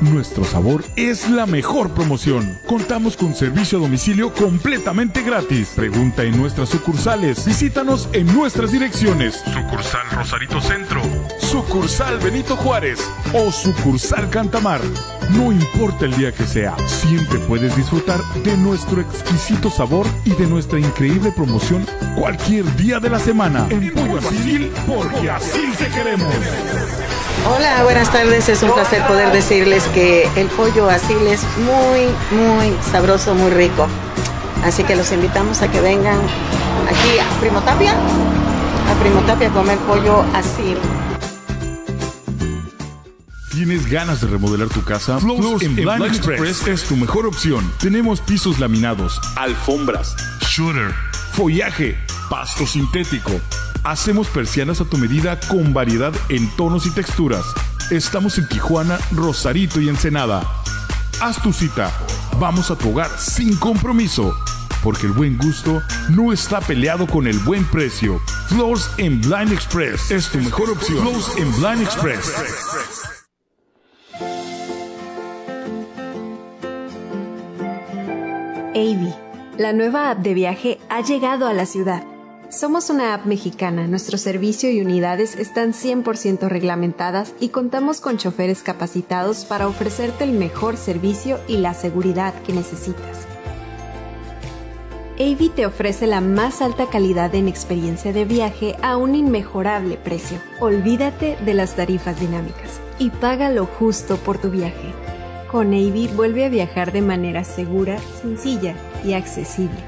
Nuestro 0.00 0.44
sabor 0.44 0.84
es 0.94 1.28
la 1.28 1.44
mejor 1.44 1.90
promoción. 1.90 2.56
Contamos 2.66 3.16
con 3.16 3.34
servicio 3.34 3.78
a 3.78 3.80
domicilio 3.80 4.32
completamente 4.32 5.22
gratis. 5.22 5.72
Pregunta 5.74 6.22
en 6.22 6.36
nuestras 6.36 6.68
sucursales. 6.68 7.44
Visítanos 7.44 8.08
en 8.12 8.32
nuestras 8.32 8.70
direcciones. 8.70 9.42
Sucursal 9.52 10.08
Rosarito 10.12 10.60
Centro. 10.60 11.02
Sucursal 11.56 12.18
Benito 12.18 12.54
Juárez. 12.54 13.00
O 13.32 13.50
sucursal 13.50 14.28
Cantamar. 14.28 14.82
No 15.30 15.50
importa 15.50 16.04
el 16.04 16.14
día 16.14 16.30
que 16.30 16.46
sea, 16.46 16.76
siempre 16.86 17.38
puedes 17.38 17.74
disfrutar 17.74 18.22
de 18.44 18.54
nuestro 18.58 19.00
exquisito 19.00 19.70
sabor 19.70 20.06
y 20.26 20.32
de 20.32 20.46
nuestra 20.46 20.78
increíble 20.78 21.32
promoción 21.32 21.86
cualquier 22.14 22.66
día 22.76 23.00
de 23.00 23.08
la 23.08 23.18
semana. 23.18 23.66
En 23.70 23.90
Pollo 23.94 24.18
Asil, 24.18 24.70
porque 24.86 25.30
así 25.30 25.72
te 25.78 25.88
queremos. 25.88 26.28
Hola, 27.50 27.84
buenas 27.84 28.12
tardes. 28.12 28.50
Es 28.50 28.62
un 28.62 28.72
placer 28.72 29.02
poder 29.06 29.32
decirles 29.32 29.82
que 29.94 30.28
el 30.36 30.48
pollo 30.48 30.90
asil 30.90 31.26
es 31.26 31.40
muy, 31.56 32.38
muy 32.38 32.76
sabroso, 32.92 33.34
muy 33.34 33.50
rico. 33.52 33.86
Así 34.62 34.84
que 34.84 34.94
los 34.94 35.10
invitamos 35.10 35.62
a 35.62 35.70
que 35.70 35.80
vengan 35.80 36.18
aquí 36.18 37.18
a 37.18 37.40
Primo 37.40 37.62
Tapia, 37.62 37.92
a 37.92 39.00
Primo 39.00 39.20
Tapia 39.20 39.48
a 39.48 39.52
comer 39.52 39.78
pollo 39.78 40.22
asil. 40.34 40.76
¿Tienes 43.66 43.90
ganas 43.90 44.20
de 44.20 44.28
remodelar 44.28 44.68
tu 44.68 44.84
casa? 44.84 45.18
Flows 45.18 45.60
en 45.60 45.74
Blind 45.74 46.04
Express 46.04 46.68
es 46.68 46.84
tu 46.84 46.94
mejor 46.94 47.26
opción. 47.26 47.68
Tenemos 47.80 48.20
pisos 48.20 48.60
laminados, 48.60 49.20
alfombras, 49.34 50.14
shooter, 50.48 50.94
follaje, 51.32 51.98
pasto 52.30 52.64
sintético. 52.64 53.32
Hacemos 53.82 54.28
persianas 54.28 54.80
a 54.80 54.84
tu 54.84 54.98
medida 54.98 55.40
con 55.48 55.74
variedad 55.74 56.12
en 56.28 56.48
tonos 56.54 56.86
y 56.86 56.90
texturas. 56.90 57.44
Estamos 57.90 58.38
en 58.38 58.48
Tijuana, 58.48 59.00
Rosarito 59.10 59.80
y 59.80 59.88
Ensenada. 59.88 60.48
Haz 61.20 61.42
tu 61.42 61.52
cita. 61.52 61.92
Vamos 62.38 62.70
a 62.70 62.78
tu 62.78 62.90
hogar 62.90 63.10
sin 63.18 63.56
compromiso. 63.56 64.32
Porque 64.80 65.06
el 65.06 65.12
buen 65.12 65.38
gusto 65.38 65.82
no 66.10 66.32
está 66.32 66.60
peleado 66.60 67.08
con 67.08 67.26
el 67.26 67.40
buen 67.40 67.64
precio. 67.64 68.20
Floors 68.46 68.88
en 68.98 69.20
Blind 69.22 69.52
Express 69.52 70.12
es 70.12 70.28
tu 70.28 70.38
mejor 70.38 70.70
opción. 70.70 71.00
Floors 71.00 71.32
en 71.36 71.50
Blind 71.60 71.82
Express. 71.82 72.32
Avi, 78.76 79.10
la 79.56 79.72
nueva 79.72 80.10
app 80.10 80.18
de 80.18 80.34
viaje 80.34 80.78
ha 80.90 81.00
llegado 81.00 81.46
a 81.46 81.54
la 81.54 81.64
ciudad. 81.64 82.04
Somos 82.50 82.90
una 82.90 83.14
app 83.14 83.24
mexicana, 83.24 83.86
nuestro 83.86 84.18
servicio 84.18 84.70
y 84.70 84.82
unidades 84.82 85.34
están 85.36 85.72
100% 85.72 86.46
reglamentadas 86.46 87.32
y 87.40 87.48
contamos 87.48 88.02
con 88.02 88.18
choferes 88.18 88.62
capacitados 88.62 89.46
para 89.46 89.66
ofrecerte 89.66 90.24
el 90.24 90.32
mejor 90.32 90.76
servicio 90.76 91.40
y 91.48 91.56
la 91.56 91.72
seguridad 91.72 92.34
que 92.42 92.52
necesitas. 92.52 93.26
Avi 95.18 95.48
te 95.48 95.64
ofrece 95.64 96.06
la 96.06 96.20
más 96.20 96.60
alta 96.60 96.90
calidad 96.90 97.34
en 97.34 97.48
experiencia 97.48 98.12
de 98.12 98.26
viaje 98.26 98.76
a 98.82 98.98
un 98.98 99.14
inmejorable 99.14 99.96
precio. 99.96 100.38
Olvídate 100.60 101.38
de 101.46 101.54
las 101.54 101.76
tarifas 101.76 102.20
dinámicas 102.20 102.82
y 102.98 103.08
paga 103.08 103.48
lo 103.48 103.64
justo 103.64 104.18
por 104.18 104.36
tu 104.36 104.50
viaje. 104.50 105.05
Con 105.50 105.68
Avi 105.68 106.08
vuelve 106.08 106.44
a 106.44 106.48
viajar 106.48 106.90
de 106.90 107.02
manera 107.02 107.44
segura, 107.44 107.98
sencilla 108.20 108.74
y 109.04 109.12
accesible. 109.12 109.78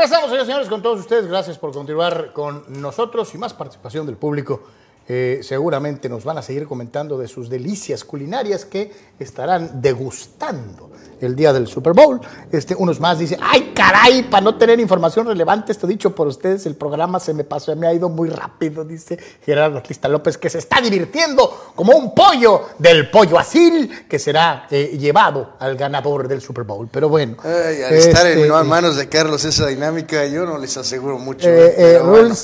Regresamos, 0.00 0.30
señores 0.30 0.46
señores, 0.46 0.68
con 0.70 0.80
todos 0.80 0.98
ustedes. 0.98 1.26
Gracias 1.26 1.58
por 1.58 1.72
continuar 1.74 2.32
con 2.32 2.64
nosotros 2.80 3.34
y 3.34 3.38
más 3.38 3.52
participación 3.52 4.06
del 4.06 4.16
público. 4.16 4.62
Eh, 5.06 5.40
seguramente 5.42 6.08
nos 6.08 6.24
van 6.24 6.38
a 6.38 6.42
seguir 6.42 6.66
comentando 6.66 7.18
de 7.18 7.28
sus 7.28 7.50
delicias 7.50 8.02
culinarias 8.02 8.64
que 8.64 8.90
estarán 9.18 9.82
degustando 9.82 10.90
el 11.20 11.36
día 11.36 11.52
del 11.52 11.66
Super 11.66 11.92
Bowl. 11.92 12.20
Este, 12.52 12.74
unos 12.74 13.00
más 13.00 13.18
dicen, 13.18 13.38
ay 13.42 13.72
caray, 13.74 14.24
para 14.24 14.42
no 14.42 14.56
tener 14.56 14.80
información 14.80 15.26
relevante, 15.26 15.72
esto 15.72 15.86
dicho 15.86 16.14
por 16.14 16.26
ustedes, 16.26 16.66
el 16.66 16.74
programa 16.74 17.20
se 17.20 17.34
me 17.34 17.44
pasó, 17.44 17.74
me 17.76 17.86
ha 17.86 17.94
ido 17.94 18.08
muy 18.08 18.28
rápido, 18.28 18.84
dice 18.84 19.18
Gerardo 19.44 19.78
Atlista 19.78 20.08
López, 20.08 20.38
que 20.38 20.50
se 20.50 20.58
está 20.58 20.80
divirtiendo 20.80 21.72
como 21.74 21.92
un 21.96 22.14
pollo 22.14 22.62
del 22.78 23.10
pollo 23.10 23.38
asil 23.38 24.06
que 24.08 24.18
será 24.18 24.66
eh, 24.70 24.96
llevado 24.98 25.54
al 25.58 25.76
ganador 25.76 26.28
del 26.28 26.40
Super 26.40 26.64
Bowl. 26.64 26.88
Pero 26.90 27.08
bueno. 27.08 27.36
Ay, 27.42 27.82
al 27.82 27.94
estar 27.94 28.26
este, 28.26 28.46
en 28.46 28.68
manos 28.68 28.96
de 28.96 29.08
Carlos 29.08 29.44
esa 29.44 29.66
dinámica, 29.66 30.26
yo 30.26 30.46
no 30.46 30.58
les 30.58 30.76
aseguro 30.76 31.18
mucho. 31.18 31.48
eh, 31.48 31.66
¿eh? 31.66 31.74
eh, 31.96 31.98
bueno. 32.02 32.34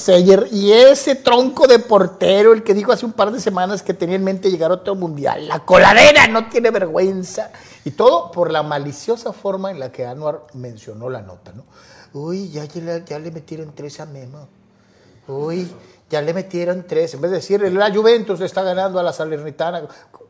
Y 0.52 0.72
ese 0.72 1.16
tronco 1.16 1.66
de 1.66 1.78
portero, 1.78 2.52
el 2.52 2.62
que 2.62 2.74
dijo 2.74 2.92
hace 2.92 3.06
un 3.06 3.12
par 3.12 3.30
de 3.30 3.40
semanas 3.40 3.82
que 3.82 3.94
tenía 3.94 4.16
en 4.16 4.24
mente 4.24 4.50
llegar 4.50 4.70
a 4.70 4.74
otro 4.74 4.94
mundial, 4.94 5.48
la 5.48 5.60
coladera 5.60 6.26
no 6.28 6.48
tiene 6.48 6.70
vergüenza. 6.70 7.50
Y 7.86 7.92
todo 7.92 8.32
por 8.32 8.50
la 8.50 8.62
maliciosa 8.64 9.32
forma 9.32 9.70
en 9.70 9.78
la 9.78 9.92
que 9.92 10.04
Anwar 10.04 10.42
mencionó 10.54 11.08
la 11.08 11.22
nota, 11.22 11.52
¿no? 11.52 11.64
Uy, 12.12 12.50
ya, 12.50 12.64
ya, 12.64 12.80
le- 12.82 13.04
ya 13.06 13.18
le 13.20 13.30
metieron 13.30 13.72
tres 13.74 14.00
a 14.00 14.06
Memo. 14.06 14.48
Uy, 15.28 15.70
ya 16.10 16.20
le 16.20 16.34
metieron 16.34 16.84
tres. 16.86 17.14
En 17.14 17.20
vez 17.20 17.30
de 17.30 17.36
decir, 17.36 17.60
la 17.72 17.92
Juventus 17.94 18.40
está 18.40 18.62
ganando 18.62 18.98
a 18.98 19.02
la 19.04 19.12
Salernitana. 19.12 19.82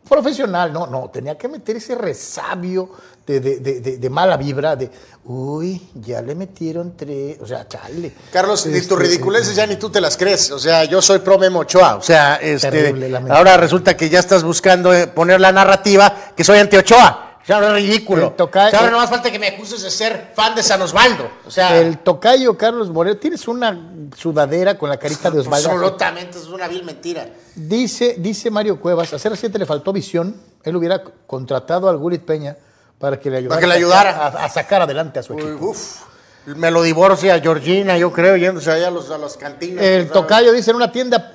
Profesional, 0.06 0.70
no, 0.72 0.86
no. 0.86 1.08
Tenía 1.10 1.36
que 1.38 1.48
meter 1.48 1.76
ese 1.76 1.94
resabio 1.94 2.90
de, 3.26 3.40
de- 3.40 3.56
de- 3.60 3.80
de- 3.80 3.96
de 3.98 4.10
mala 4.10 4.36
vibra, 4.36 4.76
de, 4.76 4.90
uy, 5.24 5.90
ya 5.94 6.20
le 6.22 6.34
metieron 6.34 6.94
tres. 6.96 7.38
O 7.40 7.46
sea, 7.46 7.66
chale. 7.66 8.12
Carlos, 8.32 8.66
ni 8.66 8.76
Este, 8.76 8.88
tus 8.90 8.98
ridiculeces 8.98 9.56
ya 9.56 9.66
ni 9.66 9.76
tú 9.76 9.88
te 9.90 10.00
las 10.00 10.16
crees. 10.18 10.50
O 10.50 10.58
sea, 10.58 10.84
yo 10.84 11.00
soy 11.00 11.20
pro 11.20 11.38
Memo 11.38 11.60
Ochoa. 11.60 11.96
O 11.96 12.02
sea, 12.02 12.36
este, 12.36 12.70
Terrible, 12.70 13.16
ahora 13.30 13.56
resulta 13.56 13.96
que 13.96 14.10
ya 14.10 14.18
estás 14.18 14.44
buscando 14.44 14.92
eh, 14.92 15.06
poner 15.06 15.40
la 15.40 15.52
narrativa 15.52 16.14
que 16.36 16.44
soy 16.44 16.58
anti 16.58 16.76
Ochoa. 16.76 17.22
O 17.46 17.48
sea, 17.48 17.56
ahora 17.56 17.78
es 17.78 17.84
ridículo. 17.84 18.26
El 18.28 18.32
toca- 18.34 18.66
O 18.66 18.70
sea, 18.70 18.80
ahora 18.80 18.90
no 18.90 18.96
más 18.98 19.08
falta 19.08 19.30
que 19.30 19.38
me 19.38 19.46
acuses 19.46 19.80
de 19.80 19.88
ser 19.90 20.32
fan 20.34 20.56
de 20.56 20.64
San 20.64 20.82
Osvaldo. 20.82 21.30
O 21.46 21.50
sea, 21.50 21.78
El 21.80 21.98
tocayo 21.98 22.58
Carlos 22.58 22.90
Moreno, 22.90 23.16
tienes 23.18 23.46
una 23.46 23.78
sudadera 24.16 24.76
con 24.76 24.90
la 24.90 24.96
carita 24.96 25.30
de 25.30 25.38
Osvaldo. 25.38 25.70
absolutamente 25.70 26.38
es 26.38 26.46
una 26.48 26.66
vil 26.66 26.82
mentira. 26.82 27.28
Dice, 27.54 28.16
dice 28.18 28.50
Mario 28.50 28.80
Cuevas, 28.80 29.12
a 29.12 29.16
CR7 29.18 29.58
le 29.58 29.64
faltó 29.66 29.92
visión, 29.92 30.34
él 30.64 30.74
hubiera 30.74 31.04
contratado 31.26 31.88
al 31.88 31.96
Gulit 31.98 32.22
Peña 32.24 32.56
para 32.98 33.20
que 33.20 33.30
le 33.30 33.36
ayudara, 33.36 33.54
Para 33.54 33.60
que 33.60 33.66
le 33.68 33.74
ayudara. 33.74 34.10
A, 34.26 34.44
a 34.44 34.48
sacar 34.48 34.82
adelante 34.82 35.20
a 35.20 35.22
su 35.22 35.34
Uy, 35.34 35.42
equipo. 35.42 35.66
uf, 35.66 36.00
me 36.46 36.72
lo 36.72 36.82
divorcia 36.82 37.38
Georgina, 37.40 37.96
yo 37.96 38.12
creo, 38.12 38.36
yéndose 38.36 38.72
allá 38.72 38.88
a 38.88 38.90
los, 38.90 39.08
a 39.12 39.18
los 39.18 39.36
cantinas. 39.36 39.84
El 39.84 40.08
tocayo 40.10 40.52
dice 40.52 40.70
en 40.72 40.76
una 40.78 40.90
tienda 40.90 41.32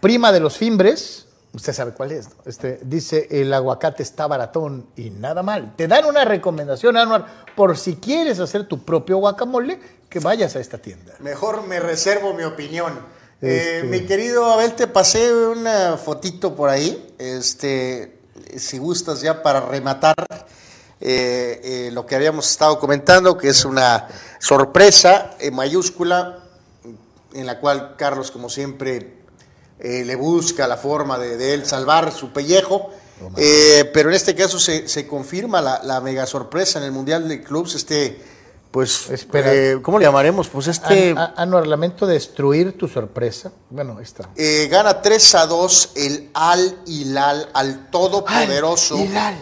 prima 0.00 0.32
de 0.32 0.40
los 0.40 0.56
Fimbres, 0.56 1.26
usted 1.54 1.72
sabe 1.72 1.92
cuál 1.92 2.12
es, 2.12 2.28
¿no? 2.28 2.34
este, 2.46 2.80
dice 2.82 3.28
el 3.30 3.52
aguacate 3.54 4.02
está 4.02 4.26
baratón 4.26 4.86
y 4.96 5.10
nada 5.10 5.42
mal. 5.42 5.74
Te 5.76 5.86
dan 5.88 6.04
una 6.04 6.24
recomendación, 6.24 6.96
Anuar, 6.96 7.26
por 7.56 7.78
si 7.78 7.96
quieres 7.96 8.40
hacer 8.40 8.66
tu 8.66 8.84
propio 8.84 9.18
guacamole, 9.18 9.78
que 10.08 10.20
vayas 10.20 10.54
a 10.56 10.60
esta 10.60 10.78
tienda. 10.78 11.14
Mejor 11.20 11.66
me 11.66 11.80
reservo 11.80 12.34
mi 12.34 12.42
opinión. 12.44 12.92
Este- 13.40 13.80
Eh, 13.80 13.82
mi 13.84 14.00
querido 14.06 14.44
Abel, 14.52 14.74
te 14.74 14.86
pasé 14.86 15.32
una 15.34 15.96
fotito 15.96 16.54
por 16.54 16.70
ahí. 16.70 17.14
Este, 17.18 18.18
si 18.56 18.78
gustas 18.78 19.20
ya 19.20 19.42
para 19.42 19.60
rematar 19.60 20.14
eh, 21.00 21.60
eh, 21.62 21.90
lo 21.92 22.06
que 22.06 22.14
habíamos 22.14 22.48
estado 22.50 22.78
comentando, 22.78 23.36
que 23.36 23.48
es 23.48 23.64
una 23.64 24.08
sorpresa 24.38 25.32
en 25.40 25.54
mayúscula, 25.54 26.38
en 27.34 27.46
la 27.46 27.58
cual 27.60 27.96
Carlos, 27.98 28.30
como 28.30 28.48
siempre, 28.48 29.18
eh, 29.78 30.04
le 30.04 30.16
busca 30.16 30.66
la 30.68 30.76
forma 30.76 31.18
de, 31.18 31.36
de 31.36 31.54
él 31.54 31.66
salvar 31.66 32.12
su 32.12 32.30
pellejo. 32.32 32.90
Eh, 33.36 33.90
pero 33.94 34.08
en 34.10 34.16
este 34.16 34.34
caso 34.34 34.58
se, 34.58 34.88
se 34.88 35.06
confirma 35.06 35.60
la, 35.62 35.80
la 35.84 36.00
mega 36.00 36.26
sorpresa 36.26 36.78
en 36.78 36.84
el 36.86 36.92
Mundial 36.92 37.28
de 37.28 37.42
Clubs, 37.42 37.74
este, 37.76 38.20
pues, 38.72 39.06
eh, 39.32 39.78
¿cómo 39.82 39.98
le 40.00 40.04
llamaremos? 40.04 40.48
Pues 40.48 40.66
este... 40.66 41.10
An- 41.10 41.18
a- 41.18 41.34
Anuar, 41.36 41.66
lamento 41.66 42.06
destruir 42.06 42.76
tu 42.76 42.88
sorpresa. 42.88 43.52
Bueno, 43.70 43.96
ahí 43.98 44.02
está. 44.02 44.28
Eh, 44.36 44.66
gana 44.70 45.00
3 45.00 45.34
a 45.36 45.46
2 45.46 45.90
el 45.94 46.30
Al 46.34 46.76
Hilal, 46.86 47.48
al 47.54 47.88
todopoderoso 47.90 48.96
Al 48.96 49.02
Hilal, 49.04 49.38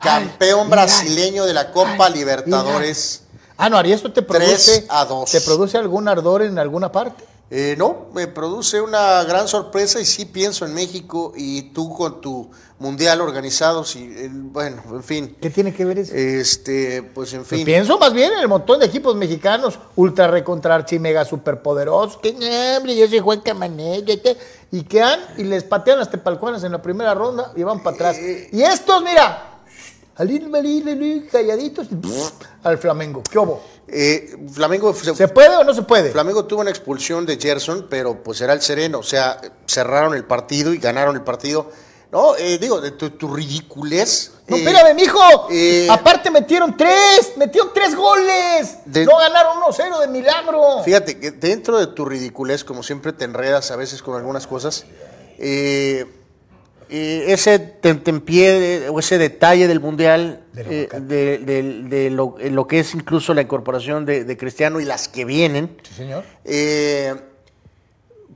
campeón 0.00 0.60
Al 0.60 0.66
Hilal, 0.66 0.68
brasileño 0.70 1.44
de 1.44 1.54
la 1.54 1.72
Copa 1.72 2.06
Al 2.06 2.12
Libertadores. 2.14 3.22
Anuar, 3.56 3.84
¿y 3.88 3.92
esto 3.92 4.12
te 4.12 4.22
produce, 4.22 4.78
3 4.82 4.84
a 4.90 5.04
2. 5.06 5.30
¿te 5.30 5.40
produce 5.40 5.76
algún 5.76 6.06
ardor 6.06 6.42
en 6.42 6.56
alguna 6.60 6.92
parte? 6.92 7.24
Eh, 7.50 7.76
no, 7.78 8.08
me 8.12 8.26
produce 8.26 8.78
una 8.80 9.24
gran 9.24 9.48
sorpresa 9.48 9.98
y 10.00 10.04
sí 10.04 10.26
pienso 10.26 10.66
en 10.66 10.74
México 10.74 11.32
y 11.34 11.62
tú 11.72 11.94
con 11.94 12.20
tu 12.20 12.50
mundial 12.78 13.22
organizado, 13.22 13.84
sí, 13.84 14.12
eh, 14.16 14.28
bueno, 14.30 14.82
en 14.90 15.02
fin. 15.02 15.36
¿Qué 15.40 15.48
tiene 15.48 15.72
que 15.72 15.84
ver 15.86 15.98
eso? 15.98 16.14
Este, 16.14 17.02
pues 17.02 17.32
en 17.32 17.38
Pues 17.40 17.48
fin. 17.48 17.64
pienso 17.64 17.98
más 17.98 18.12
bien 18.12 18.34
en 18.34 18.40
el 18.40 18.48
montón 18.48 18.78
de 18.80 18.86
equipos 18.86 19.16
mexicanos 19.16 19.78
ultra 19.96 20.28
recontra 20.28 20.74
archi 20.74 20.98
mega 20.98 21.24
superpoderosos. 21.24 22.18
Que 22.18 22.34
no, 22.34 22.76
hombre, 22.76 22.94
yo 22.94 23.08
soy 23.08 23.18
Juan 23.20 23.42
este- 24.06 24.36
y 24.70 24.82
quedan 24.82 25.18
y 25.38 25.44
les 25.44 25.64
patean 25.64 25.98
las 25.98 26.10
tepalcuanas 26.10 26.62
en 26.64 26.72
la 26.72 26.82
primera 26.82 27.14
ronda 27.14 27.52
y 27.56 27.62
van 27.62 27.82
para 27.82 27.94
atrás. 27.96 28.18
Y 28.52 28.60
estos, 28.62 29.02
mira, 29.02 29.47
al 30.18 30.30
ir, 30.30 30.50
al 30.54 30.66
ir, 30.66 30.88
al 30.88 31.02
ir, 31.02 31.28
calladitos, 31.28 31.86
al 32.62 32.76
Flamengo. 32.78 33.22
¿Qué 33.30 33.38
hubo? 33.38 33.62
Eh, 33.88 34.36
Flamengo 34.52 34.92
se, 34.92 35.14
¿Se 35.14 35.28
puede 35.28 35.56
o 35.56 35.64
no 35.64 35.72
se 35.72 35.82
puede? 35.82 36.10
Flamengo 36.10 36.44
tuvo 36.44 36.60
una 36.60 36.70
expulsión 36.70 37.24
de 37.24 37.38
Gerson, 37.38 37.86
pero 37.88 38.22
pues 38.22 38.40
era 38.42 38.52
el 38.52 38.60
sereno, 38.60 38.98
o 38.98 39.02
sea, 39.02 39.40
cerraron 39.66 40.14
el 40.14 40.24
partido 40.24 40.74
y 40.74 40.78
ganaron 40.78 41.16
el 41.16 41.22
partido. 41.22 41.70
No, 42.10 42.36
eh, 42.36 42.58
digo, 42.58 42.80
de 42.80 42.90
tu, 42.92 43.10
tu 43.10 43.28
ridiculez. 43.34 44.32
No, 44.46 44.56
eh, 44.56 44.60
espérame, 44.60 44.94
mijo. 44.96 45.20
eh, 45.50 45.86
Aparte 45.90 46.30
metieron 46.30 46.74
tres, 46.76 47.32
metieron 47.36 47.70
tres 47.74 47.94
goles. 47.94 48.78
De- 48.86 49.04
no 49.04 49.18
ganaron 49.18 49.58
1-0 49.62 50.00
de 50.00 50.08
milagro. 50.08 50.82
Fíjate 50.84 51.20
que 51.20 51.30
dentro 51.32 51.78
de 51.78 51.86
tu 51.88 52.06
ridiculez, 52.06 52.64
como 52.64 52.82
siempre 52.82 53.12
te 53.12 53.24
enredas 53.26 53.70
a 53.70 53.76
veces 53.76 54.02
con 54.02 54.16
algunas 54.16 54.46
cosas, 54.46 54.86
eh, 55.38 56.06
eh, 56.90 57.26
ese 57.28 57.58
tentempié 57.58 58.88
o 58.88 58.98
ese 58.98 59.18
detalle 59.18 59.66
del 59.68 59.80
Mundial, 59.80 60.40
de, 60.52 60.88
de- 61.38 61.82
de 61.84 62.10
lo, 62.10 62.36
eh, 62.38 62.50
lo 62.50 62.66
que 62.66 62.80
es 62.80 62.94
incluso 62.94 63.34
la 63.34 63.42
incorporación 63.42 64.04
de, 64.06 64.36
Cristiano 64.36 64.80
y 64.80 64.84
las 64.84 65.08
que 65.08 65.24
vienen, 65.24 65.76
Sí, 65.82 65.94
señor. 65.94 66.24
eh, 66.44 67.14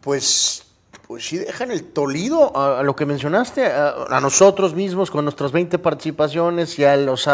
pues, 0.00 0.64
pues 1.07 1.26
sí 1.26 1.38
dejan 1.38 1.70
el 1.70 1.84
tolido 1.84 2.57
a, 2.57 2.80
a 2.80 2.82
lo 2.82 2.96
que 2.96 3.07
mencionaste, 3.07 3.66
a, 3.66 3.94
a 4.11 4.20
nosotros 4.20 4.74
mismos 4.74 5.11
con 5.11 5.24
nuestras 5.24 5.53
20 5.53 5.78
participaciones 5.78 6.78
y 6.78 6.84
a 6.84 6.96
los 6.96 7.28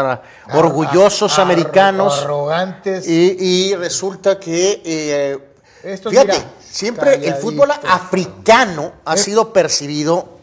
orgullosos 0.53 1.39
americanos. 1.39 2.21
Arrogantes. 2.23 3.07
Y, 3.07 3.37
y 3.39 3.75
resulta 3.75 4.39
que, 4.39 4.81
eh, 4.85 5.39
fíjate, 5.83 6.09
mira, 6.27 6.51
siempre 6.59 7.15
el 7.15 7.35
fútbol 7.35 7.71
africano 7.71 8.93
ha 9.05 9.17
sido 9.17 9.51
percibido 9.53 10.38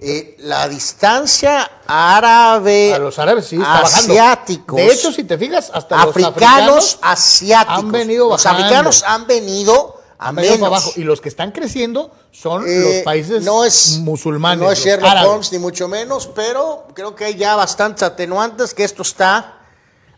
eh, 0.00 0.36
la 0.38 0.68
distancia 0.68 1.68
árabe, 1.86 2.94
a 2.94 2.98
los 3.00 3.18
árabes 3.18 3.46
sí 3.46 3.58
bajando. 3.58 4.12
asiáticos, 4.12 4.76
De 4.76 4.92
hecho, 4.92 5.10
si 5.10 5.24
te 5.24 5.36
fijas, 5.36 5.72
hasta 5.74 6.04
los 6.04 6.16
africanos, 6.16 6.98
asiáticos, 7.02 7.78
han 7.84 7.90
venido 7.90 8.28
los 8.28 8.46
africanos 8.46 9.02
han 9.02 9.26
venido 9.26 10.00
a 10.18 10.28
han 10.28 10.36
venido 10.36 10.54
menos. 10.54 10.68
para 10.68 10.76
abajo. 10.76 10.92
Y 10.96 11.02
los 11.02 11.20
que 11.20 11.28
están 11.28 11.50
creciendo 11.50 12.12
son 12.30 12.64
Eh, 12.68 12.80
los 12.80 13.04
países 13.04 13.44
no 13.44 13.64
es, 13.64 13.98
musulmanes. 13.98 14.64
No 14.64 14.70
es 14.70 14.78
Sherlock. 14.78 15.26
Holmes, 15.26 15.50
ni 15.52 15.58
mucho 15.58 15.88
menos, 15.88 16.28
pero 16.32 16.86
creo 16.94 17.16
que 17.16 17.24
hay 17.24 17.34
ya 17.34 17.56
bastantes 17.56 18.04
atenuantes 18.04 18.74
que 18.74 18.84
esto 18.84 19.02
está 19.02 19.57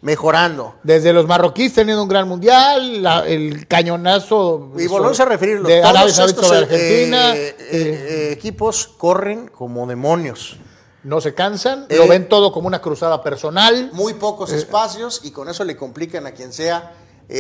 mejorando. 0.03 0.74
Desde 0.82 1.12
los 1.12 1.26
marroquíes 1.26 1.72
teniendo 1.74 2.03
un 2.03 2.09
gran 2.09 2.26
mundial, 2.28 3.03
la- 3.03 3.26
el 3.26 3.66
cañonazo. 3.66 4.72
Y 4.78 4.86
volvemos 4.86 5.20
a 5.20 5.24
referirlo. 5.26 5.68
De 5.68 5.80
todos 5.80 5.90
Arabia 5.94 6.12
Saudita 6.14 6.40
estos, 6.42 6.46
sobre 6.48 6.61
eh, 6.61 6.64
Argentina. 6.64 7.34
eh, 7.36 7.57
eh, 7.59 7.59
eh, 7.70 8.32
equipos 8.32 8.88
corren 8.98 9.48
como 9.48 9.86
demonios. 9.86 10.57
no 11.03 11.22
se 11.22 11.32
cansan, 11.32 11.86
lo 11.88 12.07
ven 12.07 12.28
todo 12.28 12.53
como 12.53 12.66
una 12.66 12.82
cruzada 12.82 13.22
personal. 13.22 13.88
Muy 13.94 14.12
pocos 14.14 14.53
espacios 14.53 15.22
y 15.24 15.30
con 15.30 15.48
eso 15.48 15.64
le 15.64 15.74
complican 15.74 16.26
a 16.26 16.32
quien 16.32 16.53
sea. 16.53 16.92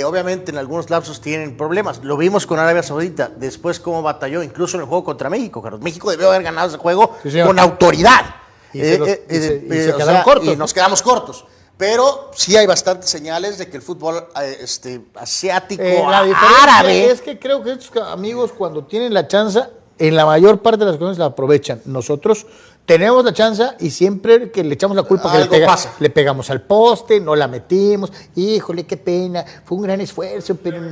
Obviamente 0.06 0.50
en 0.50 0.56
algunos 0.56 0.88
lapsos 0.88 1.20
tienen 1.20 1.56
problemas. 1.58 2.02
Lo 2.02 2.16
vimos 2.16 2.46
con 2.46 2.58
Arabia 2.58 2.82
Saudita. 2.82 3.28
Después 3.36 3.78
cómo 3.80 4.00
batalló, 4.02 4.42
incluso 4.42 4.76
en 4.78 4.82
el 4.82 4.86
juego 4.86 5.04
contra 5.04 5.28
México. 5.28 5.60
Carlos. 5.60 5.82
México 5.82 6.10
debió 6.10 6.28
haber 6.28 6.42
ganado 6.42 6.68
ese 6.68 6.78
juego 6.78 7.16
Sí, 7.22 7.38
con 7.44 7.58
autoridad. 7.58 8.24
Y 8.72 8.80
se 8.80 8.98
los- 8.98 9.08
y 9.08 9.14
se- 9.28 9.64
y 9.66 9.68
se 9.72 9.92
o 9.92 9.96
quedaron 9.96 10.14
sea, 10.14 10.22
cortos, 10.24 10.44
y 10.46 10.50
¿no? 10.52 10.56
nos 10.56 10.72
quedamos 10.72 11.02
cortos. 11.02 11.44
Pero 11.80 12.30
sí 12.34 12.54
hay 12.58 12.66
bastantes 12.66 13.08
señales 13.08 13.56
de 13.56 13.70
que 13.70 13.78
el 13.78 13.82
fútbol 13.82 14.16
eh, 14.40 14.58
este, 14.60 15.00
asiático, 15.14 15.82
Eh, 15.82 16.02
la 16.06 16.20
árabe, 16.62 17.10
es 17.10 17.22
que 17.22 17.38
creo 17.38 17.62
que 17.62 17.72
estos 17.72 17.96
amigos 18.06 18.52
cuando 18.52 18.84
tienen 18.84 19.14
la 19.14 19.26
chance, 19.26 19.60
en 19.98 20.14
la 20.14 20.26
mayor 20.26 20.60
parte 20.60 20.84
de 20.84 20.90
las 20.90 20.98
cosas 20.98 21.16
la 21.16 21.24
aprovechan. 21.24 21.80
Nosotros 21.86 22.46
tenemos 22.84 23.24
la 23.24 23.32
chance 23.32 23.64
y 23.80 23.90
siempre 23.90 24.50
que 24.50 24.62
le 24.62 24.74
echamos 24.74 24.94
la 24.94 25.04
culpa 25.04 25.32
que 25.32 25.38
le, 25.38 25.42
Algo 25.44 25.54
pega- 25.54 25.66
pasa. 25.68 25.94
le 26.00 26.10
pegamos 26.10 26.50
al 26.50 26.60
poste, 26.60 27.18
no 27.18 27.34
la 27.34 27.48
metimos, 27.48 28.12
híjole, 28.36 28.84
qué 28.84 28.98
pena, 28.98 29.42
fue 29.64 29.78
un 29.78 29.84
gran 29.84 30.02
esfuerzo, 30.02 30.56
pero 30.62 30.82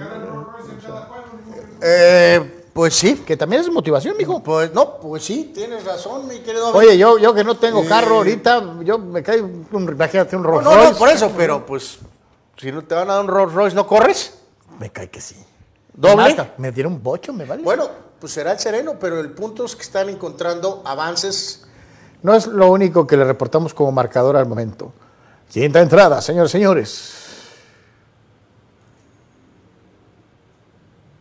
eh, 1.82 2.57
pues 2.78 2.94
sí. 2.94 3.16
que 3.26 3.36
también 3.36 3.60
es 3.62 3.72
motivación, 3.72 4.16
mijo. 4.16 4.40
Pues 4.40 4.72
no, 4.72 4.98
pues 4.98 5.24
sí, 5.24 5.50
tienes 5.52 5.84
razón, 5.84 6.28
mi 6.28 6.38
querido. 6.38 6.72
Oye, 6.72 6.96
yo, 6.96 7.18
yo 7.18 7.34
que 7.34 7.42
no 7.42 7.56
tengo 7.56 7.84
carro 7.84 8.18
ahorita, 8.18 8.62
yo 8.84 9.00
me 9.00 9.20
cae 9.20 9.42
un, 9.42 9.66
imagínate 9.72 10.36
un 10.36 10.42
No, 10.42 10.48
Rolls 10.48 10.64
no, 10.64 10.70
no, 10.76 10.82
Royce. 10.84 10.94
por 10.94 11.08
eso, 11.08 11.32
pero 11.36 11.66
pues 11.66 11.98
si 12.56 12.70
no 12.70 12.84
te 12.84 12.94
van 12.94 13.10
a 13.10 13.14
dar 13.14 13.22
un 13.24 13.28
Rolls 13.28 13.52
Royce, 13.52 13.74
¿no 13.74 13.84
corres? 13.84 14.38
Me 14.78 14.90
cae 14.90 15.10
que 15.10 15.20
sí. 15.20 15.34
¿Doble? 15.92 16.36
Me 16.58 16.70
dieron 16.70 17.02
bocho, 17.02 17.32
me 17.32 17.46
vale. 17.46 17.64
Bueno, 17.64 17.88
pues 18.20 18.32
será 18.32 18.52
el 18.52 18.60
sereno, 18.60 18.94
pero 19.00 19.18
el 19.18 19.32
punto 19.32 19.64
es 19.64 19.74
que 19.74 19.82
están 19.82 20.08
encontrando 20.08 20.84
avances. 20.84 21.66
No 22.22 22.32
es 22.32 22.46
lo 22.46 22.70
único 22.70 23.08
que 23.08 23.16
le 23.16 23.24
reportamos 23.24 23.74
como 23.74 23.90
marcador 23.90 24.36
al 24.36 24.46
momento. 24.46 24.92
Quinta 25.50 25.80
entrada, 25.80 26.22
señores, 26.22 26.52
señores. 26.52 27.27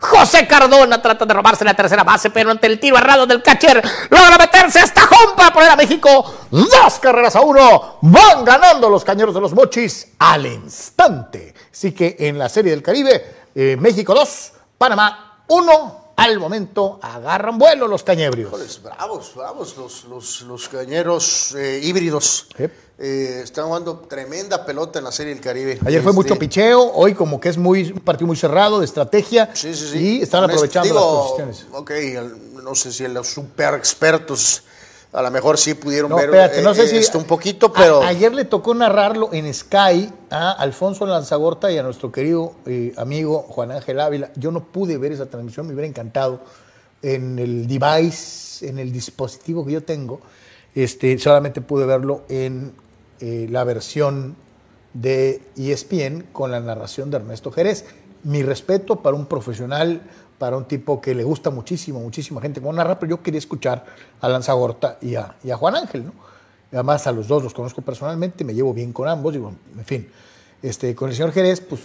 José 0.07 0.47
Cardona 0.47 1.01
trata 1.01 1.25
de 1.25 1.33
robarse 1.33 1.65
la 1.65 1.73
tercera 1.73 2.03
base, 2.03 2.29
pero 2.29 2.51
ante 2.51 2.67
el 2.67 2.79
tiro 2.79 2.97
errado 2.97 3.25
del 3.25 3.43
catcher 3.43 3.81
logra 4.09 4.37
meterse 4.37 4.79
hasta 4.79 5.03
home 5.03 5.33
para 5.35 5.51
poner 5.51 5.69
a 5.69 5.75
México. 5.75 6.33
Dos 6.49 6.99
carreras 6.99 7.35
a 7.35 7.41
uno. 7.41 7.97
Van 8.01 8.45
ganando 8.45 8.89
los 8.89 9.03
cañeros 9.03 9.33
de 9.33 9.41
los 9.41 9.53
mochis 9.53 10.13
al 10.19 10.45
instante. 10.45 11.53
Así 11.71 11.91
que 11.91 12.15
en 12.19 12.39
la 12.39 12.49
Serie 12.49 12.71
del 12.71 12.81
Caribe, 12.81 13.49
eh, 13.53 13.75
México 13.79 14.13
2, 14.13 14.51
Panamá 14.77 15.43
1. 15.47 15.96
Al 16.17 16.39
momento 16.39 16.99
agarran 17.01 17.59
vuelo 17.59 17.87
los 17.87 18.01
cañebrios. 18.01 18.49
Pues 18.49 18.81
bravos, 18.81 19.33
bravos, 19.35 19.77
los, 19.77 20.05
los, 20.05 20.41
los 20.41 20.67
cañeros 20.67 21.53
eh, 21.55 21.79
híbridos. 21.83 22.47
Eh, 22.97 23.41
están 23.43 23.67
jugando 23.67 23.99
tremenda 23.99 24.65
pelota 24.65 24.97
en 24.97 25.05
la 25.05 25.11
Serie 25.11 25.33
del 25.35 25.43
Caribe. 25.43 25.79
Ayer 25.85 26.01
fue 26.01 26.11
Este, 26.11 26.23
mucho 26.23 26.35
picheo, 26.35 26.91
hoy 26.93 27.13
como 27.13 27.39
que 27.39 27.49
es 27.49 27.57
muy, 27.57 27.91
un 27.91 27.99
partido 27.99 28.25
muy 28.25 28.35
cerrado 28.35 28.79
de 28.79 28.85
estrategia. 28.85 29.51
Sí, 29.53 29.75
sí, 29.75 29.89
sí. 29.91 29.97
Y 29.99 30.21
están 30.23 30.41
este- 30.43 30.53
aprovechando 30.53 30.87
digo, 30.87 30.99
las 30.99 31.45
posiciones. 31.51 31.67
Ok, 31.73 31.91
no 32.63 32.73
sé 32.73 32.91
si 32.91 33.07
los 33.07 33.27
super 33.27 33.75
expertos 33.75 34.63
a 35.13 35.21
lo 35.21 35.31
mejor 35.31 35.57
sí 35.57 35.73
pudieron 35.73 36.09
No, 36.11 36.17
ver 36.17 36.25
espérate, 36.25 36.61
no 36.61 36.71
eh, 36.71 36.75
sé 36.75 36.87
si. 36.87 36.97
esto 36.97 37.17
un 37.17 37.23
poquito, 37.25 37.67
a- 37.67 37.73
pero 37.73 38.01
ayer 38.03 38.33
le 38.33 38.45
tocó 38.45 38.73
narrarlo 38.75 39.29
en 39.33 39.51
Sky 39.53 40.11
a 40.29 40.51
Alfonso 40.51 41.05
Lanzagorta 41.05 41.71
y 41.71 41.77
a 41.77 41.83
nuestro 41.83 42.11
querido 42.11 42.53
eh, 42.65 42.93
amigo 42.97 43.39
Juan 43.43 43.71
Ángel 43.71 43.99
Ávila. 43.99 44.31
Yo 44.35 44.51
no 44.51 44.63
pude 44.65 44.97
ver 44.97 45.11
esa 45.13 45.25
transmisión, 45.27 45.65
me 45.67 45.73
hubiera 45.73 45.87
encantado 45.87 46.41
en 47.01 47.39
el 47.39 47.67
device, 47.67 48.67
en 48.67 48.79
el 48.79 48.91
dispositivo 48.91 49.65
que 49.65 49.71
yo 49.73 49.83
tengo. 49.83 50.19
Este, 50.75 51.17
solamente 51.17 51.61
pude 51.61 51.85
verlo 51.85 52.23
en 52.29 52.73
eh, 53.19 53.47
la 53.49 53.63
versión 53.63 54.35
de 54.93 55.41
ESPN 55.57 56.27
con 56.31 56.51
la 56.51 56.59
narración 56.59 57.09
de 57.11 57.17
Ernesto 57.17 57.51
Jerez. 57.51 57.85
Mi 58.23 58.43
respeto 58.43 58.97
para 59.01 59.15
un 59.15 59.25
profesional, 59.27 60.01
para 60.37 60.57
un 60.57 60.65
tipo 60.65 61.01
que 61.01 61.15
le 61.15 61.23
gusta 61.23 61.49
muchísimo, 61.49 61.99
muchísima 61.99 62.41
gente 62.41 62.61
como 62.61 62.73
narra, 62.73 62.99
pero 62.99 63.11
yo 63.11 63.23
quería 63.23 63.39
escuchar 63.39 63.85
a 64.21 64.29
Lanzagorta 64.29 64.97
y 65.01 65.15
a, 65.15 65.35
y 65.43 65.51
a 65.51 65.57
Juan 65.57 65.75
Ángel, 65.75 66.05
¿no? 66.05 66.13
Además, 66.71 67.07
a 67.07 67.11
los 67.11 67.27
dos 67.27 67.43
los 67.43 67.53
conozco 67.53 67.81
personalmente, 67.81 68.43
me 68.43 68.53
llevo 68.53 68.73
bien 68.73 68.91
con 68.91 69.07
ambos, 69.07 69.33
digo, 69.33 69.53
en 69.77 69.85
fin. 69.85 70.09
Este, 70.61 70.93
con 70.95 71.09
el 71.09 71.15
señor 71.15 71.31
Jerez, 71.31 71.61
pues, 71.61 71.81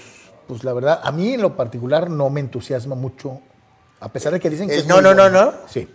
pues 0.48 0.64
la 0.64 0.72
verdad, 0.72 1.00
a 1.02 1.12
mí 1.12 1.34
en 1.34 1.40
lo 1.40 1.56
particular 1.56 2.10
no 2.10 2.30
me 2.30 2.40
entusiasma 2.40 2.94
mucho, 2.94 3.40
a 4.00 4.08
pesar 4.08 4.32
de 4.32 4.40
que 4.40 4.50
dicen 4.50 4.68
que 4.68 4.74
Eh, 4.74 4.78
es 4.78 4.86
no, 4.86 5.00
no, 5.00 5.14
no, 5.14 5.22
bueno. 5.22 5.44
no. 5.44 5.52
Sí. 5.68 5.88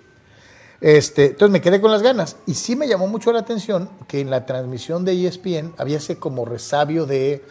Este, 0.80 1.26
entonces 1.28 1.52
me 1.52 1.60
quedé 1.60 1.82
con 1.82 1.92
las 1.92 2.02
ganas. 2.02 2.38
Y 2.46 2.54
sí 2.54 2.76
me 2.76 2.88
llamó 2.88 3.08
mucho 3.08 3.32
la 3.34 3.40
atención 3.40 3.90
que 4.08 4.22
en 4.22 4.30
la 4.30 4.46
transmisión 4.46 5.04
de 5.06 5.28
ESPN 5.28 5.74
había 5.78 5.98
ese 5.98 6.18
como 6.18 6.46
resabio 6.46 7.06
de, 7.06 7.44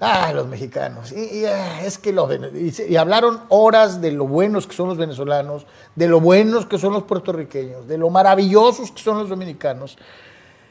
ah, 0.00 0.32
los 0.32 0.48
mexicanos. 0.48 1.12
Y, 1.12 1.44
ah, 1.44 1.84
es 1.84 1.98
que 1.98 2.12
los 2.12 2.30
y, 2.54 2.96
hablaron 2.96 3.40
horas 3.48 4.00
de 4.00 4.12
lo 4.12 4.26
buenos 4.26 4.66
que 4.66 4.74
son 4.74 4.88
los 4.88 4.98
venezolanos, 4.98 5.66
de 5.94 6.08
lo 6.08 6.20
buenos 6.20 6.66
que 6.66 6.78
son 6.78 6.92
los 6.92 7.04
puertorriqueños, 7.04 7.86
de 7.86 7.98
lo 7.98 8.10
maravillosos 8.10 8.90
que 8.90 9.02
son 9.02 9.18
los 9.18 9.28
dominicanos. 9.28 9.96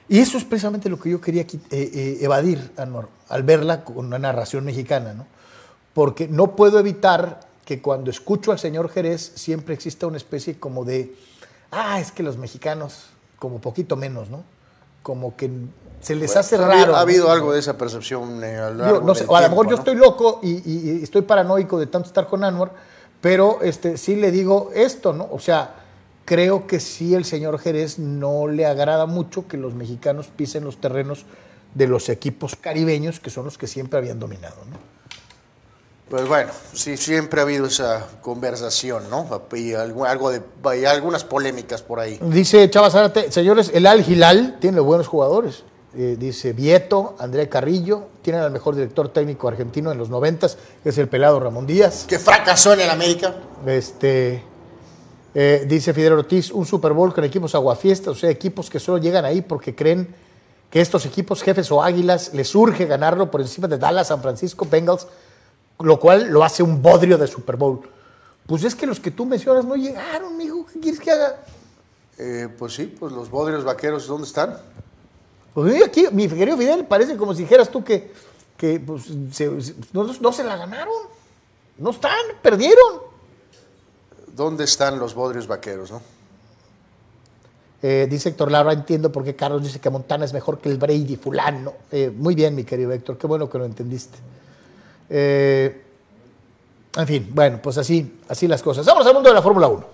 Y 0.07 0.19
eso 0.19 0.37
es 0.37 0.43
precisamente 0.43 0.89
lo 0.89 0.99
que 0.99 1.11
yo 1.11 1.21
quería 1.21 1.43
eh, 1.43 1.57
eh, 1.71 2.17
evadir, 2.21 2.71
Anor, 2.77 3.09
al 3.29 3.43
verla 3.43 3.83
con 3.83 3.97
una 3.97 4.17
narración 4.17 4.65
mexicana, 4.65 5.13
¿no? 5.13 5.27
Porque 5.93 6.27
no 6.27 6.55
puedo 6.55 6.79
evitar 6.79 7.41
que 7.63 7.81
cuando 7.81 8.09
escucho 8.09 8.51
al 8.51 8.57
señor 8.57 8.89
Jerez 8.89 9.33
siempre 9.35 9.75
exista 9.75 10.07
una 10.07 10.17
especie 10.17 10.59
como 10.59 10.83
de, 10.83 11.15
ah, 11.69 11.99
es 11.99 12.11
que 12.11 12.23
los 12.23 12.37
mexicanos, 12.37 13.11
como 13.37 13.61
poquito 13.61 13.95
menos, 13.95 14.31
¿no? 14.31 14.43
Como 15.03 15.35
que 15.35 15.51
se 16.01 16.15
les 16.15 16.35
hace 16.35 16.55
ha 16.55 16.59
raro. 16.59 16.71
habido, 16.73 16.85
ha 16.87 16.91
¿no? 16.91 16.97
habido 16.97 17.31
algo 17.31 17.53
de 17.53 17.59
esa 17.59 17.77
percepción 17.77 18.43
eh, 18.43 18.57
a 18.57 18.69
lo 18.69 19.01
no 19.01 19.13
sé, 19.15 19.21
del 19.21 19.29
o 19.31 19.35
a 19.35 19.41
lo 19.41 19.49
mejor 19.49 19.69
yo 19.69 19.75
estoy 19.75 19.95
loco 19.95 20.39
y, 20.41 20.49
y- 20.51 20.99
y 20.99 21.03
estoy 21.03 21.21
paranoico 21.23 21.77
de 21.79 21.87
tanto 21.87 22.07
estar 22.07 22.27
con 22.27 22.43
Anwar, 22.43 22.71
pero 23.21 23.59
este, 23.61 23.97
sí 23.97 24.15
le 24.15 24.31
digo 24.31 24.71
esto, 24.73 25.13
¿no? 25.13 25.27
O 25.31 25.39
sea, 25.39 25.75
creo 26.25 26.67
que 26.67 26.79
sí 26.79 27.15
el 27.15 27.25
señor 27.25 27.59
Jerez 27.59 27.99
no 27.99 28.47
le 28.47 28.65
agrada 28.65 29.05
mucho 29.07 29.47
que 29.47 29.57
los 29.57 29.73
mexicanos 29.73 30.27
pisen 30.35 30.63
los 30.63 30.77
terrenos 30.79 31.25
de 31.75 31.87
los 31.87 32.07
equipos 32.09 32.55
caribeños, 32.55 33.19
que 33.19 33.29
son 33.29 33.45
los 33.45 33.57
que 33.57 33.67
siempre 33.67 33.99
habían 33.99 34.19
dominado, 34.19 34.55
¿no? 34.71 34.77
Pues 36.09 36.27
bueno, 36.27 36.49
sí, 36.73 36.97
siempre 36.97 37.39
ha 37.39 37.43
habido 37.43 37.67
esa 37.67 38.07
conversación, 38.21 39.09
¿no? 39.11 39.27
Y 39.53 39.73
algo, 39.73 40.05
algo 40.05 40.31
de, 40.31 40.41
hay 40.63 40.85
algunas 40.85 41.23
polémicas 41.23 41.83
por 41.83 41.99
ahí. 41.99 42.17
Dice 42.23 42.67
Chava 42.71 42.89
Zárate, 42.89 43.31
señores, 43.31 43.69
el 43.75 43.85
Al 43.85 44.07
Hilal 44.09 44.57
tiene 44.59 44.79
buenos 44.79 45.07
jugadores. 45.07 45.63
Eh, 45.95 46.17
dice 46.19 46.53
Vieto, 46.53 47.15
André 47.17 47.49
Carrillo, 47.49 48.09
tienen 48.21 48.43
al 48.43 48.51
mejor 48.51 48.75
director 48.75 49.09
técnico 49.09 49.47
argentino 49.47 49.91
en 49.91 49.97
los 49.97 50.09
noventas, 50.09 50.57
que 50.83 50.89
es 50.89 50.97
el 50.99 51.07
pelado 51.07 51.39
Ramón 51.39 51.65
Díaz. 51.65 52.05
Que 52.07 52.19
fracasó 52.19 52.73
en 52.73 52.81
el 52.81 52.89
América. 52.91 53.33
Este, 53.65 54.43
eh, 55.33 55.65
dice 55.67 55.93
Fidel 55.93 56.13
Ortiz, 56.13 56.51
un 56.51 56.65
Super 56.65 56.93
Bowl 56.93 57.13
con 57.13 57.23
equipos 57.23 57.55
aguafiestas, 57.55 58.09
o 58.09 58.15
sea, 58.15 58.29
equipos 58.29 58.69
que 58.69 58.79
solo 58.79 58.99
llegan 58.99 59.25
ahí 59.25 59.41
porque 59.41 59.73
creen 59.73 60.13
que 60.69 60.79
estos 60.79 61.07
equipos 61.07 61.41
jefes 61.41 61.71
o 61.71 61.81
águilas 61.81 62.35
les 62.35 62.53
urge 62.53 62.85
ganarlo 62.85 63.31
por 63.31 63.41
encima 63.41 63.67
de 63.67 63.79
Dallas, 63.79 64.09
San 64.09 64.21
Francisco, 64.21 64.67
Bengals, 64.69 65.07
lo 65.79 65.99
cual 65.99 66.29
lo 66.29 66.43
hace 66.43 66.61
un 66.61 66.83
bodrio 66.83 67.17
de 67.17 67.25
Super 67.25 67.55
Bowl. 67.55 67.81
Pues 68.45 68.63
es 68.63 68.75
que 68.75 68.85
los 68.85 68.99
que 68.99 69.09
tú 69.09 69.25
mencionas 69.25 69.65
no 69.65 69.75
llegaron, 69.75 70.37
mijo, 70.37 70.65
¿qué 70.71 70.79
quieres 70.79 70.99
que 70.99 71.11
haga? 71.11 71.41
Eh, 72.19 72.47
pues 72.59 72.73
sí, 72.75 72.85
pues 72.85 73.11
los 73.11 73.31
bodrios 73.31 73.63
vaqueros, 73.63 74.05
¿dónde 74.05 74.27
están? 74.27 74.57
Pues 75.53 75.73
mira, 75.73 75.85
aquí, 75.87 76.05
mi 76.11 76.27
querido 76.27 76.57
Fidel, 76.57 76.85
parece 76.85 77.17
como 77.17 77.33
si 77.33 77.43
dijeras 77.43 77.69
tú 77.69 77.83
que, 77.83 78.11
que 78.57 78.79
pues, 78.79 79.03
se- 79.31 79.61
se- 79.61 79.75
no, 79.93 80.03
no 80.19 80.31
se 80.33 80.43
la 80.43 80.55
ganaron. 80.57 80.93
No 81.77 81.91
están, 81.91 82.17
perdieron. 82.41 83.09
¿Dónde 84.35 84.63
están 84.65 84.99
los 84.99 85.13
bodrios 85.15 85.47
vaqueros, 85.47 85.91
no? 85.91 86.01
Eh, 87.81 88.07
dice 88.09 88.29
Héctor 88.29 88.51
Lara, 88.51 88.73
entiendo 88.73 89.09
por 89.11 89.23
qué 89.23 89.35
Carlos 89.35 89.63
dice 89.63 89.79
que 89.79 89.89
Montana 89.89 90.25
es 90.25 90.33
mejor 90.33 90.59
que 90.59 90.69
el 90.69 90.77
Brady 90.77 91.15
fulano. 91.15 91.73
Eh, 91.91 92.11
muy 92.13 92.35
bien, 92.35 92.53
mi 92.55 92.65
querido 92.65 92.91
Héctor, 92.91 93.17
qué 93.17 93.25
bueno 93.27 93.49
que 93.49 93.57
lo 93.57 93.65
entendiste. 93.65 94.17
Eh, 95.09 95.81
en 96.97 97.07
fin, 97.07 97.29
bueno, 97.33 97.59
pues 97.61 97.77
así, 97.77 98.19
así 98.27 98.47
las 98.47 98.61
cosas. 98.61 98.85
Vamos 98.85 99.07
al 99.07 99.13
mundo 99.13 99.29
de 99.29 99.35
la 99.35 99.41
Fórmula 99.41 99.67
1. 99.67 99.85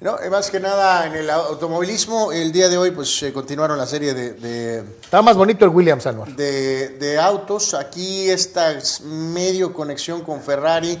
No, 0.00 0.18
eh, 0.18 0.30
más 0.30 0.50
que 0.50 0.58
nada 0.58 1.06
en 1.06 1.14
el 1.14 1.28
automovilismo, 1.28 2.32
el 2.32 2.52
día 2.52 2.70
de 2.70 2.78
hoy 2.78 2.90
pues 2.90 3.22
eh, 3.22 3.34
continuaron 3.34 3.76
la 3.76 3.86
serie 3.86 4.14
de, 4.14 4.32
de, 4.32 4.78
Está 5.02 5.20
más 5.20 5.36
bonito 5.36 5.66
el 5.66 5.70
Williams 5.70 6.06
Anwar. 6.06 6.34
de- 6.34 6.88
de 6.98 7.18
autos. 7.18 7.74
Aquí 7.74 8.30
esta 8.30 8.74
medio 9.04 9.74
conexión 9.74 10.22
con 10.22 10.40
Ferrari 10.40 10.98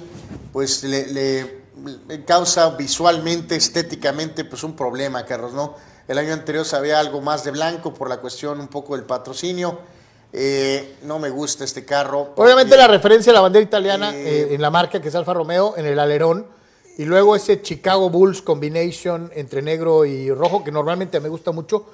pues 0.52 0.84
le, 0.84 1.06
le- 1.06 1.60
le 2.08 2.24
causa 2.26 2.68
visualmente, 2.76 3.56
estéticamente 3.56 4.44
pues 4.44 4.62
un 4.64 4.76
problema, 4.76 5.24
Carlos, 5.24 5.54
¿no? 5.54 5.76
El 6.06 6.18
año 6.18 6.34
anterior 6.34 6.66
se 6.66 6.76
había 6.76 6.98
algo 7.00 7.22
más 7.22 7.42
de 7.44 7.52
blanco 7.52 7.94
por 7.94 8.06
la 8.08 8.18
cuestión 8.18 8.60
un 8.60 8.68
poco 8.68 8.96
del 8.96 9.06
patrocinio. 9.06 9.78
Eh, 10.32 10.96
no 11.04 11.18
me 11.18 11.30
gusta 11.30 11.64
este 11.64 11.86
carro. 11.86 12.34
Obviamente 12.36 12.72
porque- 12.72 12.76
la 12.82 12.86
referencia 12.88 13.32
a 13.32 13.34
la 13.34 13.40
bandera 13.40 13.64
italiana 13.64 14.10
Eh, 14.14 14.48
eh, 14.50 14.54
en 14.54 14.60
la 14.60 14.68
marca 14.68 15.00
que 15.00 15.08
es 15.08 15.14
Alfa 15.14 15.32
Romeo, 15.32 15.72
en 15.78 15.86
el 15.86 15.98
alerón, 15.98 16.46
y 17.00 17.04
luego 17.06 17.34
ese 17.34 17.62
Chicago 17.62 18.10
Bulls 18.10 18.42
combination 18.42 19.30
entre 19.34 19.62
negro 19.62 20.04
y 20.04 20.30
rojo, 20.30 20.62
que 20.62 20.70
normalmente 20.70 21.18
me 21.20 21.28
gusta 21.30 21.50
mucho, 21.50 21.86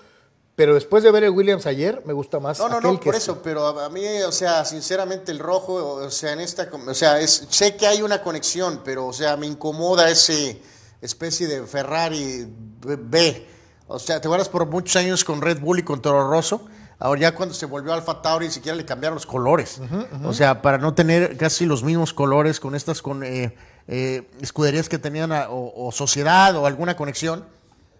pero 0.57 0.74
después 0.74 1.05
de 1.05 1.11
ver 1.12 1.23
el 1.23 1.31
Williams 1.31 1.66
ayer, 1.66 2.03
me 2.07 2.12
gusta 2.12 2.41
más. 2.41 2.59
No, 2.59 2.69
no, 2.69 2.77
aquel 2.78 2.93
no, 2.95 3.01
por 3.01 3.15
es- 3.15 3.23
eso, 3.23 3.41
pero 3.43 3.66
a, 3.66 3.89
mí, 3.91 4.05
o 4.27 4.33
sea, 4.33 4.65
sinceramente 4.65 5.31
el 5.31 5.39
rojo, 5.39 5.74
o 5.74 6.11
sea, 6.11 6.33
en 6.33 6.41
esta, 6.41 6.69
o 6.73 6.95
sea, 6.95 7.20
es, 7.20 7.47
sé 7.51 7.77
que 7.77 7.87
hay 7.87 8.03
una 8.03 8.20
conexión, 8.23 8.81
pero, 8.85 9.07
o 9.07 9.12
sea, 9.12 9.37
me 9.37 9.47
incomoda 9.47 10.11
ese 10.11 10.61
especie 11.01 11.47
de 11.47 11.65
Ferrari 11.66 12.49
B-. 12.81 13.47
O 13.87 13.99
sea, 14.01 14.20
te 14.20 14.27
acuerdas 14.27 14.49
por 14.49 14.66
muchos 14.66 14.97
años 14.97 15.23
con 15.24 15.41
Red 15.41 15.61
Bull 15.61 15.78
y 15.78 15.83
con 15.85 16.03
Toro 16.03 16.28
Rosso. 16.28 16.62
Ahora 16.99 17.20
ya 17.20 17.35
cuando 17.35 17.55
se 17.55 17.66
volvió 17.66 17.93
Alfa 17.93 18.23
Tauri 18.23 18.47
ni 18.47 18.53
siquiera 18.53 18.74
le 18.74 18.85
cambiaron 18.87 19.15
los 19.16 19.27
colores. 19.27 19.81
O 20.24 20.33
sea, 20.33 20.62
para 20.62 20.78
no 20.78 20.95
tener 20.95 21.37
casi 21.37 21.66
los 21.66 21.85
mismos 21.85 22.12
colores 22.15 22.59
con 22.59 22.74
estas 22.74 23.03
con 23.03 23.23
eh, 23.23 23.55
eh, 23.89 24.29
escuderías 24.41 24.89
que 24.89 24.99
tenían 24.99 25.33
a- 25.33 25.49
o, 25.51 25.87
o 25.89 25.93
sociedad 25.93 26.55
o 26.57 26.67
alguna 26.67 26.97
conexión. 26.97 27.45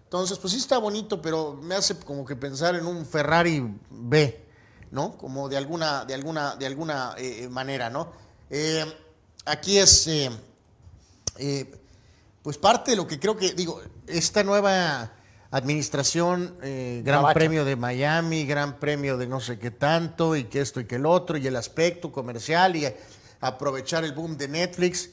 Entonces, 0.05 0.37
pues 0.39 0.53
sí 0.53 0.59
está 0.59 0.77
bonito, 0.77 1.21
pero 1.21 1.53
me 1.61 1.75
hace 1.75 1.97
como 1.99 2.23
que 2.25 2.35
pensar 2.35 2.75
en 2.75 2.85
un 2.85 3.05
Ferrari 3.05 3.61
B, 3.89 4.39
¿no? 4.91 5.17
Como 5.17 5.49
de 5.49 5.57
alguna, 5.57 6.05
de 6.05 6.13
alguna, 6.13 6.55
de 6.55 6.65
alguna 6.65 7.13
eh, 7.17 7.47
manera, 7.49 7.89
¿no? 7.89 8.11
Eh, 8.49 8.85
aquí 9.45 9.77
es, 9.77 10.07
eh, 10.07 10.29
eh, 11.37 11.69
pues 12.41 12.57
parte 12.57 12.91
de 12.91 12.97
lo 12.97 13.05
que 13.05 13.19
creo 13.19 13.35
que, 13.35 13.51
digo, 13.53 13.81
esta 14.07 14.43
nueva 14.43 15.11
administración, 15.51 16.55
eh, 16.61 17.01
Gran 17.03 17.19
Gabacha. 17.21 17.33
Premio 17.33 17.65
de 17.65 17.75
Miami, 17.75 18.45
Gran 18.45 18.79
Premio 18.79 19.17
de 19.17 19.27
no 19.27 19.39
sé 19.41 19.59
qué 19.59 19.71
tanto, 19.71 20.35
y 20.37 20.45
que 20.45 20.61
esto 20.61 20.79
y 20.79 20.85
que 20.85 20.95
el 20.95 21.05
otro, 21.05 21.37
y 21.37 21.45
el 21.47 21.55
aspecto 21.57 22.11
comercial, 22.13 22.75
y 22.77 22.85
eh, 22.85 22.97
aprovechar 23.41 24.05
el 24.05 24.13
boom 24.13 24.37
de 24.37 24.47
Netflix. 24.47 25.09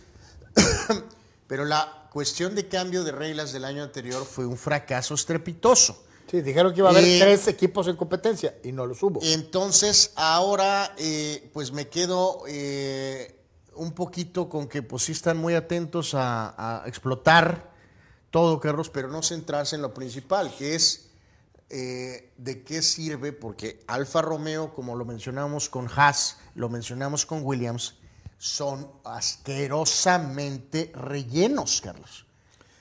Pero 1.46 1.64
la 1.64 2.08
cuestión 2.12 2.54
de 2.54 2.68
cambio 2.68 3.04
de 3.04 3.12
reglas 3.12 3.52
del 3.52 3.64
año 3.64 3.82
anterior 3.82 4.24
fue 4.24 4.46
un 4.46 4.56
fracaso 4.56 5.14
estrepitoso. 5.14 6.04
Sí, 6.30 6.40
dijeron 6.40 6.72
que 6.72 6.80
iba 6.80 6.88
a 6.88 6.92
haber 6.92 7.04
Eh, 7.04 7.18
tres 7.20 7.48
equipos 7.48 7.86
en 7.86 7.96
competencia 7.96 8.56
y 8.64 8.72
no 8.72 8.86
los 8.86 9.02
hubo. 9.02 9.20
Entonces, 9.22 10.12
ahora, 10.16 10.94
eh, 10.96 11.50
pues 11.52 11.70
me 11.72 11.88
quedo 11.88 12.42
eh, 12.48 13.38
un 13.74 13.92
poquito 13.92 14.48
con 14.48 14.66
que, 14.68 14.82
pues 14.82 15.04
sí 15.04 15.12
están 15.12 15.36
muy 15.36 15.54
atentos 15.54 16.14
a, 16.14 16.82
a 16.82 16.88
explotar 16.88 17.70
todo, 18.30 18.58
Carlos, 18.58 18.88
pero 18.90 19.08
no 19.08 19.22
centrarse 19.22 19.76
en 19.76 19.82
lo 19.82 19.92
principal, 19.92 20.54
que 20.56 20.74
es 20.74 21.10
de 21.68 22.62
qué 22.64 22.82
sirve, 22.82 23.32
porque 23.32 23.82
Alfa 23.88 24.22
Romeo, 24.22 24.72
como 24.72 24.94
lo 24.94 25.04
mencionamos 25.04 25.68
con 25.68 25.88
Haas, 25.88 26.36
lo 26.54 26.68
mencionamos 26.68 27.26
con 27.26 27.40
Williams, 27.42 27.96
son 28.44 28.90
asquerosamente 29.04 30.92
rellenos, 30.94 31.80
Carlos. 31.80 32.26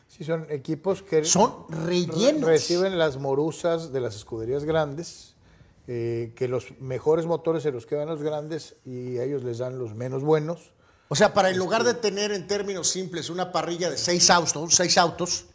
Sí, 0.10 0.26
son 0.26 0.46
equipos 0.50 1.02
que 1.02 1.24
Son 1.24 1.66
rellenos. 1.70 2.44
reciben 2.44 2.98
las 2.98 3.18
morusas 3.18 3.94
de 3.94 4.02
las 4.02 4.14
escuderías 4.14 4.66
grandes, 4.66 5.36
eh, 5.88 6.34
que 6.36 6.50
los 6.50 6.78
mejores 6.82 7.26
motores 7.26 7.64
se 7.64 7.72
los 7.72 7.86
quedan 7.86 8.10
los 8.10 8.22
grandes 8.22 8.76
y 8.84 9.20
a 9.20 9.24
ellos 9.24 9.46
les 9.46 9.60
dan 9.60 9.80
los 9.80 9.96
menos 9.96 10.22
buenos. 10.22 10.74
O 11.08 11.16
sea, 11.16 11.34
para 11.34 11.50
en 11.50 11.58
lugar 11.58 11.86
de 11.86 11.94
tener 11.94 12.34
en 12.34 12.46
términos 12.46 12.90
simples 12.90 13.30
una 13.30 13.54
parrilla 13.54 13.90
de 13.90 13.98
seis 13.98 14.30
autos, 14.30 14.76
seis 14.76 14.98
autos, 14.98 15.46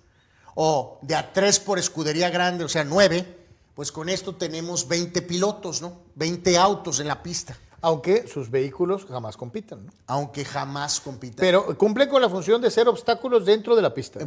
o 0.55 1.01
de 1.02 1.16
a 1.16 1.35
tres 1.35 1.60
por 1.60 1.78
escudería 1.78 2.30
grande, 2.30 2.64
o 2.64 2.68
sea, 2.70 2.82
nueve, 2.82 3.26
pues 3.74 3.93
con 3.93 4.09
esto 4.09 4.36
tenemos 4.36 4.89
20 4.89 5.20
pilotos, 5.20 5.82
¿no? 5.82 6.01
20 6.14 6.56
autos 6.56 6.98
en 6.98 7.09
la 7.09 7.22
pista, 7.22 7.59
Aunque 7.80 8.26
sus 8.26 8.50
vehículos 8.50 9.06
jamás 9.06 9.36
compitan. 9.36 9.86
¿no? 9.86 9.92
aunque 10.09 10.44
jamás 10.44 11.00
compitan. 11.00 11.36
Pero 11.38 11.76
cumple 11.76 12.09
con 12.09 12.20
la 12.20 12.28
función 12.28 12.60
de 12.60 12.70
ser 12.70 12.88
obstáculos 12.88 13.44
dentro 13.44 13.76
de 13.76 13.82
la 13.82 13.94
pista. 13.94 14.20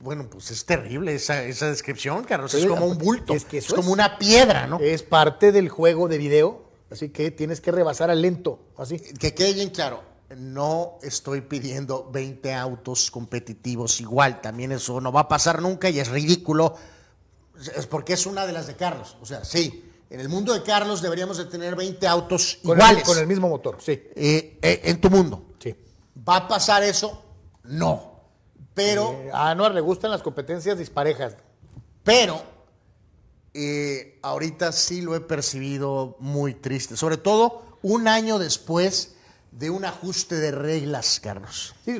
bueno, 0.00 0.26
pues 0.28 0.50
es 0.50 0.64
terrible 0.64 1.14
esa, 1.14 1.42
esa 1.44 1.68
descripción, 1.68 2.24
Carlos. 2.24 2.54
Es 2.54 2.66
como 2.66 2.86
un 2.86 2.98
bulto, 2.98 3.34
es 3.34 3.44
que 3.44 3.62
como 3.62 3.80
es. 3.80 3.88
una 3.88 4.18
piedra, 4.18 4.66
¿no? 4.66 4.80
Es 4.80 5.02
parte 5.02 5.52
del 5.52 5.68
juego 5.68 6.08
de 6.08 6.18
video, 6.18 6.64
así 6.90 7.10
que 7.10 7.30
tienes 7.30 7.60
que 7.60 7.70
rebasar 7.70 8.10
al 8.10 8.22
lento, 8.22 8.58
así. 8.78 8.98
Que 8.98 9.34
quede 9.34 9.52
bien 9.52 9.70
claro, 9.70 10.02
no 10.34 10.98
estoy 11.02 11.42
pidiendo 11.42 12.10
20 12.10 12.54
autos 12.54 13.10
competitivos 13.10 14.00
igual, 14.00 14.40
también 14.40 14.72
eso 14.72 15.00
no 15.00 15.12
va 15.12 15.20
a 15.22 15.28
pasar 15.28 15.62
nunca 15.62 15.90
y 15.90 16.00
es 16.00 16.08
ridículo, 16.08 16.74
es 17.76 17.86
porque 17.86 18.14
es 18.14 18.26
una 18.26 18.46
de 18.46 18.52
las 18.52 18.66
de 18.66 18.74
Carlos, 18.74 19.16
o 19.20 19.26
sea, 19.26 19.44
sí, 19.44 19.85
en 20.10 20.20
el 20.20 20.28
mundo 20.28 20.52
de 20.52 20.62
Carlos 20.62 21.02
deberíamos 21.02 21.36
de 21.38 21.46
tener 21.46 21.74
20 21.74 22.06
autos 22.06 22.58
Con 22.62 22.76
iguales 22.78 23.00
el, 23.00 23.04
con 23.04 23.18
el 23.18 23.26
mismo 23.26 23.48
motor, 23.48 23.78
sí. 23.80 23.92
eh, 24.14 24.58
eh, 24.62 24.80
en 24.84 25.00
tu 25.00 25.10
mundo. 25.10 25.54
sí. 25.58 25.74
¿Va 26.28 26.36
a 26.36 26.48
pasar 26.48 26.82
eso? 26.82 27.22
No, 27.64 28.20
pero... 28.74 29.12
Eh, 29.12 29.30
a 29.32 29.50
Anuar 29.50 29.74
le 29.74 29.80
gustan 29.80 30.10
las 30.10 30.22
competencias 30.22 30.78
disparejas. 30.78 31.36
Pero 32.04 32.40
eh, 33.54 34.18
ahorita 34.22 34.70
sí 34.70 35.00
lo 35.00 35.16
he 35.16 35.20
percibido 35.20 36.16
muy 36.20 36.54
triste, 36.54 36.96
sobre 36.96 37.16
todo 37.16 37.64
un 37.82 38.06
año 38.06 38.38
después 38.38 39.16
de 39.50 39.70
un 39.70 39.84
ajuste 39.86 40.34
de 40.34 40.50
reglas, 40.50 41.18
Carlos. 41.20 41.74
Sí, 41.84 41.98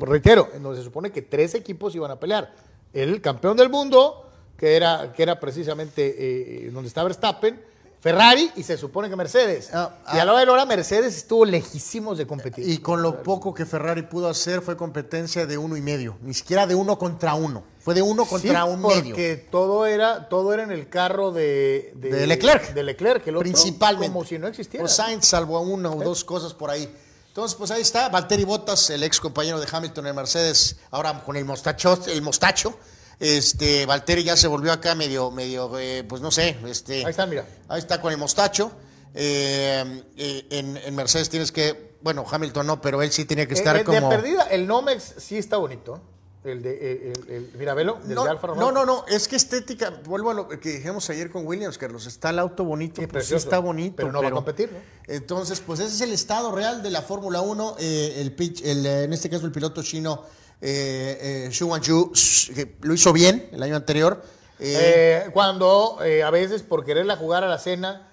reitero, 0.00 0.48
en 0.54 0.62
donde 0.62 0.78
se 0.78 0.84
supone 0.84 1.12
que 1.12 1.20
tres 1.20 1.54
equipos 1.54 1.94
iban 1.94 2.10
a 2.10 2.18
pelear. 2.18 2.54
El 2.94 3.20
campeón 3.20 3.58
del 3.58 3.68
mundo, 3.68 4.25
que 4.56 4.76
era, 4.76 5.12
que 5.12 5.22
era 5.22 5.38
precisamente 5.40 6.66
eh, 6.66 6.70
donde 6.70 6.88
está 6.88 7.02
Verstappen, 7.04 7.60
Ferrari 8.00 8.52
y 8.54 8.62
se 8.62 8.76
supone 8.76 9.08
que 9.08 9.16
Mercedes. 9.16 9.70
Ah, 9.72 9.90
y 10.14 10.18
a 10.18 10.24
la 10.24 10.32
hora 10.32 10.40
de 10.40 10.46
la 10.46 10.52
hora 10.52 10.66
Mercedes 10.66 11.16
estuvo 11.16 11.44
lejísimos 11.44 12.18
de 12.18 12.26
competir. 12.26 12.68
Y 12.68 12.78
con 12.78 13.02
lo 13.02 13.22
poco 13.22 13.52
que 13.52 13.66
Ferrari 13.66 14.02
pudo 14.02 14.28
hacer 14.28 14.62
fue 14.62 14.76
competencia 14.76 15.44
de 15.46 15.58
uno 15.58 15.76
y 15.76 15.80
medio, 15.80 16.16
ni 16.22 16.32
siquiera 16.32 16.66
de 16.66 16.74
uno 16.76 16.98
contra 16.98 17.34
uno, 17.34 17.64
fue 17.80 17.94
de 17.94 18.02
uno 18.02 18.24
contra 18.24 18.62
Sí, 18.64 18.70
un 18.70 18.82
porque 18.82 19.02
medio. 19.02 19.40
todo 19.50 19.86
era, 19.86 20.28
todo 20.28 20.54
era 20.54 20.62
en 20.62 20.70
el 20.70 20.88
carro 20.88 21.32
de, 21.32 21.92
De 21.96 22.26
Leclerc. 22.26 22.74
De 22.74 22.82
Leclerc, 22.84 23.26
el 23.26 23.36
otro, 23.36 23.42
Principalmente. 23.50 24.12
Como 24.12 24.24
si 24.24 24.38
no 24.38 24.46
existiera. 24.46 24.84
Pues 24.84 24.94
Sainz 24.94 25.26
salvo 25.26 25.56
a 25.56 25.60
una 25.60 25.90
o 25.90 26.00
dos 26.00 26.22
cosas 26.22 26.54
por 26.54 26.70
ahí. 26.70 26.88
Entonces, 27.28 27.56
pues 27.56 27.70
ahí 27.70 27.82
está, 27.82 28.08
Valtteri 28.08 28.44
Bottas, 28.44 28.88
el 28.90 29.02
ex 29.02 29.20
compañero 29.20 29.58
de 29.58 29.66
Hamilton 29.70 30.06
en 30.06 30.14
Mercedes, 30.16 30.76
ahora 30.90 31.22
con 31.24 31.36
el 31.36 31.44
mostacho, 31.44 31.98
el 32.06 32.22
mostacho. 32.22 32.78
Este, 33.18 33.86
Valtteri 33.86 34.24
ya 34.24 34.36
se 34.36 34.46
volvió 34.46 34.72
acá 34.72 34.94
medio, 34.94 35.30
medio, 35.30 35.78
eh, 35.78 36.04
pues 36.08 36.20
no 36.20 36.30
sé, 36.30 36.56
este. 36.66 37.04
Ahí 37.04 37.10
está, 37.10 37.26
mira. 37.26 37.46
Ahí 37.68 37.78
está 37.78 38.00
con 38.00 38.12
el 38.12 38.18
mostacho. 38.18 38.70
Eh, 39.14 40.02
eh, 40.16 40.46
en, 40.50 40.76
en 40.76 40.94
Mercedes 40.94 41.30
tienes 41.30 41.50
que 41.50 41.96
bueno, 42.02 42.24
Hamilton 42.30 42.66
no, 42.66 42.80
pero 42.80 43.02
él 43.02 43.10
sí 43.10 43.24
tenía 43.24 43.46
que 43.46 43.54
Eh, 43.54 43.58
estar 43.58 43.82
como... 43.82 43.98
De 44.10 44.16
perdida, 44.16 44.42
el 44.44 44.66
Nomex 44.66 45.14
sí 45.18 45.38
está 45.38 45.56
bonito. 45.56 46.00
El 46.44 46.62
de 46.62 47.12
el, 47.12 47.28
el 47.28 47.50
Mirabelo, 47.58 47.98
del 48.04 48.14
No, 48.14 48.22
de 48.24 48.30
Alfa 48.30 48.46
Romeo. 48.48 48.66
no, 48.66 48.70
no, 48.70 48.86
no, 48.86 49.04
es 49.08 49.26
que 49.26 49.34
estética, 49.34 49.90
vuelvo 50.04 50.30
a 50.30 50.34
lo 50.34 50.48
que 50.48 50.56
dijimos 50.68 51.10
ayer 51.10 51.28
con 51.28 51.44
Williams, 51.44 51.76
Carlos, 51.78 52.06
está 52.06 52.30
el 52.30 52.38
auto 52.38 52.62
bonito, 52.62 53.00
Sí, 53.00 53.08
pues 53.08 53.26
sí 53.26 53.34
está 53.34 53.58
bonito, 53.58 53.96
pero 53.96 54.12
no 54.12 54.22
va 54.22 54.28
a 54.28 54.30
competir, 54.30 54.70
¿no? 54.70 54.78
Entonces, 55.12 55.58
pues 55.58 55.80
ese 55.80 55.92
es 55.96 56.00
el 56.02 56.12
estado 56.12 56.52
real 56.52 56.84
de 56.84 56.90
la 56.92 57.02
Fórmula 57.02 57.40
1, 57.40 57.76
eh, 57.80 58.14
el, 58.18 58.36
pitch- 58.36 58.62
el, 58.64 58.86
en 58.86 59.12
este 59.12 59.28
caso 59.28 59.44
el 59.46 59.50
piloto 59.50 59.82
chino 59.82 60.22
eh, 60.60 61.48
eh, 61.50 62.54
que 62.54 62.76
lo 62.80 62.94
hizo 62.94 63.12
bien 63.12 63.48
el 63.52 63.62
año 63.62 63.76
anterior. 63.76 64.22
eh, 64.58 65.24
Eh, 65.26 65.30
cuando 65.32 65.98
eh, 66.04 66.22
a 66.22 66.30
veces 66.30 66.62
por 66.62 66.84
quererla 66.84 67.16
jugar 67.16 67.44
a 67.44 67.48
la 67.48 67.58
cena 67.58 68.08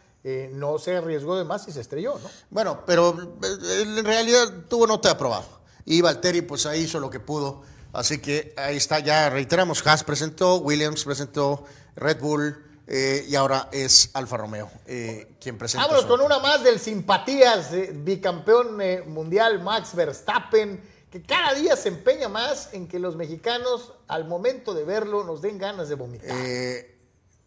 no 0.53 0.79
se 0.79 0.95
arriesgó 0.95 1.37
de 1.37 1.43
más 1.43 1.67
y 1.67 1.71
se 1.73 1.81
estrelló, 1.81 2.17
¿no? 2.21 2.29
Bueno, 2.49 2.83
pero 2.85 3.35
en 3.43 4.05
realidad 4.05 4.47
tuvo 4.69 4.87
nota 4.87 5.09
de 5.09 5.15
aprobado. 5.15 5.45
Y 5.85 5.99
Valtteri 6.01 6.41
pues 6.41 6.65
ahí 6.65 6.81
hizo 6.83 6.99
lo 7.01 7.09
que 7.09 7.19
pudo. 7.19 7.61
Así 7.91 8.19
que 8.19 8.53
ahí 8.57 8.77
está, 8.77 8.99
ya 8.99 9.29
reiteramos, 9.29 9.85
Haas 9.85 10.03
presentó, 10.05 10.55
Williams 10.57 11.03
presentó, 11.03 11.65
Red 11.95 12.19
Bull 12.21 12.57
eh, 12.87 13.25
y 13.27 13.35
ahora 13.35 13.67
es 13.71 14.09
Alfa 14.13 14.37
Romeo 14.37 14.69
eh, 14.87 15.35
quien 15.41 15.57
presenta. 15.57 15.85
Vámonos 15.87 16.03
su- 16.03 16.07
con 16.09 16.21
una 16.21 16.39
más 16.39 16.63
del 16.63 16.79
simpatías, 16.79 17.71
eh, 17.73 17.91
bicampeón 17.93 18.77
mundial 19.07 19.61
Max 19.61 19.93
Verstappen, 19.93 20.81
que 21.13 21.21
cada 21.21 21.53
día 21.53 21.75
se 21.75 21.89
empeña 21.89 22.27
más 22.27 22.73
en 22.73 22.87
que 22.87 22.97
los 22.97 23.15
mexicanos 23.15 23.93
al 24.07 24.27
momento 24.27 24.73
de 24.73 24.83
verlo 24.83 25.23
nos 25.23 25.43
den 25.43 25.59
ganas 25.59 25.87
de 25.87 25.93
vomitar. 25.93 26.31
Eh, 26.31 26.97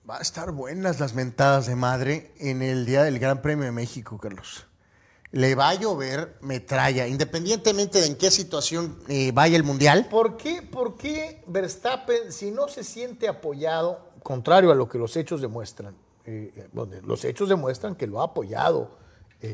va 0.09 0.19
a 0.19 0.21
estar 0.21 0.53
buenas 0.53 1.01
las 1.01 1.15
mentadas 1.15 1.67
de 1.67 1.75
madre 1.75 2.33
en 2.39 2.63
el 2.63 2.87
día 2.87 3.03
del 3.03 3.19
Gran 3.19 3.43
Premio 3.43 3.65
de 3.65 3.73
México, 3.73 4.19
Carlos. 4.19 4.67
Le 5.33 5.57
va 5.57 5.71
a 5.71 5.75
llover 5.75 6.39
metralla, 6.43 7.09
independientemente 7.09 8.01
de 8.01 8.07
en 8.07 8.15
qué 8.15 8.31
situación 8.31 9.01
eh, 9.09 9.33
vaya 9.35 9.57
el 9.57 9.65
Mundial. 9.65 10.07
¿Por 10.09 10.37
qué, 10.37 10.63
¿Por 10.63 10.97
qué 10.97 11.43
Verstappen, 11.49 12.33
si 12.33 12.53
no 12.53 12.69
se 12.69 12.85
siente 12.85 13.27
apoyado, 13.27 14.13
contrario 14.23 14.71
a 14.71 14.77
lo 14.77 14.89
que 14.89 14.97
los 14.97 15.17
hechos 15.17 15.41
demuestran, 15.41 15.97
eh, 16.25 16.69
donde 16.73 17.03
los 17.03 17.25
hechos 17.25 17.49
demuestran 17.49 17.97
que 17.97 18.07
lo 18.07 18.21
ha 18.21 18.27
apoyado 18.27 18.97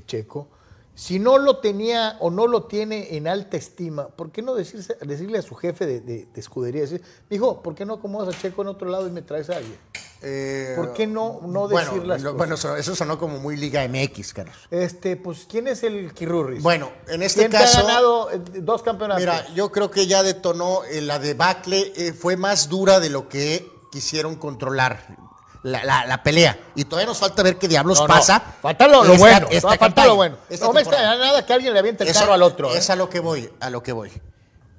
Checo, 0.06 0.48
si 0.94 1.19
no 1.19 1.39
lo 1.39 1.59
tenía 1.59 2.16
o 2.20 2.31
no 2.31 2.47
lo 2.47 2.64
tiene 2.64 3.16
en 3.16 3.27
alta 3.27 3.56
estima, 3.56 4.09
¿por 4.09 4.31
qué 4.31 4.43
no 4.43 4.55
decirse- 4.55 4.98
decirle 5.01 5.39
a 5.39 5.43
su 5.43 5.55
jefe 5.55 5.86
de, 5.86 6.01
de- 6.01 6.27
de 6.27 6.40
escudería, 6.40 6.82
decir, 6.82 7.02
hijo, 7.31 7.62
¿por 7.62 7.74
qué 7.74 7.85
no 7.86 7.94
acomodas 7.94 8.35
a 8.35 8.39
Checo 8.39 8.62
en 8.62 8.69
otro 8.69 8.89
lado 8.90 9.09
y 9.09 9.10
me 9.10 9.23
traes 9.23 9.48
a 9.51 9.56
alguien? 9.56 9.78
Eh, 10.24 10.74
¿Por 10.77 10.93
qué 10.93 11.06
no, 11.09 11.40
no 11.47 11.66
bueno, 11.69 11.90
decir 11.93 12.06
las 12.06 12.23
lo- 12.23 12.36
cosas? 12.36 12.62
bueno, 12.62 12.78
eso, 12.78 12.94
sonó 12.94 13.19
como 13.19 13.39
muy 13.40 13.56
Liga 13.56 13.82
MX, 13.89 14.32
Carlos. 14.35 14.55
Este, 14.70 15.16
pues, 15.16 15.47
¿quién 15.51 15.66
es 15.66 15.82
el 15.82 16.12
Kirurris? 16.14 16.62
Bueno, 16.62 16.93
en 17.09 17.23
este 17.24 17.40
¿Quién 17.48 17.52
caso- 17.52 17.78
ha 17.78 17.82
ganado 17.82 18.31
eh, 18.31 18.40
dos 18.60 18.82
campeonatos? 18.82 19.20
Mira, 19.20 19.48
yo 19.55 19.73
creo 19.73 19.90
que 19.90 20.06
ya 20.06 20.23
detonó 20.23 20.85
eh, 20.85 21.01
la 21.01 21.19
debacle, 21.19 21.93
eh, 21.97 22.12
fue 22.12 22.36
más 22.36 22.69
dura 22.69 23.01
de 23.01 23.10
lo 23.10 23.28
que 23.28 23.69
quisieron 23.90 24.36
controlar 24.36 25.16
la, 25.62 25.84
la- 25.84 26.06
la 26.06 26.22
pelea. 26.22 26.59
Y 26.74 26.84
todavía 26.84 27.06
nos 27.06 27.18
falta 27.18 27.43
ver 27.43 27.59
qué 27.59 27.68
diablos 27.68 27.98
No, 28.01 28.09
no, 28.09 28.14
pasa. 28.14 28.40
Falta 28.60 28.86
lo, 28.89 29.05
lo 29.05 29.12
esta- 29.14 29.18
bueno. 29.18 29.47
esta 29.51 29.70
no, 29.70 29.76
falta 29.76 30.06
lo 30.06 30.16
bueno. 30.16 30.36
no 30.60 30.72
me 30.72 30.80
extraña 30.80 31.16
nada 31.16 31.47
que 31.47 31.52
alguien 31.52 31.72
le 31.72 31.78
aviente 31.78 32.05
el 32.05 32.12
carro 32.12 32.32
al 32.32 32.43
otro. 32.43 32.72
¿eh? 32.74 32.78
Es 32.78 32.90
a 32.90 32.97
lo 32.97 33.09
que 33.09 33.20
voy, 33.20 33.51
a 33.60 33.70
lo 33.70 33.82
que 33.82 33.93
voy. 33.93 34.10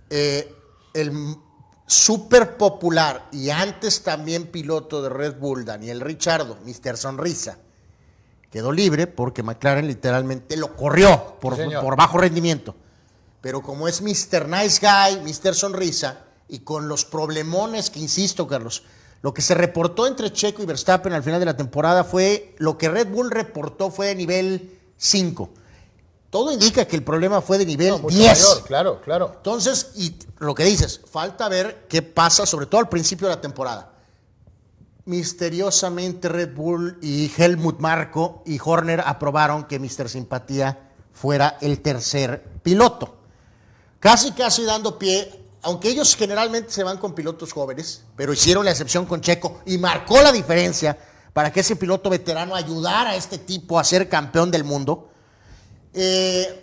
Eh, 0.09 0.55
el 0.93 1.11
súper 1.87 2.57
popular 2.57 3.27
y 3.31 3.49
antes 3.49 4.03
también 4.03 4.47
piloto 4.47 5.01
de 5.01 5.09
Red 5.09 5.35
Bull, 5.39 5.65
Daniel 5.65 6.01
Richardo, 6.01 6.57
Mr. 6.65 6.97
Sonrisa, 6.97 7.57
quedó 8.51 8.71
libre 8.71 9.07
porque 9.07 9.43
McLaren 9.43 9.87
literalmente 9.87 10.55
lo 10.57 10.75
corrió 10.75 11.37
por, 11.41 11.55
Sí, 11.55 11.63
por 11.81 11.95
bajo 11.95 12.17
rendimiento. 12.17 12.75
Pero 13.41 13.61
como 13.61 13.87
es 13.87 14.01
Mr. 14.01 14.47
Nice 14.47 14.79
Guy, 14.81 15.19
Mr. 15.21 15.53
Sonrisa, 15.55 16.19
y 16.47 16.59
con 16.59 16.87
los 16.87 17.03
problemones 17.03 17.89
que, 17.89 17.99
insisto, 17.99 18.47
Carlos, 18.47 18.83
lo 19.23 19.33
que 19.33 19.41
se 19.41 19.55
reportó 19.55 20.05
entre 20.05 20.33
Checo 20.33 20.61
y 20.61 20.65
Verstappen 20.65 21.13
al 21.13 21.23
final 21.23 21.39
de 21.39 21.45
la 21.45 21.55
temporada 21.55 22.03
fue, 22.03 22.53
lo 22.57 22.77
que 22.77 22.89
Red 22.89 23.07
Bull 23.07 23.31
reportó 23.31 23.89
fue 23.89 24.07
de 24.07 24.15
nivel 24.15 24.79
5. 24.97 25.49
Todo 26.29 26.51
indica 26.51 26.83
que 26.85 26.97
el 26.97 27.03
problema 27.03 27.41
fue 27.41 27.57
de 27.57 27.65
nivel 27.65 27.91
No, 27.91 27.99
mucho 27.99 28.17
10. 28.17 28.27
mayor, 28.27 28.63
claro, 28.65 29.01
claro. 29.01 29.31
Entonces, 29.37 29.91
y 29.95 30.13
lo 30.39 30.53
que 30.53 30.65
dices, 30.65 30.99
falta 31.09 31.47
ver 31.47 31.85
qué 31.87 32.01
pasa, 32.01 32.45
sobre 32.45 32.65
todo 32.65 32.81
al 32.81 32.89
principio 32.89 33.29
de 33.29 33.35
la 33.35 33.39
temporada. 33.41 33.93
Misteriosamente 35.05 36.27
Red 36.27 36.53
Bull 36.53 36.97
y 37.01 37.31
Helmut 37.37 37.79
Marco 37.79 38.43
y 38.45 38.59
Horner 38.61 39.03
aprobaron 39.05 39.63
que 39.65 39.79
Mr. 39.79 40.09
Simpatía 40.09 40.89
fuera 41.13 41.57
el 41.61 41.81
tercer 41.81 42.43
piloto. 42.61 43.15
Casi, 44.01 44.33
casi 44.33 44.65
dando 44.65 44.99
pie, 44.99 45.42
aunque 45.63 45.89
ellos 45.89 46.15
generalmente 46.15 46.71
se 46.71 46.83
van 46.83 46.97
con 46.97 47.13
pilotos 47.15 47.51
jóvenes, 47.53 48.03
pero 48.15 48.33
hicieron 48.33 48.65
la 48.65 48.71
excepción 48.71 49.05
con 49.05 49.21
Checo 49.21 49.61
y 49.65 49.77
marcó 49.77 50.21
la 50.21 50.31
diferencia 50.31 50.97
para 51.33 51.51
que 51.51 51.61
ese 51.61 51.75
piloto 51.75 52.09
veterano 52.09 52.55
ayudara 52.55 53.11
a 53.11 53.15
este 53.15 53.37
tipo 53.39 53.79
a 53.79 53.83
ser 53.83 54.07
campeón 54.07 54.51
del 54.51 54.63
mundo. 54.63 55.09
Eh, 55.93 56.59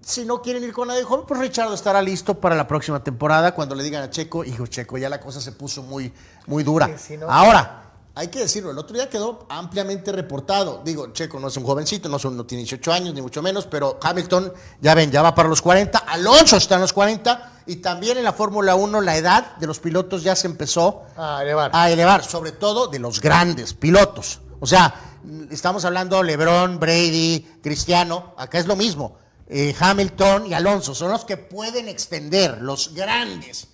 si 0.00 0.24
no 0.24 0.40
quieren 0.40 0.64
ir 0.64 0.72
con 0.72 0.88
nadie 0.88 1.02
joven, 1.04 1.26
pues 1.28 1.38
Richardo 1.40 1.74
estará 1.74 2.00
listo 2.00 2.40
para 2.40 2.54
la 2.56 2.66
próxima 2.66 3.02
temporada 3.04 3.54
cuando 3.54 3.74
le 3.74 3.82
digan 3.82 4.02
a 4.02 4.10
Checo, 4.10 4.44
hijo 4.44 4.66
Checo, 4.66 4.96
ya 4.96 5.08
la 5.08 5.20
cosa 5.20 5.40
se 5.40 5.52
puso 5.52 5.82
muy, 5.82 6.12
muy 6.46 6.62
dura. 6.64 6.86
Sí, 6.86 6.94
si 6.98 7.16
no- 7.18 7.30
Ahora, 7.30 7.84
hay 8.14 8.28
que 8.28 8.38
decirlo, 8.40 8.70
el 8.70 8.78
otro 8.78 8.94
día 8.96 9.08
quedó 9.10 9.46
ampliamente 9.50 10.10
reportado. 10.12 10.80
Digo, 10.84 11.12
Checo 11.12 11.38
no 11.38 11.48
es 11.48 11.56
un 11.56 11.64
jovencito, 11.64 12.08
no 12.08 12.18
tiene 12.46 12.62
18 12.62 12.90
años, 12.92 13.14
ni 13.14 13.20
mucho 13.20 13.42
menos, 13.42 13.66
pero 13.66 13.98
Hamilton, 14.02 14.52
ya 14.80 14.94
ven, 14.94 15.10
ya 15.10 15.20
va 15.22 15.34
para 15.34 15.48
los 15.48 15.60
40, 15.60 15.98
Alonso 15.98 16.56
está 16.56 16.76
en 16.76 16.80
los 16.80 16.92
40, 16.92 17.57
y 17.68 17.76
también 17.76 18.18
en 18.18 18.24
la 18.24 18.32
Fórmula 18.32 18.74
1 18.74 19.00
la 19.02 19.16
edad 19.16 19.56
de 19.58 19.66
los 19.66 19.78
pilotos 19.78 20.22
ya 20.22 20.34
se 20.34 20.46
empezó 20.46 21.02
A 21.16 21.42
elevar. 21.42 21.70
a 21.74 21.90
elevar, 21.90 22.24
sobre 22.24 22.52
todo 22.52 22.88
de 22.88 22.98
los 22.98 23.20
grandes 23.20 23.74
pilotos. 23.74 24.40
O 24.58 24.66
sea, 24.66 25.18
estamos 25.50 25.84
hablando 25.84 26.22
LeBron, 26.22 26.80
Brady, 26.80 27.46
Cristiano, 27.62 28.32
acá 28.38 28.58
es 28.58 28.66
lo 28.66 28.74
mismo. 28.74 29.18
Eh, 29.46 29.76
Hamilton 29.78 30.46
y 30.46 30.54
Alonso 30.54 30.94
son 30.94 31.10
los 31.10 31.26
que 31.26 31.36
pueden 31.36 31.88
extender, 31.88 32.62
los 32.62 32.94
grandes. 32.94 33.68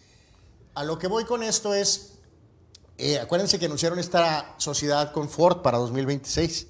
A 0.74 0.82
lo 0.82 0.98
que 0.98 1.06
voy 1.06 1.24
con 1.24 1.44
esto 1.44 1.72
es, 1.72 2.14
eh, 2.98 3.20
acuérdense 3.20 3.60
que 3.60 3.66
anunciaron 3.66 4.00
esta 4.00 4.54
sociedad 4.58 5.12
con 5.12 5.28
Ford 5.28 5.62
para 5.62 5.78
2026. 5.78 6.66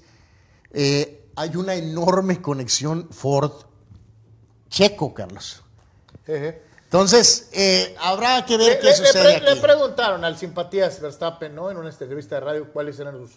Eh, 0.71 1.31
hay 1.35 1.55
una 1.55 1.73
enorme 1.73 2.41
conexión 2.41 3.09
Ford-Checo, 3.09 5.13
Carlos. 5.13 5.63
Entonces, 6.95 7.49
eh, 7.51 7.93
habrá 7.99 8.45
que 8.45 8.55
ver 8.57 8.69
Le, 8.69 8.79
qué 8.79 8.85
le- 8.85 8.89
le 8.91 8.95
sucede 8.97 9.23
pre- 9.35 9.41
le 9.41 9.51
aquí. 9.51 9.59
preguntaron 9.59 10.23
al 10.23 10.37
simpatías 10.37 11.01
Verstappen, 11.01 11.53
¿no? 11.53 11.69
En 11.69 11.75
una 11.75 11.89
entrevista 11.89 12.35
de 12.35 12.41
radio, 12.41 12.71
cuáles 12.71 12.97
eran 12.99 13.17
sus 13.17 13.31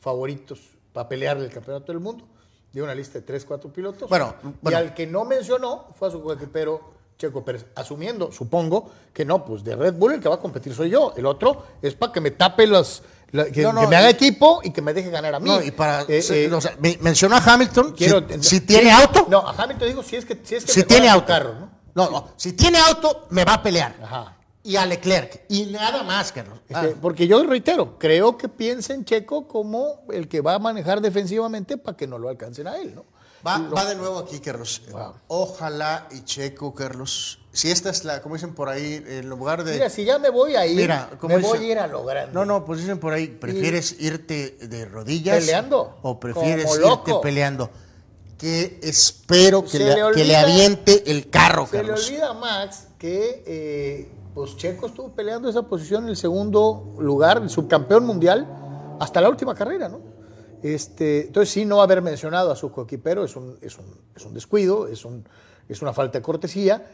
favoritos 0.00 0.58
para 0.94 1.08
pelear 1.08 1.36
el 1.36 1.50
campeonato 1.50 1.92
del 1.92 2.00
mundo. 2.00 2.24
Dio 2.72 2.84
una 2.84 2.94
lista 2.94 3.18
de 3.18 3.22
tres, 3.22 3.44
cuatro 3.44 3.70
pilotos. 3.70 4.08
Bueno, 4.08 4.34
y 4.66 4.72
al 4.72 4.94
que 4.94 5.06
no 5.06 5.26
mencionó 5.26 5.88
fue 5.98 6.08
a 6.08 6.10
su 6.10 6.22
coequipero 6.22 6.80
Checo 7.18 7.44
Pérez, 7.44 7.66
asumiendo, 7.74 8.32
supongo, 8.32 8.90
que 9.12 9.26
no, 9.26 9.44
pues 9.44 9.62
de 9.62 9.76
Red 9.76 9.92
Bull 9.94 10.14
el 10.14 10.20
que 10.20 10.30
va 10.30 10.36
a 10.36 10.40
competir 10.40 10.74
soy 10.74 10.88
yo. 10.88 11.12
El 11.14 11.26
otro 11.26 11.66
es 11.82 11.94
para 11.94 12.12
que 12.12 12.20
me 12.22 12.30
tape 12.30 12.66
los. 12.66 13.02
la- 13.32 13.44
que, 13.44 13.62
No, 13.62 13.74
no, 13.74 13.82
que 13.82 13.86
me 13.88 13.96
haga 13.96 14.08
y- 14.08 14.14
equipo 14.14 14.60
y 14.64 14.70
que 14.70 14.80
me 14.80 14.92
deje 14.94 15.10
ganar 15.10 15.34
a 15.34 15.38
mí. 15.38 15.50
No, 15.50 15.62
y 15.62 15.70
para. 15.70 16.02
Eh, 16.08 16.22
se- 16.22 16.46
eh, 16.46 16.52
o 16.52 16.60
sea, 16.62 16.74
me- 16.80 16.96
mencionó 17.02 17.36
a 17.36 17.40
Hamilton. 17.44 17.92
quiero- 17.92 18.26
si, 18.40 18.42
si 18.42 18.60
tiene 18.62 18.90
auto. 18.90 19.26
No, 19.28 19.46
a 19.46 19.52
Hamilton 19.52 19.88
digo 19.88 20.02
si 20.02 20.16
es 20.16 20.24
que, 20.24 20.40
si 20.42 20.54
es 20.56 20.64
que 20.64 20.72
si 20.72 20.82
tiene 20.84 21.08
auto. 21.10 21.26
carro, 21.26 21.54
¿no? 21.54 21.81
No, 21.94 22.10
no. 22.10 22.28
Si 22.36 22.52
tiene 22.52 22.78
auto, 22.78 23.26
me 23.30 23.44
va 23.44 23.54
a 23.54 23.62
pelear. 23.62 23.96
Ajá. 24.02 24.36
Y 24.64 24.76
a 24.76 24.86
Leclerc. 24.86 25.42
Y 25.48 25.66
nada 25.66 26.02
más, 26.04 26.30
Carlos. 26.32 26.58
Este, 26.68 26.74
Ah, 26.76 26.94
Porque 27.00 27.26
yo 27.26 27.42
reitero, 27.44 27.98
creo 27.98 28.38
que 28.38 28.48
piensa 28.48 28.94
en 28.94 29.04
Checo 29.04 29.48
como 29.48 30.02
el 30.12 30.28
que 30.28 30.40
va 30.40 30.54
a 30.54 30.58
manejar 30.60 31.00
defensivamente 31.00 31.76
para 31.76 31.96
que 31.96 32.06
no 32.06 32.16
lo 32.18 32.28
alcancen 32.28 32.68
a 32.68 32.76
él, 32.76 32.94
¿no? 32.94 33.04
va, 33.44 33.58
Lo- 33.58 33.74
va 33.74 33.84
de 33.86 33.96
nuevo 33.96 34.18
aquí, 34.20 34.38
Carlos. 34.38 34.82
Wow. 34.92 35.14
Ojalá 35.26 36.06
y 36.12 36.20
Checo, 36.24 36.72
Carlos. 36.74 37.40
Si 37.52 37.72
esta 37.72 37.90
es 37.90 38.04
la, 38.04 38.22
como 38.22 38.36
dicen 38.36 38.54
por 38.54 38.68
ahí, 38.68 39.02
en 39.04 39.28
lugar 39.28 39.64
de. 39.64 39.72
Mira, 39.74 39.90
si 39.90 40.04
ya 40.04 40.18
me 40.20 40.30
voy 40.30 40.54
a 40.54 40.64
ir, 40.64 40.76
Mira, 40.76 41.10
como 41.18 41.34
me 41.36 41.42
voy 41.42 41.58
a 41.58 41.62
ir 41.72 41.78
a 41.80 41.88
lo 41.88 42.04
grande. 42.04 42.32
No, 42.32 42.44
no, 42.44 42.64
pues 42.64 42.78
dicen 42.80 42.98
por 43.00 43.12
ahí, 43.12 43.26
¿prefieres 43.26 43.96
irte 44.00 44.56
de 44.60 44.84
rodillas? 44.84 45.40
Peleando, 45.40 45.98
¿O 46.02 46.20
prefieres 46.20 46.70
irte 46.76 47.12
peleando? 47.20 47.68
Que 48.42 48.80
espero 48.82 49.62
que, 49.62 49.68
Se 49.68 49.78
le, 49.78 49.84
le 49.84 49.94
que 49.94 50.00
le 50.00 50.34
olvida- 50.36 50.40
aviente 50.42 51.10
el 51.12 51.30
carro, 51.30 51.64
Se 51.68 51.76
le 51.76 51.82
Carlos. 51.84 52.08
olvida 52.08 52.30
a 52.30 52.34
Max 52.34 52.88
que 52.98 53.44
eh, 53.46 54.08
pues 54.34 54.56
Checo 54.56 54.86
estuvo 54.88 55.10
peleando 55.12 55.48
esa 55.48 55.62
posición 55.62 56.02
en 56.04 56.08
el 56.10 56.16
segundo 56.16 56.94
lugar, 56.98 57.38
el 57.40 57.48
subcampeón 57.50 58.04
mundial, 58.04 58.48
hasta 58.98 59.20
la 59.20 59.28
última 59.28 59.54
carrera, 59.54 59.88
¿no? 59.88 60.00
Este, 60.62 61.26
entonces 61.26 61.52
sí, 61.54 61.64
no 61.64 61.82
haber 61.82 62.02
mencionado 62.02 62.50
a 62.50 62.56
su 62.56 62.72
coequipero 62.72 63.24
es 63.24 63.36
un, 63.36 63.58
es 63.62 63.78
un, 63.78 63.84
es 64.16 64.24
un 64.24 64.34
descuido, 64.34 64.88
es, 64.88 65.04
un, 65.04 65.24
es 65.68 65.80
una 65.80 65.92
falta 65.92 66.18
de 66.18 66.22
cortesía, 66.22 66.84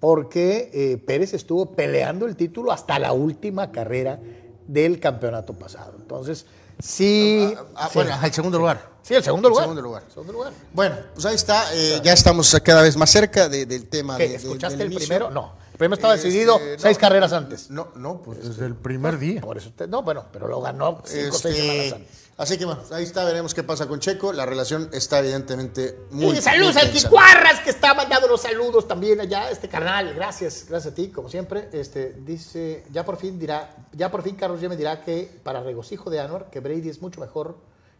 porque 0.00 0.70
eh, 0.72 0.96
Pérez 0.98 1.34
estuvo 1.34 1.72
peleando 1.72 2.24
el 2.26 2.34
título 2.36 2.72
hasta 2.72 2.98
la 2.98 3.12
última 3.12 3.70
carrera 3.72 4.20
del 4.66 5.00
campeonato 5.00 5.52
pasado. 5.54 5.94
Entonces, 5.98 6.46
Sí. 6.82 7.54
Ah, 7.76 7.90
bueno, 7.94 8.12
ajá, 8.12 8.26
el 8.26 8.32
segundo 8.32 8.58
lugar. 8.58 8.94
Sí, 9.02 9.14
el 9.14 9.22
segundo 9.22 9.48
lugar. 9.48 9.64
segundo 9.64 9.82
lugar. 9.82 10.02
Segundo 10.08 10.32
lugar. 10.32 10.52
Bueno, 10.72 10.96
pues 11.12 11.26
ahí 11.26 11.34
está. 11.34 11.74
eh, 11.74 12.00
ya 12.02 12.12
estamos 12.12 12.54
cada 12.64 12.82
vez 12.82 12.96
más 12.96 13.10
cerca 13.10 13.48
de- 13.48 13.66
del 13.66 13.86
tema. 13.88 14.16
¿Qué, 14.16 14.28
de- 14.28 14.34
¿Escuchaste 14.36 14.76
del 14.78 14.86
el 14.86 14.92
inicio. 14.92 15.08
primero? 15.08 15.30
No. 15.30 15.52
El 15.72 15.78
primero 15.78 15.94
estaba 15.96 16.14
Este, 16.14 16.28
decidido 16.28 16.58
no, 16.58 16.64
seis 16.78 16.96
carreras 16.98 17.32
antes. 17.32 17.68
No, 17.70 17.88
no, 17.96 18.22
pues 18.22 18.46
desde 18.48 18.64
el 18.66 18.74
primer 18.76 19.18
día. 19.18 19.40
Por 19.40 19.58
eso 19.58 19.68
usted, 19.70 19.88
no, 19.88 20.02
bueno, 20.02 20.24
pero 20.32 20.46
lo 20.48 20.60
ganó 20.60 21.02
cinco 21.04 21.36
o 21.36 21.38
seis 21.38 21.56
Este, 21.56 21.66
semanas 21.66 21.92
antes. 21.94 22.23
Así 22.36 22.58
que 22.58 22.64
bueno, 22.64 22.82
ahí 22.90 23.04
está, 23.04 23.24
veremos 23.24 23.54
qué 23.54 23.62
pasa 23.62 23.86
con 23.86 24.00
Checo. 24.00 24.32
La 24.32 24.46
relación 24.46 24.90
está 24.92 25.20
evidentemente 25.20 25.98
muy. 26.10 26.38
Y 26.38 26.40
saludos 26.40 26.76
al. 26.76 26.92
Ticuarras 26.92 27.60
que 27.60 27.70
está 27.70 27.94
mandando 27.94 28.28
los 28.28 28.42
saludos 28.42 28.86
también 28.88 29.20
allá, 29.20 29.50
este 29.50 29.68
canal. 29.68 30.14
Gracias, 30.14 30.66
gracias 30.68 30.92
a 30.92 30.94
ti, 30.94 31.08
como 31.08 31.28
siempre. 31.28 31.68
Este 31.72 32.12
dice, 32.12 32.84
ya 32.90 33.04
por 33.04 33.16
fin 33.16 33.38
dirá, 33.38 33.74
ya 33.92 34.10
por 34.10 34.22
fin 34.22 34.36
Carlos 34.36 34.60
ya 34.60 34.68
me 34.68 34.76
dirá 34.76 35.02
que 35.02 35.40
para 35.42 35.62
regocijo 35.62 36.10
de 36.10 36.20
Anwar, 36.20 36.50
que 36.50 36.60
Brady 36.60 36.88
es 36.88 37.02
mucho 37.02 37.20
mejor 37.20 37.56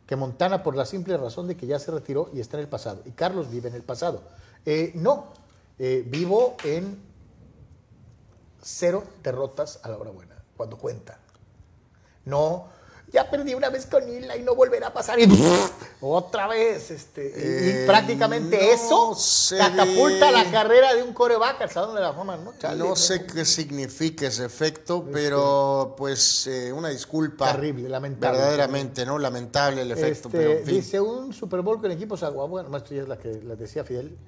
que 0.07 0.17
Montana 0.17 0.63
por 0.63 0.77
la 0.77 0.85
simple 0.85 1.17
razón 1.17 1.49
de 1.49 1.57
que 1.57 1.67
ya 1.67 1.79
se 1.79 1.91
retiró 1.91 2.31
y 2.33 2.41
está 2.41 2.57
en 2.57 2.65
el 2.65 2.69
pasado. 2.69 3.03
Y 3.05 3.13
Carlos 3.13 3.51
vive 3.51 3.69
en 3.69 3.75
el 3.75 3.83
pasado. 3.83 4.23
Eh, 4.67 4.93
no, 4.95 5.33
eh, 5.79 6.05
vivo 6.07 6.57
en 6.65 7.03
cero 8.63 9.05
derrotas 9.23 9.81
a 9.83 9.89
la 9.89 9.99
hora 9.99 10.11
buena, 10.11 10.37
cuando 10.57 10.77
cuenta. 10.79 11.19
No, 12.25 12.69
ya 13.15 13.31
perdí 13.31 13.55
una 13.55 13.71
vez 13.71 13.87
con 13.87 14.07
Isla 14.13 14.37
y 14.37 14.43
no 14.43 14.55
volverá 14.55 14.89
a 14.89 14.93
pasar. 14.93 15.19
Y 15.21 15.25
otra 16.01 16.49
vez, 16.49 16.91
este, 16.91 17.25
y- 17.25 17.29
y, 17.29 17.71
Eh, 17.83 17.85
prácticamente 17.87 18.57
no 18.59 18.63
eso 18.73 19.15
se 19.15 19.57
catapulta 19.57 20.31
la 20.33 20.51
carrera 20.51 20.93
de 20.95 21.03
un 21.03 21.15
coreback 21.15 21.63
al 21.63 21.71
Salón 21.71 21.95
de 21.95 22.01
la 22.01 22.13
Fama, 22.13 22.37
¿no? 22.37 22.53
Chale, 22.59 22.79
No 22.79 22.97
sé 22.97 23.25
qué 23.25 23.45
significa 23.45 24.27
ese 24.27 24.45
efecto, 24.45 25.07
pero 25.13 25.95
pues 25.97 26.47
eh, 26.49 26.73
una 26.73 26.89
disculpa. 26.89 27.53
Terrible, 27.53 27.89
lamentable. 27.89 28.37
Verdaderamente, 28.39 29.07
¿no? 29.07 29.19
Lamentable 29.19 29.83
el 29.83 29.93
efecto, 29.93 30.29
Este, 30.29 30.39
pero 30.39 30.51
en 30.59 30.65
fin. 30.67 30.75
Dice 30.75 31.01
un 31.01 31.33
Super 31.33 31.61
Bowl 31.63 31.81
con 31.81 31.91
equipos 31.93 32.23
agua. 32.25 32.47
Bueno, 32.47 32.77
esto 32.77 32.93
ya 32.95 33.03
es 33.03 33.09
la 33.09 33.17
que 33.17 33.41
la 33.45 33.55
decía 33.55 33.85
Fidel. 33.85 34.19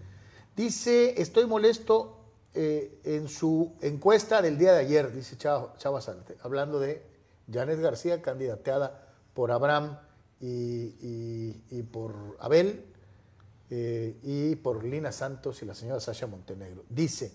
Dice, 0.56 1.20
estoy 1.20 1.44
molesto 1.46 2.16
eh, 2.54 3.00
en 3.04 3.28
su 3.28 3.72
encuesta 3.82 4.40
del 4.40 4.56
día 4.56 4.72
de 4.72 4.78
ayer, 4.80 5.12
dice 5.12 5.36
Chava, 5.36 5.74
Chava 5.76 6.00
Sante, 6.00 6.36
hablando 6.42 6.78
de 6.80 7.02
Janet 7.50 7.80
García, 7.80 8.22
candidateada 8.22 9.06
por 9.34 9.50
Abraham 9.50 9.98
y, 10.40 11.82
por 11.92 12.36
Abel 12.40 12.84
eh, 13.70 14.16
y 14.22 14.56
por 14.56 14.84
Lina 14.84 15.12
Santos 15.12 15.62
y 15.62 15.66
la 15.66 15.74
señora 15.74 16.00
Sasha 16.00 16.26
Montenegro. 16.26 16.84
Dice, 16.88 17.32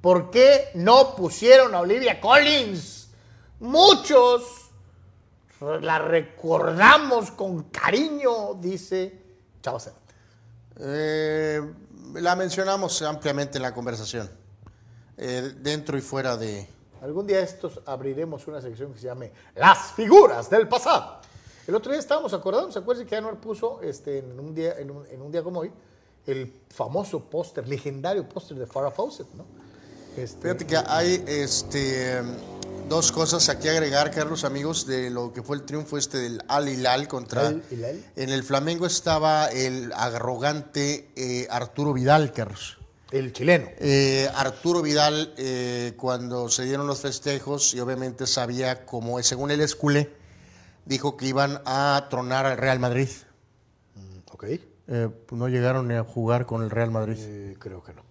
¿por 0.00 0.30
qué 0.30 0.70
no 0.74 1.14
pusieron 1.16 1.74
a 1.74 1.80
Olivia 1.80 2.20
Collins? 2.20 3.08
Muchos 3.60 4.70
la 5.60 5.98
recordamos 5.98 7.30
con 7.30 7.64
cariño, 7.64 8.54
dice 8.54 9.20
Chava. 9.62 9.78
Eh, 10.80 11.60
la 12.14 12.36
mencionamos 12.36 13.00
ampliamente 13.02 13.58
en 13.58 13.62
la 13.62 13.72
conversación, 13.72 14.28
eh, 15.16 15.52
dentro 15.60 15.96
y 15.96 16.00
fuera 16.00 16.36
de... 16.36 16.73
Algún 17.04 17.26
día 17.26 17.40
estos 17.40 17.82
abriremos 17.84 18.46
una 18.46 18.62
sección 18.62 18.94
que 18.94 18.98
se 18.98 19.04
llame 19.04 19.30
Las 19.56 19.92
figuras 19.92 20.48
del 20.48 20.66
pasado. 20.66 21.20
El 21.66 21.74
otro 21.74 21.92
día 21.92 22.00
estábamos 22.00 22.32
acordando, 22.32 22.72
¿se 22.72 22.78
acuerdan 22.78 23.06
que 23.06 23.14
Anuar 23.14 23.36
puso 23.36 23.82
este, 23.82 24.20
en, 24.20 24.40
un 24.40 24.54
día, 24.54 24.78
en, 24.78 24.90
un, 24.90 25.06
en 25.08 25.20
un 25.20 25.30
día 25.30 25.42
como 25.42 25.60
hoy 25.60 25.70
el 26.26 26.50
famoso 26.70 27.20
póster, 27.20 27.68
legendario 27.68 28.26
póster 28.26 28.56
de 28.56 28.66
Farrah 28.66 28.90
Fawcett, 28.90 29.26
¿no? 29.34 29.44
Este, 30.16 30.40
Fíjate 30.40 30.66
que 30.66 30.78
hay 30.78 31.22
este, 31.26 32.22
dos 32.88 33.12
cosas 33.12 33.50
aquí 33.50 33.68
a 33.68 33.72
agregar, 33.72 34.10
Carlos, 34.10 34.44
amigos, 34.44 34.86
de 34.86 35.10
lo 35.10 35.30
que 35.34 35.42
fue 35.42 35.56
el 35.56 35.64
triunfo 35.64 35.98
este 35.98 36.16
del 36.16 36.42
Al 36.48 36.70
Hilal 36.70 37.06
contra... 37.06 37.48
Al 37.48 37.62
Hilal. 37.70 38.02
En 38.16 38.30
el 38.30 38.42
Flamengo 38.42 38.86
estaba 38.86 39.48
el 39.48 39.92
arrogante 39.94 41.10
eh, 41.16 41.46
Arturo 41.50 41.92
Vidal, 41.92 42.32
Carlos. 42.32 42.78
El 43.18 43.32
chileno. 43.32 43.68
Eh, 43.78 44.28
Arturo 44.34 44.82
Vidal, 44.82 45.32
eh, 45.36 45.94
cuando 45.96 46.48
se 46.48 46.64
dieron 46.64 46.86
los 46.86 47.00
festejos, 47.00 47.72
y 47.74 47.80
obviamente 47.80 48.26
sabía, 48.26 48.84
como 48.84 49.20
es, 49.20 49.26
según 49.26 49.52
él 49.52 49.60
es 49.60 49.76
culé, 49.76 50.10
dijo 50.84 51.16
que 51.16 51.26
iban 51.26 51.60
a 51.64 52.08
tronar 52.10 52.44
al 52.44 52.58
Real 52.58 52.80
Madrid. 52.80 53.08
Ok. 54.32 54.44
Eh, 54.44 55.08
pues 55.26 55.38
no 55.38 55.48
llegaron 55.48 55.86
ni 55.88 55.94
a 55.94 56.02
jugar 56.02 56.44
con 56.44 56.62
el 56.62 56.70
Real 56.70 56.90
Madrid. 56.90 57.16
Eh, 57.18 57.56
creo 57.58 57.82
que 57.84 57.94
no. 57.94 58.02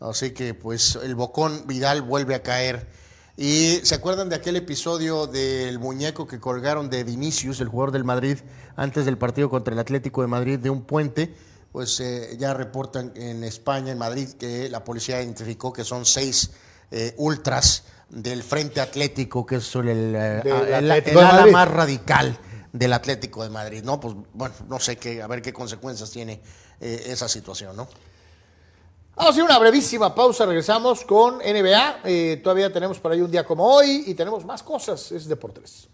Así 0.00 0.30
que 0.30 0.54
pues 0.54 0.98
el 1.02 1.14
bocón 1.14 1.66
Vidal 1.66 2.02
vuelve 2.02 2.34
a 2.34 2.42
caer. 2.42 2.88
Y 3.36 3.80
se 3.82 3.94
acuerdan 3.94 4.28
de 4.30 4.36
aquel 4.36 4.56
episodio 4.56 5.26
del 5.26 5.78
muñeco 5.78 6.26
que 6.26 6.40
colgaron 6.40 6.90
de 6.90 7.04
Vinicius, 7.04 7.60
el 7.60 7.68
jugador 7.68 7.92
del 7.92 8.02
Madrid, 8.02 8.38
antes 8.74 9.04
del 9.04 9.18
partido 9.18 9.48
contra 9.48 9.74
el 9.74 9.78
Atlético 9.78 10.22
de 10.22 10.28
Madrid 10.28 10.58
de 10.58 10.70
un 10.70 10.82
puente. 10.82 11.34
Pues 11.72 12.00
eh, 12.00 12.36
ya 12.38 12.54
reportan 12.54 13.12
en 13.14 13.44
España, 13.44 13.92
en 13.92 13.98
Madrid, 13.98 14.28
que 14.38 14.68
la 14.68 14.82
policía 14.84 15.20
identificó 15.22 15.72
que 15.72 15.84
son 15.84 16.04
seis 16.06 16.50
eh, 16.90 17.14
ultras 17.18 17.84
del 18.08 18.42
Frente 18.42 18.80
Atlético, 18.80 19.44
que 19.44 19.56
es 19.56 19.74
el, 19.74 20.14
eh, 20.16 20.40
el- 20.78 20.84
el 21.10 21.18
ala 21.18 21.42
más 21.52 21.68
radical 21.68 22.38
del 22.72 22.92
Atlético 22.94 23.42
de 23.42 23.50
Madrid, 23.50 23.82
¿no? 23.84 24.00
Pues 24.00 24.14
bueno, 24.32 24.54
no 24.68 24.80
sé 24.80 24.96
qué, 24.96 25.20
a 25.22 25.26
ver 25.26 25.42
qué 25.42 25.52
consecuencias 25.52 26.10
tiene 26.10 26.40
eh, 26.80 27.04
esa 27.08 27.28
situación, 27.28 27.76
¿no? 27.76 27.86
Vamos 29.14 29.30
a 29.30 29.32
hacer 29.32 29.42
una 29.42 29.58
brevísima 29.58 30.14
pausa, 30.14 30.46
regresamos 30.46 31.04
con 31.04 31.38
NBA. 31.38 32.02
Todavía 32.42 32.72
tenemos 32.72 33.00
por 33.00 33.10
ahí 33.12 33.20
un 33.20 33.30
día 33.30 33.44
como 33.44 33.66
hoy 33.66 34.04
y 34.06 34.14
tenemos 34.14 34.44
más 34.44 34.62
cosas. 34.62 35.10
Es 35.10 35.26
Deportes. 35.26 35.88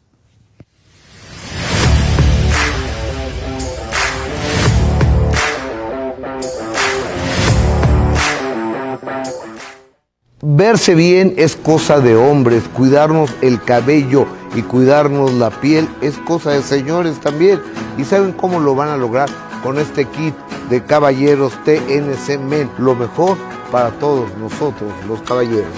Verse 10.47 10.95
bien 10.95 11.33
es 11.39 11.57
cosa 11.57 12.01
de 12.01 12.17
hombres, 12.17 12.65
cuidarnos 12.75 13.31
el 13.41 13.63
cabello 13.63 14.27
y 14.55 14.61
cuidarnos 14.61 15.33
la 15.33 15.49
piel 15.49 15.89
es 16.03 16.19
cosa 16.19 16.51
de 16.51 16.61
señores 16.61 17.19
también. 17.19 17.63
¿Y 17.97 18.05
saben 18.05 18.33
cómo 18.33 18.61
lo 18.61 18.75
van 18.75 18.91
a 18.91 18.99
lograr? 18.99 19.31
Con 19.63 19.79
este 19.79 20.05
kit 20.05 20.35
de 20.69 20.85
caballeros 20.85 21.55
TNC 21.65 22.39
Men, 22.41 22.71
lo 22.77 22.95
mejor 22.95 23.39
para 23.73 23.91
todos 23.93 24.37
nosotros, 24.37 24.93
los 25.09 25.23
caballeros. 25.23 25.73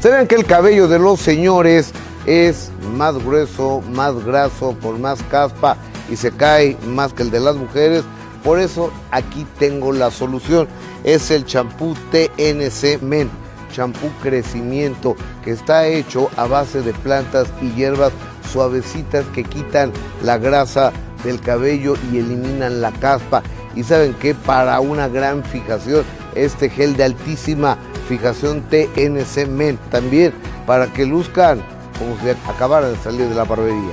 ¿Saben 0.00 0.26
que 0.26 0.36
el 0.36 0.46
cabello 0.46 0.88
de 0.88 0.98
los 0.98 1.20
señores 1.20 1.92
es 2.24 2.70
más 2.96 3.22
grueso, 3.22 3.82
más 3.92 4.24
graso, 4.24 4.74
con 4.80 5.02
más 5.02 5.22
caspa 5.24 5.76
y 6.10 6.16
se 6.16 6.30
cae 6.30 6.78
más 6.86 7.12
que 7.12 7.24
el 7.24 7.30
de 7.30 7.40
las 7.40 7.56
mujeres? 7.56 8.04
Por 8.42 8.58
eso 8.58 8.90
aquí 9.10 9.46
tengo 9.58 9.92
la 9.92 10.10
solución. 10.10 10.66
Es 11.04 11.30
el 11.30 11.44
champú 11.44 11.94
TNC 12.10 13.02
Men, 13.02 13.30
champú 13.72 14.10
crecimiento, 14.22 15.16
que 15.44 15.50
está 15.50 15.86
hecho 15.86 16.30
a 16.36 16.46
base 16.46 16.82
de 16.82 16.92
plantas 16.92 17.48
y 17.60 17.72
hierbas 17.72 18.12
suavecitas 18.52 19.24
que 19.34 19.44
quitan 19.44 19.92
la 20.22 20.38
grasa 20.38 20.92
del 21.24 21.40
cabello 21.40 21.94
y 22.12 22.18
eliminan 22.18 22.80
la 22.80 22.92
caspa. 22.92 23.42
Y 23.74 23.82
saben 23.82 24.14
que 24.14 24.34
para 24.34 24.80
una 24.80 25.08
gran 25.08 25.42
fijación, 25.44 26.04
este 26.34 26.68
gel 26.68 26.96
de 26.96 27.04
altísima 27.04 27.78
fijación 28.08 28.62
TNC 28.68 29.48
Men, 29.48 29.78
también 29.90 30.32
para 30.66 30.86
que 30.92 31.06
luzcan 31.06 31.62
como 31.98 32.16
si 32.20 32.30
acabaran 32.48 32.92
de 32.92 32.98
salir 32.98 33.28
de 33.28 33.34
la 33.34 33.44
barbería. 33.44 33.92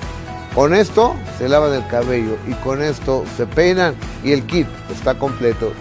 Con 0.53 0.73
esto 0.73 1.15
se 1.38 1.48
lavan 1.48 1.73
el 1.73 1.88
cabello 1.88 2.38
y 2.48 2.53
con 2.56 2.81
esto 2.81 3.23
se 3.38 3.45
peinan 3.45 3.95
y 4.23 4.31
el 4.31 4.45
kit 4.45 4.68
está 4.91 5.18
completo. 5.18 5.72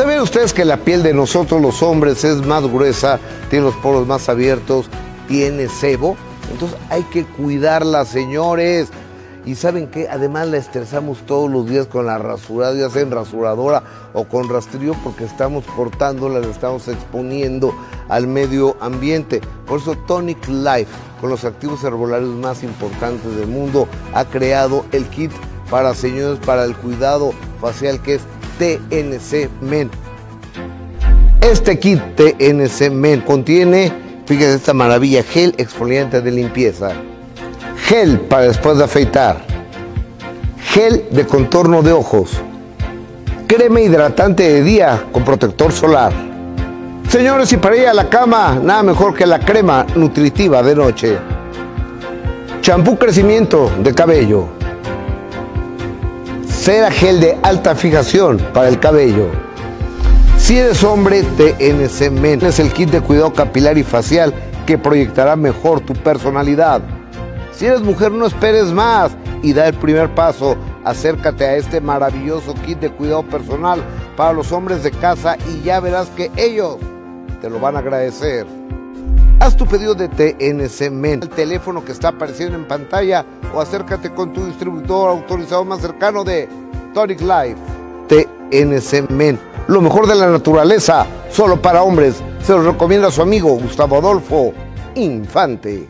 ¿Saben 0.00 0.18
ustedes 0.20 0.54
que 0.54 0.64
la 0.64 0.78
piel 0.78 1.02
de 1.02 1.12
nosotros 1.12 1.60
los 1.60 1.82
hombres 1.82 2.24
es 2.24 2.38
más 2.46 2.66
gruesa, 2.66 3.20
tiene 3.50 3.66
los 3.66 3.74
poros 3.74 4.06
más 4.06 4.30
abiertos, 4.30 4.86
tiene 5.28 5.68
sebo? 5.68 6.16
Entonces 6.50 6.78
hay 6.88 7.02
que 7.02 7.26
cuidarla, 7.26 8.06
señores. 8.06 8.88
Y 9.44 9.56
saben 9.56 9.88
que 9.88 10.08
además 10.08 10.48
la 10.48 10.56
estresamos 10.56 11.18
todos 11.26 11.50
los 11.50 11.68
días 11.68 11.86
con 11.86 12.06
la 12.06 12.16
rasurada, 12.16 12.74
ya 12.74 12.88
sea 12.88 13.02
en 13.02 13.10
rasuradora 13.10 13.82
o 14.14 14.24
con 14.24 14.48
rastrillo, 14.48 14.94
porque 15.04 15.24
estamos 15.24 15.66
cortándola, 15.76 16.38
la 16.38 16.46
estamos 16.46 16.88
exponiendo 16.88 17.74
al 18.08 18.26
medio 18.26 18.78
ambiente. 18.80 19.42
Por 19.66 19.80
eso 19.80 19.96
Tonic 20.06 20.48
Life, 20.48 20.90
con 21.20 21.28
los 21.28 21.44
activos 21.44 21.84
herbolarios 21.84 22.34
más 22.36 22.62
importantes 22.62 23.36
del 23.36 23.48
mundo, 23.48 23.86
ha 24.14 24.24
creado 24.24 24.86
el 24.92 25.04
kit 25.10 25.30
para 25.70 25.94
señores 25.94 26.38
para 26.38 26.64
el 26.64 26.74
cuidado 26.74 27.32
facial 27.60 28.00
que 28.00 28.14
es 28.14 28.22
TNC 28.60 29.48
Men. 29.62 29.90
Este 31.40 31.78
kit 31.78 31.98
TNC 32.14 32.90
Men 32.90 33.22
contiene, 33.22 33.90
fíjense 34.26 34.56
esta 34.56 34.74
maravilla, 34.74 35.22
gel 35.22 35.54
exfoliante 35.56 36.20
de 36.20 36.30
limpieza, 36.30 36.90
gel 37.86 38.20
para 38.20 38.42
después 38.42 38.76
de 38.76 38.84
afeitar, 38.84 39.42
gel 40.62 41.06
de 41.10 41.26
contorno 41.26 41.80
de 41.80 41.92
ojos, 41.92 42.32
crema 43.46 43.80
hidratante 43.80 44.42
de 44.42 44.62
día 44.62 45.06
con 45.10 45.24
protector 45.24 45.72
solar. 45.72 46.12
Señores, 47.08 47.50
y 47.54 47.56
para 47.56 47.76
ir 47.78 47.86
a 47.86 47.94
la 47.94 48.10
cama, 48.10 48.60
nada 48.62 48.82
mejor 48.82 49.14
que 49.14 49.24
la 49.24 49.40
crema 49.40 49.86
nutritiva 49.94 50.62
de 50.62 50.76
noche. 50.76 51.18
Champú 52.60 52.98
crecimiento 52.98 53.70
de 53.82 53.94
cabello. 53.94 54.59
Cera 56.60 56.90
gel 56.90 57.20
de 57.20 57.38
alta 57.42 57.74
fijación 57.74 58.36
para 58.52 58.68
el 58.68 58.78
cabello. 58.78 59.28
Si 60.36 60.58
eres 60.58 60.84
hombre, 60.84 61.22
TNC 61.22 62.10
Men 62.10 62.44
es 62.44 62.58
el 62.58 62.70
kit 62.70 62.90
de 62.90 63.00
cuidado 63.00 63.32
capilar 63.32 63.78
y 63.78 63.82
facial 63.82 64.34
que 64.66 64.76
proyectará 64.76 65.36
mejor 65.36 65.80
tu 65.80 65.94
personalidad. 65.94 66.82
Si 67.52 67.64
eres 67.64 67.80
mujer, 67.80 68.12
no 68.12 68.26
esperes 68.26 68.66
más 68.72 69.10
y 69.42 69.54
da 69.54 69.68
el 69.68 69.74
primer 69.74 70.14
paso. 70.14 70.54
Acércate 70.84 71.46
a 71.46 71.56
este 71.56 71.80
maravilloso 71.80 72.52
kit 72.66 72.78
de 72.78 72.90
cuidado 72.90 73.22
personal 73.22 73.82
para 74.14 74.34
los 74.34 74.52
hombres 74.52 74.82
de 74.82 74.90
casa 74.90 75.38
y 75.48 75.62
ya 75.62 75.80
verás 75.80 76.08
que 76.08 76.30
ellos 76.36 76.76
te 77.40 77.48
lo 77.48 77.58
van 77.58 77.76
a 77.76 77.78
agradecer. 77.78 78.46
Haz 79.40 79.56
tu 79.56 79.64
pedido 79.64 79.94
de 79.94 80.06
TNC 80.06 80.90
Men, 80.90 81.22
el 81.22 81.30
teléfono 81.30 81.82
que 81.82 81.92
está 81.92 82.08
apareciendo 82.08 82.58
en 82.58 82.68
pantalla 82.68 83.24
o 83.54 83.60
acércate 83.62 84.12
con 84.12 84.34
tu 84.34 84.44
distribuidor 84.44 85.08
autorizado 85.08 85.64
más 85.64 85.80
cercano 85.80 86.24
de 86.24 86.46
Tonic 86.92 87.22
Life. 87.22 87.56
TNC 88.06 89.08
Men, 89.08 89.40
lo 89.66 89.80
mejor 89.80 90.06
de 90.06 90.14
la 90.14 90.28
naturaleza, 90.28 91.06
solo 91.30 91.60
para 91.60 91.82
hombres. 91.82 92.22
Se 92.42 92.52
lo 92.52 92.70
recomienda 92.70 93.10
su 93.10 93.22
amigo 93.22 93.58
Gustavo 93.58 93.96
Adolfo 93.96 94.52
Infante. 94.94 95.88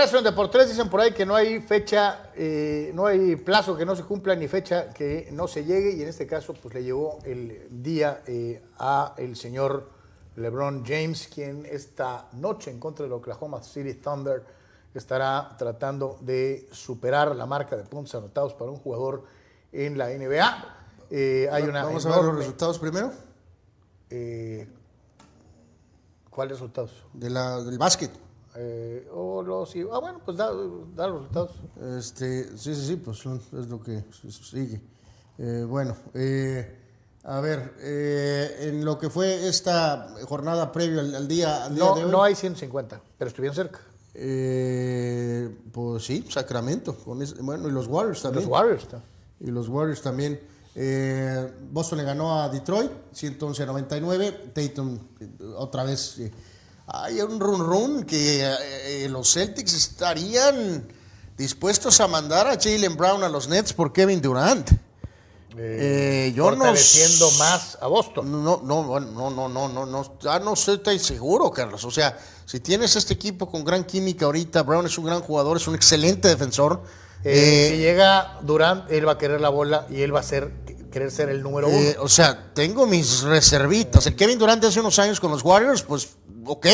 De 0.00 0.16
en 0.16 0.24
Deportes. 0.24 0.66
Dicen 0.66 0.88
por 0.88 1.02
ahí 1.02 1.12
que 1.12 1.26
no 1.26 1.34
hay 1.34 1.60
fecha, 1.60 2.30
eh, 2.34 2.90
no 2.94 3.04
hay 3.04 3.36
plazo 3.36 3.76
que 3.76 3.84
no 3.84 3.94
se 3.94 4.02
cumpla 4.02 4.34
ni 4.34 4.48
fecha 4.48 4.88
que 4.88 5.28
no 5.30 5.46
se 5.46 5.62
llegue. 5.62 5.92
Y 5.92 6.02
en 6.02 6.08
este 6.08 6.26
caso, 6.26 6.54
pues 6.54 6.72
le 6.72 6.82
llegó 6.82 7.18
el 7.22 7.68
día 7.82 8.22
eh, 8.26 8.62
a 8.78 9.12
el 9.18 9.36
señor 9.36 9.90
LeBron 10.36 10.86
James, 10.86 11.28
quien 11.28 11.66
esta 11.66 12.28
noche 12.32 12.70
en 12.70 12.80
contra 12.80 13.04
del 13.04 13.12
Oklahoma 13.12 13.62
City 13.62 13.92
Thunder 13.92 14.42
estará 14.94 15.54
tratando 15.58 16.16
de 16.22 16.66
superar 16.72 17.36
la 17.36 17.44
marca 17.44 17.76
de 17.76 17.82
puntos 17.84 18.14
anotados 18.14 18.54
para 18.54 18.70
un 18.70 18.78
jugador 18.78 19.24
en 19.70 19.98
la 19.98 20.08
NBA. 20.08 20.76
Eh, 21.10 21.46
hay 21.52 21.64
una 21.64 21.84
Vamos 21.84 22.06
a 22.06 22.16
ver 22.16 22.24
los 22.24 22.36
resultados 22.36 22.78
primero 22.78 23.12
eh, 24.08 24.66
¿Cuáles 26.30 26.58
resultados? 26.58 27.04
de 27.12 27.28
la, 27.28 27.62
del 27.62 27.76
básquet. 27.76 28.29
Eh, 28.56 29.08
o 29.14 29.42
los, 29.42 29.72
ah, 29.92 29.98
bueno, 30.00 30.20
pues 30.24 30.36
da, 30.36 30.46
da 30.96 31.06
los 31.06 31.18
resultados. 31.20 31.52
Este, 31.98 32.44
sí, 32.58 32.74
sí, 32.74 32.86
sí, 32.88 32.96
pues 32.96 33.18
son- 33.18 33.40
es 33.58 33.68
lo 33.68 33.80
que 33.82 34.04
sigue. 34.28 34.80
Eh, 35.38 35.64
bueno, 35.68 35.96
eh, 36.14 36.76
a 37.22 37.40
ver, 37.40 37.74
en 37.80 38.84
lo 38.84 38.98
que 38.98 39.08
fue 39.08 39.46
esta 39.48 40.14
jornada 40.26 40.72
previo 40.72 41.00
al, 41.00 41.14
al 41.14 41.28
día, 41.28 41.64
al 41.66 41.74
día 41.76 41.84
No, 41.84 41.94
de 41.94 42.04
hoy. 42.04 42.10
no 42.10 42.22
hay 42.24 42.34
150, 42.34 43.00
pero 43.18 43.28
estuvieron 43.28 43.54
cerca. 43.54 43.80
pues 45.72 46.04
sí, 46.04 46.24
Sacramento. 46.28 46.94
Con 46.96 47.22
ese- 47.22 47.36
bueno, 47.40 47.68
y 47.68 47.72
los 47.72 47.86
Warriors 47.86 48.22
también. 48.22 48.44
Los 48.44 48.52
Warriors. 48.52 48.86
Y 49.38 49.46
los 49.50 49.68
Warriors 49.68 50.02
también. 50.02 50.40
Boston 51.70 51.98
le 51.98 52.04
ganó 52.04 52.40
a 52.40 52.48
Detroit, 52.48 52.90
111 53.12 53.62
a 53.62 53.66
99. 53.66 54.50
Tatum, 54.52 54.98
eh, 55.20 55.28
otra 55.56 55.84
vez. 55.84 56.20
Eh, 56.92 56.96
hay 56.96 57.20
un 57.20 57.40
run 57.40 57.60
run 57.60 58.04
que 58.04 58.42
eh, 58.44 59.04
eh, 59.04 59.08
los 59.08 59.32
Celtics 59.32 59.74
estarían 59.74 60.86
dispuestos 61.36 62.00
a 62.00 62.08
mandar 62.08 62.46
a 62.46 62.58
Jalen 62.60 62.96
Brown 62.96 63.24
a 63.24 63.28
los 63.28 63.48
Nets 63.48 63.72
por 63.72 63.92
Kevin 63.92 64.20
Durant. 64.20 64.70
Eh, 65.56 66.32
yo 66.34 66.52
no 66.52 66.72
más 67.38 67.78
a 67.80 67.86
Boston. 67.88 68.30
no, 68.30 68.62
no, 68.64 69.00
no, 69.00 69.00
no, 69.00 69.48
no, 69.48 69.68
no, 69.68 69.86
no, 69.86 70.18
ya 70.20 70.38
no 70.38 70.52
estoy 70.54 70.98
seguro, 70.98 71.50
Carlos. 71.50 71.84
O 71.84 71.90
sea, 71.90 72.16
si 72.46 72.60
tienes 72.60 72.94
este 72.96 73.14
equipo 73.14 73.50
con 73.50 73.64
gran 73.64 73.84
química 73.84 74.26
ahorita, 74.26 74.62
Brown 74.62 74.86
es 74.86 74.96
un 74.96 75.06
gran 75.06 75.20
jugador, 75.20 75.56
es 75.56 75.66
un 75.66 75.74
excelente 75.74 76.28
defensor. 76.28 76.82
Eh, 77.24 77.32
Eh, 77.32 77.68
si 77.70 77.76
llega 77.78 78.38
Durant, 78.42 78.90
él 78.90 79.06
va 79.06 79.12
a 79.12 79.18
querer 79.18 79.40
la 79.40 79.48
bola 79.50 79.86
y 79.90 80.02
él 80.02 80.14
va 80.14 80.20
a 80.20 80.22
ser, 80.22 80.52
querer 80.90 81.10
ser 81.10 81.28
el 81.28 81.42
número 81.42 81.68
uno. 81.68 81.78
Eh, 81.78 81.96
o 81.98 82.08
sea, 82.08 82.52
tengo 82.54 82.86
mis 82.86 83.22
reservitas. 83.22 84.06
El 84.06 84.16
Kevin 84.16 84.38
Durant 84.38 84.64
hace 84.64 84.80
unos 84.80 84.98
años 84.98 85.20
con 85.20 85.30
los 85.30 85.42
Warriors, 85.42 85.82
pues, 85.82 86.08
ok. 86.52 86.66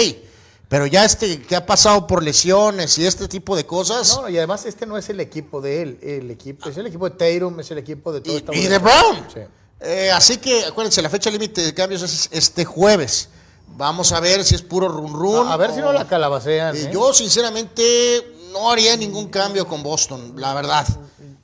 Pero 0.68 0.86
ya 0.86 1.04
este 1.04 1.40
que 1.42 1.54
ha 1.54 1.64
pasado 1.64 2.06
por 2.06 2.24
lesiones 2.24 2.98
y 2.98 3.06
este 3.06 3.28
tipo 3.28 3.54
de 3.54 3.64
cosas. 3.64 4.18
no, 4.20 4.28
y 4.28 4.36
además 4.36 4.66
este 4.66 4.84
no 4.84 4.98
es 4.98 5.08
el 5.08 5.20
equipo 5.20 5.60
de 5.60 5.82
él, 5.82 5.98
el 6.02 6.30
equipo, 6.30 6.68
es 6.68 6.76
el 6.76 6.86
equipo 6.86 7.08
de 7.08 7.16
Tatum, 7.16 7.60
es 7.60 7.70
el 7.70 7.78
equipo 7.78 8.12
de 8.12 8.20
todo 8.20 8.34
y, 8.34 8.36
esta 8.38 8.54
y 8.54 8.66
de 8.66 8.78
Brown. 8.78 9.26
Sí. 9.32 9.40
Eh, 9.80 10.10
así 10.10 10.38
que 10.38 10.64
acuérdense, 10.64 11.02
la 11.02 11.10
fecha 11.10 11.30
límite 11.30 11.62
de 11.62 11.72
cambios 11.72 12.02
es 12.02 12.28
este 12.32 12.64
jueves. 12.64 13.28
Vamos 13.68 14.10
a 14.12 14.20
ver 14.20 14.42
si 14.42 14.54
es 14.54 14.62
puro 14.62 14.88
run 14.88 15.12
run. 15.12 15.48
A, 15.48 15.52
a 15.52 15.56
ver 15.56 15.72
si 15.72 15.80
no 15.80 15.92
la 15.92 16.08
calabacean. 16.08 16.74
Eh, 16.74 16.84
¿eh? 16.84 16.90
Yo, 16.92 17.12
sinceramente, 17.12 18.34
no 18.52 18.70
haría 18.70 18.96
ningún 18.96 19.28
cambio 19.28 19.66
con 19.66 19.82
Boston, 19.82 20.32
la 20.36 20.54
verdad, 20.54 20.86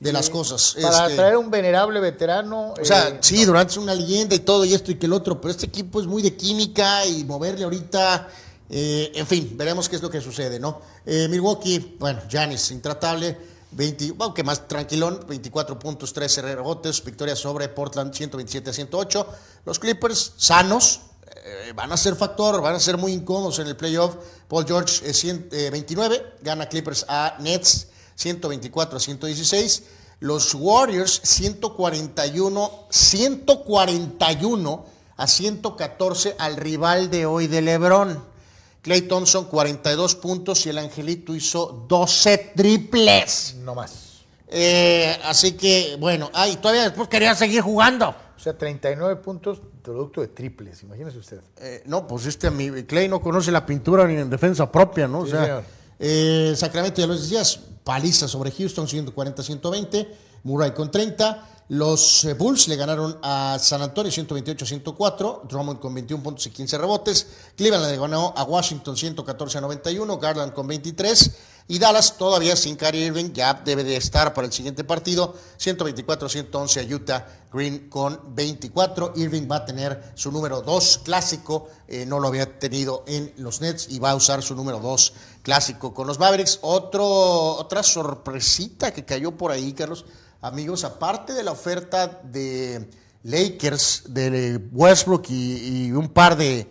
de 0.03 0.13
las 0.13 0.29
cosas. 0.29 0.75
Para 0.81 1.05
Este, 1.05 1.15
traer 1.15 1.37
un 1.37 1.49
venerable 1.49 1.99
veterano. 1.99 2.73
O 2.79 2.85
sea, 2.85 3.07
eh, 3.07 3.17
sí, 3.21 3.45
Durant 3.45 3.69
es 3.69 3.77
una 3.77 3.95
leyenda 3.95 4.35
y 4.35 4.39
todo, 4.39 4.65
y 4.65 4.73
esto 4.73 4.91
y 4.91 4.95
que 4.95 5.05
el 5.05 5.13
otro, 5.13 5.39
pero 5.39 5.51
este 5.51 5.65
equipo 5.65 6.01
es 6.01 6.07
muy 6.07 6.21
de 6.21 6.35
química 6.35 7.05
y 7.05 7.23
moverle 7.23 7.63
ahorita. 7.63 8.27
eh, 8.69 9.11
en 9.15 9.27
fin, 9.27 9.53
veremos 9.55 9.87
qué 9.87 9.95
es 9.95 10.01
lo 10.01 10.09
que 10.09 10.19
sucede, 10.21 10.59
¿no? 10.59 10.81
Eh, 11.05 11.27
Milwaukee, 11.29 11.95
bueno, 11.99 12.21
Giannis, 12.29 12.71
intratable, 12.71 13.37
20, 13.71 14.15
aunque 14.19 14.43
más 14.43 14.67
tranquilón, 14.67 15.19
24 15.27 15.77
puntos, 15.79 16.11
13 16.13 16.41
rebotes, 16.41 17.03
victoria 17.03 17.35
sobre 17.35 17.69
Portland, 17.69 18.13
127 18.13 18.69
a 18.69 18.73
108. 18.73 19.27
Los 19.65 19.79
Clippers, 19.79 20.33
sanos, 20.37 21.01
eh, 21.45 21.71
van 21.75 21.91
a 21.91 21.97
ser 21.97 22.15
factor, 22.15 22.61
van 22.61 22.75
a 22.75 22.79
ser 22.79 22.97
muy 22.97 23.11
incómodos 23.13 23.59
en 23.59 23.67
el 23.67 23.75
playoff. 23.75 24.15
Paul 24.47 24.65
George, 24.65 25.07
eh, 25.09 25.13
100, 25.13 25.49
eh, 25.51 25.69
29, 25.71 26.35
gana 26.41 26.67
Clippers 26.67 27.05
a 27.07 27.35
Nets, 27.39 27.87
124 28.15 28.97
a 28.97 28.99
116. 28.99 29.83
Los 30.19 30.53
Warriors 30.55 31.21
141, 31.23 32.71
141 32.89 34.85
a 35.17 35.27
114 35.27 36.35
al 36.39 36.57
rival 36.57 37.09
de 37.09 37.25
hoy 37.25 37.47
de 37.47 37.61
LeBron. 37.61 38.33
Clay 38.81 39.01
Thompson 39.03 39.45
42 39.45 40.15
puntos 40.15 40.65
y 40.65 40.69
el 40.69 40.77
Angelito 40.77 41.33
hizo 41.33 41.85
12 41.87 42.53
triples. 42.55 43.55
No 43.59 43.75
más. 43.75 44.03
Eh, 44.49 45.17
así 45.23 45.53
que, 45.53 45.95
bueno, 45.99 46.29
ay, 46.33 46.57
todavía 46.57 46.83
después 46.83 47.07
quería 47.07 47.33
seguir 47.33 47.61
jugando. 47.61 48.09
O 48.09 48.39
sea, 48.39 48.57
39 48.57 49.21
puntos, 49.21 49.61
producto 49.81 50.21
de 50.21 50.27
triples, 50.27 50.83
imagínese 50.83 51.17
usted. 51.17 51.39
Eh, 51.57 51.81
no, 51.85 52.05
pues 52.05 52.25
este, 52.25 52.51
mi 52.51 52.83
Clay 52.83 53.07
no 53.07 53.21
conoce 53.21 53.51
la 53.51 53.65
pintura 53.65 54.05
ni 54.05 54.15
en 54.15 54.29
defensa 54.29 54.69
propia, 54.69 55.07
¿no? 55.07 55.21
O 55.21 55.27
sea, 55.27 55.63
eh, 55.97 56.53
Sacramento 56.55 56.99
ya 56.99 57.07
los 57.07 57.21
decías, 57.21 57.61
paliza 57.83 58.27
sobre 58.27 58.51
Houston, 58.51 58.87
140-120, 58.87 60.07
Murray 60.43 60.73
con 60.73 60.91
30. 60.91 61.49
Los 61.69 62.25
eh, 62.25 62.33
Bulls 62.33 62.67
le 62.67 62.75
ganaron 62.75 63.17
a 63.23 63.57
San 63.59 63.81
Antonio 63.81 64.11
128-104, 64.11 65.47
Drummond 65.47 65.79
con 65.79 65.93
21 65.93 66.21
puntos 66.21 66.45
y 66.45 66.49
15 66.49 66.77
rebotes, 66.77 67.27
Cleveland 67.55 67.89
le 67.89 67.97
ganó 67.97 68.33
a 68.35 68.43
Washington 68.43 68.95
114-91, 68.95 70.19
Garland 70.19 70.53
con 70.53 70.67
23 70.67 71.37
y 71.67 71.79
Dallas 71.79 72.17
todavía 72.17 72.55
sin 72.55 72.75
Kyrie 72.75 73.05
Irving, 73.07 73.31
ya 73.33 73.53
debe 73.53 73.83
de 73.83 73.95
estar 73.95 74.33
para 74.33 74.45
el 74.47 74.53
siguiente 74.53 74.83
partido, 74.83 75.35
124-111 75.59 76.81
a 76.81 76.95
Utah, 76.95 77.27
Green 77.51 77.89
con 77.89 78.35
24, 78.35 79.13
Irving 79.15 79.47
va 79.49 79.57
a 79.57 79.65
tener 79.65 80.11
su 80.15 80.31
número 80.31 80.61
2 80.61 81.01
clásico, 81.05 81.69
eh, 81.87 82.05
no 82.05 82.19
lo 82.19 82.27
había 82.27 82.59
tenido 82.59 83.03
en 83.07 83.33
los 83.37 83.61
Nets 83.61 83.87
y 83.89 83.99
va 83.99 84.11
a 84.11 84.15
usar 84.15 84.41
su 84.41 84.55
número 84.55 84.79
2 84.79 85.13
clásico 85.41 85.93
con 85.93 86.07
los 86.07 86.19
Mavericks. 86.19 86.59
Otra 86.61 87.83
sorpresita 87.83 88.91
que 88.91 89.05
cayó 89.05 89.37
por 89.37 89.51
ahí, 89.51 89.73
Carlos, 89.73 90.05
amigos, 90.41 90.83
aparte 90.83 91.33
de 91.33 91.43
la 91.43 91.51
oferta 91.51 92.21
de 92.23 92.89
Lakers, 93.23 94.03
de 94.09 94.59
Westbrook 94.71 95.29
y 95.29 95.91
un 95.91 96.09
par 96.09 96.35
de 96.35 96.67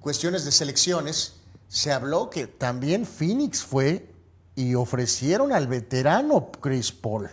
cuestiones 0.00 0.44
de 0.44 0.50
selecciones, 0.50 1.34
se 1.68 1.92
habló 1.92 2.28
que 2.28 2.46
también 2.46 3.06
Phoenix 3.06 3.62
fue 3.62 4.11
y 4.54 4.74
ofrecieron 4.74 5.52
al 5.52 5.66
veterano 5.66 6.50
Chris 6.60 6.92
Paul. 6.92 7.28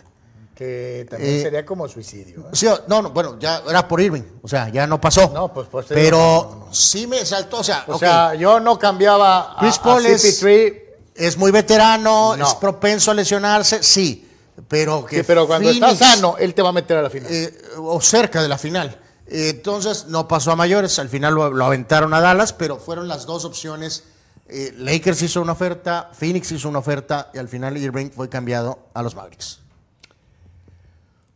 Que 0.54 1.06
también 1.08 1.36
Eh, 1.36 1.42
sería 1.42 1.64
como 1.64 1.88
suicidio. 1.88 2.40
¿eh? 2.52 2.68
No, 2.86 3.00
no, 3.00 3.10
bueno, 3.10 3.38
ya 3.38 3.62
era 3.66 3.88
por 3.88 3.98
Irving, 4.00 4.22
o 4.42 4.48
sea, 4.48 4.68
ya 4.68 4.86
no 4.86 5.00
pasó. 5.00 5.30
No, 5.32 5.52
pues, 5.54 5.68
pues, 5.70 5.86
Pero 5.88 6.18
no, 6.18 6.66
no, 6.66 6.74
sí 6.74 7.06
me 7.06 7.24
saltó, 7.24 7.60
o 7.60 7.64
sea, 7.64 7.84
O 7.86 7.98
sea, 7.98 8.34
yo 8.34 8.60
no 8.60 8.78
cambiaba 8.78 9.52
a, 9.52 9.56
Chris 9.58 9.78
a 9.78 9.82
Paul 9.82 10.04
es- 10.04 10.22
CP3, 10.22 10.82
es 11.14 11.38
muy 11.38 11.50
veterano, 11.50 12.36
No. 12.36 12.46
es 12.46 12.54
propenso 12.56 13.10
a 13.10 13.14
lesionarse, 13.14 13.82
sí, 13.82 14.28
pero 14.68 15.04
que 15.06 15.18
sí, 15.20 15.22
pero 15.26 15.46
cuando 15.46 15.70
Phoenix- 15.70 15.92
está 15.92 16.12
sano, 16.14 16.36
él 16.38 16.52
te 16.52 16.60
va 16.60 16.68
a 16.68 16.72
meter 16.72 16.98
a 16.98 17.02
la 17.02 17.10
final. 17.10 17.32
eh, 17.32 17.58
o 17.78 17.98
cerca 18.02 18.42
de 18.42 18.48
la 18.48 18.58
final. 18.58 18.98
Entonces 19.26 20.06
no 20.08 20.28
pasó 20.28 20.50
a 20.52 20.56
mayores, 20.56 20.98
al 20.98 21.08
final 21.08 21.34
lo, 21.34 21.50
lo 21.50 21.64
aventaron 21.64 22.12
a 22.12 22.20
Dallas, 22.20 22.52
pero 22.52 22.76
fueron 22.78 23.08
las 23.08 23.24
dos 23.24 23.44
opciones. 23.46 24.04
Eh, 24.52 24.74
Lakers 24.76 25.22
hizo 25.22 25.40
una 25.40 25.52
oferta, 25.52 26.10
Phoenix 26.12 26.50
hizo 26.52 26.68
una 26.68 26.80
oferta 26.80 27.30
y 27.32 27.38
al 27.38 27.48
final 27.48 27.76
Irving 27.76 28.10
fue 28.10 28.28
cambiado 28.28 28.78
a 28.94 29.02
los 29.02 29.14
Mavericks. 29.14 29.60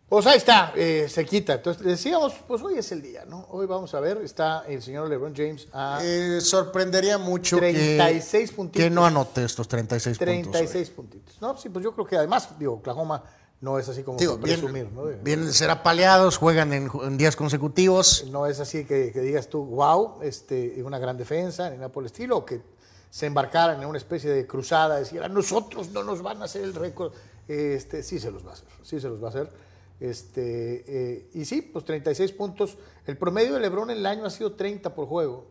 Pues 0.08 0.26
ahí 0.26 0.36
está, 0.36 0.72
eh, 0.76 1.08
se 1.08 1.24
quita. 1.24 1.54
Entonces 1.54 1.84
decíamos, 1.84 2.34
pues 2.46 2.62
hoy 2.62 2.78
es 2.78 2.92
el 2.92 3.02
día, 3.02 3.24
¿no? 3.24 3.46
Hoy 3.50 3.66
vamos 3.66 3.94
a 3.94 4.00
ver, 4.00 4.18
está 4.18 4.64
el 4.68 4.80
señor 4.82 5.08
LeBron 5.08 5.34
James 5.34 5.66
a 5.72 5.98
Eh, 6.02 6.40
sorprendería 6.40 7.18
mucho 7.18 7.56
36 7.56 8.50
que, 8.50 8.56
puntitos. 8.56 8.84
que 8.84 8.90
no 8.90 9.04
anote 9.06 9.44
estos 9.44 9.66
36, 9.66 10.18
36 10.18 10.90
puntitos. 10.90 11.40
No, 11.40 11.56
sí, 11.56 11.68
pues 11.68 11.82
yo 11.82 11.92
creo 11.92 12.06
que 12.06 12.16
además, 12.16 12.48
digo, 12.58 12.74
Oklahoma 12.74 13.24
no 13.60 13.78
es 13.78 13.88
así 13.88 14.02
como 14.02 14.18
Digo, 14.18 14.38
presumir, 14.38 14.88
¿no? 14.92 15.04
vienen, 15.04 15.24
vienen 15.24 15.46
de 15.46 15.52
ser 15.52 15.70
apaleados, 15.70 16.36
juegan 16.36 16.72
en, 16.72 16.90
en 17.02 17.16
días 17.16 17.34
consecutivos. 17.34 18.26
No 18.30 18.46
es 18.46 18.60
así 18.60 18.84
que, 18.84 19.10
que 19.10 19.20
digas 19.20 19.48
tú, 19.48 19.64
wow, 19.64 20.18
este, 20.22 20.80
una 20.84 20.98
gran 20.98 21.16
defensa, 21.16 21.70
ni 21.70 21.76
nada 21.76 21.88
por 21.88 22.02
el 22.02 22.06
estilo, 22.06 22.44
que 22.44 22.60
se 23.14 23.26
embarcaran 23.26 23.80
en 23.80 23.86
una 23.86 23.96
especie 23.96 24.28
de 24.28 24.44
cruzada, 24.44 24.96
decir, 24.96 25.22
nosotros 25.30 25.90
no 25.90 26.02
nos 26.02 26.20
van 26.20 26.42
a 26.42 26.46
hacer 26.46 26.64
el 26.64 26.74
récord. 26.74 27.12
Este, 27.46 28.02
sí 28.02 28.18
se 28.18 28.32
los 28.32 28.44
va 28.44 28.50
a 28.50 28.54
hacer, 28.54 28.66
sí 28.82 28.98
se 28.98 29.08
los 29.08 29.22
va 29.22 29.28
a 29.28 29.30
hacer. 29.30 29.48
Este, 30.00 30.84
eh, 30.88 31.30
y 31.32 31.44
sí, 31.44 31.62
pues 31.62 31.84
36 31.84 32.32
puntos. 32.32 32.76
El 33.06 33.16
promedio 33.16 33.54
de 33.54 33.60
Lebron 33.60 33.90
en 33.90 33.98
el 33.98 34.06
año 34.06 34.24
ha 34.24 34.30
sido 34.30 34.54
30 34.54 34.96
por 34.96 35.06
juego. 35.06 35.46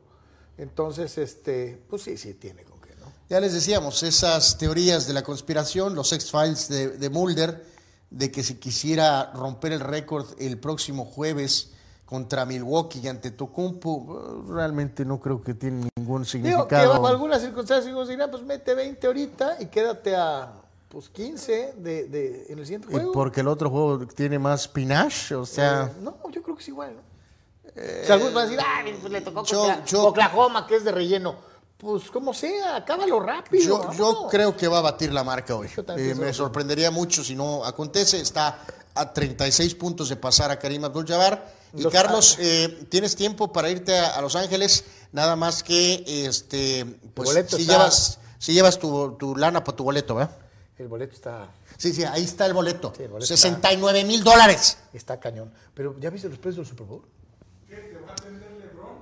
Entonces, 0.57 1.17
este, 1.17 1.81
pues 1.89 2.01
sí, 2.01 2.17
sí 2.17 2.33
tiene 2.33 2.65
con 2.65 2.81
qué, 2.81 2.97
¿no? 2.97 3.05
Ya 3.29 3.39
les 3.39 3.53
decíamos, 3.53 4.03
esas 4.03 4.57
teorías 4.57 5.07
de 5.07 5.13
la 5.13 5.23
conspiración, 5.23 5.95
los 5.95 6.11
X-Files 6.11 6.67
de, 6.67 6.89
de 6.89 7.09
Mulder, 7.09 7.65
de 8.09 8.29
que 8.29 8.43
si 8.43 8.55
quisiera 8.55 9.31
romper 9.31 9.71
el 9.71 9.79
récord 9.79 10.27
el 10.37 10.57
próximo 10.57 11.05
jueves 11.05 11.71
contra 12.05 12.45
Milwaukee 12.45 12.99
y 13.03 13.07
ante 13.07 13.31
Tocumpo, 13.31 14.43
realmente 14.49 15.03
no 15.05 15.19
creo 15.19 15.41
que 15.41 15.53
tiene 15.53 15.89
ningún 15.95 16.23
Digo, 16.23 16.25
que 16.25 16.29
significado. 16.29 16.89
bajo 16.91 17.07
algunas 17.07 17.41
circunstancias, 17.41 17.85
digo, 17.85 18.05
dirán, 18.05 18.29
pues 18.29 18.43
mete 18.43 18.75
20 18.75 19.07
ahorita 19.07 19.57
y 19.61 19.65
quédate 19.67 20.15
a 20.15 20.51
pues 20.89 21.09
15 21.09 21.73
de, 21.77 22.07
de- 22.07 22.45
en 22.49 22.59
el 22.59 22.65
siguiente 22.65 22.87
Eh, 22.89 22.91
juego. 22.91 23.11
porque 23.13 23.41
el 23.41 23.47
otro 23.47 23.69
juego 23.71 24.05
tiene 24.05 24.37
más 24.37 24.67
pinache, 24.67 25.33
o 25.33 25.45
sea... 25.45 25.85
Eh, 25.85 26.01
no, 26.01 26.15
yo 26.31 26.43
creo 26.43 26.55
que 26.55 26.61
es 26.61 26.67
igual, 26.67 26.95
¿no? 26.95 27.01
o 27.01 28.05
sea, 28.05 28.13
algunos 28.15 28.33
van 28.35 28.43
a 28.43 28.49
decir, 28.49 28.59
ah, 28.63 28.83
pues 29.01 29.11
le 29.11 29.21
tocó 29.21 29.43
yo- 29.45 29.83
yo- 29.85 30.03
Oklahoma, 30.09 30.67
que 30.67 30.75
es 30.75 30.83
de 30.83 30.91
relleno. 30.91 31.35
Pues 31.83 32.09
como 32.09 32.33
sea, 32.33 32.77
acábalo 32.77 33.19
rápido. 33.19 33.91
Yo, 33.93 34.27
creo 34.29 34.55
que 34.55 34.69
va 34.69 34.77
a 34.77 34.81
batir 34.81 35.11
la 35.11 35.23
marca 35.25 35.53
hoy. 35.53 35.67
Yo 35.75 35.83
también 35.83 36.11
Eh, 36.11 36.15
me 36.15 36.33
sorprendería 36.33 36.91
mucho 36.91 37.23
si 37.25 37.35
no 37.35 37.65
acontece. 37.65 38.21
Está 38.21 38.57
a 38.95 39.11
36 39.13 39.75
puntos 39.75 40.07
de 40.07 40.15
pasar 40.15 40.49
a 40.49 40.57
Karim 40.57 40.85
Abdul-Jabbar. 40.85 41.53
Y 41.75 41.81
Los- 41.81 41.91
Carlos, 41.91 42.37
eh, 42.39 42.85
tienes 42.89 43.15
tiempo 43.17 43.51
para 43.51 43.69
irte 43.69 43.99
a, 43.99 44.11
a 44.15 44.21
Los 44.21 44.35
Ángeles, 44.37 44.85
nada 45.11 45.35
más 45.35 45.61
que 45.61 46.03
este, 46.25 46.85
pues, 47.13 47.27
boleto 47.29 47.57
si 47.57 47.63
está- 47.63 47.73
llevas, 47.73 48.19
si 48.37 48.53
llevas 48.53 48.79
tu, 48.79 49.17
tu 49.17 49.35
lana 49.35 49.61
para 49.63 49.75
tu 49.75 49.83
boleto, 49.83 50.15
¿verdad? 50.15 50.37
El 50.77 50.87
boleto 50.87 51.13
está, 51.15 51.49
Sí, 51.77 51.91
sí, 51.91 52.03
ahí 52.05 52.23
está 52.23 52.45
el 52.45 52.53
boleto. 52.53 52.93
Sí, 52.95 53.03
el 53.03 53.09
boleto 53.09 53.27
69 53.27 54.05
mil 54.05 54.23
dólares. 54.23 54.77
está 54.93 55.19
cañón. 55.19 55.51
Pero, 55.73 55.99
¿ya 55.99 56.09
viste 56.11 56.29
los 56.29 56.37
precios 56.37 56.65
del 56.65 56.77
Super 56.77 56.85
Bowl? 56.87 57.01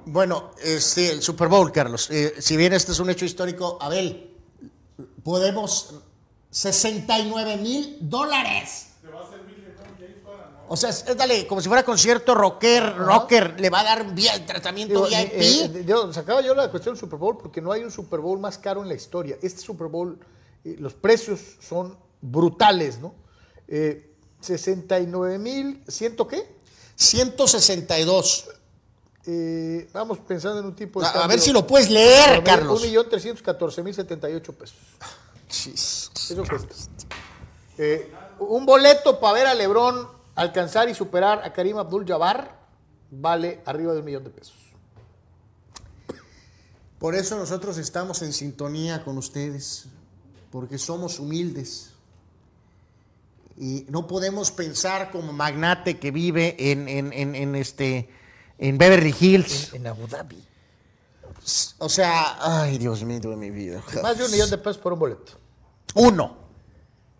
Bueno, 0.06 0.52
este, 0.64 1.12
el 1.12 1.22
Super 1.22 1.48
Bowl, 1.48 1.72
Carlos. 1.72 2.10
Eh, 2.10 2.36
si 2.40 2.58
bien 2.58 2.74
este 2.74 2.92
es 2.92 3.00
un 3.00 3.10
hecho 3.10 3.26
histórico, 3.26 3.78
Abel, 3.82 4.36
podemos 5.24 5.96
69 6.50 7.58
mil 7.58 7.98
dólares. 8.02 8.88
O 10.74 10.78
sea, 10.78 10.90
es, 10.90 11.06
dale, 11.18 11.46
como 11.48 11.60
si 11.60 11.68
fuera 11.68 11.84
concierto 11.84 12.34
rocker, 12.34 12.96
rocker, 12.96 13.60
le 13.60 13.70
va 13.70 13.82
a 13.82 13.84
dar 13.84 14.16
bien 14.16 14.46
tratamiento 14.46 14.94
Digo, 14.94 15.06
VIP. 15.06 15.34
eh, 15.34 15.72
eh, 15.76 15.84
yo 15.86 16.14
sacaba 16.14 16.40
yo 16.40 16.56
la 16.56 16.72
cuestión 16.72 16.96
del 16.96 17.00
Super 17.02 17.20
Bowl 17.20 17.38
porque 17.38 17.60
no 17.60 17.74
hay 17.74 17.84
un 17.84 17.92
Super 17.92 18.22
Bowl 18.22 18.40
más 18.40 18.58
caro 18.58 18.82
en 18.82 18.88
la 18.88 18.96
historia. 18.96 19.38
Este 19.42 19.60
Super 19.60 19.88
Bowl, 19.88 20.18
eh, 20.64 20.78
los 20.80 20.94
precios 20.94 21.42
son 21.60 21.98
brutales, 22.22 23.00
¿no? 23.00 23.14
Eh, 23.68 24.16
69 24.40 25.38
mil, 25.40 25.84
¿ciento 25.90 26.26
qué? 26.26 26.56
162. 26.96 28.48
Eh, 29.28 29.88
vamos 29.94 30.18
pensando 30.20 30.60
en 30.60 30.66
un 30.66 30.76
tipo 30.76 31.00
de. 31.02 31.08
A, 31.08 31.28
ver 31.28 31.40
si 31.40 31.52
lo 31.52 31.66
puedes 31.68 31.90
leer, 31.90 32.44
Carlos. 32.44 32.84
1.314.078 32.84 34.54
pesos. 34.54 34.78
Eso 36.30 36.44
cuesta. 36.48 36.76
Eh, 37.78 38.12
un 38.40 38.66
boleto 38.66 39.20
para 39.20 39.34
ver 39.34 39.48
a 39.48 39.54
Lebron 39.54 40.08
alcanzar 40.36 40.90
y 40.90 40.96
superar 40.96 41.42
a 41.44 41.54
Karim 41.54 41.78
Abdul-Jabbar 41.78 42.60
vale 43.12 43.62
arriba 43.66 43.94
de 43.94 44.00
un 44.00 44.06
millón 44.06 44.24
de 44.24 44.30
pesos. 44.32 44.56
Por 47.00 47.16
eso 47.16 47.36
nosotros 47.38 47.78
estamos 47.78 48.22
en 48.22 48.32
sintonía 48.34 49.04
con 49.04 49.18
ustedes, 49.18 49.86
porque 50.52 50.78
somos 50.78 51.20
humildes. 51.20 51.90
Y 53.58 53.86
no 53.90 54.08
podemos 54.08 54.52
pensar 54.52 55.12
como 55.12 55.34
magnate 55.34 56.00
que 56.00 56.12
vive 56.12 56.56
en, 56.72 56.88
en- 56.88 57.12
en- 57.14 57.36
en 57.36 57.56
este, 57.56 58.10
en 58.62 58.78
Beverly 58.78 59.14
Hills. 59.20 59.74
En 59.74 59.86
Abu 59.88 60.08
Dhabi. 60.08 60.42
O 61.80 61.90
sea, 61.90 62.38
ay 62.40 62.78
Dios 62.78 63.04
mío 63.04 63.20
de 63.20 63.36
mi 63.36 63.50
vida. 63.50 63.82
Más 64.04 64.18
de 64.18 64.26
un 64.26 64.32
millón 64.32 64.50
de 64.50 64.58
pesos 64.58 64.78
por 64.78 64.94
un 64.94 65.00
boleto. 65.00 65.34
Uno. 65.96 66.38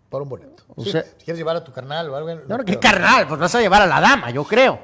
Por 0.08 0.22
un 0.22 0.28
boleto. 0.28 0.62
O 0.76 0.84
Sí, 0.84 0.92
sea- 0.92 1.02
si 1.02 1.10
quieres 1.24 1.38
llevar 1.38 1.56
a 1.56 1.64
tu 1.64 1.72
carnal 1.72 2.08
o 2.08 2.16
algo. 2.16 2.34
No, 2.46 2.58
no, 2.58 2.64
qué 2.64 2.78
carnal, 2.78 3.26
pues 3.26 3.40
vas 3.40 3.54
a 3.54 3.60
llevar 3.60 3.82
a 3.82 3.86
la 3.86 4.00
dama, 4.00 4.30
yo 4.30 4.44
creo. 4.44 4.74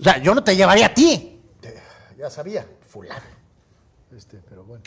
O 0.00 0.02
sea, 0.02 0.18
yo 0.18 0.34
no 0.34 0.42
te 0.42 0.56
llevaría 0.56 0.86
a 0.86 0.94
ti. 0.94 1.42
Ya 2.18 2.30
sabía, 2.30 2.66
fulano. 2.88 3.20
Este, 4.16 4.38
pero 4.48 4.64
bueno. 4.64 4.82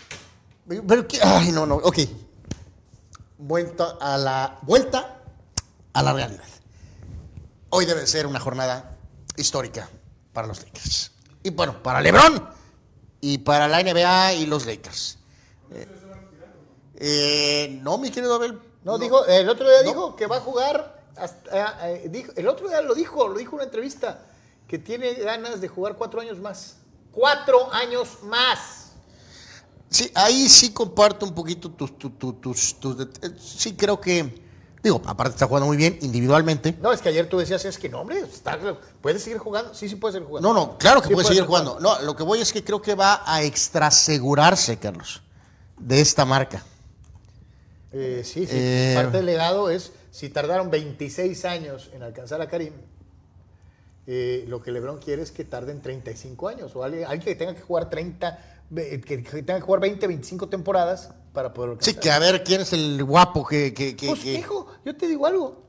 Pero 0.87 1.07
qué- 1.07 1.19
ay, 1.21 1.51
no, 1.51 1.65
no, 1.65 1.75
ok. 1.75 1.99
Vuelta 3.37 3.97
a 4.01 4.17
la 4.17 4.57
vuelta 4.63 5.19
a 5.93 6.01
la 6.03 6.13
realidad. 6.13 6.43
Hoy 7.69 7.85
debe 7.85 8.07
ser 8.07 8.25
una 8.25 8.39
jornada 8.39 8.97
histórica 9.35 9.87
para 10.37 10.45
los 10.47 10.61
Lakers. 10.63 11.11
Y 11.41 11.49
bueno, 11.49 11.81
para 11.81 11.99
LeBron 11.99 12.47
y 13.21 13.39
para 13.39 13.67
la 13.67 13.81
NBA 13.81 14.33
y 14.33 14.45
los 14.45 14.67
Lakers. 14.67 15.17
Eh, 15.71 15.87
eh, 16.97 17.79
no, 17.81 17.97
mi 17.97 18.11
querido 18.11 18.35
Abel. 18.35 18.59
No, 18.83 18.99
dijo, 18.99 19.25
el 19.25 19.49
otro 19.49 19.67
día 19.67 19.81
No. 19.81 19.89
dijo 19.89 20.15
que 20.15 20.27
va 20.27 20.37
a 20.37 20.41
jugar. 20.41 20.95
hasta- 21.15 21.89
eh, 21.89 22.07
dijo, 22.09 22.31
el 22.35 22.47
otro 22.47 22.67
día 22.69 22.79
lo 22.83 22.93
dijo, 22.93 23.27
lo 23.27 23.35
dijo 23.39 23.53
en 23.53 23.55
una 23.55 23.63
entrevista, 23.63 24.23
que 24.67 24.77
tiene 24.77 25.13
ganas 25.15 25.59
de 25.59 25.67
jugar 25.67 25.95
cuatro 25.95 26.21
años 26.21 26.37
más. 26.39 26.75
Cuatro 27.11 27.73
años 27.73 28.09
más. 28.21 28.91
Sí, 29.89 30.11
ahí 30.13 30.47
sí 30.47 30.71
comparto 30.71 31.25
un 31.25 31.33
poquito 31.33 31.71
tus, 31.71 31.97
tus, 31.97 32.11
tus, 32.19 32.79
tus- 32.79 32.99
eh, 33.23 33.31
Sí, 33.39 33.75
creo 33.75 33.99
que. 33.99 34.46
Digo, 34.83 35.01
aparte 35.05 35.33
está 35.33 35.47
jugando 35.47 35.67
muy 35.67 35.75
bien 35.77 35.97
individualmente. 36.01 36.75
No, 36.81 36.93
es 36.93 37.01
que 37.01 37.09
ayer 37.09 37.27
tú 37.27 37.37
decías, 37.39 37.65
es 37.65 37.77
que 37.77 37.89
no, 37.89 38.01
hombre, 38.01 38.19
está, 38.19 38.57
puede 39.01 39.19
seguir 39.19 39.39
jugando. 39.39 39.73
Sí, 39.73 39.89
sí 39.89 39.95
puede 39.95 40.13
seguir 40.13 40.27
jugando. 40.27 40.47
No, 40.47 40.53
no, 40.53 40.77
claro 40.77 41.01
que 41.01 41.07
Sí 41.09 41.13
puede 41.13 41.27
seguir 41.27 41.43
jugando. 41.45 41.75
jugando. 41.75 41.99
No, 41.99 42.05
lo 42.05 42.15
que 42.15 42.23
voy 42.23 42.39
es 42.41 42.53
que 42.53 42.63
creo 42.63 42.81
que 42.81 42.95
va 42.95 43.21
a 43.25 43.41
extrasegurarse, 43.43 44.77
Carlos, 44.77 45.21
de 45.77 45.99
esta 45.99 46.25
marca. 46.25 46.63
Eh, 47.91 48.21
sí, 48.23 48.45
sí. 48.45 48.51
Eh, 48.53 48.93
Parte 48.95 49.17
del 49.17 49.25
legado 49.25 49.69
es, 49.69 49.91
si 50.11 50.29
tardaron 50.29 50.69
26 50.69 51.43
años 51.45 51.89
en 51.93 52.03
alcanzar 52.03 52.39
a 52.41 52.47
Karim, 52.47 52.73
eh, 54.05 54.45
lo 54.47 54.61
que 54.61 54.71
LeBron 54.71 54.99
quiere 54.99 55.21
es 55.21 55.31
que 55.31 55.43
tarden 55.43 55.81
35 55.81 56.47
años. 56.47 56.75
O 56.75 56.83
alguien, 56.83 57.03
alguien 57.05 57.21
que 57.23 57.35
tenga 57.35 57.55
que 57.55 57.61
jugar 57.61 57.89
30, 57.89 58.31
ve- 58.31 58.56
que, 58.73 59.01
que 59.01 59.43
tenga 59.43 59.55
que 59.55 59.61
jugar 59.61 59.81
20, 59.81 60.07
25 60.07 60.49
temporadas 60.49 61.11
para 61.33 61.53
poder 61.53 61.77
Sí, 61.81 61.93
que 61.93 62.11
a 62.11 62.19
ver 62.19 62.43
quién 62.43 62.61
es 62.61 62.73
el 62.73 63.03
guapo 63.03 63.45
que. 63.45 63.73
que, 63.73 63.95
que- 63.95 64.07
Pues, 64.07 64.25
hijo, 64.25 64.67
yo 64.85 64.95
te 64.95 65.07
digo 65.07 65.25
algo. 65.25 65.63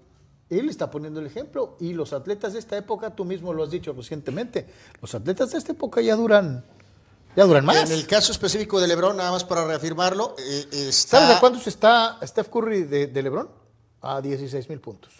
Él 0.50 0.68
está 0.70 0.90
poniendo 0.90 1.20
el 1.20 1.26
ejemplo. 1.26 1.76
Y 1.78 1.92
los 1.92 2.12
atletas 2.14 2.54
de 2.54 2.58
esta 2.58 2.76
época, 2.76 3.14
tú 3.14 3.24
mismo 3.24 3.52
lo 3.52 3.64
has 3.64 3.70
dicho 3.70 3.92
recientemente, 3.92 4.66
los 5.02 5.14
atletas 5.14 5.50
de 5.50 5.58
esta 5.58 5.72
época 5.72 6.00
ya 6.00 6.16
duran, 6.16 6.64
ya 7.36 7.44
duran 7.44 7.64
más. 7.66 7.90
En 7.90 7.96
el 7.98 8.06
caso 8.06 8.32
específico 8.32 8.80
de 8.80 8.88
LeBron, 8.88 9.16
nada 9.16 9.30
más 9.30 9.44
para 9.44 9.66
reafirmarlo, 9.66 10.34
eh, 10.38 10.66
está. 10.88 11.20
¿Sabes 11.20 11.36
a 11.36 11.40
cuántos 11.40 11.66
está 11.66 12.18
Steph 12.24 12.48
Curry 12.48 12.84
de, 12.84 13.06
de 13.08 13.22
LeBron? 13.22 13.50
A 14.00 14.20
16 14.22 14.68
mil 14.70 14.80
puntos. 14.80 15.12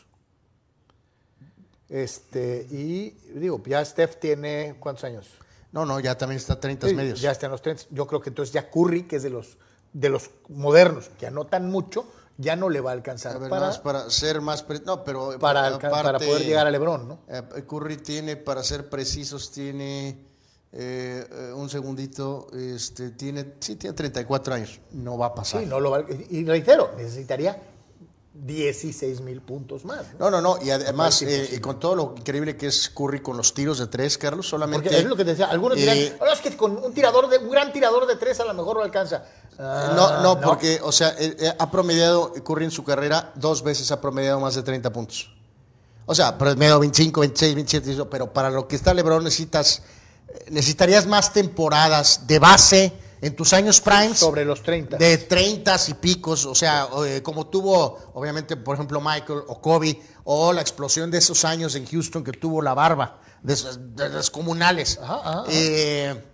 Este, 1.89 2.67
y 2.71 3.11
digo, 3.39 3.63
ya 3.67 3.85
Steph 3.85 4.17
tiene, 4.21 4.77
¿cuántos 4.79 5.05
años? 5.05 5.27
No, 5.73 5.85
no, 5.85 6.01
ya 6.01 6.17
también 6.17 6.39
está 6.39 6.55
a 6.55 6.61
30 6.61 6.89
Sí, 6.89 6.95
medios. 6.95 7.21
Ya 7.21 7.31
está 7.31 7.47
en 7.47 7.53
los 7.53 7.63
30. 7.63 7.85
Yo 7.91 8.07
creo 8.07 8.21
que 8.21 8.31
entonces 8.31 8.53
ya 8.53 8.71
Curry, 8.71 9.03
que 9.07 9.17
es 9.17 9.23
de 9.23 9.31
los, 9.31 9.59
de 9.93 10.09
los 10.09 10.31
modernos, 10.49 11.11
que 11.19 11.27
anotan 11.27 11.71
mucho, 11.71 12.07
ya 12.39 12.57
no 12.57 12.69
le 12.71 12.81
va 12.81 12.91
a 12.91 12.95
alcanzar 12.95 13.37
A 13.37 13.39
ver, 13.39 13.51
para, 13.51 13.67
más 13.67 13.79
para 13.79 14.11
ser 14.11 14.41
más. 14.41 14.65
No, 14.87 15.05
pero. 15.05 15.39
para, 15.39 15.67
alca- 15.67 15.91
para 15.91 16.09
aparte, 16.11 16.27
poder 16.27 16.47
llegar 16.47 16.67
a 16.67 16.71
LeBron, 16.71 17.07
¿no? 17.09 17.19
eh, 17.29 17.43
Curry 17.69 17.97
tiene, 17.99 18.37
para 18.37 18.63
ser 18.63 18.89
precisos, 18.89 19.51
tiene. 19.53 20.25
eh, 20.73 21.27
eh, 21.31 21.53
un 21.55 21.69
segundito, 21.69 22.47
este, 22.55 23.11
tiene, 23.11 23.55
sí, 23.61 23.77
tiene 23.77 23.95
34 23.97 24.55
años. 24.55 24.81
No 24.93 25.17
va 25.19 25.27
a 25.27 25.35
pasar. 25.35 25.61
Sí, 25.63 25.67
no 25.67 25.81
lo 25.81 25.91
va, 25.91 26.05
y 26.31 26.45
reitero, 26.45 26.93
necesitaría 26.97 27.61
16 28.45 29.21
mil 29.21 29.41
puntos 29.41 29.85
más. 29.85 30.05
¿no? 30.19 30.31
No, 30.31 30.41
no, 30.41 30.57
no, 30.57 30.65
y 30.65 30.71
además, 30.71 31.23
eh, 31.23 31.35
imposible. 31.35 31.61
con 31.61 31.81
todo 31.81 31.95
lo 31.97 32.15
increíble 32.17 32.57
que 32.57 32.67
es 32.69 32.89
Curry 32.89 33.21
con 33.21 33.37
los 33.37 33.53
tiros 33.55 33.79
de 33.79 33.87
tres, 33.87 34.17
Carlos, 34.19 34.49
solamente. 34.49 34.89
Porque 34.89 34.99
es 34.99 35.05
lo 35.07 35.17
que 35.17 35.25
te 35.25 35.31
decía, 35.31 35.47
algunos 35.47 35.77
dirán, 35.77 35.97
eh, 35.97 36.17
"Oh, 36.21 36.27
es 36.27 36.41
que 36.41 36.57
con 36.57 36.77
un 36.77 36.93
tirador 36.93 37.29
de, 37.29 37.39
un 37.39 37.51
gran 37.51 37.73
tirador 37.73 38.07
de 38.07 38.17
tres 38.17 38.41
a 38.41 38.45
lo 38.45 38.55
mejor 38.55 38.77
lo 38.77 38.83
alcanza. 38.85 39.25
Ah, 39.59 39.93
no, 39.95 40.23
no, 40.23 40.41
porque, 40.41 40.81
o 40.83 40.93
sea, 40.93 41.15
eh, 41.19 41.37
eh, 41.39 41.53
ha 41.59 41.71
promediado 41.71 42.33
Curry 42.33 42.67
en 42.67 42.71
su 42.71 42.85
carrera 42.85 43.33
dos 43.35 43.63
veces 43.63 43.91
ha 43.91 44.01
promediado 44.01 44.39
más 44.39 44.55
de 44.55 44.63
30 44.63 44.93
puntos. 44.93 45.31
O 46.11 46.15
sea, 46.15 46.39
promedio 46.39 46.79
25, 46.79 47.21
26, 47.21 47.55
27, 47.55 47.93
eso, 47.93 48.09
pero 48.09 48.33
para 48.33 48.49
lo 48.49 48.67
que 48.67 48.77
está 48.77 48.95
LeBron 48.95 49.23
necesitas, 49.23 49.83
eh, 50.29 50.47
necesitarías 50.51 51.07
más 51.07 51.35
temporadas 51.35 52.27
de 52.27 52.39
base 52.39 52.93
en 53.21 53.35
tus 53.37 53.53
años 53.53 53.81
primes. 53.81 54.19
Sobre 54.19 54.45
los 54.45 54.63
30. 54.63 54.97
De 54.97 55.19
30 55.19 55.77
y 55.89 55.95
picos, 55.95 56.47
o 56.47 56.55
sea, 56.55 56.89
eh, 57.05 57.21
como 57.23 57.47
tuvo, 57.49 58.11
obviamente, 58.15 58.57
por 58.57 58.75
ejemplo, 58.75 59.01
Michael 59.01 59.41
o 59.49 59.61
Kobe, 59.61 60.01
o 60.25 60.53
la 60.53 60.61
explosión 60.61 61.11
de 61.11 61.19
esos 61.19 61.45
años 61.45 61.75
en 61.75 61.87
Houston 61.87 62.23
que 62.23 62.33
tuvo 62.33 62.63
la 62.63 62.75
barba, 62.75 63.21
de, 63.43 63.55
de 63.55 64.23
comunales. 64.33 64.99
Ajá, 65.03 65.15
ajá, 65.15 65.31
ajá. 65.41 65.45
Eh, 65.49 66.25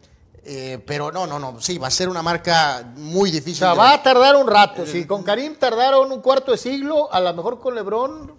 eh, 0.46 0.82
pero 0.86 1.10
no, 1.10 1.26
no, 1.26 1.38
no, 1.38 1.58
sí, 1.60 1.78
va 1.78 1.86
a 1.86 1.90
ser 1.90 2.08
una 2.10 2.22
marca 2.22 2.92
muy 2.96 3.30
O 3.30 3.32
difícil. 3.32 3.56
sea, 3.60 3.70
de- 3.70 3.78
va 3.78 3.94
a 3.94 4.02
tardar 4.02 4.36
un 4.36 4.46
rato. 4.46 4.84
Si 4.84 5.06
con 5.06 5.22
Karim 5.22 5.56
tardaron 5.56 6.12
un 6.12 6.20
cuarto 6.20 6.52
de 6.52 6.58
siglo, 6.58 7.10
a 7.12 7.18
lo 7.20 7.32
mejor 7.32 7.60
con 7.60 7.74
LeBron 7.74 8.34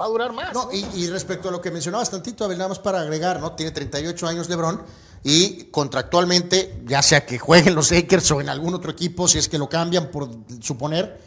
va 0.00 0.04
a 0.06 0.08
durar 0.08 0.32
más. 0.32 0.54
No, 0.54 0.70
y, 0.72 0.86
y 0.94 1.08
respecto 1.08 1.48
a 1.50 1.52
lo 1.52 1.60
que 1.60 1.70
mencionabas 1.70 2.10
tantito, 2.10 2.44
Abel, 2.46 2.56
nada 2.56 2.68
más 2.68 2.78
para 2.78 3.00
agregar, 3.00 3.40
¿no? 3.40 3.52
Tiene 3.52 3.72
38 3.72 4.26
años 4.26 4.48
LeBron 4.48 4.80
y 5.22 5.64
contractualmente, 5.64 6.80
ya 6.86 7.02
sea 7.02 7.26
que 7.26 7.38
jueguen 7.38 7.74
los 7.74 7.90
Lakers 7.90 8.30
o 8.30 8.40
en 8.40 8.48
algún 8.48 8.74
otro 8.74 8.90
equipo, 8.90 9.28
si 9.28 9.38
es 9.38 9.48
que 9.48 9.58
lo 9.58 9.68
cambian, 9.68 10.10
por 10.10 10.28
suponer, 10.62 11.20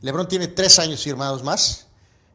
LeBron 0.00 0.28
tiene 0.28 0.48
tres 0.48 0.78
años 0.78 1.02
firmados 1.02 1.42
más, 1.42 1.86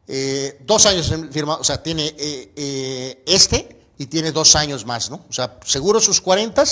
eh, 0.06 0.58
dos 0.64 0.86
años 0.86 1.12
firmados, 1.30 1.60
o 1.62 1.64
sea, 1.64 1.82
tiene 1.82 2.14
eh, 2.18 2.52
eh, 2.56 3.22
este 3.26 3.80
y 3.98 4.06
tiene 4.06 4.32
dos 4.32 4.56
años 4.56 4.86
más, 4.86 5.10
¿no? 5.10 5.24
O 5.28 5.32
sea, 5.32 5.58
seguro 5.64 6.00
sus 6.00 6.20
40, 6.20 6.62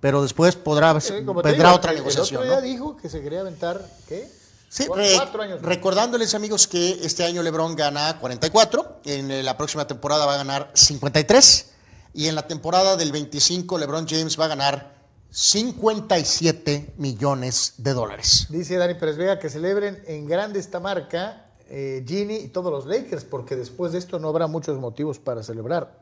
pero 0.00 0.22
después 0.22 0.56
podrá, 0.56 0.92
vendrá 0.92 1.18
digo, 1.52 1.74
otra 1.74 1.92
negociación, 1.92 2.42
El 2.42 2.48
otro 2.50 2.56
¿no? 2.56 2.62
día 2.62 2.72
dijo 2.72 2.96
que 2.96 3.08
se 3.08 3.20
quería 3.22 3.40
aventar, 3.40 3.84
¿qué? 4.08 4.28
Sí, 4.68 4.84
re- 4.94 5.12
cuatro 5.16 5.42
años. 5.42 5.60
recordándoles 5.60 6.34
amigos 6.34 6.66
que 6.66 6.98
este 7.04 7.24
año 7.24 7.42
LeBron 7.42 7.76
gana 7.76 8.18
44, 8.18 9.00
en 9.04 9.30
eh, 9.30 9.42
la 9.42 9.56
próxima 9.56 9.86
temporada 9.86 10.24
va 10.24 10.34
a 10.34 10.38
ganar 10.38 10.70
53 10.74 11.66
y 12.14 12.28
en 12.28 12.34
la 12.34 12.46
temporada 12.46 12.96
del 12.96 13.12
25 13.12 13.78
LeBron 13.78 14.06
James 14.08 14.38
va 14.38 14.46
a 14.46 14.48
ganar 14.48 14.92
57 15.30 16.94
millones 16.98 17.74
de 17.78 17.92
dólares. 17.94 18.46
Dice 18.50 18.76
Dani 18.76 18.94
Pérez 18.94 19.16
Vega 19.16 19.38
que 19.38 19.48
celebren 19.48 20.02
en 20.06 20.26
grande 20.26 20.58
esta 20.60 20.78
marca, 20.80 21.46
eh, 21.70 22.04
Gini 22.06 22.36
y 22.36 22.48
todos 22.48 22.70
los 22.70 22.86
Lakers, 22.86 23.24
porque 23.24 23.56
después 23.56 23.92
de 23.92 23.98
esto 23.98 24.18
no 24.18 24.28
habrá 24.28 24.46
muchos 24.46 24.78
motivos 24.78 25.18
para 25.18 25.42
celebrar. 25.42 26.00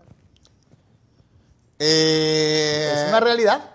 Eh, 1.78 2.92
es 3.04 3.08
una 3.08 3.20
realidad. 3.20 3.70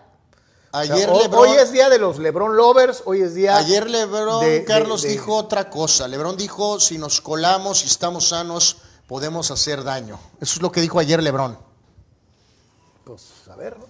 O 0.72 0.84
sea, 0.84 0.94
ayer 0.94 1.10
LeBron, 1.10 1.40
hoy 1.50 1.52
es 1.58 1.72
día 1.72 1.90
de 1.90 1.98
los 2.00 2.20
LeBron 2.20 2.56
lovers, 2.58 3.04
hoy 3.06 3.22
es 3.22 3.34
día. 3.34 3.56
ayer 3.58 3.90
LeBron 3.90 4.42
de- 4.46 4.66
Carlos 4.66 5.04
de- 5.04 5.10
dijo 5.10 5.36
otra 5.36 5.70
cosa. 5.70 6.08
LeBron 6.08 6.36
dijo, 6.36 6.80
si 6.82 6.98
nos 6.98 7.22
colamos 7.22 7.84
y 7.84 7.88
estamos 7.88 8.28
sanos, 8.30 8.78
podemos 9.08 9.52
hacer 9.52 9.84
daño. 9.86 10.20
Eso 10.42 10.56
es 10.56 10.62
lo 10.62 10.72
que 10.72 10.82
dijo 10.82 11.00
ayer 11.00 11.24
LeBron. 11.24 11.58
A 13.50 13.56
ver, 13.56 13.78
¿no? 13.78 13.86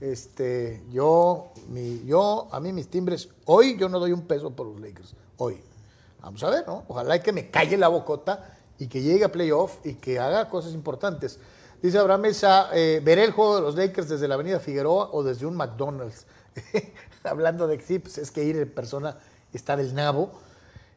Este, 0.00 0.82
yo, 0.90 1.52
mi, 1.68 2.04
yo, 2.04 2.48
a 2.50 2.58
mí 2.58 2.72
mis 2.72 2.88
timbres, 2.88 3.28
hoy 3.44 3.76
yo 3.76 3.88
no 3.88 4.00
doy 4.00 4.12
un 4.12 4.22
peso 4.22 4.50
por 4.50 4.66
los 4.66 4.80
Lakers, 4.80 5.14
hoy. 5.36 5.60
Vamos 6.20 6.42
a 6.42 6.50
ver, 6.50 6.66
¿no? 6.66 6.84
Ojalá 6.88 7.20
que 7.20 7.32
me 7.32 7.50
calle 7.50 7.76
la 7.76 7.88
bocota 7.88 8.56
y 8.78 8.86
que 8.88 9.02
llegue 9.02 9.24
a 9.24 9.32
playoff 9.32 9.76
y 9.84 9.94
que 9.94 10.18
haga 10.18 10.48
cosas 10.48 10.72
importantes. 10.72 11.38
Dice 11.82 11.98
Abraham 11.98 12.22
Mesa, 12.22 12.68
eh, 12.72 13.00
veré 13.04 13.24
el 13.24 13.32
juego 13.32 13.56
de 13.56 13.62
los 13.62 13.74
Lakers 13.74 14.08
desde 14.08 14.28
la 14.28 14.34
Avenida 14.34 14.60
Figueroa 14.60 15.10
o 15.12 15.22
desde 15.22 15.46
un 15.46 15.56
McDonald's. 15.56 16.26
Hablando 17.24 17.66
de 17.66 17.80
sí, 17.80 17.98
pues 17.98 18.18
es 18.18 18.30
que 18.30 18.44
ir 18.44 18.56
en 18.56 18.70
persona 18.72 19.18
está 19.52 19.76
del 19.76 19.94
nabo. 19.94 20.32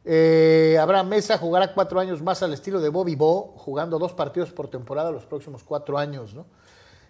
Eh, 0.04 0.78
Abraham 0.80 1.08
Mesa 1.08 1.38
jugará 1.38 1.74
cuatro 1.74 1.98
años 1.98 2.22
más 2.22 2.42
al 2.42 2.52
estilo 2.52 2.80
de 2.80 2.88
Bobby 2.88 3.16
Bo, 3.16 3.54
jugando 3.56 3.98
dos 3.98 4.12
partidos 4.12 4.52
por 4.52 4.68
temporada 4.68 5.10
los 5.10 5.26
próximos 5.26 5.64
cuatro 5.64 5.98
años, 5.98 6.34
¿no? 6.34 6.46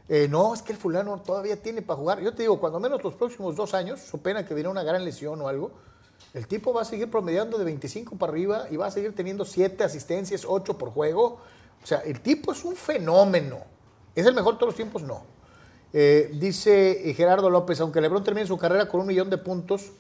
Eh, 0.08 0.28
no, 0.28 0.54
es 0.54 0.62
que 0.62 0.72
el 0.72 0.78
fulano 0.78 1.20
todavía 1.20 1.60
tiene 1.60 1.82
para 1.82 1.98
jugar. 1.98 2.20
Yo 2.20 2.32
te 2.32 2.42
digo, 2.42 2.60
cuando 2.60 2.78
menos 2.78 3.02
los 3.02 3.14
próximos 3.14 3.56
dos 3.56 3.74
años, 3.74 4.00
su 4.00 4.18
pena 4.18 4.46
que 4.46 4.54
viene 4.54 4.68
una 4.68 4.84
gran 4.84 5.04
lesión 5.04 5.40
o 5.40 5.48
algo, 5.48 5.72
el 6.32 6.46
tipo 6.46 6.72
va 6.72 6.82
a 6.82 6.84
seguir 6.84 7.10
promediando 7.10 7.58
de 7.58 7.64
25 7.64 8.16
para 8.16 8.32
arriba 8.32 8.66
y 8.70 8.76
va 8.76 8.86
a 8.86 8.90
seguir 8.90 9.14
teniendo 9.14 9.44
7 9.44 9.82
asistencias, 9.82 10.44
8 10.46 10.78
por 10.78 10.90
juego. 10.90 11.38
O 11.82 11.86
sea, 11.86 11.98
el 11.98 12.20
tipo 12.20 12.52
es 12.52 12.64
un 12.64 12.76
fenómeno. 12.76 13.58
¿Es 14.14 14.26
el 14.26 14.34
mejor 14.34 14.54
de 14.54 14.58
todos 14.58 14.68
los 14.68 14.76
tiempos? 14.76 15.02
No. 15.02 15.22
Eh, 15.92 16.30
dice 16.34 17.08
eh, 17.08 17.14
Gerardo 17.14 17.50
López, 17.50 17.80
aunque 17.80 18.00
LeBron 18.00 18.22
termine 18.22 18.46
su 18.46 18.58
carrera 18.58 18.88
con 18.88 19.00
un 19.00 19.06
millón 19.06 19.30
de 19.30 19.38
puntos, 19.38 19.92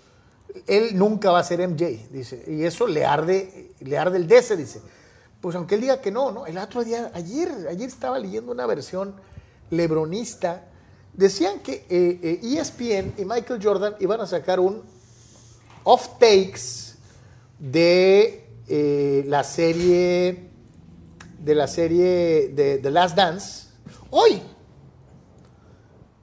él 0.66 0.96
nunca 0.96 1.30
va 1.30 1.40
a 1.40 1.44
ser 1.44 1.66
MJ, 1.66 2.08
dice. 2.10 2.44
Y 2.46 2.64
eso 2.64 2.86
le 2.86 3.04
arde, 3.04 3.72
le 3.80 3.98
arde 3.98 4.18
el 4.18 4.26
DC, 4.26 4.56
dice. 4.56 4.80
Pues 5.40 5.56
aunque 5.56 5.74
él 5.74 5.82
diga 5.82 6.00
que 6.00 6.10
no, 6.10 6.32
¿no? 6.32 6.46
El 6.46 6.58
otro 6.58 6.82
día, 6.82 7.10
ayer, 7.14 7.50
ayer 7.68 7.88
estaba 7.88 8.18
leyendo 8.18 8.52
una 8.52 8.66
versión 8.66 9.14
lebronista. 9.70 10.68
Decían 11.12 11.60
que 11.60 11.86
eh, 11.88 12.20
eh, 12.22 12.40
ESPN 12.42 13.14
y 13.18 13.24
Michael 13.24 13.60
Jordan 13.62 13.96
iban 14.00 14.20
a 14.20 14.26
sacar 14.26 14.60
un 14.60 14.82
off 15.84 16.18
takes 16.18 16.96
de 17.58 18.44
eh, 18.68 19.24
la 19.26 19.44
serie 19.44 20.50
de 21.38 21.54
la 21.54 21.68
serie 21.68 22.48
de 22.48 22.78
The 22.78 22.90
Last 22.90 23.16
Dance 23.16 23.68
hoy. 24.10 24.42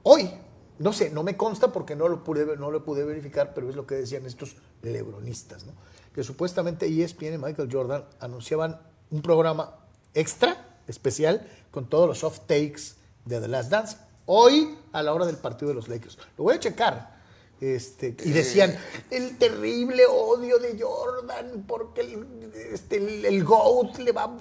Hoy. 0.02 0.30
No 0.78 0.92
sé, 0.92 1.10
no 1.10 1.22
me 1.22 1.36
consta 1.36 1.72
porque 1.72 1.94
no 1.94 2.08
lo 2.08 2.24
pude, 2.24 2.56
no 2.56 2.70
lo 2.70 2.84
pude 2.84 3.04
verificar, 3.04 3.54
pero 3.54 3.70
es 3.70 3.76
lo 3.76 3.86
que 3.86 3.94
decían 3.94 4.26
estos 4.26 4.56
lebronistas. 4.82 5.64
Que 6.12 6.24
supuestamente 6.24 6.86
E 6.86 7.02
ESPN 7.02 7.34
y 7.34 7.38
Michael 7.38 7.68
Jordan 7.70 8.04
anunciaban 8.20 8.80
un 9.10 9.22
programa 9.22 9.78
extra, 10.14 10.78
especial, 10.88 11.48
con 11.70 11.88
todos 11.88 12.08
los 12.08 12.24
off 12.24 12.40
takes 12.40 12.96
de 13.24 13.40
The 13.40 13.48
Last 13.48 13.70
Dance, 13.70 13.96
hoy 14.26 14.78
a 14.92 15.02
la 15.02 15.12
hora 15.12 15.26
del 15.26 15.36
partido 15.36 15.68
de 15.68 15.74
los 15.74 15.88
Lakers. 15.88 16.18
Lo 16.36 16.44
voy 16.44 16.56
a 16.56 16.60
checar. 16.60 17.14
Este, 17.60 18.14
y 18.24 18.32
decían, 18.32 18.76
el 19.10 19.38
terrible 19.38 20.04
odio 20.06 20.58
de 20.58 20.78
Jordan, 20.78 21.64
porque 21.66 22.02
el, 22.02 22.52
este, 22.72 22.96
el, 22.96 23.24
el 23.24 23.44
GOAT 23.44 23.98
le 23.98 24.12
va... 24.12 24.36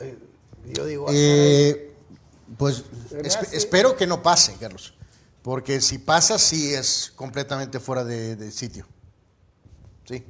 eh, 0.00 0.18
yo 0.72 0.86
digo, 0.86 1.06
Eh, 1.10 1.92
pues 2.56 2.84
espero 3.52 3.96
que 3.96 4.06
no 4.06 4.22
pase, 4.22 4.56
Carlos. 4.58 4.94
Porque 5.42 5.80
si 5.80 5.98
pasa, 5.98 6.38
sí 6.38 6.72
es 6.72 7.12
completamente 7.14 7.78
fuera 7.78 8.04
de, 8.04 8.36
de 8.36 8.50
sitio. 8.50 8.86
Sí. 10.04 10.24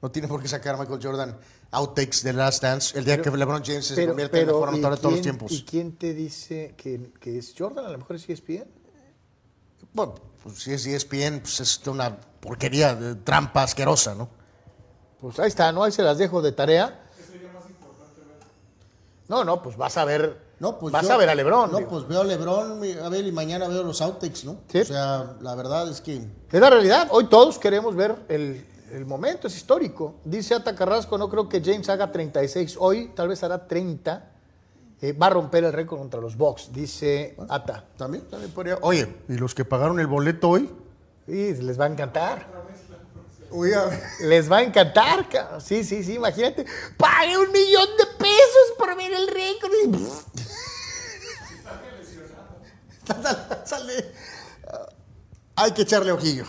No 0.00 0.10
tiene 0.10 0.28
por 0.28 0.40
qué 0.40 0.48
sacar 0.48 0.76
a 0.76 0.78
Michael 0.78 1.00
Jordan 1.02 1.38
outtakes 1.76 2.22
de 2.22 2.32
Last 2.32 2.62
Dance 2.62 2.98
el 2.98 3.04
día 3.04 3.20
que 3.20 3.30
LeBron 3.30 3.62
James 3.64 3.86
se 3.86 3.94
pero, 3.94 4.08
convierte 4.08 4.36
en 4.38 4.40
el 4.42 4.46
pero, 4.46 4.60
mejor 4.60 4.74
¿y 4.74 4.78
anotador 4.78 4.96
de 4.96 5.02
todos 5.02 5.12
los 5.14 5.22
tiempos. 5.22 5.52
¿Y 5.52 5.62
quién 5.64 5.96
te 5.96 6.14
dice 6.14 6.74
que, 6.76 7.12
que 7.20 7.38
es 7.38 7.54
Jordan? 7.56 7.84
A 7.86 7.90
lo 7.90 7.98
mejor 7.98 8.16
es 8.16 8.28
ESPN. 8.28 8.64
Bueno, 9.92 10.14
pues 10.42 10.62
si 10.62 10.72
es 10.72 10.86
ESPN, 10.86 11.40
pues 11.40 11.60
es 11.60 11.80
una 11.86 12.16
porquería, 12.40 12.94
de 12.94 13.14
trampa 13.16 13.62
asquerosa, 13.62 14.14
¿no? 14.14 14.28
Pues 15.20 15.38
ahí 15.38 15.48
está, 15.48 15.72
¿no? 15.72 15.84
Ahí 15.84 15.92
se 15.92 16.02
las 16.02 16.18
dejo 16.18 16.40
de 16.42 16.52
tarea. 16.52 17.02
No, 19.28 19.44
no, 19.44 19.62
pues 19.62 19.76
vas 19.76 19.96
a 19.96 20.04
ver. 20.04 20.46
No, 20.60 20.78
pues 20.78 20.92
vas 20.92 21.06
yo- 21.06 21.12
a 21.14 21.16
ver 21.16 21.28
a 21.28 21.34
Lebron. 21.34 21.70
No, 21.72 21.78
digo. 21.78 21.90
pues 21.90 22.08
veo 22.08 22.20
a 22.20 22.24
Lebron, 22.24 22.80
a 23.02 23.08
ver, 23.08 23.26
y 23.26 23.32
mañana 23.32 23.68
veo 23.68 23.82
los 23.82 24.00
outtakes, 24.00 24.44
¿no? 24.44 24.58
Sí. 24.70 24.80
O 24.80 24.84
sea, 24.84 25.36
la 25.40 25.54
verdad 25.54 25.88
es 25.90 26.00
que 26.00 26.16
Es 26.50 26.60
la 26.60 26.70
realidad. 26.70 27.08
Hoy 27.10 27.26
todos 27.28 27.58
queremos 27.58 27.94
ver 27.94 28.14
el, 28.28 28.64
el 28.96 29.06
momento, 29.06 29.46
es 29.46 29.56
histórico. 29.56 30.16
Dice 30.24 30.54
Ata 30.54 30.74
Carrasco, 30.74 31.18
no 31.18 31.28
creo 31.28 31.48
que 31.48 31.60
James 31.62 31.88
haga 31.88 32.10
36 32.10 32.76
hoy, 32.80 33.12
tal 33.14 33.28
vez 33.28 33.42
hará 33.42 33.66
30. 33.66 34.32
Eh, 35.02 35.12
va 35.12 35.26
a 35.26 35.30
romper 35.30 35.64
el 35.64 35.72
récord 35.72 35.98
contra 35.98 36.20
los 36.20 36.36
Bucks, 36.36 36.72
dice 36.72 37.36
Ata. 37.50 37.84
también, 37.98 38.24
también 38.28 38.50
podría. 38.52 38.78
Oye, 38.80 39.14
¿y 39.28 39.34
los 39.34 39.54
que 39.54 39.64
pagaron 39.66 40.00
el 40.00 40.06
boleto 40.06 40.48
hoy? 40.48 40.70
Sí, 41.26 41.54
les 41.54 41.78
va 41.78 41.84
a 41.84 41.88
encantar. 41.88 42.46
Les 44.20 44.50
va 44.50 44.58
a 44.58 44.62
encantar, 44.62 45.28
ca- 45.28 45.60
sí, 45.60 45.84
sí, 45.84 46.02
sí, 46.02 46.14
imagínate. 46.14 46.64
Pague 46.96 47.36
un 47.38 47.52
millón 47.52 47.86
de 47.98 48.06
pesos 48.18 48.74
por 48.78 48.96
ver 48.96 49.12
el 49.12 49.28
récord. 49.28 49.72
Sale. 53.64 54.12
Hay 55.56 55.70
que 55.72 55.82
echarle 55.82 56.12
ojillo. 56.12 56.44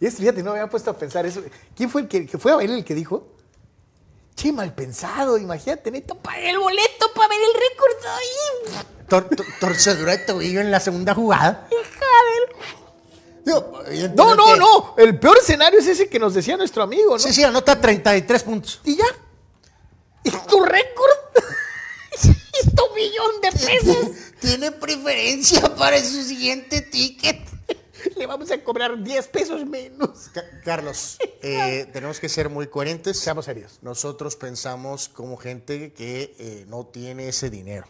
Y 0.00 0.06
es, 0.06 0.16
fíjate, 0.16 0.42
no 0.42 0.52
me 0.52 0.58
había 0.60 0.70
puesto 0.70 0.90
a 0.90 0.96
pensar 0.98 1.24
eso. 1.26 1.42
¿Quién 1.74 1.88
fue 1.90 2.02
el 2.02 2.08
que, 2.08 2.26
que 2.26 2.38
fue 2.38 2.52
a 2.52 2.56
ver 2.56 2.70
el 2.70 2.84
que 2.84 2.94
dijo? 2.94 3.28
Che, 4.34 4.52
mal 4.52 4.74
pensado, 4.74 5.38
imagínate, 5.38 5.90
neto, 5.90 6.14
pagué 6.16 6.50
el 6.50 6.58
boleto 6.58 7.10
para 7.14 7.28
ver 7.28 7.38
el 7.40 7.54
récord. 7.54 8.06
Ay, 8.06 8.84
Tor- 9.08 9.28
tor- 9.34 9.46
torcedura 9.60 10.12
de 10.12 10.18
tobillo 10.18 10.60
en 10.60 10.70
la 10.70 10.80
segunda 10.80 11.14
jugada. 11.14 11.68
Digo, 13.44 13.80
No, 14.16 14.34
no, 14.34 14.56
no. 14.56 14.94
El 14.98 15.18
peor 15.20 15.38
escenario 15.38 15.78
es 15.78 15.86
ese 15.86 16.08
que 16.08 16.18
nos 16.18 16.34
decía 16.34 16.56
nuestro 16.56 16.82
amigo, 16.82 17.12
¿no? 17.12 17.18
Sí, 17.18 17.32
sí, 17.32 17.44
anota 17.44 17.80
33 17.80 18.42
puntos. 18.42 18.80
Y 18.84 18.96
ya. 18.96 19.04
Y 20.24 20.30
tu 20.30 20.62
récord. 20.64 21.10
y 22.24 22.70
tu 22.74 22.94
millón 22.94 23.40
de 23.40 23.52
pesos. 23.52 24.06
Tiene 24.40 24.72
preferencia 24.72 25.74
para 25.76 25.98
su 26.02 26.22
siguiente 26.24 26.82
ticket. 26.82 27.38
le 28.16 28.26
vamos 28.26 28.50
a 28.50 28.62
cobrar 28.62 29.02
10 29.02 29.28
pesos 29.28 29.64
menos. 29.66 30.28
Ca- 30.32 30.44
Carlos, 30.64 31.16
eh, 31.42 31.88
tenemos 31.92 32.20
que 32.20 32.28
ser 32.28 32.48
muy 32.50 32.66
coherentes. 32.68 33.18
Seamos 33.18 33.44
serios. 33.46 33.78
Nosotros 33.82 34.36
pensamos 34.36 35.08
como 35.08 35.36
gente 35.36 35.92
que 35.92 36.34
eh, 36.38 36.64
no 36.68 36.86
tiene 36.86 37.28
ese 37.28 37.50
dinero. 37.50 37.86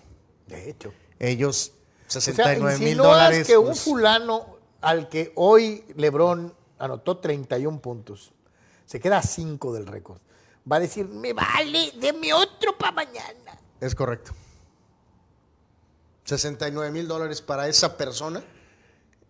De 0.47 0.71
hecho. 0.71 0.93
Ellos, 1.19 1.73
O 2.07 2.11
sea, 2.11 2.21
69 2.21 2.79
mil 2.79 2.97
dólares. 2.99 3.47
que 3.47 3.57
un 3.57 3.67
pues, 3.69 3.81
fulano 3.81 4.57
al 4.81 5.09
que 5.09 5.33
hoy 5.35 5.85
LeBron 5.97 6.55
anotó 6.79 7.19
31 7.19 7.81
puntos, 7.81 8.33
se 8.85 9.01
queda 9.01 9.19
a 9.19 9.23
5 9.23 9.73
del 9.73 9.87
récord, 9.87 10.19
va 10.71 10.77
a 10.77 10.81
decir, 10.81 11.09
me 11.09 11.33
vale, 11.33 11.93
deme 11.99 12.33
otro 12.35 12.77
para 12.77 12.93
mañana. 12.93 13.59
Es 13.81 13.95
correcto. 13.95 14.33
69 16.25 16.91
mil 16.91 17.09
dólares 17.09 17.41
para 17.41 17.69
esa 17.69 17.97
persona 17.97 18.43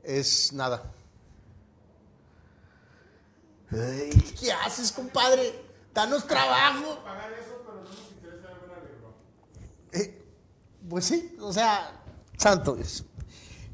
es 0.07 0.53
nada. 0.53 0.83
¿Qué 3.71 4.53
haces, 4.65 4.93
compadre? 4.93 5.53
Danos 5.93 6.27
trabajo. 6.27 6.99
Eh, 9.93 10.23
pues 10.89 11.07
sí, 11.07 11.37
o 11.41 11.53
sea, 11.53 12.01
santo. 12.37 12.79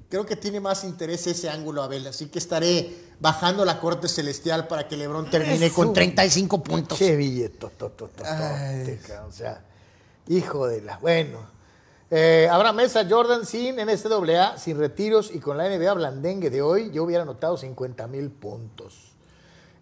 Creo 0.09 0.25
que 0.25 0.37
tiene 0.37 0.61
más 0.61 0.85
interés 0.85 1.27
ese 1.27 1.51
ángulo, 1.51 1.83
Abel. 1.83 2.07
Así 2.07 2.27
que 2.27 2.39
estaré 2.39 3.13
bajando 3.21 3.65
la 3.65 3.79
corte 3.79 4.09
celestial 4.09 4.67
para 4.67 4.89
que 4.89 4.97
LeBron 4.97 5.31
termine 5.31 5.71
con 5.71 5.89
un 5.89 5.95
35 5.95 6.63
puntos. 6.63 6.99
Ay. 8.25 8.99
tote, 9.03 9.19
o 9.19 9.33
sea, 9.33 9.63
hijo 10.29 10.67
de 10.67 10.83
la, 10.83 10.99
bueno. 10.99 11.52
Eh, 12.15 12.47
Abraham 12.51 12.77
Mesa, 12.77 13.07
Jordan 13.09 13.47
sin 13.47 13.77
NCAA, 13.77 14.59
sin 14.59 14.77
retiros 14.79 15.35
y 15.35 15.41
con 15.41 15.57
la 15.57 15.67
NBA 15.67 15.95
blandengue 15.95 16.51
de 16.51 16.61
hoy, 16.61 16.91
yo 16.91 17.05
hubiera 17.05 17.23
anotado 17.23 17.57
50 17.57 18.07
mil 18.07 18.29
puntos. 18.31 19.13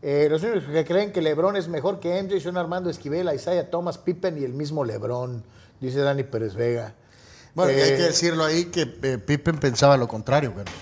Eh, 0.01 0.29
los 0.31 0.41
únicos 0.45 0.63
que 0.71 0.85
creen 0.85 1.11
que 1.11 1.23
LeBron 1.23 1.57
es 1.57 1.67
mejor 1.67 1.99
que 1.99 2.23
MJ 2.23 2.39
son 2.41 2.57
Armando 2.57 2.89
Esquivel, 2.89 3.35
Isaiah 3.35 3.69
Thomas, 3.69 3.99
Pippen 3.99 4.39
y 4.41 4.45
el 4.45 4.53
mismo 4.53 4.85
LeBron, 4.85 5.43
dice 5.81 5.99
Dani 5.99 6.23
Pérez 6.23 6.55
Vega. 6.55 6.95
Bueno, 7.53 7.73
y 7.73 7.75
Eh, 7.75 7.83
hay 7.83 7.97
que 7.97 8.03
decirlo 8.05 8.45
ahí 8.45 8.67
que 8.67 8.83
eh, 9.03 9.19
Pippen 9.19 9.59
pensaba 9.59 9.97
lo 9.97 10.07
contrario, 10.07 10.55
Carlos. 10.55 10.75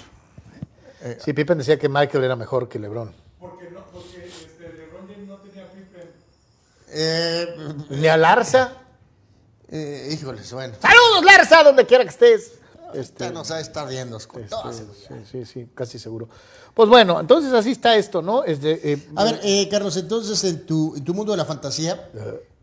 Sí, 1.24 1.32
Pippen 1.32 1.56
decía 1.56 1.78
que 1.78 1.88
Michael 1.88 2.24
era 2.24 2.36
mejor 2.36 2.68
que 2.68 2.78
LeBron. 2.78 3.10
Eh, 6.90 7.56
Ni 7.88 8.06
a 8.06 8.18
Larza. 8.18 8.82
Eh, 9.70 10.10
híjoles, 10.12 10.52
bueno. 10.52 10.74
Saludos, 10.80 11.24
Larza, 11.24 11.62
donde 11.62 11.86
quiera 11.86 12.04
que 12.04 12.10
estés. 12.10 12.52
Este, 12.94 13.24
Ya 13.24 13.30
nos 13.30 13.50
ha 13.50 13.60
estado 13.60 13.88
viendo. 13.88 14.18
con 14.26 14.42
Este, 14.42 14.56
sí, 14.72 15.14
sí, 15.30 15.44
sí, 15.44 15.68
casi 15.74 15.98
seguro. 15.98 16.28
Pues 16.74 16.88
bueno, 16.88 17.20
entonces 17.20 17.52
así 17.52 17.72
está 17.72 17.96
esto, 17.96 18.22
¿no? 18.22 18.44
Este, 18.44 18.92
eh, 18.92 19.08
A 19.16 19.24
ver, 19.24 19.40
eh, 19.42 19.68
Carlos, 19.70 19.96
entonces 19.96 20.42
en 20.44 20.64
tu, 20.64 20.94
en 20.96 21.04
tu 21.04 21.12
mundo 21.12 21.32
de 21.32 21.38
la 21.38 21.44
fantasía, 21.44 22.10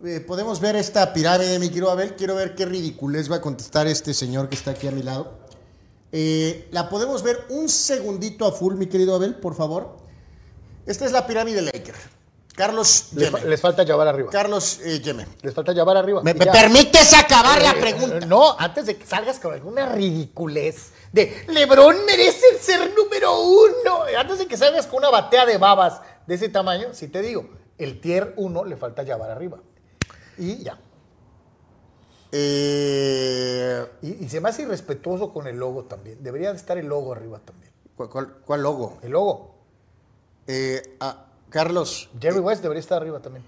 eh, 0.04 0.20
podemos 0.22 0.60
ver 0.60 0.76
esta 0.78 1.14
pirámide, 1.14 1.60
mi 1.60 1.70
querido 1.70 1.92
Abel. 1.92 2.16
Quiero 2.16 2.36
ver 2.36 2.56
qué 2.56 2.66
ridiculez 2.66 3.32
va 3.32 3.38
a 3.38 3.42
contestar 3.42 3.88
este 3.88 4.14
señor 4.14 4.50
que 4.50 4.56
está 4.56 4.72
aquí 4.72 4.88
a 4.88 4.92
mi 4.92 5.04
lado. 5.04 5.46
La 6.72 6.88
podemos 6.90 7.24
ver 7.24 7.44
un 7.50 7.68
segundito 7.68 8.46
a 8.46 8.52
full, 8.54 8.76
mi 8.76 8.88
querido 8.88 9.16
Abel, 9.16 9.36
por 9.36 9.54
favor. 9.54 9.98
Esta 10.86 11.06
es 11.06 11.12
la 11.12 11.28
pirámide 11.28 11.62
Laker. 11.62 11.96
Carlos 12.56 13.10
les, 13.16 13.30
fa- 13.30 13.40
les 13.40 13.60
falta 13.60 13.84
llevar 13.84 14.08
arriba. 14.08 14.30
Carlos 14.32 14.80
eh, 14.84 15.00
Yeme. 15.02 15.28
Les 15.42 15.54
falta 15.54 15.74
llevar 15.74 15.98
arriba. 15.98 16.22
¿Me, 16.24 16.34
permites 16.34 17.14
acabar 17.14 17.62
la 17.62 17.72
Eh, 17.72 17.82
pregunta? 17.82 18.26
No, 18.26 18.58
antes 18.58 18.86
de 18.86 18.96
que 18.96 19.06
salgas 19.06 19.40
con 19.40 19.54
alguna 19.54 19.88
ridiculez 19.88 20.92
de 21.12 21.44
LeBron 21.50 22.06
merece 22.06 22.46
el 22.54 22.60
ser 22.60 22.94
número 22.96 23.42
uno. 23.42 24.04
Antes 24.18 24.40
de 24.40 24.48
que 24.48 24.56
salgas 24.56 24.88
con 24.88 25.00
una 25.00 25.10
batea 25.10 25.46
de 25.46 25.58
babas 25.58 26.00
de 26.28 26.36
ese 26.36 26.48
tamaño, 26.50 26.94
si 26.94 27.10
te 27.10 27.22
digo, 27.22 27.50
el 27.78 28.00
tier 28.00 28.34
1 28.38 28.64
le 28.66 28.78
falta 28.78 29.04
llevar 29.04 29.30
arriba. 29.32 29.60
Y 30.38 30.64
ya. 30.64 30.80
Eh, 32.32 33.86
Y, 34.02 34.26
y 34.26 34.30
se 34.30 34.40
me 34.42 34.50
hace 34.50 34.62
irrespetuoso 34.64 35.34
con 35.34 35.48
el 35.48 35.58
logo 35.58 35.84
también. 35.86 36.22
Debería 36.24 36.52
de 36.52 36.58
estar 36.58 36.78
el 36.78 36.86
logo 36.88 37.14
arriba 37.14 37.40
también. 37.44 37.72
¿cuál, 37.96 38.10
cuál- 38.10 38.34
cuál 38.46 38.62
logo? 38.64 38.98
El 39.02 39.12
logo. 39.12 39.56
Eh, 40.48 40.82
ah, 41.00 41.26
Carlos. 41.66 42.10
Jerry 42.20 42.40
West 42.40 42.62
debería 42.62 42.82
estar 42.82 43.02
arriba 43.02 43.22
también. 43.22 43.46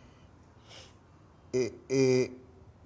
Eh, 1.52 1.74
eh, 1.90 2.38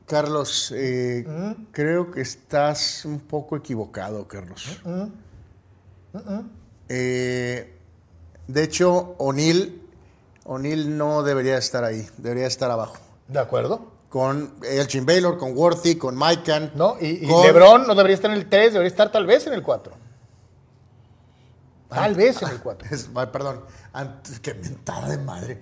Carlos, 0.07 0.73
eh, 0.75 1.23
creo 1.71 2.09
que 2.09 2.21
estás 2.21 3.05
un 3.05 3.19
poco 3.19 3.55
equivocado, 3.55 4.27
Carlos. 4.27 4.81
Eh, 6.89 7.77
de 8.47 8.63
hecho, 8.63 9.13
O'Neill, 9.19 9.79
O'Neill 10.45 10.97
no 10.97 11.21
debería 11.21 11.59
estar 11.59 11.83
ahí, 11.83 12.07
debería 12.17 12.47
estar 12.47 12.71
abajo. 12.71 12.97
¿De 13.27 13.37
acuerdo? 13.37 13.91
Con 14.09 14.55
Elgin 14.63 15.05
Baylor, 15.05 15.37
con 15.37 15.55
Worthy, 15.55 15.97
con 15.97 16.15
Maikan. 16.15 16.71
¿No? 16.73 16.97
Y, 16.99 17.23
y 17.25 17.27
con- 17.27 17.43
LeBron 17.45 17.85
no 17.85 17.93
debería 17.93 18.15
estar 18.15 18.31
en 18.31 18.37
el 18.37 18.49
3, 18.49 18.73
debería 18.73 18.89
estar 18.89 19.11
tal 19.11 19.27
vez 19.27 19.45
en 19.45 19.53
el 19.53 19.61
4. 19.61 19.93
Tal 21.89 22.15
vez 22.15 22.41
en 22.41 22.49
el 22.49 22.59
4. 22.63 22.87
Es- 22.89 23.07
ay, 23.13 23.27
perdón, 23.31 23.61
Qué 24.41 24.53
mentada 24.53 25.09
de 25.09 25.17
madre. 25.17 25.61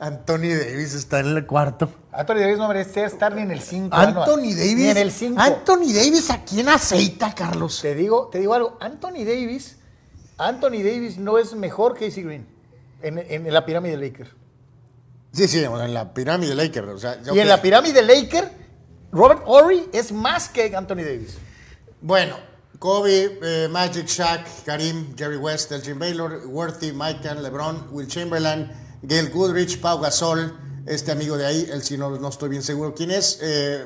Anthony 0.00 0.54
Davis 0.56 0.94
está 0.94 1.20
en 1.20 1.26
el 1.36 1.46
cuarto. 1.46 1.90
Anthony 2.12 2.36
Davis 2.36 2.58
no 2.58 2.68
merece 2.68 3.04
estar 3.04 3.34
ni 3.34 3.42
en 3.42 3.50
el 3.50 3.60
5. 3.60 3.94
Anthony 3.96 4.54
Davis. 4.54 4.76
Ni 4.76 4.88
en 4.88 4.96
el 4.96 5.10
5. 5.10 5.40
Anthony 5.40 5.92
Davis, 5.92 6.30
¿a 6.30 6.44
quién 6.44 6.68
aceita, 6.68 7.34
Carlos? 7.34 7.80
Te 7.82 7.94
digo, 7.94 8.28
te 8.28 8.38
digo 8.38 8.54
algo. 8.54 8.76
Anthony 8.80 9.24
Davis, 9.24 9.76
Anthony 10.36 10.82
Davis 10.84 11.18
no 11.18 11.38
es 11.38 11.54
mejor 11.54 11.96
que 11.96 12.06
AC 12.06 12.16
Green 12.16 12.46
en, 13.02 13.18
en 13.18 13.52
la 13.52 13.64
pirámide 13.64 13.96
Laker. 13.96 14.38
Sí, 15.32 15.46
sí, 15.46 15.62
en 15.62 15.94
la 15.94 16.14
pirámide. 16.14 16.52
O 16.80 16.98
sea, 16.98 17.18
Y 17.32 17.38
en 17.38 17.48
la 17.48 17.60
pirámide 17.60 18.02
Laker, 18.02 18.50
Robert 19.12 19.42
Horry 19.46 19.88
es 19.92 20.12
más 20.12 20.48
que 20.48 20.74
Anthony 20.74 20.96
Davis. 21.02 21.36
Bueno, 22.00 22.36
Kobe, 22.78 23.38
eh, 23.42 23.68
Magic, 23.68 24.06
Shaq, 24.06 24.64
Karim, 24.64 25.14
Jerry 25.16 25.36
West, 25.36 25.72
Elgin 25.72 25.98
Baylor, 25.98 26.46
Worthy, 26.46 26.92
Michael, 26.92 27.42
LeBron, 27.42 27.88
Will 27.90 28.06
Chamberlain, 28.06 28.70
Gail 29.02 29.30
Goodrich, 29.30 29.80
Pau 29.80 29.98
Gasol, 30.00 30.56
este 30.86 31.10
amigo 31.12 31.36
de 31.36 31.44
ahí, 31.46 31.68
el 31.72 31.82
si 31.82 31.98
no, 31.98 32.10
no 32.10 32.28
estoy 32.28 32.48
bien 32.50 32.62
seguro 32.62 32.94
quién 32.94 33.10
es, 33.10 33.38
eh, 33.42 33.84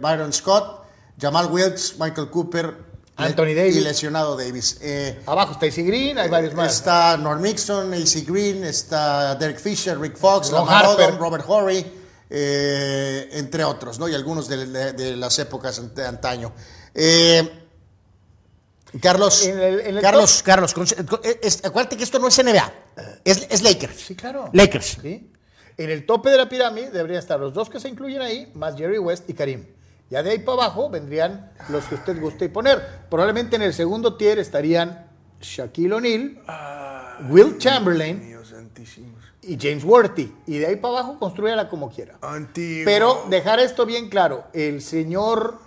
Byron 0.00 0.32
Scott, 0.32 0.84
Jamal 1.20 1.46
Wilkes, 1.52 1.96
Michael 1.98 2.30
Cooper, 2.30 2.90
Anthony 3.16 3.54
Davis. 3.54 3.76
y 3.76 3.80
lesionado 3.80 4.34
Davis. 4.36 4.78
Eh, 4.80 5.20
Abajo 5.26 5.52
está 5.52 5.66
AC 5.66 5.82
Green, 5.84 6.18
hay 6.18 6.30
varios 6.30 6.54
más. 6.54 6.72
Está 6.74 7.18
Norm 7.18 7.42
Mixon, 7.42 7.92
AC 7.92 8.22
Green, 8.26 8.64
está 8.64 9.34
Derek 9.34 9.58
Fisher, 9.60 9.98
Rick 10.00 10.16
Fox, 10.16 10.50
Ron 10.50 10.64
Lamar. 10.64 10.86
Odom, 10.86 11.18
Robert 11.18 11.44
Horry, 11.46 11.84
eh, 12.30 13.28
entre 13.32 13.62
otros, 13.64 13.98
¿no? 13.98 14.08
Y 14.08 14.14
algunos 14.14 14.48
de, 14.48 14.64
de- 14.66 14.92
de 14.94 15.16
las 15.16 15.38
épocas 15.38 15.94
de 15.94 16.06
antaño. 16.06 16.52
Eh, 16.94 17.59
Carlos, 19.00 19.46
En 19.46 19.58
el- 19.60 19.80
en 19.80 19.96
el 19.96 20.02
Carlos, 20.02 20.38
top- 20.38 20.44
Carlos, 20.46 20.74
con- 20.74 20.86
es- 21.42 21.64
acuérdate 21.64 21.96
que 21.96 22.04
esto 22.04 22.18
no 22.18 22.28
es 22.28 22.38
NBA, 22.38 22.72
es, 23.24 23.46
es 23.50 23.62
Lakers. 23.62 23.96
Sí, 23.96 24.14
claro. 24.16 24.50
Lakers. 24.52 24.98
¿Sí? 25.02 25.30
En 25.76 25.90
el 25.90 26.04
tope 26.06 26.30
de 26.30 26.36
la 26.36 26.48
pirámide 26.48 26.90
deberían 26.90 27.18
estar 27.20 27.38
los 27.40 27.54
dos 27.54 27.70
que 27.70 27.78
se 27.80 27.88
incluyen 27.88 28.20
ahí, 28.20 28.50
más 28.54 28.76
Jerry 28.76 28.98
West 28.98 29.28
y 29.30 29.34
Karim. 29.34 29.64
Ya 30.10 30.22
de 30.24 30.30
ahí 30.30 30.38
para 30.40 30.64
abajo 30.64 30.90
vendrían 30.90 31.52
los 31.68 31.84
que 31.84 31.94
usted 31.94 32.20
guste 32.20 32.48
poner. 32.48 32.82
Probablemente 33.08 33.56
en 33.56 33.62
el 33.62 33.72
segundo 33.72 34.16
tier 34.16 34.38
estarían 34.40 35.06
Shaquille 35.40 35.94
O'Neal, 35.94 36.42
Will 37.30 37.58
Chamberlain 37.58 38.36
y 39.42 39.56
James 39.58 39.84
Worthy. 39.84 40.34
Y 40.48 40.58
de 40.58 40.66
ahí 40.66 40.76
para 40.76 40.94
abajo 40.98 41.18
construyala 41.18 41.68
como 41.68 41.90
quiera. 41.90 42.18
Pero 42.84 43.24
dejar 43.30 43.60
esto 43.60 43.86
bien 43.86 44.08
claro, 44.10 44.44
el 44.52 44.82
señor 44.82 45.58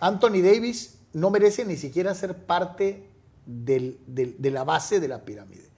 Anthony 0.00 0.42
Davis 0.42 0.97
no 1.18 1.30
merece 1.30 1.64
ni 1.64 1.76
siquiera 1.76 2.14
ser 2.14 2.34
parte 2.46 3.08
del- 3.46 3.98
del- 4.06 4.36
de 4.38 4.50
la 4.50 4.64
base 4.64 5.00
de 5.00 5.08
la 5.08 5.24
pirámide. 5.24 5.68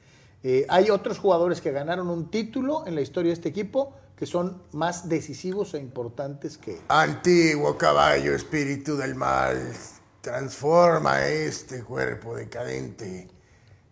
Eh, 0.42 0.66
hay 0.68 0.90
otros 0.90 1.18
jugadores 1.18 1.60
que 1.60 1.70
ganaron 1.70 2.08
un 2.08 2.30
título 2.30 2.86
en 2.86 2.94
la 2.94 3.00
historia 3.00 3.28
de 3.30 3.34
este 3.34 3.48
equipo 3.50 3.94
que 4.16 4.26
son 4.26 4.62
más 4.72 5.08
decisivos 5.08 5.72
e 5.74 5.78
importantes 5.78 6.58
que 6.58 6.74
él. 6.74 6.80
Antiguo 6.88 7.76
caballo, 7.78 8.34
espíritu 8.34 8.96
del 8.96 9.14
mal, 9.14 9.72
transforma 10.20 11.26
este 11.26 11.82
cuerpo 11.82 12.34
decadente 12.36 13.28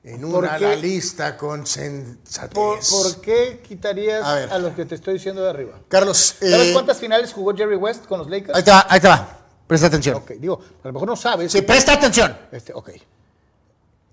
en 0.05 0.21
¿Por 0.23 0.45
una 0.45 0.57
qué? 0.59 0.67
analista 0.67 1.37
con 1.37 1.67
sensatez. 1.67 2.55
¿Por, 2.55 2.79
por 2.81 3.21
qué 3.21 3.61
quitarías 3.67 4.25
A 4.25 4.59
los 4.59 4.75
que 4.75 4.85
te 4.85 4.95
estoy 4.95 5.15
diciendo 5.15 5.43
de 5.43 5.51
arriba? 5.51 5.81
Carlos, 5.89 6.37
¿Sabes 6.41 6.69
eh, 6.69 6.73
cuántas 6.73 6.99
finales 6.99 7.33
jugó 7.33 7.55
Jerry 7.57 7.77
West 7.77 8.07
con 8.07 8.19
los 8.19 8.29
Lakers? 8.31 8.57
ahí 8.57 8.63
te 8.63 8.71
va, 8.71 8.87
ahí 8.89 9.01
te 9.01 9.09
va. 9.09 9.38
Presta 9.69 9.87
atención. 9.87 10.17
Ok, 10.17 10.31
digo, 10.33 10.61
a 10.83 10.89
lo 10.89 10.95
mejor 10.95 11.09
no 11.09 11.15
sabes. 11.15 11.53
Sí, 11.53 11.63
presta 11.63 11.93
atención. 11.93 12.37
Este, 12.51 12.73
ok, 12.75 12.91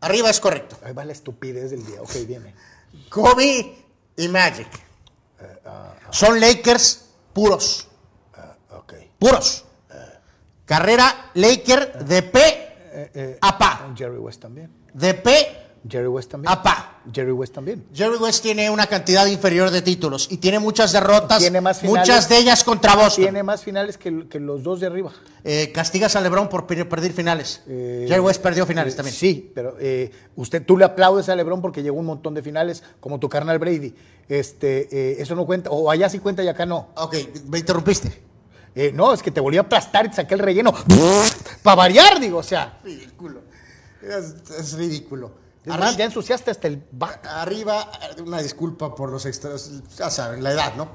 Arriba 0.01 0.29
es 0.29 0.39
correcto. 0.39 0.77
ahí 0.83 0.93
va 0.93 1.03
la 1.03 1.13
estupidez 1.13 1.71
del 1.71 1.83
día. 1.83 1.99
Ok, 2.01 2.11
viene. 2.27 2.53
Kobe 3.09 3.75
y 4.17 4.27
Magic. 4.27 4.67
Son 6.11 6.39
Lakers 6.39 7.05
puros. 7.33 7.87
Ok. 8.71 8.93
Puros. 9.17 9.65
Carrera 10.65 11.31
Laker 11.33 12.05
de 12.05 12.21
P 12.21 13.37
a 13.41 13.57
pa. 13.57 13.93
Jerry 13.97 14.17
West 14.17 14.41
también. 14.41 14.71
De 14.93 15.15
P 15.15 15.64
Jerry 15.87 16.07
West 16.07 16.31
también. 16.31 16.51
Apa. 16.51 16.91
Jerry 17.13 17.31
West 17.31 17.53
también. 17.53 17.85
Jerry 17.93 18.17
West 18.17 18.41
tiene 18.41 18.69
una 18.71 18.87
cantidad 18.87 19.25
inferior 19.27 19.69
de 19.69 19.83
títulos 19.83 20.27
y 20.31 20.37
tiene 20.37 20.57
muchas 20.57 20.91
derrotas, 20.91 21.37
Tiene 21.39 21.61
más 21.61 21.79
finales. 21.79 21.99
muchas 22.09 22.27
de 22.27 22.37
ellas 22.39 22.63
contra 22.63 22.95
Boston. 22.95 23.25
Tiene 23.25 23.43
más 23.43 23.61
finales 23.63 23.95
que, 23.97 24.27
que 24.27 24.39
los 24.39 24.63
dos 24.63 24.79
de 24.79 24.87
arriba. 24.87 25.11
Eh, 25.43 25.71
castigas 25.71 26.15
a 26.15 26.21
LeBron 26.21 26.49
por 26.49 26.65
per- 26.65 26.89
perder 26.89 27.13
finales. 27.13 27.61
Jerry 27.67 28.19
West 28.19 28.41
perdió 28.41 28.65
finales 28.65 28.93
Eh, 28.93 28.97
también. 28.97 29.15
Sí, 29.15 29.51
pero 29.53 29.75
eh, 29.79 30.09
usted, 30.35 30.65
tú 30.65 30.77
le 30.77 30.85
aplaudes 30.85 31.29
a 31.29 31.35
LeBron 31.35 31.61
porque 31.61 31.83
llegó 31.83 31.99
un 31.99 32.07
montón 32.07 32.33
de 32.33 32.41
finales, 32.41 32.81
como 32.99 33.19
tu 33.19 33.29
carnal 33.29 33.59
Brady. 33.59 33.93
Este, 34.27 34.87
eh, 34.91 35.17
eso 35.21 35.35
no 35.35 35.45
cuenta, 35.45 35.69
o 35.69 35.91
allá 35.91 36.09
sí 36.09 36.17
cuenta 36.17 36.41
y 36.43 36.47
acá 36.47 36.65
no. 36.65 36.89
Ok, 36.95 37.15
me 37.47 37.59
interrumpiste. 37.59 38.23
Eh, 38.73 38.91
no, 38.93 39.13
es 39.13 39.21
que 39.21 39.29
te 39.29 39.39
volví 39.39 39.57
a 39.57 39.61
aplastar 39.61 40.07
y 40.07 40.09
te 40.09 40.15
saqué 40.15 40.33
el 40.33 40.39
relleno. 40.39 40.73
Para 41.63 41.75
variar, 41.75 42.19
digo, 42.19 42.39
o 42.39 42.43
sea. 42.43 42.79
Ridículo. 42.83 43.41
Es, 44.01 44.33
es 44.59 44.73
ridículo. 44.73 45.44
Ya 45.97 46.05
ensuciaste 46.05 46.51
hasta 46.51 46.67
el 46.67 46.83
ba- 46.91 47.19
Arriba, 47.23 47.91
una 48.23 48.41
disculpa 48.41 48.93
por 48.93 49.11
los 49.11 49.25
extras, 49.25 49.71
ya 49.97 50.09
saben, 50.09 50.43
la 50.43 50.51
edad, 50.51 50.75
¿no? 50.75 50.89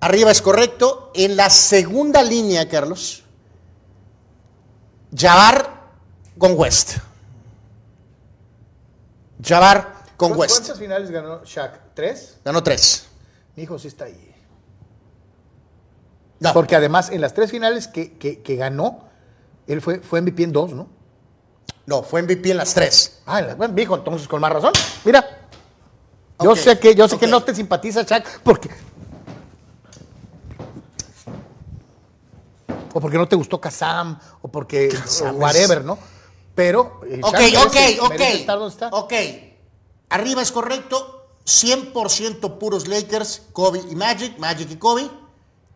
Arriba 0.00 0.30
es 0.30 0.40
correcto. 0.42 1.10
En 1.14 1.36
la 1.36 1.50
segunda 1.50 2.22
línea, 2.22 2.68
Carlos, 2.68 3.24
Jabbar 5.16 5.82
con 6.38 6.52
West. 6.58 6.98
Jabbar 9.42 9.94
con 10.16 10.32
¿Cu- 10.34 10.40
West. 10.40 10.56
¿Cuántas 10.56 10.78
finales 10.78 11.10
ganó 11.10 11.44
Shaq? 11.44 11.94
¿Tres? 11.94 12.38
Ganó 12.44 12.62
tres. 12.62 13.06
Mi 13.56 13.64
hijo 13.64 13.78
sí 13.78 13.88
está 13.88 14.04
ahí. 14.06 14.34
No. 16.40 16.52
Porque 16.52 16.76
además, 16.76 17.10
en 17.10 17.20
las 17.20 17.32
tres 17.34 17.50
finales 17.50 17.88
que, 17.88 18.18
que- 18.18 18.42
que 18.42 18.56
ganó, 18.56 19.04
él 19.66 19.80
fue, 19.80 20.00
fue 20.00 20.20
MVP 20.20 20.42
en 20.44 20.52
dos, 20.52 20.72
¿no? 20.72 20.88
No, 21.86 22.02
fue 22.02 22.22
MVP 22.22 22.50
en 22.50 22.56
las 22.58 22.72
tres. 22.74 23.20
Ah, 23.26 23.40
en 23.40 23.48
las- 23.48 23.56
bueno, 23.56 23.78
hijo, 23.80 23.94
entonces 23.96 24.26
con 24.28 24.40
más 24.40 24.52
razón. 24.52 24.72
Mira. 25.04 25.40
Yo 26.42 26.56
sé 26.56 26.78
que, 26.78 26.94
yo 26.94 27.06
sé 27.08 27.18
que 27.18 27.26
no 27.26 27.42
te 27.42 27.54
simpatiza 27.54 28.02
Shaq 28.02 28.40
porque. 28.42 28.70
O 32.92 33.00
porque 33.00 33.18
no 33.18 33.26
te 33.28 33.36
gustó 33.36 33.60
Kazam, 33.60 34.18
o 34.42 34.48
porque. 34.48 34.96
o 35.24 35.28
whatever, 35.32 35.84
¿no? 35.84 35.98
Pero. 36.54 37.00
eh, 37.08 37.20
Ok, 37.22 37.34
Shaq 37.38 37.66
ok, 37.66 37.74
merece- 37.74 38.00
ok. 38.00 38.08
merece 38.10 38.34
estar 38.40 38.58
donde 38.58 38.72
está. 38.72 38.88
Ok. 38.88 39.12
Arriba 40.10 40.42
es 40.42 40.52
correcto. 40.52 41.20
100% 41.44 42.58
puros 42.58 42.88
Lakers, 42.88 43.42
Kobe 43.52 43.82
y 43.90 43.94
Magic, 43.96 44.38
Magic 44.38 44.70
y 44.70 44.76
Kobe. 44.76 45.10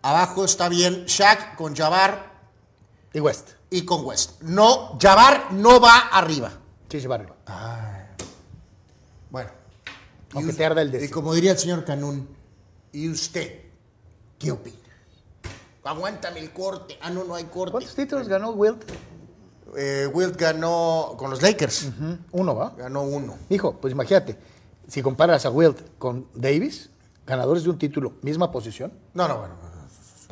Abajo 0.00 0.44
está 0.44 0.68
bien 0.70 1.04
Shaq 1.06 1.56
con 1.56 1.76
Jabbar 1.76 2.37
Y 3.12 3.20
West. 3.20 3.50
y 3.70 3.84
con 3.84 4.04
West. 4.04 4.40
No, 4.42 4.98
Jabbar 5.00 5.52
no 5.52 5.80
va 5.80 5.98
arriba. 6.12 6.52
Sí, 6.90 7.00
se 7.00 7.08
va 7.08 7.16
arriba. 7.16 7.34
Bueno. 9.30 9.50
Aunque 10.34 10.52
te 10.52 10.64
arda 10.64 10.82
el 10.82 10.88
Y 10.88 10.92
deseo. 10.92 11.10
como 11.14 11.32
diría 11.34 11.52
el 11.52 11.58
señor 11.58 11.84
Canún, 11.84 12.28
¿y 12.92 13.08
usted 13.08 13.62
qué 14.38 14.52
opina? 14.52 14.76
Aguántame 15.84 16.40
el 16.40 16.52
corte. 16.52 16.98
Ah, 17.00 17.08
no, 17.10 17.24
no 17.24 17.34
hay 17.34 17.44
corte. 17.44 17.72
¿Cuántos 17.72 17.94
títulos 17.94 18.28
ganó 18.28 18.50
Wilt? 18.50 18.82
Eh, 19.76 20.06
Wilt 20.12 20.36
ganó 20.36 21.14
con 21.18 21.30
los 21.30 21.40
Lakers. 21.40 21.88
Uno, 22.32 22.54
¿va? 22.54 22.74
Ganó 22.76 23.02
uno. 23.02 23.36
Hijo, 23.48 23.74
pues 23.80 23.92
imagínate, 23.92 24.38
si 24.86 25.00
comparas 25.02 25.46
a 25.46 25.50
Wilt 25.50 25.96
con 25.98 26.26
Davis, 26.34 26.90
ganadores 27.26 27.64
de 27.64 27.70
un 27.70 27.78
título, 27.78 28.14
misma 28.22 28.50
posición. 28.52 28.92
No, 29.14 29.28
no, 29.28 29.38
bueno. 29.38 29.54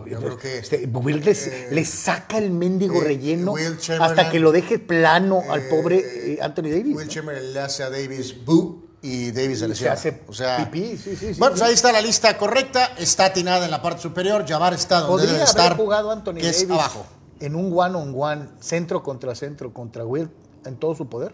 Yo 0.05 0.19
creo 0.21 0.37
que 0.37 0.59
Este, 0.59 0.87
Wilt 0.87 1.25
les- 1.25 1.71
le 1.73 1.85
saca 1.85 2.37
el 2.39 2.51
mendigo 2.51 3.01
eh, 3.01 3.05
relleno 3.05 3.55
hasta 3.99 4.31
que 4.31 4.39
lo 4.39 4.53
deje 4.53 4.79
plano 4.79 5.43
al 5.49 5.63
pobre 5.69 6.35
eh, 6.35 6.39
Anthony 6.43 6.65
Davis. 6.71 6.95
Will 6.97 7.07
¿no? 7.07 7.13
Chamberlain 7.13 7.53
le 7.55 7.61
hace 7.61 7.83
a 7.83 7.89
Davis 7.91 8.45
boo 8.45 8.83
y 9.01 9.31
Davis 9.33 9.59
se 9.59 9.65
se 9.65 9.69
lesiona. 9.69 9.93
hace 9.95 10.23
o 10.27 10.33
sea, 10.33 10.69
pipí, 10.71 10.97
sí, 10.99 11.17
sí, 11.17 11.33
sí, 11.35 11.39
bueno, 11.39 11.53
pues 11.55 11.63
ahí 11.63 11.73
está 11.75 11.93
la 11.93 12.01
lista 12.03 12.37
correcta. 12.37 12.93
Está 12.99 13.27
atinada 13.27 13.65
en 13.65 13.71
la 13.71 13.81
parte 13.81 14.03
superior. 14.03 14.45
Jabbar 14.47 14.75
está 14.75 14.97
donde 15.01 15.13
Podría 15.13 15.27
debe 15.33 15.37
haber 15.43 15.49
estar. 15.49 15.77
jugado 15.77 16.11
Anthony 16.11 16.35
que 16.35 16.49
es 16.51 16.57
Davis 16.69 16.71
abajo. 16.83 17.07
en 17.41 17.57
un 17.57 17.73
one-on-one, 17.77 18.49
centro 18.61 19.03
contra 19.03 19.35
centro, 19.35 19.73
contra 19.73 20.05
Wilt, 20.05 20.31
en 20.67 20.77
todo 20.77 20.95
su 20.95 21.09
poder. 21.09 21.33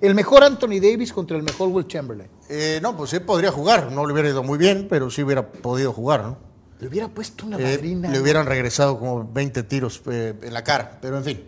El 0.00 0.14
mejor 0.14 0.44
Anthony 0.44 0.78
Davis 0.80 1.12
contra 1.12 1.36
el 1.36 1.42
mejor 1.42 1.68
Will 1.70 1.86
Chamberlain. 1.88 2.30
Eh, 2.48 2.78
no, 2.82 2.96
pues 2.96 3.10
sí 3.10 3.18
podría 3.18 3.50
jugar. 3.50 3.90
No 3.90 4.06
le 4.06 4.12
hubiera 4.12 4.28
ido 4.28 4.42
muy 4.44 4.58
bien, 4.58 4.86
pero 4.88 5.10
sí 5.10 5.22
hubiera 5.22 5.50
podido 5.50 5.92
jugar, 5.92 6.22
¿no? 6.22 6.49
Le 6.80 6.88
hubiera 6.88 7.08
puesto 7.08 7.46
una 7.46 7.58
Eh, 7.58 7.62
madrina. 7.76 8.08
le 8.10 8.20
hubieran 8.20 8.46
regresado 8.46 8.98
como 8.98 9.28
20 9.30 9.62
tiros 9.64 10.00
eh, 10.10 10.34
en 10.42 10.52
la 10.54 10.64
cara, 10.64 10.98
pero 11.00 11.18
en 11.18 11.24
fin. 11.24 11.44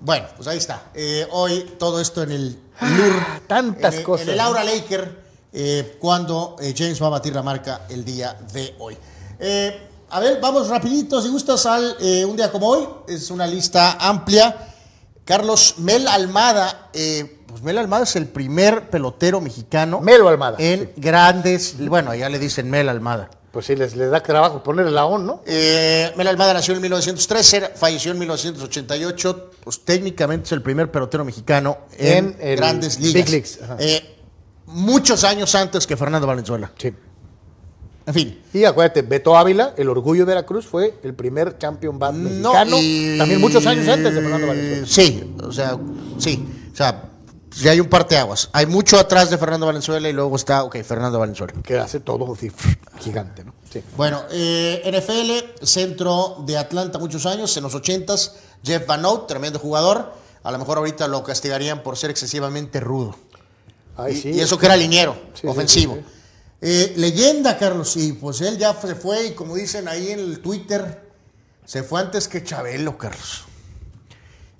Bueno, 0.00 0.26
pues 0.36 0.46
ahí 0.48 0.58
está. 0.58 0.84
Eh, 0.94 1.26
hoy 1.32 1.74
todo 1.78 2.00
esto 2.00 2.22
en 2.22 2.30
el. 2.30 2.58
Ah, 2.80 3.40
tantas 3.46 3.94
en 3.94 3.98
el- 4.00 4.04
cosas, 4.06 4.28
En 4.28 4.34
el. 4.34 4.40
Aura 4.40 4.62
Laker, 4.64 5.18
eh, 5.52 5.96
cuando 6.00 6.56
eh, 6.60 6.72
James 6.76 7.00
va 7.02 7.06
a 7.08 7.10
batir 7.10 7.34
la 7.34 7.42
marca 7.42 7.82
el 7.88 8.04
día 8.04 8.34
de 8.52 8.74
hoy. 8.78 8.96
Eh, 9.38 9.88
a 10.10 10.20
ver, 10.20 10.38
vamos 10.40 10.68
rapidito, 10.68 11.20
si 11.20 11.28
gustas, 11.28 11.66
al 11.66 11.96
eh, 12.00 12.24
un 12.24 12.36
día 12.36 12.52
como 12.52 12.68
hoy. 12.68 12.86
Es 13.08 13.30
una 13.30 13.46
lista 13.46 13.92
amplia. 14.00 14.68
Carlos 15.24 15.76
Mel 15.78 16.06
Almada, 16.06 16.90
eh, 16.92 17.40
pues 17.48 17.62
Mel 17.62 17.78
Almada 17.78 18.04
es 18.04 18.14
el 18.14 18.26
primer 18.26 18.90
pelotero 18.90 19.40
mexicano 19.40 20.00
Melo 20.00 20.28
Almada. 20.28 20.56
en 20.60 20.92
grandes, 20.96 21.76
bueno, 21.88 22.14
ya 22.14 22.28
le 22.28 22.38
dicen 22.38 22.68
Mel 22.70 22.88
Almada. 22.90 23.30
Pues 23.54 23.66
sí, 23.66 23.76
les, 23.76 23.94
les 23.94 24.10
da 24.10 24.20
trabajo 24.20 24.64
ponerle 24.64 24.90
la 24.90 25.04
ON, 25.06 25.24
¿no? 25.24 25.40
Eh, 25.46 26.12
Mel 26.16 26.26
Almada 26.26 26.54
nació 26.54 26.74
en 26.74 26.80
1913, 26.80 27.70
falleció 27.76 28.10
en 28.10 28.18
1988. 28.18 29.50
Pues 29.62 29.84
técnicamente 29.84 30.46
es 30.46 30.52
el 30.52 30.60
primer 30.60 30.90
pelotero 30.90 31.24
mexicano 31.24 31.78
en, 31.96 32.36
grandes 32.56 32.98
ligas. 32.98 33.14
Big 33.14 33.28
Leagues. 33.28 33.60
Eh, 33.78 34.16
muchos 34.66 35.22
años 35.22 35.54
antes 35.54 35.86
que 35.86 35.96
Fernando 35.96 36.26
Valenzuela. 36.26 36.72
Sí. 36.76 36.92
En 38.06 38.12
fin. 38.12 38.40
Y 38.52 38.64
acuérdate, 38.64 39.02
Beto 39.02 39.36
Ávila, 39.36 39.72
el 39.76 39.88
orgullo 39.88 40.22
de 40.26 40.34
Veracruz, 40.34 40.66
fue 40.66 40.96
el 41.04 41.14
primer 41.14 41.56
champion 41.56 41.96
bat 41.96 42.12
No, 42.12 42.50
mexicano, 42.50 42.76
y- 42.80 43.16
también 43.18 43.40
muchos 43.40 43.64
años 43.66 43.86
antes 43.86 44.16
de 44.16 44.20
Fernando 44.20 44.48
Valenzuela. 44.48 44.86
Sí, 44.88 45.34
o 45.44 45.52
sea, 45.52 45.78
sí. 46.18 46.44
O 46.72 46.76
sea, 46.76 47.04
ya 47.56 47.70
hay 47.72 47.80
un 47.80 47.88
parteaguas. 47.88 48.48
Hay 48.52 48.66
mucho 48.66 48.98
atrás 48.98 49.30
de 49.30 49.38
Fernando 49.38 49.66
Valenzuela 49.66 50.08
y 50.08 50.12
luego 50.12 50.36
está, 50.36 50.64
ok, 50.64 50.82
Fernando 50.82 51.18
Valenzuela. 51.18 51.52
Que 51.62 51.78
hace 51.78 52.00
todo 52.00 52.32
así, 52.32 52.50
gigante, 53.00 53.44
¿no? 53.44 53.54
Sí. 53.72 53.82
Bueno, 53.96 54.22
eh, 54.30 54.82
NFL, 54.84 55.64
centro 55.64 56.36
de 56.46 56.56
Atlanta 56.56 56.98
muchos 56.98 57.26
años, 57.26 57.56
en 57.56 57.62
los 57.62 57.74
80s, 57.74 58.32
Jeff 58.62 58.86
Van 58.86 59.04
Oud, 59.04 59.20
tremendo 59.20 59.58
jugador. 59.58 60.12
A 60.42 60.52
lo 60.52 60.58
mejor 60.58 60.78
ahorita 60.78 61.08
lo 61.08 61.22
castigarían 61.22 61.82
por 61.82 61.96
ser 61.96 62.10
excesivamente 62.10 62.80
rudo. 62.80 63.16
Ay, 63.96 64.14
y, 64.14 64.20
sí. 64.20 64.30
y 64.30 64.40
eso 64.40 64.58
que 64.58 64.66
era 64.66 64.76
liniero, 64.76 65.16
Sí, 65.34 65.46
ofensivo. 65.46 65.98
Eh, 66.60 66.94
leyenda, 66.96 67.58
Carlos, 67.58 67.96
y 67.96 68.12
pues 68.12 68.40
él 68.40 68.58
ya 68.58 68.74
se 68.74 68.94
fue, 68.94 69.26
y 69.26 69.30
como 69.32 69.54
dicen 69.54 69.86
ahí 69.86 70.10
en 70.10 70.18
el 70.18 70.40
Twitter, 70.40 71.10
se 71.64 71.82
fue 71.82 72.00
antes 72.00 72.26
que 72.28 72.42
Chabelo, 72.42 72.96
Carlos. 72.96 73.44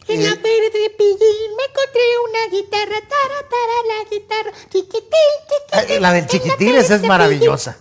En 0.08 0.22
la 0.22 0.30
feria 0.30 0.70
de 0.70 0.90
Pillín 0.98 1.56
me 1.56 1.64
encontré 1.64 2.02
una 2.28 2.50
guitarra, 2.50 3.00
tara, 3.08 3.48
tara, 3.48 3.76
la 3.88 4.10
guitarra, 4.10 4.52
chiquitín, 4.70 5.10
chiquitín. 5.48 5.96
Eh, 5.96 6.00
La 6.00 6.12
del 6.12 6.26
chiquitín, 6.26 6.74
esa 6.74 6.96
es 6.96 7.02
maravillosa. 7.02 7.76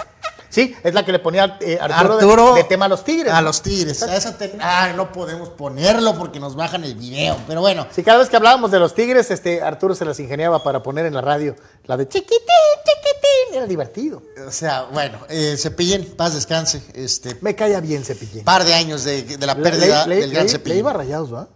Sí, 0.49 0.75
es 0.83 0.93
la 0.93 1.03
que 1.03 1.11
le 1.11 1.17
ponía 1.17 1.57
eh, 1.61 1.79
Arturo, 1.81 2.15
de- 2.17 2.23
Arturo 2.23 2.53
de, 2.53 2.63
tema 2.65 2.85
a 2.85 2.87
los 2.87 3.03
tigres. 3.03 3.33
A 3.33 3.41
los 3.41 3.61
tigres. 3.63 4.03
A 4.03 4.15
esa 4.15 4.37
te- 4.37 4.53
ah, 4.61 4.93
no 4.95 5.11
podemos 5.11 5.49
ponerlo 5.49 6.15
porque 6.15 6.39
nos 6.39 6.55
bajan 6.55 6.83
el 6.83 6.93
video, 6.93 7.37
pero 7.47 7.61
bueno. 7.61 7.87
Sí, 7.91 8.03
cada 8.03 8.19
vez 8.19 8.29
que 8.29 8.35
hablábamos 8.35 8.69
de 8.69 8.77
los 8.77 8.93
tigres, 8.93 9.31
este, 9.31 9.63
Arturo 9.63 9.95
se 9.95 10.05
las 10.05 10.19
ingeniaba 10.19 10.63
para 10.63 10.83
poner 10.83 11.07
en 11.07 11.15
la 11.15 11.21
radio 11.21 11.55
la 11.85 11.97
de 11.97 12.07
chiquitín, 12.07 12.37
chiquitín. 12.85 13.57
Era 13.57 13.65
divertido. 13.65 14.21
O 14.47 14.51
sea, 14.51 14.83
bueno, 14.93 15.17
eh, 15.27 15.55
Cepillín, 15.57 16.13
paz 16.15 16.35
descanse. 16.35 16.83
Este, 16.93 17.35
Me 17.41 17.55
caía 17.55 17.79
bien 17.81 18.05
Cepillín. 18.05 18.43
par 18.45 18.63
de 18.63 18.75
años 18.75 19.03
de, 19.03 19.23
de 19.23 19.45
la 19.47 19.55
pérdida 19.55 20.05
Le- 20.05 20.15
le- 20.15 20.21
del 20.21 20.31
gran 20.33 20.45
le- 20.45 20.51
Cepillín. 20.51 20.75
le 20.75 20.79
iba 20.79 20.91
a 20.91 20.93
rayados, 20.93 21.33
¿va? 21.33 21.47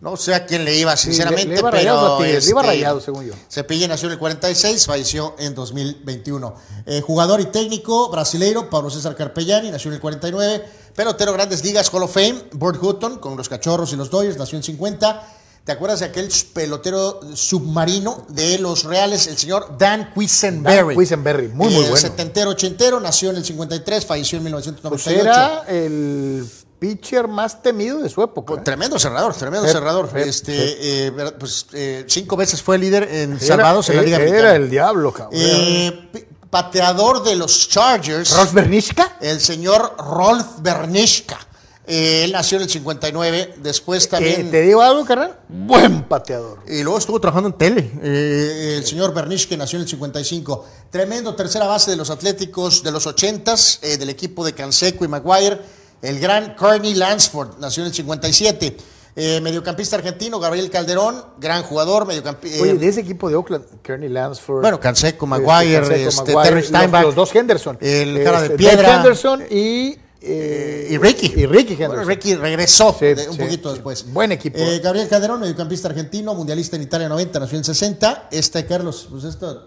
No 0.00 0.16
sé 0.18 0.34
a 0.34 0.44
quién 0.44 0.64
le 0.66 0.76
iba, 0.76 0.94
sinceramente, 0.96 1.46
le- 1.48 1.54
le 1.54 1.60
iba 1.60 1.70
pero... 1.70 2.16
Tigres, 2.18 2.44
le 2.44 2.50
iba 2.50 2.60
este, 2.60 2.72
Rayados, 2.72 3.04
según 3.04 3.24
yo. 3.26 3.32
Cepillín 3.50 3.88
nació 3.88 4.08
en 4.08 4.12
el 4.12 4.18
46, 4.18 4.84
falleció 4.86 5.34
en 5.38 5.54
2021. 5.54 6.54
Eh, 6.86 7.00
jugador 7.00 7.40
y 7.40 7.46
técnico 7.46 8.10
brasileiro, 8.10 8.68
Pablo 8.68 8.90
César 8.90 9.16
Carpellani, 9.16 9.70
nació 9.70 9.88
en 9.90 9.94
el 9.94 10.00
49. 10.00 10.64
Pelotero 10.94 11.32
Grandes 11.32 11.64
Ligas, 11.64 11.88
Hall 11.92 12.02
of 12.02 12.12
Fame, 12.12 12.36
Burt 12.52 12.82
Hutton, 12.82 13.18
con 13.18 13.36
los 13.36 13.48
Cachorros 13.48 13.92
y 13.92 13.96
los 13.96 14.10
Dodgers, 14.10 14.36
nació 14.36 14.58
en 14.58 14.62
50. 14.64 15.26
¿Te 15.64 15.72
acuerdas 15.72 16.00
de 16.00 16.06
aquel 16.06 16.28
pelotero 16.52 17.20
submarino 17.34 18.26
de 18.28 18.58
los 18.58 18.84
Reales, 18.84 19.26
el 19.28 19.38
señor 19.38 19.78
Dan 19.78 20.12
Quisenberry? 20.12 20.88
Dan 20.94 20.98
Quisenberry, 20.98 21.48
muy, 21.48 21.68
muy 21.68 21.76
Eh, 21.76 21.80
bueno. 21.88 21.96
Setentero, 21.96 22.50
ochentero, 22.50 23.00
nació 23.00 23.30
en 23.30 23.36
el 23.36 23.44
53, 23.46 24.04
falleció 24.04 24.36
en 24.36 24.42
Pues 24.52 24.66
1998. 24.66 25.20
era 25.20 25.62
el 25.68 26.46
pitcher 26.84 27.28
más 27.28 27.62
temido 27.62 27.98
de 28.00 28.10
su 28.10 28.22
época. 28.22 28.54
¿eh? 28.54 28.60
Tremendo 28.62 28.98
cerrador, 28.98 29.34
tremendo 29.34 29.66
Sí, 29.66 29.72
cerrador. 29.72 30.10
este, 30.16 31.06
eh, 31.06 31.10
ver- 31.10 31.38
pues, 31.38 31.66
eh, 31.72 32.04
cinco 32.08 32.36
veces 32.36 32.60
fue 32.60 32.76
líder 32.76 33.04
en 33.04 33.32
Era- 33.32 33.40
salvados 33.46 33.88
en 33.88 33.96
la 33.96 34.02
Liga 34.02 34.16
Era 34.18 34.24
Mexicana. 34.26 34.54
el 34.56 34.68
diablo, 34.70 35.12
cabrón. 35.12 35.40
Eh, 35.42 36.10
pateador 36.50 37.22
de 37.24 37.36
los 37.36 37.68
Chargers. 37.70 38.36
¿Rolf 38.36 38.52
Bernishka? 38.52 39.16
El 39.20 39.40
señor 39.40 39.94
Rolf 39.98 40.60
Bernishka. 40.60 41.38
Eh, 41.86 42.24
él 42.24 42.32
nació 42.32 42.56
en 42.58 42.64
el 42.64 42.70
59, 42.70 43.54
después 43.62 44.04
Eh, 44.04 44.08
también... 44.08 44.50
¿Te 44.50 44.62
digo 44.62 44.80
algo, 44.80 45.04
carnal? 45.04 45.38
Buen 45.48 46.04
pateador. 46.04 46.60
Y 46.66 46.82
luego 46.82 46.98
estuvo 46.98 47.20
trabajando 47.20 47.48
en 47.50 47.58
tele. 47.58 47.90
Eh, 48.02 48.76
el 48.78 48.86
señor 48.86 49.12
Bernish, 49.12 49.46
que 49.48 49.56
nació 49.56 49.78
en 49.78 49.82
el 49.82 49.88
55. 49.88 50.64
Tremendo 50.90 51.34
tercera 51.34 51.66
base 51.66 51.90
de 51.90 51.96
los 51.98 52.08
Atléticos 52.10 52.82
de 52.82 52.90
los 52.90 53.06
80s, 53.06 53.78
eh, 53.82 53.96
del 53.98 54.08
equipo 54.10 54.44
de 54.44 54.52
Canseco 54.54 55.04
y 55.04 55.08
Maguire. 55.08 55.60
El 56.02 56.20
gran 56.20 56.54
Carney 56.54 56.94
Lansford, 56.94 57.58
nació 57.58 57.82
en 57.82 57.88
el 57.88 57.94
57. 57.94 58.76
Eh, 59.16 59.40
mediocampista 59.40 59.94
argentino, 59.94 60.40
Gabriel 60.40 60.68
Calderón, 60.70 61.24
gran 61.38 61.62
jugador, 61.62 62.04
mediocampista. 62.04 62.60
Oye, 62.62 62.74
de 62.74 62.88
ese 62.88 63.00
equipo 63.00 63.28
de 63.28 63.36
Oakland, 63.36 63.64
Kearney 63.80 64.08
Lansford. 64.08 64.60
Bueno, 64.62 64.80
Canseco, 64.80 65.24
Maguire, 65.26 65.80
Canseco, 65.86 66.08
este, 66.08 66.34
Maguire, 66.34 66.48
Terry 66.50 66.62
Steinbach. 66.66 67.02
Los, 67.04 67.14
dos 67.14 67.34
Henderson. 67.34 67.78
El 67.80 68.24
cara 68.24 68.40
de 68.40 68.46
Este, 68.46 68.58
piedra. 68.58 68.96
Henderson 68.96 69.42
y. 69.48 69.96
eh, 70.20 70.88
y 70.90 70.98
Ricky. 70.98 71.32
Y 71.36 71.46
Ricky 71.46 71.74
Henderson. 71.74 71.88
Bueno, 71.96 72.04
Ricky 72.08 72.34
regresó 72.34 72.92
Sí, 72.98 73.04
de- 73.06 73.28
un 73.28 73.36
sí, 73.36 73.42
poquito 73.42 73.68
sí. 73.68 73.74
después. 73.76 74.12
Buen 74.12 74.32
equipo. 74.32 74.58
Eh, 74.58 74.80
Gabriel 74.82 75.06
Calderón, 75.08 75.38
mediocampista 75.40 75.86
argentino, 75.86 76.34
mundialista 76.34 76.74
en 76.74 76.82
Italia 76.82 77.08
90, 77.08 77.38
nació 77.38 77.56
en 77.58 77.62
60. 77.64 78.28
Este, 78.32 78.66
Carlos, 78.66 79.06
pues 79.08 79.22
esto, 79.22 79.64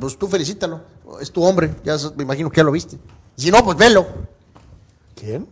pues 0.00 0.18
tú 0.18 0.26
felicítalo. 0.26 0.80
Es 1.20 1.30
tu 1.30 1.44
hombre, 1.44 1.76
ya 1.84 1.96
me 2.16 2.24
imagino 2.24 2.50
que 2.50 2.56
ya 2.56 2.64
lo 2.64 2.72
viste. 2.72 2.98
Si 3.36 3.52
no, 3.52 3.64
pues 3.64 3.76
velo. 3.78 4.33
¿Quién? 5.14 5.48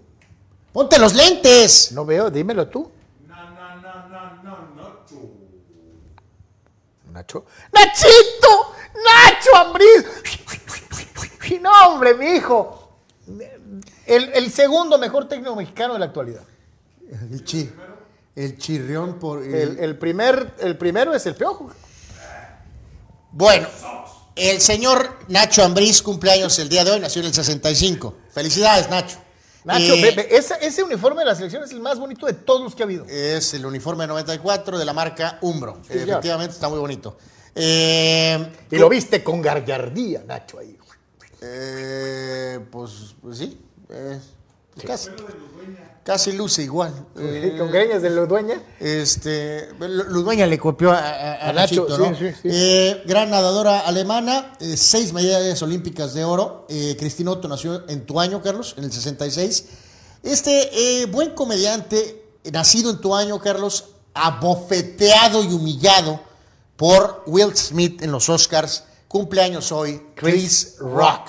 ¡Ponte 0.72 0.98
los 0.98 1.14
lentes! 1.14 1.92
No 1.92 2.04
veo, 2.04 2.30
dímelo 2.30 2.68
tú. 2.68 2.90
Nacho. 7.12 7.44
¡Nachito! 7.72 8.74
¡Nacho 9.04 9.56
Ambriz! 9.56 10.06
Y 11.50 11.58
no, 11.60 11.70
hombre, 11.88 12.14
mi 12.14 12.26
hijo. 12.26 12.88
El, 14.06 14.30
el 14.34 14.50
segundo 14.50 14.98
mejor 14.98 15.28
técnico 15.28 15.54
mexicano 15.54 15.94
de 15.94 16.00
la 16.00 16.06
actualidad. 16.06 16.42
El, 17.30 17.44
chi, 17.44 17.70
el 18.34 18.56
chirrión 18.58 19.18
por... 19.18 19.42
El, 19.42 19.78
el 19.78 19.98
primer, 19.98 20.54
el 20.60 20.78
primero 20.78 21.14
es 21.14 21.26
el 21.26 21.34
Piojo. 21.34 21.70
Bueno, 23.30 23.68
el 24.34 24.60
señor 24.60 25.18
Nacho 25.28 25.62
Ambriz 25.62 26.02
cumpleaños 26.02 26.58
el 26.58 26.68
día 26.68 26.84
de 26.84 26.92
hoy, 26.92 27.00
nació 27.00 27.20
en 27.20 27.26
el 27.26 27.34
65. 27.34 28.14
Felicidades, 28.32 28.88
Nacho. 28.88 29.21
Nacho, 29.64 29.94
Eh, 29.94 30.40
ese 30.60 30.82
uniforme 30.82 31.20
de 31.20 31.26
la 31.26 31.34
selección 31.34 31.62
es 31.62 31.70
el 31.70 31.80
más 31.80 31.98
bonito 31.98 32.26
de 32.26 32.32
todos 32.32 32.62
los 32.62 32.74
que 32.74 32.82
ha 32.82 32.86
habido. 32.86 33.04
Es 33.08 33.54
el 33.54 33.64
uniforme 33.64 34.06
94 34.06 34.78
de 34.78 34.84
la 34.84 34.92
marca 34.92 35.38
Umbro. 35.40 35.80
Sí. 35.86 35.98
Efectivamente, 35.98 36.54
está 36.54 36.68
muy 36.68 36.78
bonito. 36.80 37.16
Eh, 37.54 38.50
Y 38.70 38.76
lo 38.78 38.88
viste 38.88 39.22
con 39.22 39.40
gallardía, 39.42 40.24
Nacho, 40.26 40.58
ahí. 40.58 40.76
eh, 41.42 42.58
pues, 42.70 43.14
pues 43.20 43.38
sí. 43.38 43.60
eh, 43.90 44.18
casi, 44.86 45.10
casi 46.04 46.32
luce 46.32 46.62
igual. 46.62 46.92
Eh, 47.18 47.54
con 47.58 47.70
greñas 47.70 48.02
de 48.02 48.10
los 48.10 48.28
dueña. 48.28 48.60
Este, 48.80 49.68
Lu- 49.78 50.04
Ludueña 50.04 50.46
le 50.46 50.58
copió 50.58 50.90
a, 50.92 50.98
a- 50.98 51.32
a 51.34 51.48
A 51.48 51.52
Nacho, 51.52 51.86
Nachito, 51.88 51.96
sí, 51.96 52.02
¿no? 52.10 52.16
sí, 52.18 52.36
sí. 52.42 52.48
Eh, 52.50 53.02
gran 53.06 53.30
nadadora 53.30 53.80
alemana, 53.80 54.54
eh, 54.60 54.76
seis 54.76 55.12
medallas 55.12 55.60
olímpicas 55.62 56.14
de 56.14 56.24
oro. 56.24 56.66
Eh, 56.68 56.96
Cristina 56.98 57.30
Otto 57.30 57.48
nació 57.48 57.88
en 57.88 58.04
tu 58.06 58.18
año, 58.20 58.42
Carlos, 58.42 58.74
en 58.78 58.84
el 58.84 58.92
66. 58.92 59.64
Este 60.22 61.06
buen 61.10 61.30
comediante, 61.34 62.24
nacido 62.52 62.90
en 62.90 63.00
tu 63.00 63.14
año, 63.14 63.40
Carlos, 63.40 63.86
abofeteado 64.14 65.42
y 65.42 65.48
humillado 65.52 66.20
por 66.76 67.22
Will 67.26 67.56
Smith 67.56 68.02
en 68.02 68.12
los 68.12 68.28
Oscars, 68.28 68.84
cumpleaños 69.08 69.72
hoy, 69.72 70.00
Chris 70.14 70.76
Rock. 70.78 71.28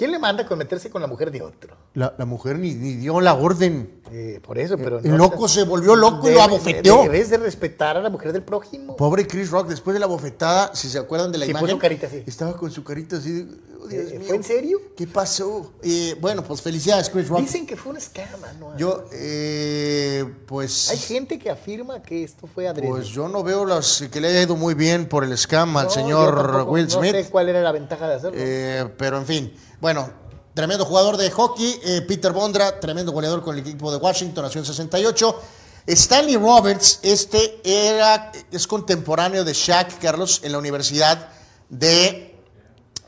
¿Quién 0.00 0.12
le 0.12 0.18
manda 0.18 0.46
con 0.46 0.56
meterse 0.56 0.88
con 0.88 1.02
la 1.02 1.06
mujer 1.08 1.30
de 1.30 1.42
otro? 1.42 1.76
La, 1.92 2.14
la 2.16 2.24
mujer 2.24 2.58
ni, 2.58 2.72
ni 2.72 2.94
dio 2.94 3.20
la 3.20 3.34
orden. 3.34 4.00
Eh, 4.10 4.40
por 4.42 4.56
eso, 4.58 4.78
pero 4.78 4.98
El 4.98 5.14
loco 5.14 5.46
se 5.46 5.64
volvió 5.64 5.94
loco 5.94 6.26
y 6.26 6.32
lo 6.32 6.38
Debe- 6.40 6.42
abofeteó. 6.42 7.02
Debes 7.02 7.28
de 7.28 7.36
respetar 7.36 7.98
a 7.98 8.00
la 8.00 8.08
mujer 8.08 8.32
del 8.32 8.42
prójimo. 8.42 8.96
Pobre 8.96 9.26
Chris 9.26 9.50
Rock, 9.50 9.68
después 9.68 9.92
de 9.92 10.00
la 10.00 10.06
bofetada, 10.06 10.74
si 10.74 10.88
se 10.88 10.98
acuerdan 10.98 11.30
de 11.32 11.36
la 11.38 11.44
Sí, 11.44 11.50
imagen, 11.50 11.68
puso 11.68 11.78
carita 11.78 12.06
así. 12.06 12.22
estaba 12.26 12.56
con 12.56 12.70
su 12.70 12.82
carita 12.82 13.18
así. 13.18 13.46
"Oh, 13.78 13.86
Dios 13.88 14.10
Eh, 14.10 14.18
mío, 14.18 14.26
¿Fue 14.26 14.36
en 14.36 14.42
serio? 14.42 14.80
¿Qué 14.96 15.06
pasó? 15.06 15.72
Eh, 15.82 16.16
bueno, 16.18 16.42
pues 16.42 16.62
felicidades, 16.62 17.10
Chris 17.10 17.28
Rock. 17.28 17.40
Dicen 17.40 17.66
que 17.66 17.76
fue 17.76 17.92
un 17.92 17.98
escama, 17.98 18.52
¿no? 18.58 18.74
Yo, 18.78 19.04
eh, 19.12 20.24
pues, 20.46 20.90
Hay 20.90 20.96
gente 20.98 21.38
que 21.38 21.50
afirma 21.50 22.02
que 22.02 22.24
esto 22.24 22.46
fue 22.46 22.66
adrede. 22.66 22.88
pues 22.88 23.06
yo 23.08 23.28
no 23.28 23.42
veo 23.42 23.64
las 23.66 24.02
que 24.10 24.20
le 24.20 24.28
haya 24.28 24.42
ido 24.42 24.56
muy 24.56 24.74
bien 24.74 25.06
por 25.08 25.24
el 25.24 25.36
scam 25.36 25.76
al 25.76 25.84
No, 25.84 25.90
yo 25.90 25.94
señor 25.94 26.34
tampoco- 26.52 26.72
Will 26.72 26.90
Smith. 26.90 27.12
No 27.14 27.22
sé 27.22 27.30
cuál 27.30 27.48
era 27.50 27.60
la 27.62 27.72
ventaja 27.72 28.08
de 28.08 28.14
hacerlo. 28.14 28.38
Eh, 28.40 28.88
pero 28.96 29.18
en 29.18 29.26
fin, 29.26 29.52
bueno, 29.80 30.10
tremendo 30.54 30.84
jugador 30.84 31.16
de 31.16 31.30
hockey, 31.30 31.80
eh, 31.84 32.02
Peter 32.02 32.32
Bondra, 32.32 32.80
tremendo 32.80 33.12
goleador 33.12 33.42
con 33.42 33.56
el 33.56 33.60
equipo 33.60 33.90
de 33.90 33.96
Washington, 33.98 34.44
nació 34.44 34.60
en 34.60 34.66
68. 34.66 35.40
Stanley 35.86 36.36
Roberts, 36.36 37.00
este 37.02 37.60
era, 37.64 38.30
es 38.50 38.66
contemporáneo 38.66 39.44
de 39.44 39.52
Shaq, 39.54 39.98
Carlos, 39.98 40.40
en 40.44 40.52
la 40.52 40.58
Universidad 40.58 41.30
de 41.68 42.38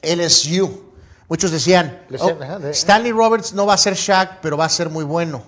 LSU. 0.03 0.93
Muchos 1.29 1.51
decían, 1.51 2.05
"Oh, 2.19 2.31
Stanley 2.71 3.13
Roberts 3.13 3.53
no 3.53 3.67
va 3.67 3.75
a 3.75 3.79
ser 3.79 3.95
Shaq, 3.95 4.41
pero 4.41 4.57
va 4.57 4.65
a 4.65 4.69
ser 4.69 4.89
muy 4.89 5.05
bueno. 5.05 5.43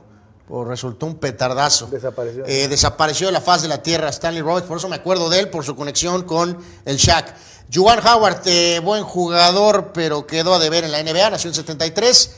Pues 0.47 0.69
resultó 0.69 1.07
un 1.07 1.17
petardazo. 1.17 1.87
Desapareció. 1.87 2.45
Eh, 2.47 2.69
desapareció 2.69 3.27
de 3.29 3.33
la 3.33 3.41
faz 3.41 3.63
de 3.63 3.69
la 3.69 3.83
tierra 3.83 4.11
Stanley 4.11 4.43
Roberts, 4.43 4.69
por 4.69 4.77
eso 4.77 4.89
me 4.89 4.97
acuerdo 4.97 5.31
de 5.31 5.41
él, 5.41 5.49
por 5.49 5.65
su 5.65 5.75
conexión 5.75 6.23
con 6.25 6.59
el 6.85 6.97
Shaq. 6.99 7.35
Juwan 7.73 8.01
Howard, 8.07 8.43
eh, 8.47 8.81
buen 8.83 9.05
jugador, 9.05 9.93
pero 9.93 10.27
quedó 10.27 10.55
a 10.55 10.59
deber 10.59 10.85
en 10.85 10.93
la 10.93 11.03
NBA, 11.03 11.31
nació 11.31 11.49
en 11.49 11.55
73. 11.55 12.31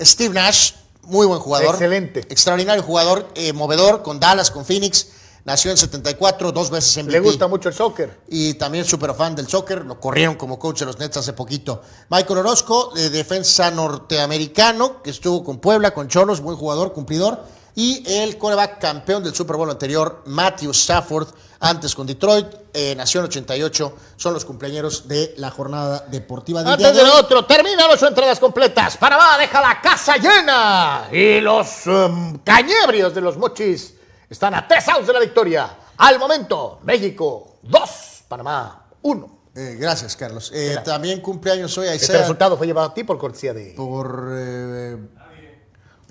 Steve 0.00 0.34
Nash, 0.34 0.72
muy 1.02 1.26
buen 1.26 1.40
jugador. 1.40 1.74
Excelente. 1.74 2.20
Extraordinario 2.20 2.82
jugador, 2.82 3.28
eh, 3.34 3.52
movedor, 3.52 4.02
con 4.02 4.18
Dallas, 4.20 4.50
con 4.50 4.64
Phoenix. 4.64 5.08
Nació 5.44 5.72
en 5.72 5.76
74, 5.76 6.52
dos 6.52 6.70
veces 6.70 6.96
en 6.98 7.10
Le 7.10 7.18
gusta 7.18 7.48
mucho 7.48 7.68
el 7.68 7.74
soccer. 7.74 8.20
y 8.28 8.54
también 8.54 8.84
súper 8.84 9.12
fan 9.12 9.34
del 9.34 9.48
soccer, 9.48 9.84
lo 9.84 9.98
corrieron 9.98 10.36
como 10.36 10.56
coach 10.56 10.78
de 10.80 10.86
los 10.86 11.00
Nets 11.00 11.16
hace 11.16 11.32
poquito. 11.32 11.82
Michael 12.10 12.38
Orozco, 12.38 12.92
de 12.94 13.10
defensa 13.10 13.68
norteamericano, 13.72 15.02
que 15.02 15.10
estuvo 15.10 15.42
con 15.42 15.58
Puebla, 15.58 15.92
con 15.92 16.06
Cholos, 16.06 16.40
buen 16.40 16.56
jugador, 16.56 16.92
cumplidor. 16.92 17.44
Y 17.74 18.04
el 18.06 18.38
coreback 18.38 18.78
campeón 18.78 19.24
del 19.24 19.34
Super 19.34 19.56
Bowl 19.56 19.68
anterior, 19.70 20.22
Matthew 20.26 20.70
Stafford, 20.70 21.28
antes 21.62 21.94
con 21.94 22.06
Detroit, 22.06 22.46
eh, 22.74 22.94
nació 22.96 23.20
en 23.20 23.26
88, 23.26 23.96
son 24.16 24.34
los 24.34 24.44
cumpleaños 24.44 25.08
de 25.08 25.34
la 25.38 25.50
jornada 25.50 26.04
deportiva 26.08 26.62
del 26.62 26.72
Antes 26.72 26.94
de 26.94 27.04
de 27.04 27.10
otro, 27.10 27.44
terminan 27.46 27.88
las 27.88 28.02
entradas 28.02 28.38
completas. 28.38 28.96
Panamá 28.96 29.38
deja 29.38 29.60
la 29.60 29.80
casa 29.80 30.16
llena. 30.16 31.08
Y 31.10 31.40
los 31.40 31.86
em, 31.86 32.38
cañebrios 32.38 33.14
de 33.14 33.20
los 33.20 33.36
mochis 33.36 33.94
están 34.28 34.54
a 34.54 34.66
tres 34.66 34.88
outs 34.88 35.06
de 35.06 35.12
la 35.12 35.20
victoria. 35.20 35.70
Al 35.96 36.18
momento, 36.18 36.80
México 36.82 37.58
2, 37.62 38.24
Panamá 38.28 38.86
1. 39.02 39.38
Eh, 39.54 39.76
gracias, 39.78 40.16
Carlos. 40.16 40.50
Eh, 40.54 40.78
también 40.84 41.20
cumpleaños 41.20 41.76
hoy 41.78 41.86
Este 41.86 42.04
Isaiah 42.04 42.20
resultado 42.20 42.56
fue 42.56 42.66
llevado 42.66 42.88
a 42.88 42.94
ti 42.94 43.04
por 43.04 43.18
cortesía 43.18 43.54
de... 43.54 43.74
por 43.76 44.28
eh, 44.32 44.96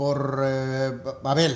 por 0.01 0.41
eh, 0.43 0.97
Babel. 1.21 1.55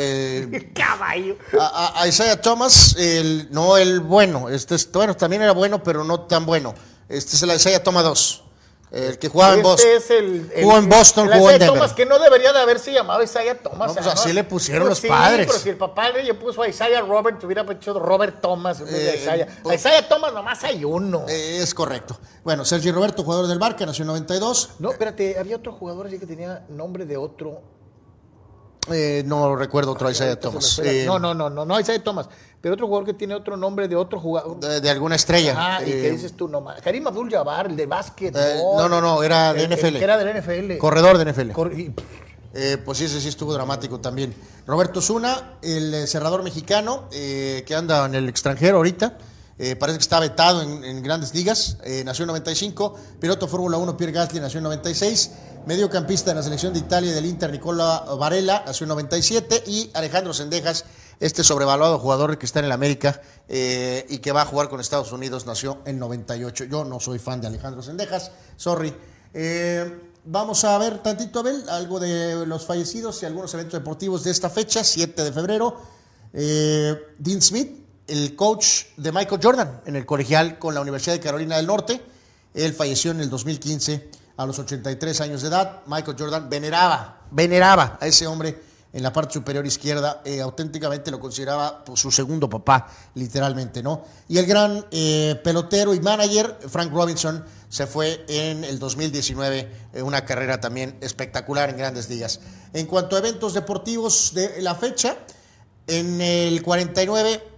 Eh, 0.00 0.70
Caballo. 0.74 1.36
a, 1.60 2.06
Isaiah 2.06 2.40
Thomas, 2.40 2.94
el, 2.98 3.48
no 3.50 3.76
el 3.76 4.00
bueno, 4.00 4.48
este 4.48 4.74
es, 4.76 4.90
bueno, 4.92 5.16
también 5.16 5.42
era 5.42 5.52
bueno, 5.52 5.82
pero 5.82 6.04
no 6.04 6.20
tan 6.20 6.46
bueno. 6.46 6.74
Este 7.08 7.36
es 7.36 7.42
el 7.42 7.50
Isaiah 7.54 7.82
Thomas 7.82 8.04
2, 8.04 8.44
el 8.90 9.18
que 9.18 9.28
jugaba 9.28 9.54
en 9.54 9.58
Este 9.60 9.68
Boston. 9.70 9.90
es 9.96 10.10
el, 10.10 10.52
el- 10.54 10.64
jugó 10.64 10.76
en 10.78 10.88
Boston, 10.88 11.26
el 11.32 11.38
jugó 11.38 11.50
en 11.50 11.58
Denver. 11.58 11.74
Thomas, 11.78 11.92
que 11.94 12.06
no 12.06 12.18
debería 12.18 12.52
de 12.52 12.58
haberse 12.60 12.92
llamado 12.92 13.22
Isaiah 13.22 13.58
Thomas. 13.58 13.88
No, 13.88 13.94
pues 13.94 14.06
¿no? 14.06 14.12
así 14.12 14.32
le 14.32 14.44
pusieron 14.44 14.82
Pues 14.84 14.90
los 14.90 14.98
sí, 14.98 15.08
padres. 15.08 15.46
Pero 15.46 15.58
si 15.58 15.68
el 15.70 15.76
papá 15.76 16.10
le 16.10 16.34
puso 16.34 16.62
a 16.62 16.68
Isaiah 16.68 17.00
Robert, 17.00 17.42
hubiera 17.44 17.62
hecho 17.72 17.98
Robert 17.98 18.40
Thomas. 18.42 18.78
de 18.84 19.14
Eh, 19.14 19.18
Isaiah. 19.22 19.46
pues- 19.62 19.84
A 19.86 19.90
Isaiah 19.90 20.08
Thomas 20.08 20.32
nomás 20.34 20.62
hay 20.64 20.84
uno. 20.84 21.24
Eh, 21.28 21.60
es 21.62 21.72
correcto. 21.74 22.18
Bueno, 22.44 22.64
Sergio 22.64 22.92
Roberto, 22.92 23.24
jugador 23.24 23.46
del 23.46 23.58
Barca, 23.58 23.84
nació 23.86 24.02
en 24.02 24.08
92. 24.08 24.70
no, 24.78 24.92
espérate, 24.92 25.38
había 25.38 25.56
otro 25.56 25.72
jugador 25.72 26.06
así 26.06 26.18
que 26.18 26.26
tenía 26.26 26.64
nombre 26.68 27.04
de 27.06 27.16
otro. 27.16 27.62
Eh, 28.90 29.22
no 29.26 29.54
recuerdo 29.56 29.92
otro 29.92 30.10
Isaiah 30.10 30.30
Ahorita 30.30 30.50
se 30.50 30.54
me 30.56 30.60
Thomas. 30.60 30.78
Eh, 30.80 31.04
no, 31.06 31.18
no, 31.18 31.34
no, 31.34 31.50
no, 31.50 31.64
no 31.64 31.80
Isaiah 31.80 32.02
Thomas. 32.02 32.28
Pero 32.60 32.74
otro 32.74 32.86
jugador 32.86 33.06
que 33.06 33.14
tiene 33.14 33.34
otro 33.34 33.56
nombre 33.56 33.86
de 33.86 33.94
otro 33.96 34.18
jugador. 34.18 34.58
De, 34.58 34.80
de 34.80 34.90
alguna 34.90 35.14
estrella. 35.16 35.54
Ah, 35.56 35.80
y 35.84 35.90
Eh, 35.90 36.02
que 36.02 36.10
dices 36.10 36.32
tú 36.36 36.48
nomás. 36.48 36.80
Karim 36.82 37.06
Abdul 37.06 37.30
Jabbar, 37.30 37.66
el 37.66 37.76
de 37.76 37.86
básquet. 37.86 38.34
no, 38.34 38.88
no, 38.88 39.00
no, 39.00 39.22
era 39.22 39.52
de 39.52 39.68
NFL. 39.68 39.96
era 39.96 40.16
del 40.16 40.36
NFL. 40.40 40.78
Corredor 40.78 41.18
de 41.18 41.24
NFL. 41.32 41.52
Cor- 41.52 41.72
y- 41.78 41.92
Eh, 42.54 42.78
pues 42.82 42.98
sí, 42.98 43.04
ese 43.04 43.20
sí 43.20 43.28
estuvo 43.28 43.52
dramático 43.52 44.00
también. 44.00 44.34
Roberto 44.66 45.02
Zuna, 45.02 45.58
el 45.62 45.92
eh, 45.94 46.06
cerrador 46.06 46.42
mexicano 46.42 47.04
eh, 47.12 47.62
que 47.66 47.74
anda 47.74 48.06
en 48.06 48.14
el 48.14 48.28
extranjero 48.28 48.78
ahorita. 48.78 49.18
Eh, 49.58 49.74
parece 49.74 49.98
que 49.98 50.02
está 50.02 50.20
vetado 50.20 50.62
en, 50.62 51.02
grandes 51.02 51.34
ligas. 51.34 51.78
eh, 51.82 52.02
nació 52.04 52.22
en 52.22 52.28
95. 52.28 52.94
Piloto 53.20 53.48
Fórmula 53.48 53.76
1 53.76 53.96
Pierre 53.96 54.12
Gasly 54.12 54.40
nació 54.40 54.58
en 54.58 54.64
96. 54.64 55.30
Mediocampista 55.66 56.30
en 56.30 56.36
la 56.36 56.42
selección 56.44 56.72
de 56.72 56.78
Italia 56.78 57.12
del 57.12 57.26
Inter 57.26 57.50
Nicola 57.50 58.04
Varela 58.18 58.62
nació 58.64 58.84
en 58.84 58.90
97. 58.90 59.64
Y 59.66 59.90
Alejandro 59.94 60.32
Sendejas, 60.32 60.84
este 61.18 61.42
sobrevaluado 61.42 61.98
jugador 61.98 62.38
que 62.38 62.46
está 62.46 62.60
en 62.60 62.66
el 62.66 62.72
América 62.72 63.20
eh, 63.48 64.06
y 64.08 64.18
que 64.18 64.30
va 64.30 64.42
a 64.42 64.46
jugar 64.46 64.68
con 64.68 64.80
Estados 64.80 65.10
Unidos, 65.10 65.44
nació 65.44 65.78
en 65.86 65.98
98. 65.98 66.64
Yo 66.66 66.84
no 66.84 67.00
soy 67.00 67.18
fan 67.18 67.40
de 67.40 67.48
Alejandro 67.48 67.82
Sendejas, 67.82 68.30
sorry. 68.56 68.94
Vamos 70.24 70.64
a 70.64 70.76
ver 70.78 70.98
tantito, 70.98 71.40
Abel, 71.40 71.68
algo 71.68 71.98
de 71.98 72.46
los 72.46 72.64
fallecidos 72.64 73.22
y 73.22 73.26
algunos 73.26 73.52
eventos 73.54 73.80
deportivos 73.80 74.24
de 74.24 74.30
esta 74.30 74.50
fecha, 74.50 74.84
7 74.84 75.24
de 75.24 75.32
febrero. 75.32 75.76
Dean 76.32 77.40
Smith, 77.40 77.87
el 78.08 78.34
coach 78.34 78.84
de 78.96 79.12
Michael 79.12 79.40
Jordan 79.42 79.82
en 79.86 79.96
el 79.96 80.06
colegial 80.06 80.58
con 80.58 80.74
la 80.74 80.80
Universidad 80.80 81.14
de 81.14 81.20
Carolina 81.20 81.56
del 81.56 81.66
Norte. 81.66 82.02
Él 82.54 82.72
falleció 82.72 83.10
en 83.12 83.20
el 83.20 83.30
2015 83.30 84.10
a 84.36 84.46
los 84.46 84.58
83 84.58 85.20
años 85.20 85.42
de 85.42 85.48
edad. 85.48 85.82
Michael 85.86 86.16
Jordan 86.18 86.48
veneraba, 86.48 87.20
veneraba 87.30 87.98
a 88.00 88.06
ese 88.06 88.26
hombre 88.26 88.58
en 88.92 89.02
la 89.02 89.12
parte 89.12 89.34
superior 89.34 89.66
izquierda. 89.66 90.22
eh, 90.24 90.40
auténticamente 90.40 91.10
lo 91.10 91.20
consideraba 91.20 91.84
pues, 91.84 92.00
su 92.00 92.10
segundo 92.10 92.48
papá, 92.48 92.88
literalmente, 93.14 93.82
¿no? 93.82 94.02
Y 94.28 94.38
el 94.38 94.46
gran 94.46 94.86
eh, 94.90 95.38
pelotero 95.44 95.92
y 95.94 96.00
manager, 96.00 96.58
Frank 96.68 96.92
Robinson, 96.92 97.44
se 97.68 97.86
fue 97.86 98.24
en 98.28 98.64
el 98.64 98.78
2019, 98.78 99.72
eh, 99.92 100.02
una 100.02 100.24
carrera 100.24 100.58
también 100.60 100.96
espectacular 101.00 101.68
en 101.68 101.76
grandes 101.76 102.08
ligas. 102.08 102.40
En 102.72 102.86
cuanto 102.86 103.16
a 103.16 103.18
eventos 103.18 103.52
deportivos 103.52 104.32
de 104.34 104.62
la 104.62 104.74
fecha, 104.74 105.16
en 105.86 106.20
el 106.20 106.62
49, 106.62 107.57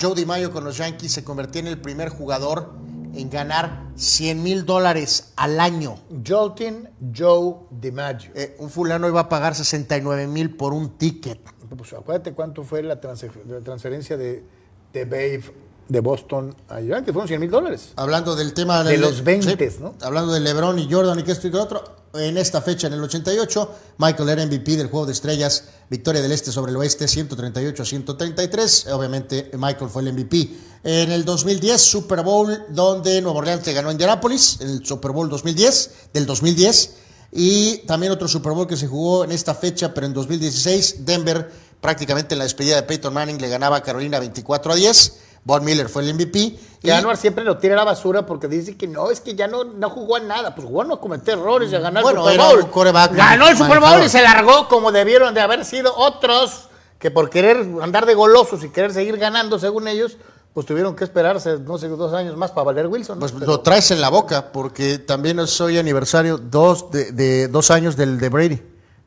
Joe 0.00 0.14
DiMaggio 0.14 0.50
con 0.50 0.64
los 0.64 0.76
Yankees 0.78 1.12
se 1.12 1.24
convirtió 1.24 1.60
en 1.60 1.68
el 1.68 1.78
primer 1.80 2.08
jugador 2.08 2.72
en 3.14 3.30
ganar 3.30 3.84
100 3.94 4.42
mil 4.42 4.64
dólares 4.66 5.32
al 5.36 5.60
año. 5.60 5.96
Joltin 6.26 6.88
Joe 7.16 7.54
DiMaggio. 7.70 8.32
Eh, 8.34 8.56
un 8.58 8.70
fulano 8.70 9.06
iba 9.08 9.20
a 9.20 9.28
pagar 9.28 9.54
69 9.54 10.26
mil 10.26 10.56
por 10.56 10.72
un 10.72 10.98
ticket. 10.98 11.38
Pues 11.76 11.92
acuérdate 11.92 12.32
cuánto 12.32 12.62
fue 12.64 12.82
la, 12.82 13.00
transfer- 13.00 13.44
la 13.46 13.60
transferencia 13.60 14.16
de, 14.16 14.44
de 14.92 15.04
Babe 15.04 15.42
de 15.88 16.00
Boston 16.00 16.54
a 16.68 16.80
Yankees. 16.80 17.12
Fueron 17.12 17.28
100 17.28 17.40
mil 17.40 17.50
dólares. 17.50 17.92
Hablando 17.96 18.34
del 18.34 18.52
tema 18.54 18.82
De 18.82 18.96
los 18.98 19.22
20, 19.22 19.70
sí, 19.70 19.76
¿no? 19.80 19.94
Hablando 20.02 20.32
de 20.32 20.40
LeBron 20.40 20.78
y 20.78 20.90
Jordan 20.92 21.18
y 21.18 21.22
que 21.22 21.32
esto 21.32 21.46
y 21.46 21.50
que 21.50 21.56
lo 21.56 21.62
otro. 21.64 21.84
En 22.14 22.38
esta 22.38 22.62
fecha, 22.62 22.86
en 22.86 22.92
el 22.92 23.02
88, 23.02 23.74
Michael 23.98 24.28
era 24.28 24.46
MVP 24.46 24.76
del 24.76 24.86
Juego 24.86 25.04
de 25.04 25.12
Estrellas, 25.12 25.64
victoria 25.90 26.22
del 26.22 26.30
Este 26.30 26.52
sobre 26.52 26.70
el 26.70 26.76
Oeste, 26.76 27.08
138 27.08 27.82
a 27.82 27.84
133. 27.84 28.86
Obviamente, 28.92 29.50
Michael 29.58 29.90
fue 29.90 30.02
el 30.02 30.12
MVP. 30.12 30.48
En 30.84 31.10
el 31.10 31.24
2010, 31.24 31.80
Super 31.80 32.22
Bowl, 32.22 32.66
donde 32.68 33.20
Nueva 33.20 33.38
Orleans 33.40 33.66
le 33.66 33.72
ganó 33.72 33.88
a 33.88 33.92
Indianapolis, 33.92 34.58
el 34.60 34.86
Super 34.86 35.10
Bowl 35.10 35.28
2010, 35.28 35.90
del 36.12 36.24
2010. 36.24 36.94
Y 37.32 37.78
también 37.78 38.12
otro 38.12 38.28
Super 38.28 38.52
Bowl 38.52 38.68
que 38.68 38.76
se 38.76 38.86
jugó 38.86 39.24
en 39.24 39.32
esta 39.32 39.52
fecha, 39.52 39.92
pero 39.92 40.06
en 40.06 40.14
2016, 40.14 41.04
Denver, 41.04 41.50
prácticamente 41.80 42.36
en 42.36 42.38
la 42.38 42.44
despedida 42.44 42.76
de 42.76 42.84
Peyton 42.84 43.12
Manning, 43.12 43.40
le 43.40 43.48
ganaba 43.48 43.78
a 43.78 43.82
Carolina 43.82 44.20
24 44.20 44.72
a 44.72 44.76
10. 44.76 45.12
Von 45.44 45.64
Miller 45.64 45.88
fue 45.88 46.02
el 46.02 46.14
MVP. 46.14 46.58
Que 46.82 46.92
Anuar 46.92 47.16
siempre 47.16 47.44
lo 47.44 47.56
tira 47.56 47.74
a 47.74 47.76
la 47.78 47.84
basura 47.84 48.26
porque 48.26 48.46
dice 48.46 48.76
que 48.76 48.86
no, 48.86 49.10
es 49.10 49.20
que 49.20 49.34
ya 49.34 49.46
no, 49.48 49.64
no 49.64 49.88
jugó 49.88 50.16
a 50.16 50.20
nada. 50.20 50.54
Pues 50.54 50.66
jugó 50.66 50.82
a 50.82 50.84
no 50.84 51.00
cometer 51.00 51.38
errores 51.38 51.72
y 51.72 51.74
a 51.76 51.78
ganar 51.80 52.02
Bueno, 52.02 52.20
el 52.28 52.34
Super 52.34 52.34
era 52.34 52.48
Bowl. 52.48 53.08
un 53.10 53.16
Ganó 53.16 53.48
el 53.48 53.56
Super 53.56 53.80
Bowl 53.80 54.02
y 54.04 54.08
se 54.10 54.22
largó 54.22 54.68
como 54.68 54.92
debieron 54.92 55.32
de 55.32 55.40
haber 55.40 55.64
sido 55.64 55.94
otros 55.96 56.68
que 56.98 57.10
por 57.10 57.30
querer 57.30 57.66
andar 57.82 58.04
de 58.06 58.14
golosos 58.14 58.62
y 58.64 58.68
querer 58.70 58.92
seguir 58.92 59.16
ganando 59.18 59.58
según 59.58 59.88
ellos, 59.88 60.16
pues 60.54 60.66
tuvieron 60.66 60.94
que 60.94 61.04
esperarse, 61.04 61.58
no 61.58 61.76
sé, 61.78 61.88
dos 61.88 62.12
años 62.14 62.36
más 62.36 62.50
para 62.50 62.64
valer 62.66 62.86
Wilson. 62.86 63.16
¿no? 63.18 63.20
Pues 63.20 63.32
Pero- 63.32 63.46
lo 63.46 63.60
traes 63.60 63.90
en 63.90 64.00
la 64.00 64.08
boca, 64.10 64.52
porque 64.52 64.98
también 64.98 65.38
es 65.40 65.60
hoy 65.60 65.78
aniversario 65.78 66.38
dos 66.38 66.90
de, 66.90 67.12
de 67.12 67.48
dos 67.48 67.70
años 67.70 67.96
del 67.96 68.18
de 68.18 68.28
Brady 68.28 68.62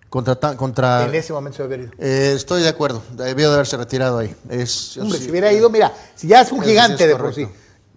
contra 0.10 0.36
contra. 0.56 1.06
en 1.06 1.16
ese 1.16 1.34
momento 1.34 1.58
se 1.58 1.64
haber 1.64 1.82
ido. 1.82 1.92
Eh, 1.98 2.34
estoy 2.36 2.62
de 2.62 2.70
acuerdo, 2.70 3.02
debió 3.12 3.50
de 3.50 3.56
haberse 3.56 3.78
retirado 3.78 4.20
ahí. 4.20 4.34
Es, 4.50 4.98
Hombre, 4.98 5.18
sí, 5.18 5.26
si 5.26 5.32
hubiera 5.32 5.52
ido, 5.52 5.70
mira, 5.70 5.94
si 6.16 6.28
ya 6.28 6.42
es 6.42 6.52
un 6.52 6.62
gigante 6.62 7.04
es 7.04 7.10
de 7.10 7.16
por 7.16 7.34
sí. 7.34 7.48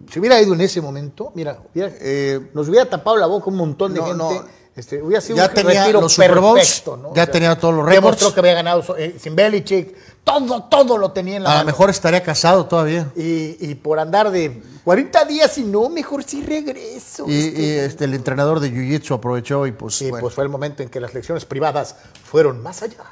Si 0.09 0.19
hubiera 0.19 0.41
ido 0.41 0.53
en 0.53 0.61
ese 0.61 0.81
momento, 0.81 1.31
mira, 1.35 1.59
hubiera- 1.73 1.91
Eh, 1.99 2.49
nos 2.53 2.67
hubiera 2.67 2.89
tapado 2.89 3.17
la 3.17 3.27
boca 3.27 3.49
un 3.49 3.55
montón 3.57 3.93
de 3.93 3.99
no, 3.99 4.05
gente. 4.07 4.17
no. 4.23 4.60
Este, 4.73 5.01
hubiera 5.01 5.19
sido 5.19 5.35
Ya 5.35 5.47
un 5.49 5.53
tenía 5.53 5.81
retiro 5.81 5.99
los 6.01 6.15
perfecto, 6.15 6.95
¿no? 6.95 7.13
ya 7.13 7.27
tenía 7.27 7.59
todos 7.59 7.73
los 7.75 7.85
Demostró 7.87 8.29
récords. 8.29 8.33
que 8.33 8.39
había 8.39 8.53
ganado 8.53 8.97
eh, 8.97 9.17
sin 9.19 9.35
Belichick. 9.35 9.93
Todo, 10.23 10.63
todo 10.63 10.97
lo 10.97 11.11
tenía 11.11 11.37
en 11.37 11.43
la 11.43 11.55
a 11.55 11.59
lo 11.59 11.65
mejor 11.65 11.89
estaría 11.89 12.21
casado 12.23 12.65
todavía. 12.67 13.11
Y, 13.15 13.57
y 13.59 13.75
por 13.75 13.99
andar 13.99 14.31
de 14.31 14.61
40 14.85 15.25
días 15.25 15.57
y 15.57 15.63
no, 15.63 15.89
mejor 15.89 16.23
sí 16.23 16.41
regreso. 16.45 17.25
Y, 17.27 17.37
este. 17.47 17.61
y, 17.61 17.69
este, 17.79 18.05
el 18.05 18.13
entrenador 18.13 18.59
de 18.61 18.71
Jiu-Jitsu 18.71 19.15
aprovechó 19.15 19.67
y 19.67 19.71
pues, 19.73 20.01
Y, 20.01 20.09
bueno. 20.09 20.21
pues 20.21 20.35
fue 20.35 20.43
el 20.45 20.49
momento 20.49 20.83
en 20.83 20.89
que 20.89 20.99
las 21.01 21.13
lecciones 21.13 21.43
privadas 21.43 21.95
fueron 22.23 22.61
más 22.63 22.81
allá. 22.81 23.03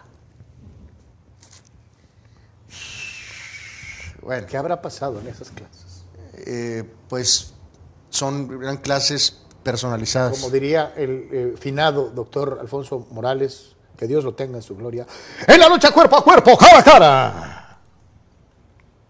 bueno, 4.22 4.48
¿Qué 4.48 4.58
habrá 4.58 4.82
pasado 4.82 5.20
en 5.20 5.28
esas 5.28 5.50
clases? 5.50 6.04
eh, 6.46 6.84
pues 7.10 7.54
son 8.10 8.60
eran 8.62 8.78
clases 8.78 9.38
personalizadas. 9.64 10.38
Como 10.40 10.50
diría 10.52 10.94
el 10.96 11.28
eh, 11.32 11.56
finado 11.60 12.10
doctor 12.10 12.58
Alfonso 12.62 13.08
Morales, 13.12 13.76
que 13.98 14.08
Dios 14.08 14.24
lo 14.24 14.34
tenga 14.34 14.58
en 14.58 14.64
su 14.64 14.76
gloria. 14.76 15.06
En 15.48 15.60
la 15.60 15.68
lucha 15.70 15.92
cuerpo 15.92 16.18
a 16.18 16.24
cuerpo, 16.24 16.58
cara 16.58 16.80
a 16.80 16.84
cara. 16.84 17.80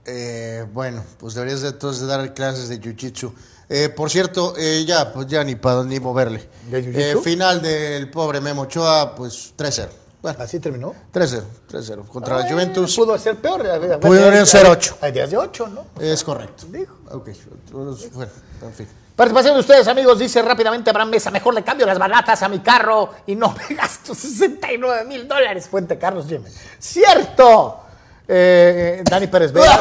Eh, 0.05 0.65
bueno, 0.73 1.03
pues 1.19 1.35
deberías 1.35 1.61
de, 1.61 1.69
entonces 1.69 2.01
de 2.01 2.07
dar 2.07 2.33
clases 2.33 2.69
de 2.69 2.79
jiu-jitsu. 2.81 3.31
Eh, 3.69 3.89
por 3.89 4.09
cierto, 4.09 4.55
eh, 4.57 4.83
ya, 4.87 5.13
pues 5.13 5.27
ya 5.27 5.43
ni 5.43 5.55
para 5.55 5.83
ni 5.83 5.99
moverle. 5.99 6.49
¿De 6.71 6.83
jiu-jitsu? 6.83 7.19
Eh, 7.19 7.21
final 7.23 7.61
del 7.61 8.09
pobre 8.09 8.41
Memo 8.41 8.63
Ochoa, 8.63 9.13
pues 9.15 9.53
3-0. 9.55 9.87
Bueno, 10.21 10.37
Así 10.41 10.59
terminó. 10.59 10.93
3-0, 11.13 11.43
3-0. 11.71 12.05
Contra 12.07 12.39
la 12.39 12.45
Ah, 12.45 12.49
Juventus. 12.49 12.95
Pudo 12.95 13.17
ser 13.17 13.37
peor. 13.37 13.63
Pudieron 14.01 14.45
ser 14.45 14.65
ocho. 14.67 14.97
Hay 14.99 15.11
días 15.13 15.29
de 15.29 15.37
ocho, 15.37 15.67
¿no? 15.67 15.85
Es 16.01 16.23
correcto. 16.25 16.65
Dijo. 16.67 16.93
Ok, 17.11 17.29
bueno, 17.71 18.31
en 18.63 18.73
fin. 18.73 18.87
Participación 19.19 19.55
de 19.55 19.59
ustedes, 19.59 19.85
amigos. 19.89 20.17
Dice 20.17 20.41
rápidamente 20.41 20.91
Abraham 20.91 21.09
Mesa, 21.09 21.29
mejor 21.29 21.53
le 21.53 21.61
cambio 21.61 21.85
las 21.85 21.99
baratas 21.99 22.41
a 22.41 22.47
mi 22.47 22.59
carro 22.59 23.15
y 23.27 23.35
no 23.35 23.53
me 23.53 23.75
gasto 23.75 24.15
69 24.15 25.03
mil 25.03 25.27
dólares. 25.27 25.67
Fuente 25.67 25.97
Carlos 25.97 26.25
Jiménez. 26.25 26.57
¡Cierto! 26.79 27.81
Eh, 28.25 29.03
Dani 29.03 29.27
Pérez 29.27 29.51
Vega. 29.51 29.77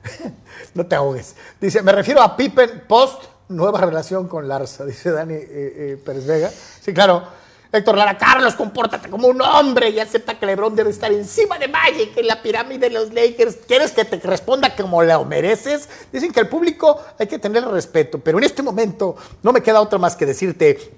no 0.74 0.86
te 0.86 0.96
ahogues. 0.96 1.36
Dice, 1.60 1.82
me 1.82 1.92
refiero 1.92 2.22
a 2.22 2.34
Pippen 2.34 2.84
post 2.88 3.24
nueva 3.48 3.82
relación 3.82 4.28
con 4.28 4.48
Larsa, 4.48 4.86
dice 4.86 5.10
Dani 5.10 5.34
eh, 5.34 5.44
eh, 5.50 6.02
Pérez 6.02 6.24
Vega. 6.24 6.50
Sí, 6.50 6.94
claro. 6.94 7.22
Héctor 7.74 7.96
Lara, 7.96 8.16
Carlos, 8.16 8.54
compórtate 8.54 9.10
como 9.10 9.26
un 9.26 9.42
hombre 9.42 9.90
y 9.90 9.98
acepta 9.98 10.38
que 10.38 10.46
LeBron 10.46 10.76
debe 10.76 10.90
estar 10.90 11.10
encima 11.10 11.58
de 11.58 11.66
Magic 11.66 12.16
en 12.16 12.28
la 12.28 12.40
pirámide 12.40 12.88
de 12.88 12.90
los 12.90 13.12
Lakers. 13.12 13.56
¿Quieres 13.66 13.90
que 13.90 14.04
te 14.04 14.16
responda 14.18 14.76
como 14.76 15.02
lo 15.02 15.24
mereces? 15.24 15.88
Dicen 16.12 16.32
que 16.32 16.38
al 16.38 16.48
público 16.48 17.00
hay 17.18 17.26
que 17.26 17.38
tener 17.38 17.64
respeto, 17.64 18.20
pero 18.20 18.38
en 18.38 18.44
este 18.44 18.62
momento 18.62 19.16
no 19.42 19.52
me 19.52 19.60
queda 19.60 19.80
otra 19.80 19.98
más 19.98 20.14
que 20.14 20.24
decirte, 20.24 20.94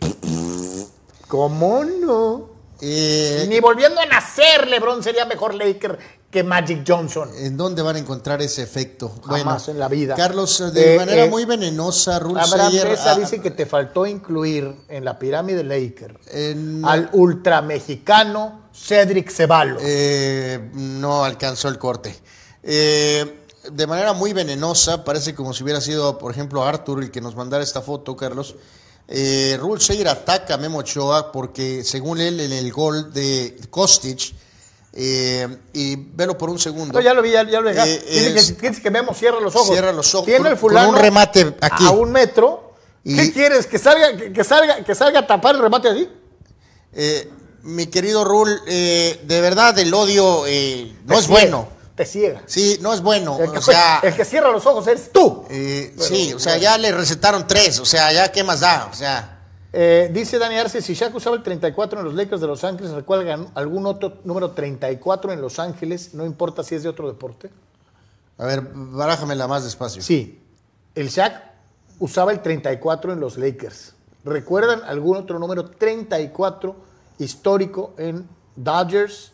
¿cómo 1.28 1.82
no? 1.84 2.55
Eh, 2.80 3.46
Ni 3.48 3.60
volviendo 3.60 4.00
a 4.00 4.06
nacer, 4.06 4.66
LeBron 4.68 5.02
sería 5.02 5.24
mejor 5.24 5.54
Laker 5.54 5.98
que 6.30 6.42
Magic 6.42 6.84
Johnson. 6.86 7.30
¿En 7.38 7.56
dónde 7.56 7.80
van 7.82 7.96
a 7.96 7.98
encontrar 7.98 8.42
ese 8.42 8.62
efecto? 8.62 9.10
Jamás 9.24 9.68
en 9.68 9.78
la 9.78 9.88
vida. 9.88 10.14
Carlos, 10.14 10.72
de 10.74 10.94
Eh, 10.94 10.98
manera 10.98 11.24
eh, 11.24 11.30
muy 11.30 11.44
venenosa, 11.46 12.20
Mesa 12.20 13.12
ah, 13.12 13.18
dice 13.18 13.40
que 13.40 13.50
te 13.50 13.64
faltó 13.64 14.06
incluir 14.06 14.74
en 14.88 15.04
la 15.04 15.18
pirámide 15.18 15.64
Laker 15.64 16.18
en- 16.32 16.84
al 16.84 17.08
ultramexicano 17.12 18.68
Cedric 18.74 19.30
Ceballos. 19.30 19.80
no 20.74 21.24
alcanzó 21.24 21.68
el 21.68 21.78
corte. 21.78 22.14
De 22.62 23.86
manera 23.88 24.12
muy 24.12 24.32
venenosa, 24.32 25.04
parece 25.04 25.34
como 25.34 25.52
si 25.52 25.64
hubiera 25.64 25.80
sido, 25.80 26.18
por 26.18 26.30
ejemplo, 26.30 26.64
Arthur 26.64 27.02
el 27.02 27.10
que 27.10 27.20
nos 27.20 27.34
mandara 27.34 27.64
esta 27.64 27.80
foto, 27.82 28.14
Carlos. 28.16 28.54
Eh, 29.08 29.56
Rule 29.60 29.80
Sayer 29.80 30.08
ataca 30.08 30.54
a 30.54 30.56
Memo 30.56 30.78
Ochoa 30.78 31.30
porque, 31.30 31.84
según 31.84 32.20
él, 32.20 32.40
en 32.40 32.52
el 32.52 32.72
gol 32.72 33.12
de 33.12 33.56
Kostic, 33.70 34.34
eh, 34.92 35.46
y 35.74 35.94
velo 35.96 36.36
por 36.36 36.50
un 36.50 36.58
segundo. 36.58 36.94
No, 36.94 37.00
ya 37.00 37.14
lo 37.14 37.22
vi, 37.22 37.30
ya, 37.30 37.48
ya 37.48 37.60
lo 37.60 37.68
dejé. 37.72 37.94
Eh, 37.94 38.32
dice, 38.32 38.38
es- 38.38 38.52
que, 38.52 38.70
dice 38.70 38.82
que 38.82 38.90
Memo 38.90 39.14
cierra 39.14 39.38
los 39.40 39.54
ojos. 39.54 39.68
Cierra 39.68 39.92
los 39.92 40.14
ojos 40.14 40.24
Tiene 40.26 40.38
con- 40.38 40.46
el 40.48 40.52
con 40.54 40.60
fulano 40.60 40.88
un 40.90 40.96
remate 40.96 41.54
aquí. 41.60 41.86
a 41.86 41.90
un 41.90 42.10
metro. 42.10 42.74
Y- 43.04 43.14
¿Qué 43.14 43.32
quieres? 43.32 43.66
¿Que 43.66 43.78
salga, 43.78 44.16
que, 44.16 44.32
que 44.32 44.42
salga, 44.42 44.82
que 44.82 44.94
salga 44.94 45.20
a 45.20 45.26
tapar 45.26 45.54
el 45.54 45.60
remate 45.62 45.88
así? 45.88 46.08
Eh, 46.92 47.30
mi 47.62 47.86
querido 47.86 48.24
Rule, 48.24 48.56
eh, 48.66 49.20
de 49.24 49.40
verdad 49.40 49.78
el 49.78 49.92
odio 49.94 50.44
eh, 50.46 50.92
no 51.04 51.18
es 51.18 51.26
ciega, 51.26 51.40
bueno. 51.40 51.68
Te 51.96 52.04
ciega. 52.04 52.42
Sí, 52.46 52.78
no 52.82 52.92
es 52.92 53.00
bueno. 53.00 53.38
El 53.40 53.50
que, 53.50 53.58
O 53.58 53.62
sea, 53.62 53.98
el 54.02 54.14
que 54.14 54.24
cierra 54.24 54.50
los 54.52 54.64
ojos 54.66 54.86
eres 54.86 55.10
tú. 55.10 55.44
eh, 55.50 55.94
sí, 55.98 56.32
o 56.34 56.38
sea, 56.38 56.56
ya 56.58 56.76
le 56.78 56.92
recetaron 56.92 57.46
tres. 57.48 57.80
O 57.80 57.84
sea, 57.86 58.12
ya 58.12 58.30
qué 58.30 58.44
más 58.44 58.60
da. 58.60 58.88
O 58.92 58.94
sea, 58.94 59.32
Eh, 59.72 60.08
dice 60.12 60.38
Dani 60.38 60.56
Arce, 60.56 60.80
si 60.80 60.94
Shaq 60.94 61.14
usaba 61.14 61.36
el 61.36 61.42
34 61.42 61.98
en 61.98 62.04
los 62.06 62.14
Lakers 62.14 62.40
de 62.40 62.46
Los 62.46 62.64
Ángeles, 62.64 62.92
¿recuerda 62.92 63.38
algún 63.54 63.84
otro 63.86 64.18
número 64.24 64.52
34 64.52 65.32
en 65.32 65.40
Los 65.42 65.58
Ángeles? 65.58 66.14
No 66.14 66.24
importa 66.24 66.62
si 66.62 66.74
es 66.74 66.82
de 66.82 66.88
otro 66.88 67.08
deporte. 67.08 67.50
a 68.38 68.44
ver, 68.46 68.62
barájamela 68.72 69.46
más 69.48 69.64
despacio. 69.64 70.02
Sí, 70.02 70.40
el 70.94 71.08
Shaq 71.08 71.42
usaba 71.98 72.32
el 72.32 72.40
34 72.40 73.12
en 73.14 73.20
los 73.20 73.36
Lakers. 73.38 73.92
¿Recuerdan 74.24 74.82
algún 74.84 75.16
otro 75.18 75.38
número 75.38 75.64
34 75.70 76.76
histórico 77.18 77.94
en 77.98 78.26
Dodgers 78.56 79.32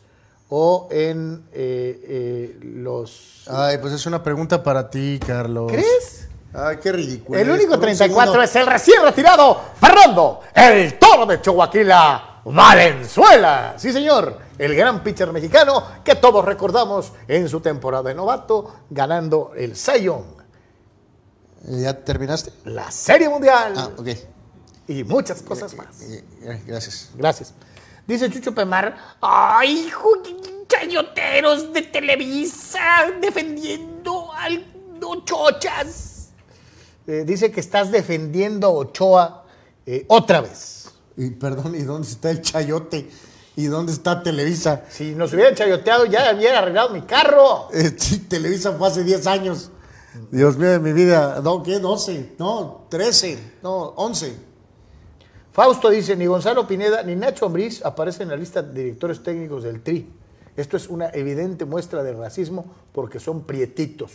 o 0.54 0.86
en 0.90 1.46
eh, 1.50 2.00
eh, 2.06 2.58
los... 2.62 3.44
Ay, 3.48 3.78
pues 3.78 3.94
es 3.94 4.04
una 4.04 4.22
pregunta 4.22 4.62
para 4.62 4.90
ti, 4.90 5.18
Carlos. 5.26 5.72
¿Crees? 5.72 6.28
Ay, 6.52 6.76
qué 6.82 6.92
ridículo. 6.92 7.38
El 7.38 7.48
único 7.48 7.68
Por 7.70 7.76
un 7.78 7.84
34 7.84 8.24
segundo. 8.26 8.42
es 8.42 8.56
el 8.56 8.66
recién 8.66 9.02
retirado 9.02 9.58
Fernando, 9.80 10.40
el 10.54 10.98
toro 10.98 11.24
de 11.24 11.40
Chihuahua 11.40 12.42
Valenzuela. 12.44 13.76
Sí, 13.78 13.94
señor, 13.94 14.36
el 14.58 14.74
gran 14.76 15.02
pitcher 15.02 15.32
mexicano 15.32 15.84
que 16.04 16.16
todos 16.16 16.44
recordamos 16.44 17.14
en 17.28 17.48
su 17.48 17.60
temporada 17.60 18.10
de 18.10 18.14
novato, 18.14 18.74
ganando 18.90 19.52
el 19.56 19.74
Cy 19.74 20.02
Young, 20.02 20.24
¿Ya 21.64 21.94
terminaste? 22.04 22.52
la 22.66 22.90
Serie 22.90 23.30
Mundial 23.30 23.72
Ah, 23.74 23.88
ok. 23.96 24.08
y 24.88 25.02
muchas 25.04 25.40
cosas 25.40 25.74
más. 25.76 25.86
Gracias. 26.66 27.08
Gracias. 27.16 27.54
Dice 28.06 28.30
Chucho 28.30 28.54
Pemar, 28.54 28.96
Ay, 29.20 29.86
hijo, 29.86 30.08
chayoteros 30.68 31.72
de 31.72 31.82
Televisa 31.82 32.80
defendiendo 33.20 34.32
al 34.32 34.64
no 35.00 35.24
chochas. 35.24 36.30
eh, 37.06 37.24
dice 37.26 37.50
que 37.50 37.60
estás 37.60 37.90
defendiendo 37.90 38.66
a 38.68 38.70
Ochoa 38.70 39.44
eh, 39.86 40.04
otra 40.08 40.40
vez. 40.40 40.90
Y 41.16 41.30
perdón, 41.30 41.74
¿y 41.74 41.82
dónde 41.82 42.08
está 42.08 42.30
el 42.30 42.40
chayote? 42.40 43.08
¿Y 43.56 43.66
dónde 43.66 43.92
está 43.92 44.22
Televisa? 44.22 44.84
Si 44.88 45.14
nos 45.14 45.32
hubieran 45.32 45.54
chayoteado 45.54 46.06
ya 46.06 46.32
hubiera 46.34 46.58
arreglado 46.60 46.90
mi 46.90 47.02
carro. 47.02 47.68
Eh, 47.72 47.94
sí, 47.98 48.18
Televisa 48.20 48.72
fue 48.72 48.88
hace 48.88 49.04
10 49.04 49.26
años. 49.26 49.70
Dios 50.30 50.56
mío 50.56 50.70
de 50.70 50.78
mi 50.78 50.92
vida. 50.92 51.40
No, 51.42 51.62
¿qué? 51.62 51.78
12. 51.78 52.34
No, 52.38 52.86
13. 52.88 53.58
No, 53.62 53.88
11. 53.96 54.34
Fausto 55.52 55.90
dice, 55.90 56.16
ni 56.16 56.24
Gonzalo 56.24 56.66
Pineda 56.66 57.02
ni 57.02 57.14
Nacho 57.14 57.44
Ambriz 57.44 57.84
aparecen 57.84 58.22
en 58.22 58.28
la 58.30 58.36
lista 58.36 58.62
de 58.62 58.84
directores 58.84 59.22
técnicos 59.22 59.62
del 59.62 59.82
TRI. 59.82 60.08
Esto 60.56 60.78
es 60.78 60.88
una 60.88 61.10
evidente 61.10 61.66
muestra 61.66 62.02
de 62.02 62.14
racismo 62.14 62.64
porque 62.92 63.20
son 63.20 63.42
prietitos. 63.42 64.12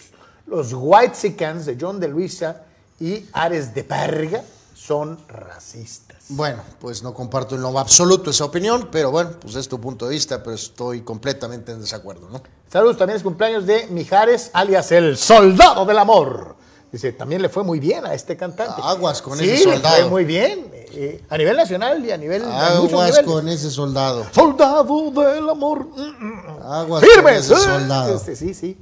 Los 0.48 0.74
White 0.74 1.14
Sicans 1.14 1.68
de 1.68 1.78
John 1.80 2.00
de 2.00 2.08
Luisa 2.08 2.64
y 3.00 3.26
Ares 3.34 3.76
de 3.76 3.84
Parga 3.84 4.44
son 4.76 5.20
racistas. 5.28 6.18
Bueno, 6.30 6.64
pues 6.80 7.04
no 7.04 7.14
comparto 7.14 7.54
en 7.54 7.62
lo 7.62 7.78
absoluto 7.78 8.32
esa 8.32 8.46
opinión, 8.46 8.90
pero 8.92 9.12
bueno, 9.12 9.32
pues 9.40 9.56
es 9.56 9.68
tu 9.68 9.80
punto 9.80 10.08
de 10.08 10.14
vista, 10.14 10.42
pero 10.42 10.56
estoy 10.56 11.02
completamente 11.02 11.72
en 11.72 11.82
desacuerdo, 11.82 12.30
¿no? 12.30 12.42
Saludos, 12.72 12.98
también 12.98 13.18
es 13.18 13.24
cumpleaños 13.24 13.68
de 13.68 13.88
Mijares, 13.88 14.50
alias 14.54 14.92
el 14.92 15.18
Soldado 15.18 15.86
del 15.86 16.00
Amor. 16.00 16.56
Dice, 16.92 17.12
también 17.12 17.42
le 17.42 17.50
fue 17.50 17.64
muy 17.64 17.80
bien 17.80 18.06
a 18.06 18.14
este 18.14 18.38
cantante. 18.38 18.82
Aguas 18.84 19.22
con 19.22 19.38
sí, 19.38 19.50
ese 19.50 19.66
le 19.66 19.74
soldado. 19.74 19.98
fue 20.04 20.10
muy 20.10 20.26
bien. 20.26 20.72
eh, 20.74 21.22
a 21.30 21.38
nivel 21.38 21.58
nacional 21.58 22.04
y 22.06 22.12
a 22.12 22.18
nivel... 22.18 22.44
Aguas 22.46 23.20
con 23.24 23.48
ese 23.50 23.70
soldado. 23.70 24.26
Soldado 24.32 25.12
del 25.12 25.50
amor. 25.50 25.86
mm, 25.86 26.02
mm, 26.02 26.62
Aguas 26.64 27.04
con 27.04 27.10
Firmes. 27.14 27.46
ese 27.46 27.54
eh. 27.54 27.58
soldado. 27.58 28.16
Este, 28.16 28.36
sí, 28.38 28.54
sí. 28.54 28.78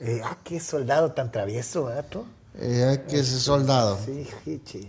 Eh, 0.00 0.20
ah, 0.24 0.36
qué 0.42 0.58
soldado 0.58 1.12
tan 1.12 1.30
travieso, 1.30 1.84
¿verdad? 1.84 2.06
tú? 2.10 2.24
Eh, 2.58 3.04
que 3.08 3.20
ese 3.20 3.38
soldado. 3.38 3.98
Sí, 4.04 4.26
jichi. 4.44 4.88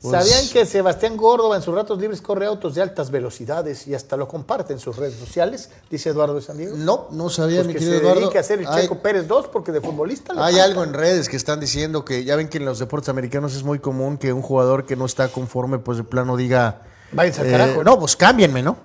Pues- 0.00 0.12
¿Sabían 0.28 0.48
que 0.52 0.64
Sebastián 0.64 1.16
Córdoba 1.16 1.56
en 1.56 1.62
sus 1.62 1.74
ratos 1.74 1.98
libres 1.98 2.22
corre 2.22 2.46
autos 2.46 2.76
de 2.76 2.82
altas 2.82 3.10
velocidades 3.10 3.88
y 3.88 3.94
hasta 3.96 4.16
lo 4.16 4.28
comparte 4.28 4.72
en 4.72 4.78
sus 4.78 4.96
redes 4.96 5.16
sociales? 5.18 5.70
Dice 5.90 6.10
Eduardo 6.10 6.34
de 6.36 6.42
San 6.42 6.56
Diego. 6.56 6.76
No, 6.76 7.08
no 7.10 7.28
sabía, 7.30 7.58
Pues 7.58 7.66
mi 7.66 7.72
que 7.72 7.78
querido 7.80 7.94
se 7.96 8.02
Eduardo. 8.04 8.20
dedique 8.20 8.38
a 8.38 8.40
hacer 8.42 8.60
el 8.60 8.68
Hay- 8.68 8.82
Checo 8.82 8.98
Pérez 9.00 9.26
2 9.26 9.48
porque 9.48 9.72
de 9.72 9.80
futbolista 9.80 10.32
Hay 10.34 10.38
falta. 10.54 10.64
algo 10.64 10.84
en 10.84 10.94
redes 10.94 11.28
que 11.28 11.36
están 11.36 11.58
diciendo 11.58 12.04
que 12.04 12.22
ya 12.22 12.36
ven 12.36 12.48
que 12.48 12.58
en 12.58 12.64
los 12.64 12.78
deportes 12.78 13.08
americanos 13.08 13.56
es 13.56 13.64
muy 13.64 13.80
común 13.80 14.18
que 14.18 14.32
un 14.32 14.42
jugador 14.42 14.86
que 14.86 14.94
no 14.94 15.04
está 15.04 15.28
conforme, 15.28 15.78
pues 15.80 15.98
de 15.98 16.04
plano 16.04 16.36
diga. 16.36 16.82
Váyanse 17.10 17.40
al 17.40 17.46
eh, 17.48 17.50
carajo. 17.50 17.82
No, 17.84 17.98
pues 17.98 18.14
cámbienme, 18.14 18.62
¿no? 18.62 18.76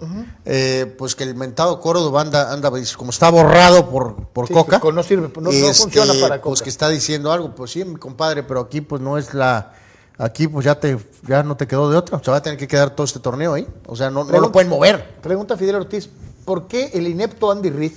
Eh, 0.45 0.95
pues 0.97 1.13
que 1.15 1.25
el 1.25 1.35
mentado 1.35 1.79
Córdoba 1.79 2.21
anda, 2.21 2.51
anda 2.53 2.71
pues, 2.71 2.95
como 2.97 3.11
está 3.11 3.29
borrado 3.29 3.89
por, 3.89 4.15
por 4.29 4.47
Sí, 4.47 4.53
Coca. 4.53 4.79
pues, 4.79 4.95
no 4.95 5.03
sirve, 5.03 5.29
no- 5.35 5.41
no 5.41 5.49
este, 5.51 5.73
funciona 5.73 6.13
para 6.13 6.41
Pues 6.41 6.59
Coca. 6.59 6.63
que 6.63 6.69
está 6.69 6.89
diciendo 6.89 7.31
algo, 7.31 7.53
pues 7.53 7.71
sí, 7.71 7.83
mi 7.85 7.97
compadre, 7.97 8.41
pero 8.43 8.61
aquí 8.61 8.81
pues 8.81 8.99
no 9.01 9.17
es 9.19 9.33
la. 9.35 9.73
Aquí 10.17 10.47
pues 10.47 10.65
ya 10.65 10.79
te 10.79 10.97
ya 11.27 11.41
no 11.43 11.57
te 11.57 11.67
quedó 11.67 11.89
de 11.89 11.97
otra. 11.97 12.17
O 12.17 12.23
sea, 12.23 12.31
va 12.31 12.37
a 12.37 12.41
tener 12.43 12.57
que 12.57 12.67
quedar 12.67 12.95
todo 12.95 13.05
este 13.05 13.19
torneo 13.19 13.53
ahí. 13.53 13.67
O 13.87 13.95
sea, 13.95 14.09
no, 14.09 14.23
no 14.23 14.39
lo 14.39 14.51
pueden 14.51 14.69
mover. 14.69 15.15
Pregunta 15.21 15.57
Fidel 15.57 15.75
Ortiz, 15.75 16.09
¿por 16.45 16.67
qué 16.67 16.91
el 16.93 17.07
inepto 17.07 17.51
Andy 17.51 17.69
Reid, 17.69 17.93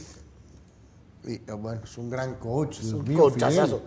Y, 1.27 1.35
eh, 1.35 1.43
bueno, 1.59 1.81
es 1.85 1.99
un 1.99 2.09
gran 2.09 2.35
coach. 2.35 2.79
Dios 2.81 2.93
un 2.95 3.15
cochazazo, 3.15 3.83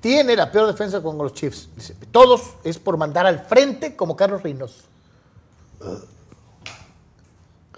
tiene 0.00 0.36
la 0.36 0.50
peor 0.50 0.66
defensa 0.66 1.02
con 1.02 1.18
los 1.18 1.34
Chiefs? 1.34 1.68
Dice, 1.76 1.94
todos 2.10 2.54
es 2.64 2.78
por 2.78 2.96
mandar 2.96 3.26
al 3.26 3.44
frente 3.44 3.96
como 3.96 4.16
Carlos 4.16 4.42
Reynoso. 4.42 4.84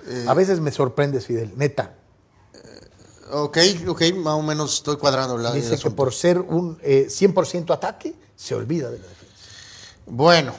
Eh, 0.06 0.24
A 0.28 0.34
veces 0.34 0.60
me 0.60 0.70
sorprendes, 0.70 1.26
Fidel, 1.26 1.52
neta. 1.56 1.94
Ok, 3.32 3.58
ok, 3.86 4.02
más 4.16 4.34
o 4.34 4.42
menos 4.42 4.74
estoy 4.74 4.96
cuadrando 4.96 5.38
la 5.38 5.52
Dice 5.52 5.78
que 5.78 5.90
por 5.90 6.12
ser 6.12 6.40
un 6.40 6.78
eh, 6.82 7.06
100% 7.08 7.72
ataque, 7.72 8.14
se 8.34 8.54
olvida 8.54 8.90
de 8.90 8.98
la 8.98 9.06
defensa. 9.06 9.29
Bueno, 10.10 10.52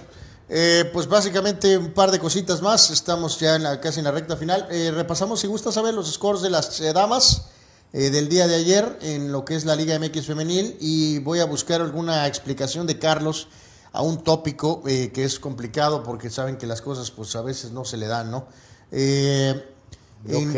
eh, 0.47 0.89
pues 0.93 1.07
básicamente 1.07 1.77
un 1.77 1.91
par 1.91 2.09
de 2.09 2.19
cositas 2.19 2.61
más. 2.61 2.89
Estamos 2.89 3.37
ya 3.39 3.57
en 3.57 3.63
la, 3.63 3.81
casi 3.81 3.99
en 3.99 4.05
la 4.05 4.11
recta 4.11 4.37
final. 4.37 4.65
Eh, 4.71 4.91
repasamos, 4.93 5.41
si 5.41 5.47
gusta 5.47 5.71
saber, 5.73 5.93
los 5.93 6.11
scores 6.11 6.41
de 6.41 6.49
las 6.49 6.79
eh, 6.79 6.93
damas 6.93 7.47
eh, 7.91 8.09
del 8.09 8.29
día 8.29 8.47
de 8.47 8.55
ayer 8.55 8.97
en 9.01 9.33
lo 9.33 9.43
que 9.43 9.55
es 9.55 9.65
la 9.65 9.75
Liga 9.75 9.99
MX 9.99 10.25
Femenil 10.25 10.77
y 10.79 11.19
voy 11.19 11.39
a 11.39 11.45
buscar 11.45 11.81
alguna 11.81 12.25
explicación 12.27 12.87
de 12.87 12.97
Carlos 12.97 13.49
a 13.91 14.01
un 14.01 14.23
tópico 14.23 14.83
eh, 14.87 15.11
que 15.13 15.25
es 15.25 15.37
complicado 15.37 16.01
porque 16.01 16.29
saben 16.29 16.57
que 16.57 16.65
las 16.65 16.81
cosas 16.81 17.11
pues 17.11 17.35
a 17.35 17.41
veces 17.41 17.71
no 17.71 17.83
se 17.83 17.97
le 17.97 18.07
dan, 18.07 18.31
¿no? 18.31 18.47
Eh, 18.89 19.65
en, 20.29 20.49
Ok. 20.49 20.55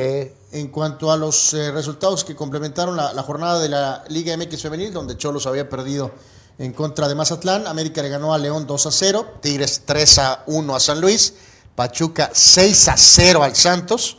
en 0.52 0.68
cuanto 0.68 1.12
a 1.12 1.18
los 1.18 1.56
eh, 1.56 1.72
resultados 1.72 2.24
que 2.24 2.36
complementaron 2.36 2.96
la, 2.96 3.12
la 3.14 3.24
jornada 3.24 3.60
de 3.60 3.70
la 3.70 4.04
Liga 4.10 4.38
MX 4.38 4.62
Femenil, 4.62 4.94
donde 4.94 5.18
Cholos 5.18 5.48
había 5.48 5.68
perdido 5.68 6.12
en 6.58 6.74
contra 6.74 7.08
de 7.08 7.16
Mazatlán, 7.16 7.68
América 7.68 8.02
le 8.02 8.10
ganó 8.10 8.34
a 8.34 8.38
León 8.38 8.68
2 8.68 8.86
a 8.86 8.92
0, 8.92 9.34
Tigres 9.42 9.82
3 9.86 10.18
a 10.20 10.44
1 10.48 10.76
a 10.76 10.80
San 10.80 11.02
Luis, 11.02 11.34
Pachuca 11.76 12.30
6 12.34 12.88
a 12.90 12.98
0 12.98 13.44
al 13.44 13.56
Santos 13.56 14.18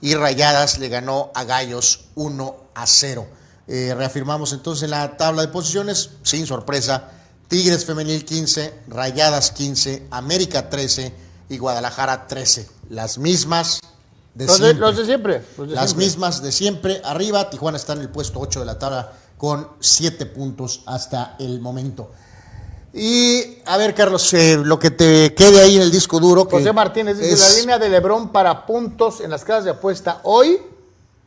y 0.00 0.14
Rayadas 0.14 0.78
le 0.78 0.88
ganó 0.88 1.30
a 1.34 1.44
Gallos 1.44 2.06
1 2.14 2.56
a 2.74 2.86
0. 2.86 3.26
Eh, 3.68 3.94
reafirmamos 3.96 4.52
entonces 4.52 4.88
la 4.88 5.16
tabla 5.16 5.42
de 5.42 5.48
posiciones, 5.48 6.10
sin 6.22 6.46
sorpresa, 6.46 7.10
Tigres 7.48 7.84
Femenil 7.84 8.24
15, 8.24 8.74
Rayadas 8.88 9.50
15, 9.50 10.06
América 10.10 10.70
13 10.70 11.12
y 11.48 11.58
Guadalajara 11.58 12.26
13. 12.26 12.68
Las 12.90 13.18
mismas 13.18 13.80
de 14.34 14.46
Los 14.46 14.58
de, 14.58 14.64
siempre. 14.66 14.86
los 14.86 14.96
de 14.96 15.04
siempre. 15.04 15.44
los 15.58 15.68
de 15.68 15.74
Las 15.74 15.84
siempre. 15.90 16.06
mismas 16.06 16.42
de 16.42 16.52
siempre. 16.52 17.02
Arriba, 17.04 17.50
Tijuana 17.50 17.76
está 17.76 17.92
en 17.92 18.00
el 18.00 18.08
puesto 18.08 18.40
8 18.40 18.60
de 18.60 18.66
la 18.66 18.78
tabla 18.78 19.12
con 19.42 19.66
7 19.80 20.26
puntos 20.26 20.84
hasta 20.86 21.34
el 21.40 21.60
momento. 21.60 22.12
Y 22.94 23.58
a 23.66 23.76
ver, 23.76 23.92
Carlos, 23.92 24.32
eh, 24.34 24.56
lo 24.56 24.78
que 24.78 24.92
te 24.92 25.34
quede 25.34 25.60
ahí 25.60 25.74
en 25.74 25.82
el 25.82 25.90
disco 25.90 26.20
duro. 26.20 26.46
que 26.46 26.58
José 26.58 26.72
Martínez 26.72 27.18
dice, 27.18 27.32
es 27.32 27.40
la 27.40 27.58
línea 27.58 27.78
de 27.80 27.88
Lebrón 27.88 28.30
para 28.30 28.64
puntos 28.64 29.20
en 29.20 29.30
las 29.30 29.42
casas 29.44 29.64
de 29.64 29.70
apuesta 29.72 30.20
hoy 30.22 30.60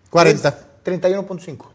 40. 0.10 0.48
es 0.48 0.56
31.5. 0.86 1.58
O 1.60 1.68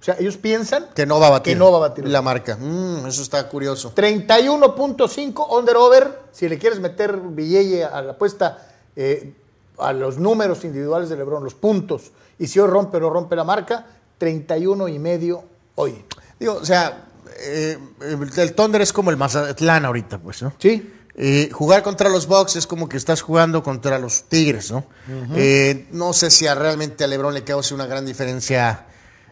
sea, 0.00 0.16
ellos 0.18 0.36
piensan 0.36 0.88
Que 0.92 1.06
no 1.06 1.20
va 1.20 1.28
a 1.28 1.30
batir. 1.30 1.52
que 1.52 1.56
no 1.56 1.70
va 1.70 1.76
a 1.76 1.80
batir. 1.82 2.08
La 2.08 2.20
marca. 2.20 2.56
Mm, 2.56 3.06
eso 3.06 3.22
está 3.22 3.48
curioso. 3.48 3.94
31.5 3.94 5.56
under 5.56 5.76
over. 5.76 6.18
Si 6.32 6.48
le 6.48 6.58
quieres 6.58 6.80
meter 6.80 7.16
billete 7.16 7.84
a 7.84 8.02
la 8.02 8.12
apuesta, 8.14 8.72
eh, 8.96 9.34
a 9.78 9.92
los 9.92 10.18
números 10.18 10.64
individuales 10.64 11.08
de 11.10 11.16
Lebron, 11.16 11.44
los 11.44 11.54
puntos. 11.54 12.10
Y 12.40 12.48
si 12.48 12.58
hoy 12.58 12.66
rompe 12.66 12.96
o 12.96 13.00
no 13.00 13.10
rompe 13.10 13.36
la 13.36 13.44
marca, 13.44 13.86
31 14.18 14.88
y 14.88 14.98
medio 14.98 15.54
hoy. 15.76 16.04
Digo, 16.38 16.54
o 16.54 16.64
sea, 16.64 17.06
eh, 17.38 17.78
el 18.36 18.54
Thunder 18.54 18.82
es 18.82 18.92
como 18.92 19.10
el 19.10 19.16
Mazatlán 19.16 19.84
ahorita, 19.84 20.18
pues, 20.18 20.42
¿no? 20.42 20.52
Sí. 20.58 20.92
Eh, 21.18 21.48
jugar 21.50 21.82
contra 21.82 22.10
los 22.10 22.26
Bucks 22.26 22.56
es 22.56 22.66
como 22.66 22.88
que 22.90 22.98
estás 22.98 23.22
jugando 23.22 23.62
contra 23.62 23.98
los 23.98 24.24
Tigres, 24.24 24.70
¿no? 24.70 24.84
Eh, 25.34 25.86
no 25.92 26.12
sé 26.12 26.30
si 26.30 26.46
a 26.46 26.54
realmente 26.54 27.04
a 27.04 27.06
LeBron 27.06 27.32
le 27.32 27.42
cause 27.42 27.72
una 27.72 27.86
gran 27.86 28.04
diferencia 28.04 28.84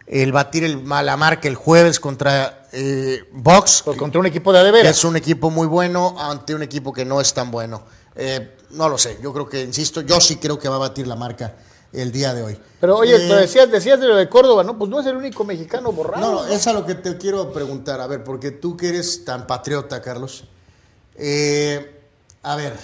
el 0.07 0.33
batir 0.33 0.65
el, 0.65 0.87
la 0.89 1.17
marca 1.17 1.49
el 1.49 1.57
jueves 1.57 2.01
contra 2.01 2.69
eh, 2.73 3.25
Bucks, 3.33 3.83
Pues 3.85 3.99
contra 3.99 4.21
un 4.21 4.27
equipo 4.27 4.53
de 4.53 4.71
veras. 4.71 4.97
es 4.99 5.05
un 5.05 5.17
equipo 5.17 5.51
muy 5.51 5.67
bueno 5.67 6.17
ante 6.19 6.55
un 6.55 6.63
equipo 6.63 6.93
que 6.93 7.05
no 7.05 7.21
es 7.21 7.35
tan 7.35 7.51
bueno. 7.51 7.83
Eh, 8.17 8.57
no 8.71 8.89
lo 8.89 8.97
sé, 8.99 9.19
yo 9.23 9.33
creo 9.33 9.49
que, 9.49 9.63
insisto, 9.63 10.01
yo 10.01 10.21
sí 10.21 10.37
creo 10.37 10.59
que 10.59 10.69
va 10.69 10.77
a 10.77 10.81
batir 10.81 11.07
la 11.07 11.17
marca 11.17 11.55
el 11.95 12.13
día 12.13 12.35
de 12.35 12.43
hoy. 12.43 12.59
Pero 12.81 12.97
oye, 12.99 13.17
Eh, 13.17 13.27
pero 13.29 13.41
decías, 13.41 13.71
decías 13.71 14.01
de 14.01 14.07
lo 14.09 14.17
de 14.17 14.29
Córdoba, 14.29 14.63
¿no? 14.65 14.77
Pues 14.79 14.91
no 14.91 15.01
es 15.01 15.07
el 15.07 15.17
único 15.17 15.45
mexicano 15.45 15.93
borrado. 15.93 16.21
no, 16.33 16.47
no, 16.47 16.47
es 16.53 16.67
a 16.67 16.73
lo 16.73 16.85
que 16.85 16.95
te 16.95 17.17
quiero 17.17 17.53
preguntar. 17.53 18.01
A 18.01 18.07
ver, 18.07 18.23
porque 18.25 18.51
tú 18.51 18.77
que 18.77 18.89
eres 18.91 19.25
tan 19.25 19.47
patriota, 19.47 20.03
Carlos. 20.03 20.45
Eh, 21.17 22.01
a 22.43 22.57
ver, 22.57 22.75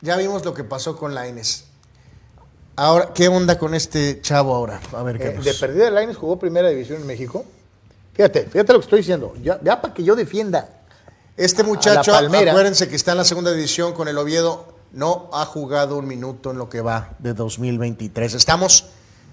ya 0.00 0.16
vimos 0.16 0.44
lo 0.44 0.52
que 0.54 0.64
pasó 0.64 0.96
con 0.96 1.14
Laines. 1.14 1.64
Ahora, 2.78 3.12
¿qué 3.14 3.28
onda 3.28 3.58
con 3.58 3.74
este 3.74 4.20
chavo 4.20 4.54
ahora? 4.54 4.80
A 4.92 5.02
ver, 5.02 5.16
Eh, 5.16 5.18
Carlos. 5.20 5.44
de 5.44 5.54
perdida, 5.54 5.90
Lainez 5.90 6.16
jugó 6.16 6.38
primera 6.38 6.68
división 6.68 7.00
en 7.00 7.06
México. 7.06 7.44
Fíjate, 8.12 8.44
fíjate 8.44 8.72
lo 8.72 8.78
que 8.80 8.84
estoy 8.84 8.98
diciendo. 9.00 9.34
Ya, 9.42 9.58
ya 9.62 9.80
para 9.80 9.94
que 9.94 10.02
yo 10.04 10.14
defienda. 10.16 10.68
Este 11.38 11.62
muchacho, 11.62 12.12
a 12.14 12.20
la 12.22 12.28
Palmera. 12.28 12.52
acuérdense 12.52 12.88
que 12.88 12.96
está 12.96 13.12
en 13.12 13.18
la 13.18 13.24
segunda 13.24 13.52
división 13.52 13.92
con 13.92 14.08
el 14.08 14.16
Oviedo, 14.18 14.75
no 14.96 15.30
ha 15.32 15.44
jugado 15.44 15.98
un 15.98 16.08
minuto 16.08 16.50
en 16.50 16.58
lo 16.58 16.68
que 16.68 16.80
va 16.80 17.10
de 17.20 17.32
2023. 17.34 18.34
Estamos 18.34 18.86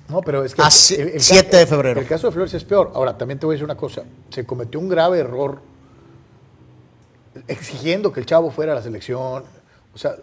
No, 0.10 0.22
pero 0.22 0.44
es 0.44 0.54
que. 0.54 0.62
A 0.62 0.68
el- 1.02 1.10
el- 1.16 1.22
7 1.22 1.58
de 1.58 1.66
febrero. 1.66 2.00
El 2.02 2.06
caso 2.08 2.28
de 2.28 2.34
Flores 2.34 2.54
es 2.54 2.64
peor. 2.66 2.92
Ahora, 2.94 3.18
también 3.18 3.40
te 3.40 3.46
voy 3.46 3.54
a 3.54 3.56
decir 3.56 3.64
una 3.64 3.78
cosa. 3.78 4.04
Se 4.30 4.46
cometió 4.46 4.78
un 4.80 4.90
grave 4.90 5.20
error 5.20 5.62
exigiendo 7.48 8.12
que 8.12 8.20
el 8.20 8.26
chavo 8.26 8.52
fuera 8.52 8.74
a 8.74 8.76
la 8.76 8.82
selección. 8.82 9.44
O 9.94 9.98
sea, 9.98 10.16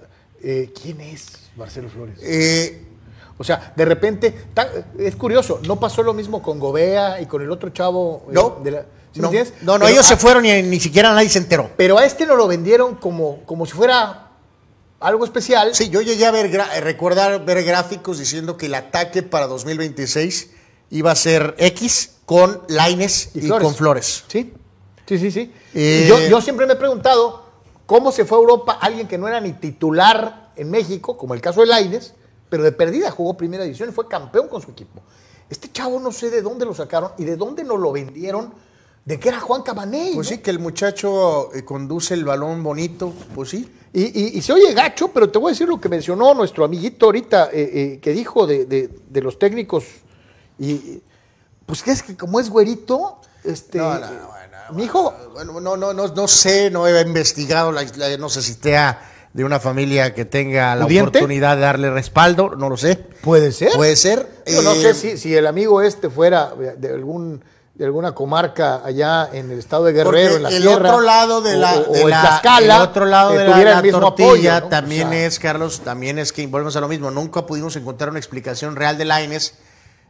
eh, 0.42 0.72
¿quién 0.80 1.00
es 1.00 1.50
Marcelo 1.56 1.88
Flores? 1.88 2.18
Eh, 2.22 2.86
O 3.38 3.42
sea, 3.44 3.72
de 3.74 3.86
repente, 3.86 4.34
es 4.98 5.16
curioso, 5.16 5.60
no 5.66 5.80
pasó 5.80 6.02
lo 6.02 6.12
mismo 6.12 6.42
con 6.42 6.58
Gobea 6.58 7.22
y 7.22 7.24
con 7.26 7.40
el 7.40 7.50
otro 7.50 7.70
chavo. 7.70 8.26
eh, 8.28 8.32
No. 8.34 8.58
de 8.62 8.70
la- 8.70 8.84
¿sí 9.14 9.22
me 9.22 9.44
no, 9.62 9.78
no, 9.78 9.88
ellos 9.88 10.04
a- 10.04 10.08
se 10.10 10.16
fueron 10.18 10.44
y 10.44 10.62
ni 10.62 10.78
siquiera 10.78 11.14
nadie 11.14 11.30
se 11.30 11.38
enteró. 11.38 11.70
Pero 11.74 11.96
a 11.96 12.04
este 12.04 12.26
no 12.26 12.36
lo 12.36 12.46
vendieron 12.46 12.96
como, 12.96 13.38
como 13.46 13.64
si 13.64 13.72
fuera 13.72 14.29
algo 15.00 15.24
especial. 15.24 15.74
Sí, 15.74 15.88
yo 15.88 16.00
llegué 16.02 16.26
a 16.26 16.30
ver, 16.30 16.46
eh, 16.54 16.80
recordar 16.80 17.44
ver 17.44 17.64
gráficos 17.64 18.18
diciendo 18.18 18.56
que 18.56 18.66
el 18.66 18.74
ataque 18.74 19.22
para 19.22 19.46
2026 19.46 20.50
iba 20.90 21.10
a 21.10 21.16
ser 21.16 21.54
X 21.58 22.16
con 22.26 22.62
Laines 22.68 23.30
y, 23.34 23.40
Flores. 23.40 23.64
con 23.66 23.74
Flores. 23.74 24.24
Sí, 24.28 24.52
sí, 25.06 25.18
sí, 25.18 25.30
sí. 25.30 25.52
Eh, 25.74 26.02
Y 26.04 26.08
yo, 26.08 26.20
yo 26.28 26.40
siempre 26.40 26.66
me 26.66 26.74
he 26.74 26.76
preguntado 26.76 27.44
cómo 27.86 28.12
se 28.12 28.24
fue 28.24 28.38
a 28.38 28.40
Europa 28.40 28.78
alguien 28.80 29.08
que 29.08 29.18
no 29.18 29.26
era 29.26 29.40
ni 29.40 29.52
titular 29.54 30.50
en 30.54 30.70
México, 30.70 31.16
como 31.16 31.34
el 31.34 31.40
caso 31.40 31.60
de 31.60 31.66
Laines, 31.66 32.14
pero 32.48 32.62
de 32.62 32.72
perdida 32.72 33.10
jugó 33.10 33.36
primera 33.36 33.64
división 33.64 33.88
y 33.88 33.92
fue 33.92 34.06
campeón 34.06 34.48
con 34.48 34.60
su 34.60 34.70
equipo. 34.70 35.00
Este 35.48 35.72
chavo 35.72 35.98
no 35.98 36.12
sé 36.12 36.30
de 36.30 36.42
dónde 36.42 36.64
lo 36.64 36.74
sacaron 36.74 37.12
y 37.18 37.24
de 37.24 37.36
dónde 37.36 37.64
nos 37.64 37.80
lo 37.80 37.90
vendieron, 37.90 38.52
de 39.10 39.18
que 39.18 39.28
era 39.28 39.40
Juan 39.40 39.62
Cabaney. 39.62 40.14
Pues 40.14 40.30
¿no? 40.30 40.36
sí, 40.36 40.40
que 40.40 40.50
el 40.50 40.58
muchacho 40.60 41.52
eh, 41.54 41.64
conduce 41.64 42.14
el 42.14 42.24
balón 42.24 42.62
bonito, 42.62 43.12
pues 43.34 43.50
sí. 43.50 43.68
Y, 43.92 44.02
y- 44.04 44.38
y 44.38 44.42
se 44.42 44.52
oye 44.52 44.72
gacho, 44.72 45.08
pero 45.08 45.28
te 45.30 45.38
voy 45.38 45.50
a 45.50 45.52
decir 45.52 45.68
lo 45.68 45.80
que 45.80 45.88
mencionó 45.88 46.32
nuestro 46.32 46.64
amiguito 46.64 47.06
ahorita, 47.06 47.50
eh, 47.52 47.70
eh, 47.94 47.98
que 48.00 48.12
dijo 48.12 48.46
de, 48.46 48.66
de- 48.66 48.88
de 49.08 49.20
los 49.20 49.36
técnicos. 49.38 49.84
Y 50.58 51.02
pues 51.66 51.82
que 51.82 51.90
es 51.90 52.02
que 52.02 52.16
como 52.16 52.38
es 52.38 52.48
güerito, 52.50 53.20
este. 53.44 53.78
No, 53.78 53.94
no, 53.94 54.00
no, 54.00 54.06
bueno, 54.28 54.56
mi 54.74 54.84
hijo, 54.84 55.12
Bueno, 55.32 55.60
no, 55.60 55.76
no, 55.76 55.92
no, 55.92 56.06
no 56.06 56.28
sé, 56.28 56.70
no 56.70 56.86
he 56.86 57.00
investigado, 57.00 57.72
la- 57.72 57.82
la- 57.96 58.16
no 58.16 58.28
sé 58.28 58.42
si 58.42 58.54
sea 58.54 59.10
de 59.32 59.44
una 59.44 59.58
familia 59.60 60.14
que 60.14 60.24
tenga 60.24 60.74
la 60.76 60.84
¿Pudiente? 60.84 61.18
oportunidad 61.18 61.56
de 61.56 61.62
darle 61.62 61.90
respaldo, 61.90 62.50
no 62.56 62.68
lo 62.68 62.76
sé. 62.76 62.96
puede 63.22 63.50
ser. 63.52 63.72
Puede 63.74 63.96
ser. 63.96 64.28
Yo 64.46 64.62
no 64.62 64.74
sé 64.74 64.94
si, 64.94 65.16
si 65.18 65.34
el 65.34 65.46
amigo 65.48 65.82
este 65.82 66.10
fuera 66.10 66.54
de 66.54 66.88
algún 66.94 67.42
de 67.80 67.86
alguna 67.86 68.12
comarca 68.12 68.82
allá 68.84 69.30
en 69.32 69.50
el 69.50 69.58
estado 69.58 69.86
de 69.86 69.92
Guerrero, 69.94 70.10
Porque 70.32 70.36
en 70.36 70.42
la 70.42 70.48
el 70.50 70.62
sierra, 70.62 70.90
otro 70.90 71.00
lado 71.00 71.40
de 71.40 71.56
la, 71.56 71.76
o, 71.76 71.90
o 71.90 71.92
de 71.94 72.00
en 72.02 72.10
la- 72.10 72.20
Tlaxcala, 72.20 72.76
el 72.76 72.82
otro 72.82 73.06
lado 73.06 73.32
que 73.32 73.38
de 73.38 73.44
la, 73.46 73.52
tuviera 73.52 73.70
la 73.70 73.76
el 73.78 73.82
mismo 73.84 74.00
tortilla 74.00 74.28
apoyo, 74.58 74.60
¿no? 74.60 74.68
también 74.68 75.08
O 75.08 75.10
sea, 75.12 75.26
es, 75.26 75.38
Carlos, 75.38 75.80
también 75.80 76.18
es 76.18 76.32
que 76.34 76.46
volvemos 76.46 76.76
a 76.76 76.80
lo 76.82 76.88
mismo. 76.88 77.10
Nunca 77.10 77.46
pudimos 77.46 77.76
encontrar 77.76 78.10
una 78.10 78.18
explicación 78.18 78.76
real 78.76 78.98
de 78.98 79.06
Laines. 79.06 79.54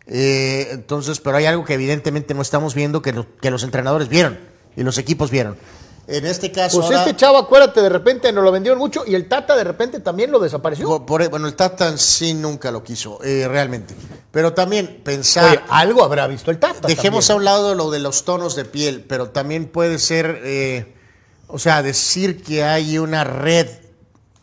Eh, 0.08 0.68
entonces, 0.72 1.20
pero 1.20 1.36
hay 1.36 1.46
algo 1.46 1.64
que 1.64 1.74
evidentemente 1.74 2.34
no 2.34 2.42
estamos 2.42 2.74
viendo 2.74 3.02
que, 3.02 3.12
lo- 3.12 3.36
que 3.36 3.52
los 3.52 3.62
entrenadores 3.62 4.08
vieron 4.08 4.40
y 4.76 4.82
los 4.82 4.98
equipos 4.98 5.30
vieron. 5.30 5.56
En 6.10 6.26
este 6.26 6.50
caso, 6.50 6.78
Pues 6.78 6.86
ahora- 6.86 6.98
este 7.04 7.14
chavo, 7.16 7.38
acuérdate, 7.38 7.80
de 7.80 7.88
repente 7.88 8.32
nos 8.32 8.42
lo 8.42 8.50
vendieron 8.50 8.78
mucho 8.78 9.04
y 9.06 9.14
el 9.14 9.28
Tata 9.28 9.54
de 9.56 9.62
repente 9.64 10.00
también 10.00 10.30
lo 10.32 10.40
desapareció. 10.40 10.86
por- 10.88 11.06
por- 11.06 11.28
bueno, 11.30 11.46
el 11.46 11.54
Tata 11.54 11.96
sí 11.96 12.34
nunca 12.34 12.70
lo 12.72 12.82
quiso, 12.82 13.22
eh, 13.22 13.46
realmente. 13.48 13.94
Pero 14.32 14.52
también 14.52 15.02
pensar. 15.04 15.44
Oye, 15.50 15.60
algo 15.68 16.02
habrá 16.04 16.26
visto 16.26 16.50
el 16.50 16.58
Tata. 16.58 16.88
Dejemos 16.88 17.30
a 17.30 17.36
un 17.36 17.44
lado 17.44 17.74
lo 17.74 17.90
de 17.90 18.00
los 18.00 18.24
tonos 18.24 18.56
de 18.56 18.64
piel, 18.64 19.04
pero 19.08 19.30
también 19.30 19.66
puede 19.68 19.98
ser, 20.00 20.40
eh, 20.44 20.94
o 21.46 21.58
sea, 21.58 21.82
decir 21.82 22.42
que 22.42 22.64
hay 22.64 22.98
una 22.98 23.22
red, 23.24 23.68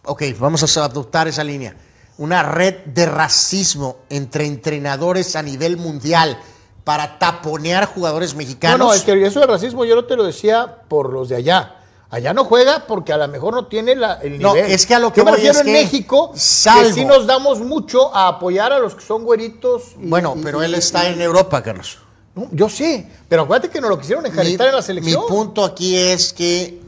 ok, 0.05 0.23
vamos 0.39 0.77
a 0.77 0.85
adoptar 0.85 1.27
esa 1.27 1.43
línea, 1.43 1.75
una 2.17 2.43
red 2.43 2.75
de 2.85 3.05
racismo 3.05 3.97
entre 4.09 4.45
entrenadores 4.45 5.35
a 5.35 5.41
nivel 5.43 5.75
mundial 5.77 6.39
para 6.87 7.19
taponear 7.19 7.85
jugadores 7.85 8.33
mexicanos. 8.33 8.79
No, 8.79 8.85
no, 8.85 8.93
es 8.93 9.01
que 9.01 9.11
eso 9.25 9.41
del 9.41 9.49
racismo 9.49 9.83
yo 9.83 9.93
no 9.93 10.05
te 10.05 10.15
lo 10.15 10.23
decía 10.23 10.83
por 10.87 11.11
los 11.11 11.27
de 11.27 11.35
allá. 11.35 11.75
Allá 12.09 12.33
no 12.33 12.45
juega 12.45 12.85
porque 12.87 13.11
a 13.11 13.17
lo 13.17 13.27
mejor 13.27 13.53
no 13.53 13.65
tiene 13.65 13.93
la- 13.93 14.13
el 14.21 14.39
No, 14.39 14.55
es 14.55 14.85
que 14.85 14.95
a 14.95 14.99
lo 14.99 15.11
que 15.11 15.19
Yo 15.19 15.25
me 15.25 15.31
voy 15.31 15.35
refiero 15.41 15.55
es 15.59 15.59
en 15.59 15.65
que, 15.65 15.83
México, 15.83 16.31
salvo- 16.33 16.87
que 16.87 16.93
sí 16.93 17.03
nos 17.03 17.27
damos 17.27 17.59
mucho 17.59 18.15
a 18.15 18.29
apoyar 18.29 18.71
a 18.71 18.79
los 18.79 18.95
que 18.95 19.01
son 19.05 19.25
güeritos. 19.25 19.83
y- 20.01 20.07
bueno, 20.07 20.33
y- 20.37 20.41
pero 20.41 20.61
y- 20.61 20.65
él 20.65 20.75
está 20.75 21.09
en 21.09 21.19
Europa, 21.21 21.61
Carlos. 21.61 21.97
No, 22.35 22.47
yo 22.53 22.69
sé, 22.69 23.05
pero 23.27 23.41
acuérdate 23.41 23.69
que 23.69 23.81
nos 23.81 23.89
lo 23.89 23.99
quisieron 23.99 24.23
Mi, 24.23 24.29
enjaritar 24.29 24.67
en 24.67 24.73
la 24.75 24.79
mi 24.79 24.85
selección. 24.85 25.23
punto 25.27 25.65
aquí 25.65 25.97
es 25.97 26.31
que, 26.31 26.79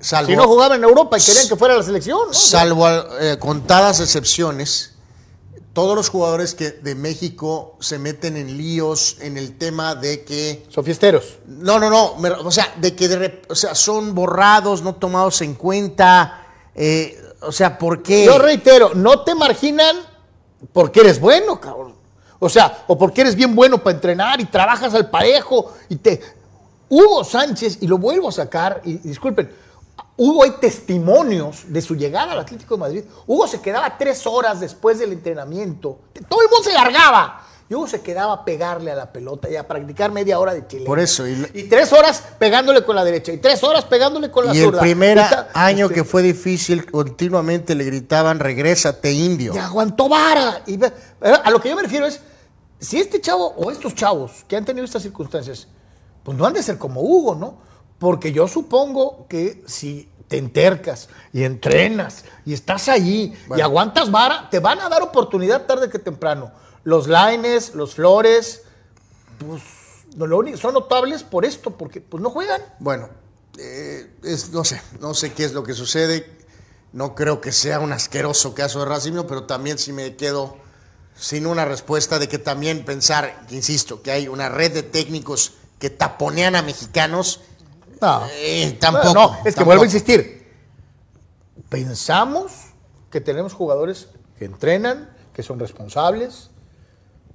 salvo, 0.00 0.28
Si 0.28 0.34
no 0.34 0.48
jugaba 0.48 0.74
en 0.74 0.82
Europa 0.82 1.16
y 1.18 1.22
querían 1.22 1.46
que 1.48 1.54
fuera 1.54 1.74
a 1.74 1.76
la 1.76 1.84
selección, 1.84 2.18
¿no? 2.26 2.34
salvo 2.34 2.88
eh, 3.20 3.36
contadas 3.38 4.00
excepciones, 4.00 4.94
todos 5.72 5.94
los 5.94 6.08
jugadores 6.08 6.54
que 6.54 6.70
de 6.70 6.94
México 6.94 7.76
se 7.80 7.98
meten 7.98 8.36
en 8.36 8.56
líos 8.58 9.16
en 9.20 9.36
el 9.36 9.56
tema 9.56 9.94
de 9.94 10.24
que 10.24 10.64
Son 10.68 10.84
fiesteros. 10.84 11.38
no, 11.46 11.78
no, 11.78 11.88
no, 11.90 12.16
me- 12.16 12.30
o 12.30 12.50
sea, 12.50 12.74
de 12.80 12.94
que 12.96 13.08
de 13.08 13.42
o 13.48 13.54
sea, 13.54 13.74
son 13.74 14.14
borrados, 14.14 14.82
no 14.82 14.94
tomados 14.96 15.40
en 15.42 15.54
cuenta, 15.54 16.46
eh, 16.74 17.16
o 17.42 17.52
sea, 17.52 17.78
¿por 17.78 18.02
qué? 18.02 18.24
Yo 18.26 18.38
reitero, 18.38 18.92
no 18.94 19.22
te 19.22 19.34
marginan 19.34 19.96
porque 20.72 21.00
eres 21.00 21.20
bueno, 21.20 21.60
cabrón. 21.60 21.94
O 22.40 22.48
sea, 22.48 22.84
o 22.88 22.96
porque 22.98 23.20
eres 23.20 23.34
bien 23.36 23.54
bueno 23.54 23.78
para 23.82 23.94
entrenar 23.94 24.40
y 24.40 24.46
trabajas 24.46 24.92
al 24.94 25.08
parejo 25.10 25.72
y 25.88 25.96
te... 25.96 26.20
Hugo 26.88 27.22
Sánchez, 27.22 27.78
y 27.82 27.86
lo 27.86 27.98
vuelvo 27.98 28.28
a 28.30 28.32
sacar, 28.32 28.80
y, 28.84 28.92
y 28.94 28.98
disculpen, 28.98 29.48
Hugo 30.22 30.42
hay 30.44 30.50
testimonios 30.60 31.62
de 31.72 31.80
su 31.80 31.94
llegada 31.96 32.32
al 32.32 32.40
Atlético 32.40 32.74
de 32.74 32.80
Madrid. 32.80 33.04
Hugo 33.26 33.46
se 33.48 33.62
quedaba 33.62 33.96
tres 33.96 34.26
horas 34.26 34.60
después 34.60 34.98
del 34.98 35.12
entrenamiento. 35.12 35.98
Todo 36.28 36.42
el 36.42 36.48
mundo 36.50 36.62
se 36.62 36.74
largaba. 36.74 37.46
Y 37.70 37.74
Hugo 37.74 37.86
se 37.86 38.02
quedaba 38.02 38.34
a 38.34 38.44
pegarle 38.44 38.90
a 38.90 38.96
la 38.96 39.10
pelota 39.12 39.48
y 39.48 39.56
a 39.56 39.66
practicar 39.66 40.12
media 40.12 40.38
hora 40.38 40.52
de 40.52 40.66
chile. 40.66 40.84
Por 40.84 40.98
eso, 41.00 41.26
y- 41.26 41.50
Y 41.54 41.62
tres 41.70 41.90
horas 41.94 42.22
pegándole 42.38 42.84
con 42.84 42.96
la 42.96 43.04
derecha. 43.04 43.32
Y 43.32 43.38
tres 43.38 43.64
horas 43.64 43.86
pegándole 43.86 44.30
con 44.30 44.44
la 44.44 44.54
y 44.54 44.58
el 44.58 44.64
zurda. 44.66 44.80
primer 44.80 45.18
año 45.54 45.86
este, 45.86 45.94
que 45.94 46.04
fue 46.04 46.20
difícil, 46.22 46.84
continuamente 46.90 47.74
le 47.74 47.84
gritaban, 47.84 48.40
regrésate 48.40 49.12
indio. 49.12 49.54
y 49.54 49.58
aguantó 49.58 50.06
vara. 50.10 50.62
Y 50.66 50.78
a 51.22 51.50
lo 51.50 51.60
que 51.62 51.70
yo 51.70 51.76
me 51.76 51.82
refiero 51.82 52.04
es, 52.04 52.20
si 52.78 52.98
este 53.00 53.22
chavo 53.22 53.54
o 53.56 53.70
estos 53.70 53.94
chavos 53.94 54.44
que 54.46 54.54
han 54.56 54.66
tenido 54.66 54.84
estas 54.84 55.02
circunstancias, 55.02 55.66
pues 56.24 56.36
no 56.36 56.44
han 56.44 56.52
de 56.52 56.62
ser 56.62 56.76
como 56.76 57.00
Hugo, 57.00 57.34
¿no? 57.36 57.70
Porque 58.00 58.32
yo 58.32 58.48
supongo 58.48 59.26
que 59.28 59.62
si 59.66 60.08
te 60.30 60.38
entercas 60.38 61.08
y 61.32 61.42
entrenas 61.42 62.24
y 62.46 62.54
estás 62.54 62.88
ahí 62.88 63.36
y 63.56 63.60
aguantas 63.60 64.12
vara, 64.12 64.48
te 64.48 64.60
van 64.60 64.78
a 64.80 64.88
dar 64.88 65.02
oportunidad 65.02 65.66
tarde 65.66 65.90
que 65.90 65.98
temprano. 65.98 66.52
Los 66.84 67.08
Laines, 67.08 67.74
los 67.74 67.96
Flores, 67.96 68.62
pues 69.44 69.60
no, 70.14 70.28
lo 70.28 70.38
único- 70.38 70.56
son 70.56 70.74
notables 70.74 71.24
por 71.24 71.44
esto, 71.44 71.72
porque 71.72 72.00
pues 72.00 72.22
no 72.22 72.30
juegan. 72.30 72.62
Bueno, 72.78 73.08
eh, 73.58 74.08
es, 74.22 74.50
no 74.50 74.64
sé, 74.64 74.80
no 75.00 75.14
sé 75.14 75.32
qué 75.32 75.44
es 75.44 75.52
lo 75.52 75.64
que 75.64 75.74
sucede. 75.74 76.38
No 76.92 77.16
creo 77.16 77.40
que 77.40 77.50
sea 77.50 77.80
un 77.80 77.92
asqueroso 77.92 78.54
caso 78.54 78.78
de 78.78 78.84
racismo, 78.86 79.26
pero 79.26 79.44
también 79.44 79.78
si 79.78 79.92
me 79.92 80.14
quedo 80.14 80.56
sin 81.16 81.44
una 81.46 81.64
respuesta 81.64 82.20
de 82.20 82.28
que 82.28 82.38
también 82.38 82.84
pensar, 82.84 83.46
insisto, 83.50 84.00
que 84.00 84.12
hay 84.12 84.28
una 84.28 84.48
red 84.48 84.72
de 84.72 84.84
técnicos 84.84 85.54
que 85.80 85.90
taponean 85.90 86.54
a 86.54 86.62
mexicanos, 86.62 87.40
No, 88.00 88.26
eh, 88.32 88.76
tampoco. 88.80 89.14
No, 89.14 89.36
es 89.44 89.54
que 89.54 89.64
vuelvo 89.64 89.82
a 89.82 89.86
insistir. 89.86 90.40
Pensamos 91.68 92.52
que 93.10 93.20
tenemos 93.20 93.52
jugadores 93.52 94.08
que 94.38 94.44
entrenan, 94.44 95.10
que 95.32 95.42
son 95.42 95.58
responsables, 95.58 96.50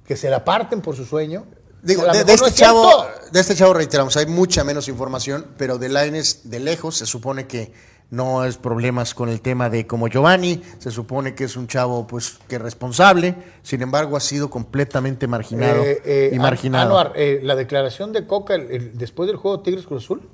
que 0.06 0.16
se 0.16 0.30
la 0.30 0.44
parten 0.44 0.80
por 0.80 0.96
su 0.96 1.04
sueño. 1.04 1.46
Digo, 1.82 2.02
de, 2.02 2.24
no 2.24 2.32
este 2.32 2.46
es 2.48 2.54
chavo, 2.54 3.06
de 3.30 3.40
este 3.40 3.54
chavo 3.54 3.72
reiteramos, 3.74 4.16
hay 4.16 4.26
mucha 4.26 4.64
menos 4.64 4.88
información, 4.88 5.46
pero 5.56 5.78
de 5.78 5.88
Laines 5.88 6.50
de 6.50 6.58
lejos 6.58 6.96
se 6.96 7.06
supone 7.06 7.46
que 7.46 7.72
no 8.10 8.44
es 8.44 8.56
problemas 8.56 9.14
con 9.14 9.28
el 9.28 9.40
tema 9.40 9.68
de 9.68 9.86
como 9.86 10.08
Giovanni, 10.08 10.62
se 10.78 10.90
supone 10.90 11.34
que 11.34 11.44
es 11.44 11.56
un 11.56 11.66
chavo 11.68 12.06
pues 12.06 12.38
que 12.48 12.56
es 12.56 12.62
responsable, 12.62 13.34
sin 13.62 13.82
embargo 13.82 14.16
ha 14.16 14.20
sido 14.20 14.48
completamente 14.50 15.26
marginado 15.28 15.82
Eh, 15.84 16.02
eh, 16.04 16.30
y 16.32 16.38
marginado. 16.38 16.86
Anuar, 16.98 17.12
eh, 17.16 17.40
la 17.42 17.54
declaración 17.56 18.12
de 18.12 18.26
Coca 18.26 18.54
el- 18.54 18.70
el- 18.70 18.98
después 18.98 19.26
del 19.28 19.36
juego 19.36 19.60
Tigres 19.60 19.86
Cruz 19.86 20.04
Azul 20.04 20.28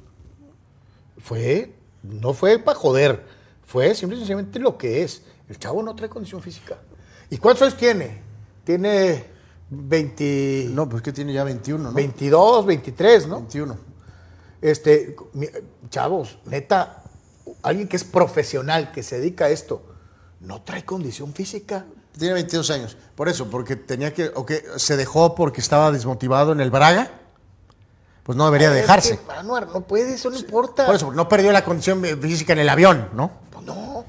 fue, 1.22 1.74
no 2.02 2.34
fue 2.34 2.58
para 2.58 2.78
joder, 2.78 3.24
fue 3.64 3.94
simple 3.94 4.16
y 4.16 4.20
sencillamente 4.20 4.58
lo 4.58 4.76
que 4.76 5.02
es. 5.02 5.22
El 5.48 5.58
chavo 5.58 5.82
no 5.82 5.94
trae 5.94 6.08
condición 6.08 6.42
física. 6.42 6.78
¿Y 7.30 7.38
cuántos 7.38 7.62
años 7.62 7.76
tiene? 7.76 8.22
Tiene 8.64 9.24
20, 9.70 10.68
No, 10.70 10.88
pues 10.88 11.02
que 11.02 11.12
tiene 11.12 11.32
ya 11.32 11.44
21, 11.44 11.82
¿no? 11.82 11.92
22, 11.92 12.66
23, 12.66 13.26
¿no? 13.28 13.36
21. 13.38 13.78
Este, 14.60 15.16
chavos, 15.88 16.38
neta, 16.44 17.02
alguien 17.62 17.88
que 17.88 17.96
es 17.96 18.04
profesional, 18.04 18.92
que 18.92 19.02
se 19.02 19.18
dedica 19.18 19.46
a 19.46 19.50
esto, 19.50 19.82
no 20.40 20.62
trae 20.62 20.84
condición 20.84 21.32
física. 21.32 21.86
Tiene 22.18 22.34
22 22.34 22.70
años. 22.70 22.96
Por 23.14 23.28
eso, 23.28 23.48
porque 23.48 23.76
tenía 23.76 24.12
que, 24.12 24.30
o 24.34 24.44
que 24.44 24.62
se 24.76 24.96
dejó 24.96 25.34
porque 25.34 25.60
estaba 25.60 25.90
desmotivado 25.90 26.52
en 26.52 26.60
el 26.60 26.70
Braga, 26.70 27.21
pues 28.22 28.36
no 28.36 28.44
debería 28.46 28.68
Es 28.68 28.74
dejarse. 28.74 29.18
que, 29.18 29.32
Anuar, 29.32 29.68
no 29.68 29.80
puede, 29.82 30.14
eso 30.14 30.30
no 30.30 30.36
importa. 30.36 30.86
Por 30.86 30.94
eso, 30.94 31.12
no 31.12 31.28
perdió 31.28 31.52
la 31.52 31.64
condición 31.64 32.02
física 32.20 32.52
en 32.52 32.60
el 32.60 32.68
avión, 32.68 33.08
¿no? 33.14 33.30
Pues 33.50 33.64
no. 33.64 34.04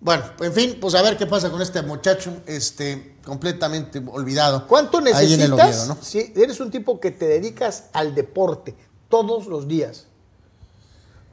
Bueno, 0.00 0.24
en 0.40 0.52
fin, 0.52 0.78
pues 0.80 0.94
a 0.94 1.02
ver 1.02 1.16
qué 1.16 1.26
pasa 1.26 1.50
con 1.50 1.60
este 1.60 1.82
muchacho, 1.82 2.32
este, 2.46 3.16
completamente 3.24 4.02
olvidado. 4.06 4.66
¿Cuánto 4.66 4.98
Ahí 4.98 5.34
en 5.34 5.40
el 5.40 5.50
necesitas 5.50 5.66
Oviedo, 5.66 5.86
¿no? 5.86 5.98
si 6.02 6.32
eres 6.36 6.60
un 6.60 6.70
tipo 6.70 7.00
que 7.00 7.10
te 7.10 7.26
dedicas 7.26 7.86
al 7.92 8.14
deporte 8.14 8.76
todos 9.08 9.46
los 9.46 9.66
días 9.66 10.06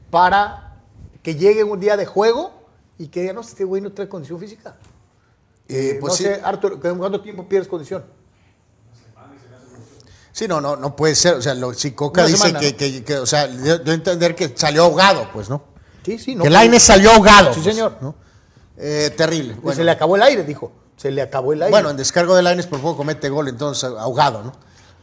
para 0.10 0.82
que 1.22 1.36
llegue 1.36 1.64
un 1.64 1.80
día 1.80 1.96
de 1.96 2.06
juego 2.06 2.54
y 2.98 3.08
que 3.08 3.22
diga, 3.22 3.34
no, 3.34 3.42
este 3.42 3.64
güey 3.64 3.82
no 3.82 3.92
trae 3.92 4.10
condición 4.10 4.40
física. 4.40 4.76
Eh, 5.68 5.98
pues 6.00 6.14
no 6.14 6.18
sí. 6.18 6.24
sé, 6.24 6.42
Arthur, 6.44 6.80
¿cuánto 6.80 7.22
tiempo 7.22 7.48
pierdes 7.48 7.68
condición? 7.68 8.06
Sí, 10.36 10.50
no, 10.50 10.60
no, 10.60 10.76
no 10.76 10.98
puede 10.98 11.16
ser. 11.16 11.36
O 11.36 11.42
sea, 11.42 11.54
lo, 11.56 11.74
si 11.74 11.92
Coca 11.92 12.22
Una 12.24 12.28
dice 12.28 12.38
semana, 12.48 12.60
que, 12.60 12.72
¿no? 12.72 12.78
que- 12.78 13.04
que, 13.06 13.18
o 13.20 13.26
sea, 13.26 13.44
a 13.44 13.46
entender 13.94 14.36
que 14.36 14.52
salió 14.54 14.84
ahogado, 14.84 15.30
pues, 15.32 15.50
¿no? 15.50 15.62
Sí, 16.04 16.20
sí, 16.20 16.36
no. 16.36 16.44
que 16.44 16.50
Lainez 16.50 16.84
salió 16.84 17.12
ahogado. 17.14 17.54
Sí, 17.54 17.62
pues, 17.64 17.74
señor. 17.74 17.94
¿no? 18.02 18.16
Eh, 18.78 19.14
terrible. 19.16 19.56
Bueno, 19.62 19.78
Se 19.78 19.86
le 19.86 19.92
acabó 19.92 20.18
el 20.18 20.24
aire, 20.24 20.44
dijo. 20.44 20.74
Se 20.98 21.10
le 21.10 21.22
acabó 21.22 21.54
el 21.54 21.62
aire. 21.62 21.72
bueno, 21.72 21.90
en 21.90 21.96
descargo 21.96 22.36
de 22.36 22.44
Lainez 22.44 22.68
por 22.68 22.82
poco 22.82 22.98
comete 22.98 23.30
gol, 23.30 23.48
entonces 23.48 23.86
ahogado, 23.86 24.44
¿no? 24.44 24.52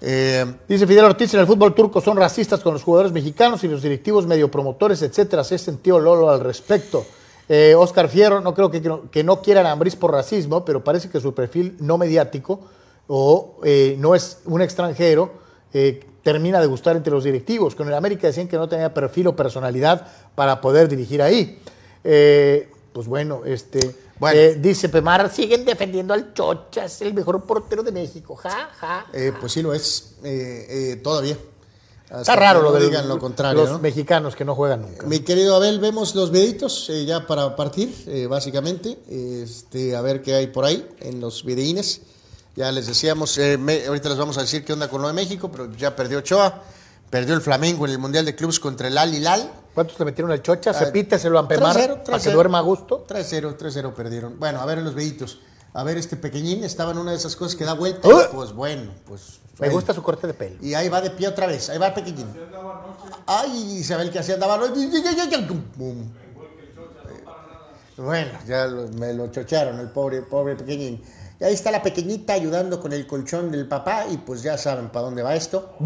Eh, 0.02 0.44
Dice 0.68 0.86
Fidel 0.86 1.06
Ortiz, 1.06 1.32
en 1.32 1.40
el 1.40 1.46
fútbol 1.46 1.74
turco 1.74 2.02
son 2.02 2.18
racistas 2.18 2.60
con 2.60 2.74
los 2.74 2.82
jugadores 2.82 3.10
mexicanos 3.12 3.64
y 3.64 3.68
los 3.68 3.80
directivos 3.80 4.26
medio 4.26 4.50
promotores, 4.50 5.00
etcétera. 5.00 5.44
Se 5.44 5.56
sentido 5.56 5.98
Lolo 5.98 6.28
al 6.28 6.40
respecto. 6.40 7.06
Eh, 7.48 7.74
Oscar 7.74 8.10
Fierro, 8.10 8.42
no 8.42 8.52
creo 8.52 8.70
que, 8.70 8.82
que 8.82 8.88
no, 8.88 9.10
que 9.10 9.24
no 9.24 9.40
quieran 9.40 9.64
a 9.64 9.76
por 9.98 10.12
racismo, 10.12 10.62
pero 10.64 10.84
parece 10.84 11.09
que 11.09 11.20
su 11.20 11.32
perfil 11.34 11.76
no 11.80 11.96
mediático 11.96 12.60
o 13.08 13.58
eh, 13.64 13.96
no 13.98 14.14
es 14.14 14.38
un 14.44 14.62
extranjero 14.62 15.32
eh, 15.72 16.04
termina 16.22 16.60
de 16.60 16.66
gustar 16.66 16.96
entre 16.96 17.12
los 17.12 17.24
directivos. 17.24 17.74
Con 17.74 17.88
el 17.88 17.94
América 17.94 18.26
decían 18.28 18.48
que 18.48 18.56
no 18.56 18.68
tenía 18.68 18.94
perfil 18.94 19.28
o 19.28 19.36
personalidad 19.36 20.06
para 20.34 20.60
poder 20.60 20.88
dirigir 20.88 21.20
ahí. 21.22 21.58
Eh, 22.04 22.70
pues 22.92 23.06
bueno, 23.08 23.42
este 23.44 23.94
Bueno. 24.18 24.38
eh, 24.38 24.56
dice 24.60 24.88
Pemar, 24.88 25.32
siguen 25.32 25.64
defendiendo 25.64 26.14
al 26.14 26.34
Chochas, 26.34 27.00
el 27.02 27.14
mejor 27.14 27.42
portero 27.44 27.82
de 27.82 27.90
México. 27.92 28.36
Ja, 28.36 28.70
ja. 28.78 29.06
eh, 29.12 29.32
pues 29.40 29.52
sí 29.52 29.62
lo 29.62 29.72
es, 29.72 30.14
eh, 30.22 30.66
eh, 30.92 30.96
todavía. 30.96 31.36
Está 32.04 32.18
Hasta 32.20 32.36
raro 32.36 32.60
que 32.60 32.64
lo 32.66 32.72
no 32.72 32.78
de 32.78 32.84
digan 32.84 33.08
lo 33.08 33.18
contrario, 33.18 33.62
los 33.62 33.70
¿no? 33.70 33.78
mexicanos 33.78 34.36
que 34.36 34.44
no 34.44 34.54
juegan 34.54 34.82
nunca. 34.82 35.06
Mi 35.06 35.20
querido 35.20 35.56
Abel, 35.56 35.80
vemos 35.80 36.14
los 36.14 36.30
videitos 36.30 36.90
ya 37.06 37.26
para 37.26 37.56
partir, 37.56 37.90
básicamente. 38.28 38.98
Este, 39.08 39.96
a 39.96 40.02
ver 40.02 40.20
qué 40.20 40.34
hay 40.34 40.48
por 40.48 40.66
ahí 40.66 40.86
en 41.00 41.20
los 41.20 41.42
videínes. 41.42 42.02
Ya 42.54 42.70
les 42.70 42.86
decíamos, 42.86 43.36
eh, 43.38 43.56
me- 43.56 43.86
ahorita 43.86 44.08
les 44.10 44.18
vamos 44.18 44.36
a 44.38 44.42
decir 44.42 44.64
qué 44.64 44.72
onda 44.74 44.88
con 44.88 45.00
lo 45.00 45.08
de 45.08 45.14
México, 45.14 45.50
pero 45.50 45.72
ya 45.74 45.96
perdió 45.96 46.18
Ochoa. 46.18 46.62
Perdió 47.08 47.34
el 47.34 47.40
Flamengo 47.42 47.84
en 47.86 47.92
el 47.92 47.98
Mundial 47.98 48.24
de 48.24 48.34
Clubes 48.34 48.58
contra 48.60 48.88
el 48.88 48.96
Al 48.96 49.14
Hilal. 49.14 49.50
¿Cuántos 49.74 49.96
te 49.96 50.04
metieron 50.04 50.30
al 50.32 50.42
Chocha? 50.42 50.70
Ah, 50.74 50.80
Repíteselo 50.84 51.38
a 51.38 51.46
Pemar 51.48 51.74
3-0, 51.76 51.88
para 52.04 52.18
que 52.18 52.24
3-0. 52.30 52.32
duerma 52.32 52.58
a 52.58 52.62
gusto. 52.62 53.04
3-0, 53.06 53.54
3-0 53.56 53.94
perdieron. 53.94 54.38
Bueno, 54.38 54.60
a 54.60 54.66
ver 54.66 54.78
en 54.78 54.84
los 54.84 54.94
videitos. 54.94 55.40
A 55.74 55.82
ver, 55.84 55.96
este 55.98 56.16
pequeñín 56.16 56.64
estaba 56.64 56.92
en 56.92 56.98
una 56.98 57.10
de 57.12 57.16
esas 57.16 57.34
cosas 57.36 57.56
que 57.56 57.64
da 57.64 57.72
vuelta. 57.74 58.06
¡Uh! 58.08 58.34
Pues 58.34 58.52
bueno, 58.52 58.92
pues. 59.06 59.40
Me 59.58 59.66
ahí. 59.68 59.72
gusta 59.72 59.92
su 59.94 60.02
corte 60.02 60.26
de 60.26 60.34
pelo. 60.34 60.56
Y 60.62 60.74
ahí 60.74 60.88
va 60.88 61.00
de 61.00 61.10
pie 61.10 61.28
otra 61.28 61.46
vez. 61.46 61.68
Ahí 61.70 61.78
va 61.78 61.92
pequeñín. 61.94 62.26
Ay, 63.26 63.78
Isabel, 63.78 64.10
que 64.10 64.18
así 64.18 64.32
andaba. 64.32 64.58
Pum. 64.58 66.10
Bueno, 67.96 68.30
ya 68.46 68.66
lo- 68.66 68.88
me 68.88 69.12
lo 69.12 69.28
chocharon, 69.30 69.78
el 69.80 69.90
pobre, 69.90 70.22
pobre 70.22 70.56
pequeñín. 70.56 71.02
Y 71.43 71.44
ahí 71.44 71.55
está 71.55 71.73
la 71.73 71.82
pequeñita 71.82 72.35
ayudando 72.35 72.81
con 72.81 72.93
el 72.93 73.05
colchón 73.05 73.51
del 73.51 73.66
papá 73.66 74.06
y 74.09 74.16
pues 74.19 74.44
ya 74.44 74.56
saben 74.56 74.90
para 74.90 75.06
dónde 75.06 75.23
va 75.23 75.35
esto. 75.35 75.74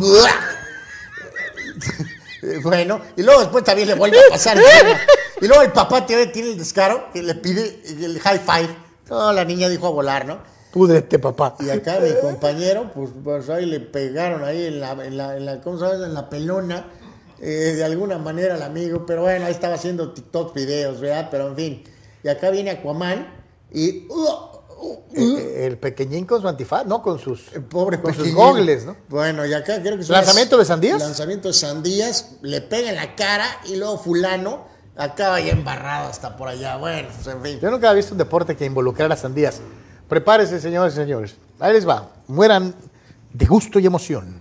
Bueno, 2.62 3.00
y 3.16 3.22
luego 3.22 3.40
después 3.40 3.64
también 3.64 3.88
le 3.88 3.94
vuelve 3.94 4.18
a 4.18 4.30
pasar 4.30 4.56
encima. 4.56 5.00
Y 5.40 5.48
luego 5.48 5.62
el 5.62 5.72
papá 5.72 6.06
tiene, 6.06 6.26
tiene 6.26 6.50
el 6.50 6.58
descaro 6.58 7.10
que 7.12 7.20
le 7.22 7.34
pide 7.34 7.80
el 7.88 8.20
high 8.20 8.38
five. 8.38 8.68
No, 9.08 9.32
la 9.32 9.44
niña 9.44 9.68
dijo 9.68 9.86
a 9.88 9.90
volar, 9.90 10.26
¿no? 10.26 10.38
Púdrete, 10.70 11.18
papá. 11.18 11.56
Y 11.58 11.70
acá 11.70 11.98
mi 11.98 12.12
compañero, 12.20 12.92
pues, 12.94 13.10
pues 13.24 13.48
ahí 13.48 13.66
le 13.66 13.80
pegaron 13.80 14.44
ahí 14.44 14.66
en 14.66 14.78
la, 14.80 14.92
en 14.92 15.16
la, 15.16 15.36
en. 15.36 15.48
En 15.48 16.14
la 16.14 16.28
pelona, 16.30 16.86
eh, 17.40 17.72
de 17.74 17.84
alguna 17.84 18.18
manera 18.18 18.54
al 18.54 18.62
amigo, 18.62 19.04
pero 19.06 19.22
bueno, 19.22 19.46
ahí 19.46 19.52
estaba 19.52 19.74
haciendo 19.74 20.12
TikTok 20.12 20.54
videos, 20.54 21.00
¿verdad? 21.00 21.28
Pero 21.30 21.48
en 21.48 21.56
fin. 21.56 21.84
Y 22.22 22.28
acá 22.28 22.50
viene 22.50 22.70
Aquaman 22.70 23.26
y... 23.72 24.06
uh, 24.08 24.55
el 25.14 25.78
pequeñín 25.78 26.26
con 26.26 26.40
su 26.40 26.48
antifaz, 26.48 26.86
¿no? 26.86 27.02
Con 27.02 27.18
sus, 27.18 27.50
pobre 27.68 28.00
con 28.00 28.14
sus 28.14 28.32
gogles, 28.32 28.84
¿no? 28.84 28.96
Bueno, 29.08 29.46
y 29.46 29.54
acá 29.54 29.80
creo 29.80 29.96
que 29.96 30.02
es 30.02 30.08
¿Lanzamiento 30.08 30.58
de 30.58 30.64
sandías? 30.64 31.00
Lanzamiento 31.00 31.48
de 31.48 31.54
sandías, 31.54 32.36
le 32.42 32.60
pega 32.60 32.90
en 32.90 32.96
la 32.96 33.14
cara 33.14 33.46
y 33.64 33.76
luego 33.76 33.98
fulano 33.98 34.66
acaba 34.96 35.40
ya 35.40 35.52
embarrado 35.52 36.08
hasta 36.08 36.36
por 36.36 36.48
allá. 36.48 36.76
Bueno, 36.76 37.08
pues 37.14 37.26
en 37.34 37.42
fin. 37.42 37.60
Yo 37.60 37.70
nunca 37.70 37.88
había 37.88 37.98
visto 37.98 38.14
un 38.14 38.18
deporte 38.18 38.56
que 38.56 38.64
involucrara 38.64 39.16
sandías. 39.16 39.60
Prepárese, 40.08 40.60
señores 40.60 40.94
y 40.94 40.96
señores. 40.96 41.36
Ahí 41.58 41.72
les 41.72 41.86
va. 41.86 42.10
Mueran 42.28 42.74
de 43.32 43.46
gusto 43.46 43.78
y 43.78 43.86
emoción. 43.86 44.40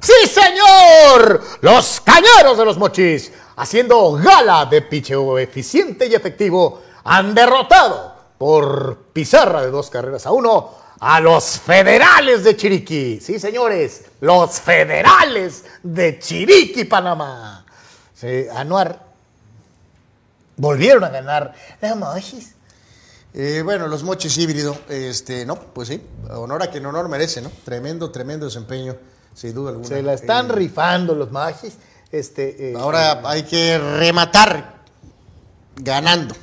¡Sí, 0.00 0.28
señor! 0.28 1.42
Los 1.60 2.00
cañeros 2.00 2.56
de 2.56 2.64
los 2.64 2.78
mochis, 2.78 3.32
haciendo 3.56 4.12
gala 4.12 4.66
de 4.66 4.82
picheo 4.82 5.38
eficiente 5.38 6.06
y 6.06 6.14
efectivo, 6.14 6.82
han 7.04 7.34
derrotado 7.34 8.17
por 8.38 8.98
pizarra 9.12 9.62
de 9.62 9.70
dos 9.70 9.90
carreras 9.90 10.24
a 10.26 10.30
uno 10.32 10.70
a 11.00 11.20
los 11.20 11.44
federales 11.60 12.42
de 12.44 12.56
Chiriquí. 12.56 13.20
Sí, 13.20 13.38
señores, 13.38 14.04
los 14.20 14.60
federales 14.60 15.64
de 15.82 16.18
Chiriquí, 16.18 16.84
Panamá. 16.84 17.64
Sí, 18.14 18.46
Anuar 18.54 19.00
volvieron 20.56 21.04
a 21.04 21.08
ganar 21.10 21.54
los 21.80 21.96
mochis. 21.96 22.54
Eh, 23.34 23.62
bueno, 23.64 23.86
los 23.86 24.02
mochis 24.02 24.36
híbrido, 24.38 24.76
este, 24.88 25.44
no, 25.46 25.54
pues 25.56 25.88
sí, 25.88 26.02
honor 26.30 26.62
a 26.62 26.70
quien 26.70 26.84
honor 26.86 27.08
merece, 27.08 27.42
¿no? 27.42 27.50
Tremendo, 27.64 28.10
tremendo 28.10 28.46
desempeño, 28.46 28.96
sin 29.34 29.54
duda 29.54 29.70
alguna. 29.70 29.86
Se 29.88 30.02
la 30.02 30.14
están 30.14 30.46
Eh, 30.50 30.54
rifando 30.54 31.14
los 31.14 31.30
magis. 31.30 31.74
Este, 32.10 32.70
eh, 32.70 32.74
Ahora 32.76 33.20
hay 33.24 33.42
que 33.42 33.78
rematar 33.78 34.78
ganando, 35.76 36.34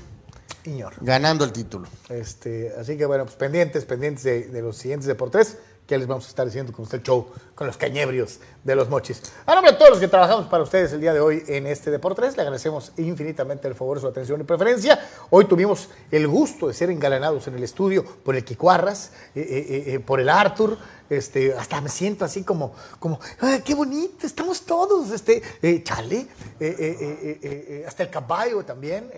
señor. 0.66 0.94
ganando 1.02 1.46
el 1.46 1.52
título. 1.52 1.88
Este, 2.10 2.74
así 2.80 2.98
que 2.98 3.06
bueno, 3.06 3.24
pues 3.26 3.36
pendientes, 3.36 3.86
pendientes 3.86 4.24
de, 4.24 4.48
de 4.48 4.62
los 4.62 4.76
siguientes 4.78 5.08
deportes 5.08 5.58
que 5.86 5.98
les 5.98 6.08
vamos 6.08 6.26
a 6.26 6.30
estar 6.30 6.46
diciendo 6.46 6.74
con 6.74 6.84
usted 6.84 6.98
el 6.98 7.04
show, 7.04 7.28
con 7.54 7.68
los 7.68 7.78
cañebrios 7.78 8.40
de 8.64 8.76
los 8.76 8.90
mochis. 8.90 9.22
A 9.46 9.54
nombre 9.54 9.72
de 9.74 9.78
todos 9.78 9.92
los 9.92 10.00
que 10.00 10.08
trabajamos 10.08 10.48
para 10.48 10.64
ustedes 10.64 10.92
el 10.94 11.02
día 11.02 11.14
de 11.14 11.20
hoy 11.20 11.44
en 11.48 11.68
este 11.68 11.92
Deportes, 11.92 12.36
le 12.36 12.42
agradecemos 12.42 12.92
infinitamente 12.98 13.68
el 13.68 13.76
favor, 13.76 14.00
su 14.00 14.08
atención 14.08 14.42
y 14.42 14.44
preferencia. 14.44 15.00
Hoy 15.30 15.46
tuvimos 15.46 15.90
el 16.12 16.28
gusto 16.28 16.68
de 16.68 16.74
ser 16.74 16.90
engalanados 16.90 17.48
en 17.48 17.56
el 17.56 17.64
estudio 17.64 18.04
por 18.04 18.36
el 18.36 18.44
Kicuarras, 18.44 19.12
eh, 19.36 19.42
eh, 19.42 19.94
eh, 19.94 20.00
por 20.00 20.20
el 20.20 20.30
Arthur, 20.30 20.78
este, 21.08 21.54
hasta 21.54 21.80
me 21.82 21.90
siento 21.90 22.26
así 22.26 22.42
como, 22.44 22.74
como 22.98 23.20
"Ay, 23.40 23.62
qué 23.64 23.76
bonito, 23.76 24.26
estamos 24.26 24.62
todos, 24.64 25.12
este, 25.12 25.44
eh, 25.62 25.84
chale, 25.84 26.18
eh, 26.18 26.28
eh, 26.60 26.76
eh, 26.80 26.98
eh, 27.00 27.40
eh, 27.44 27.86
hasta 27.88 28.02
el 28.02 28.10
caballo 28.10 28.66
también. 28.66 29.12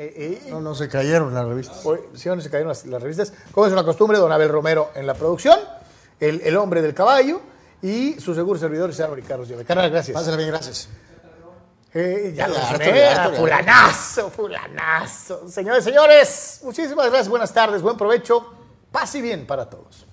No, 0.50 0.60
no 0.60 0.76
se 0.76 0.90
cayeron 0.90 1.34
las 1.34 1.46
revistas. 1.48 1.86
Hoy, 1.86 2.00
sí, 2.14 2.28
donde 2.28 2.44
se 2.44 2.50
cayeron 2.50 2.68
las, 2.68 2.86
las 2.86 3.02
revistas. 3.02 3.32
Como 3.54 3.66
es 3.68 3.72
una 3.72 3.86
costumbre, 3.86 4.18
don 4.18 4.32
Abel 4.34 4.50
Romero 4.50 4.90
en 4.96 5.08
la 5.08 5.14
producción, 5.14 5.58
el, 6.20 6.42
el 6.42 6.58
hombre 6.58 6.82
del 6.82 6.94
caballo 6.94 7.42
y 7.82 8.20
su 8.20 8.34
seguro 8.34 8.60
servidor, 8.60 8.94
señor 8.94 9.22
Carlos 9.24 9.48
Llove. 9.48 9.66
Carnal, 9.66 9.90
gracias. 9.92 10.16
Pásale 10.16 10.38
bien, 10.38 10.50
gracias. 10.50 10.90
Eh, 11.94 12.34
lo 12.36 12.36
ya. 12.36 13.32
fulanazo, 13.36 14.30
fulanazo. 14.30 15.50
Señores, 15.50 15.84
señores, 15.84 16.62
muchísimas 16.64 17.08
gracias, 17.08 17.30
buenas 17.30 17.54
tardes, 17.54 17.82
buen 17.82 17.98
provecho, 17.98 18.54
paz 18.92 19.16
y 19.16 19.22
bien 19.22 19.48
para 19.48 19.70
todos. 19.70 20.07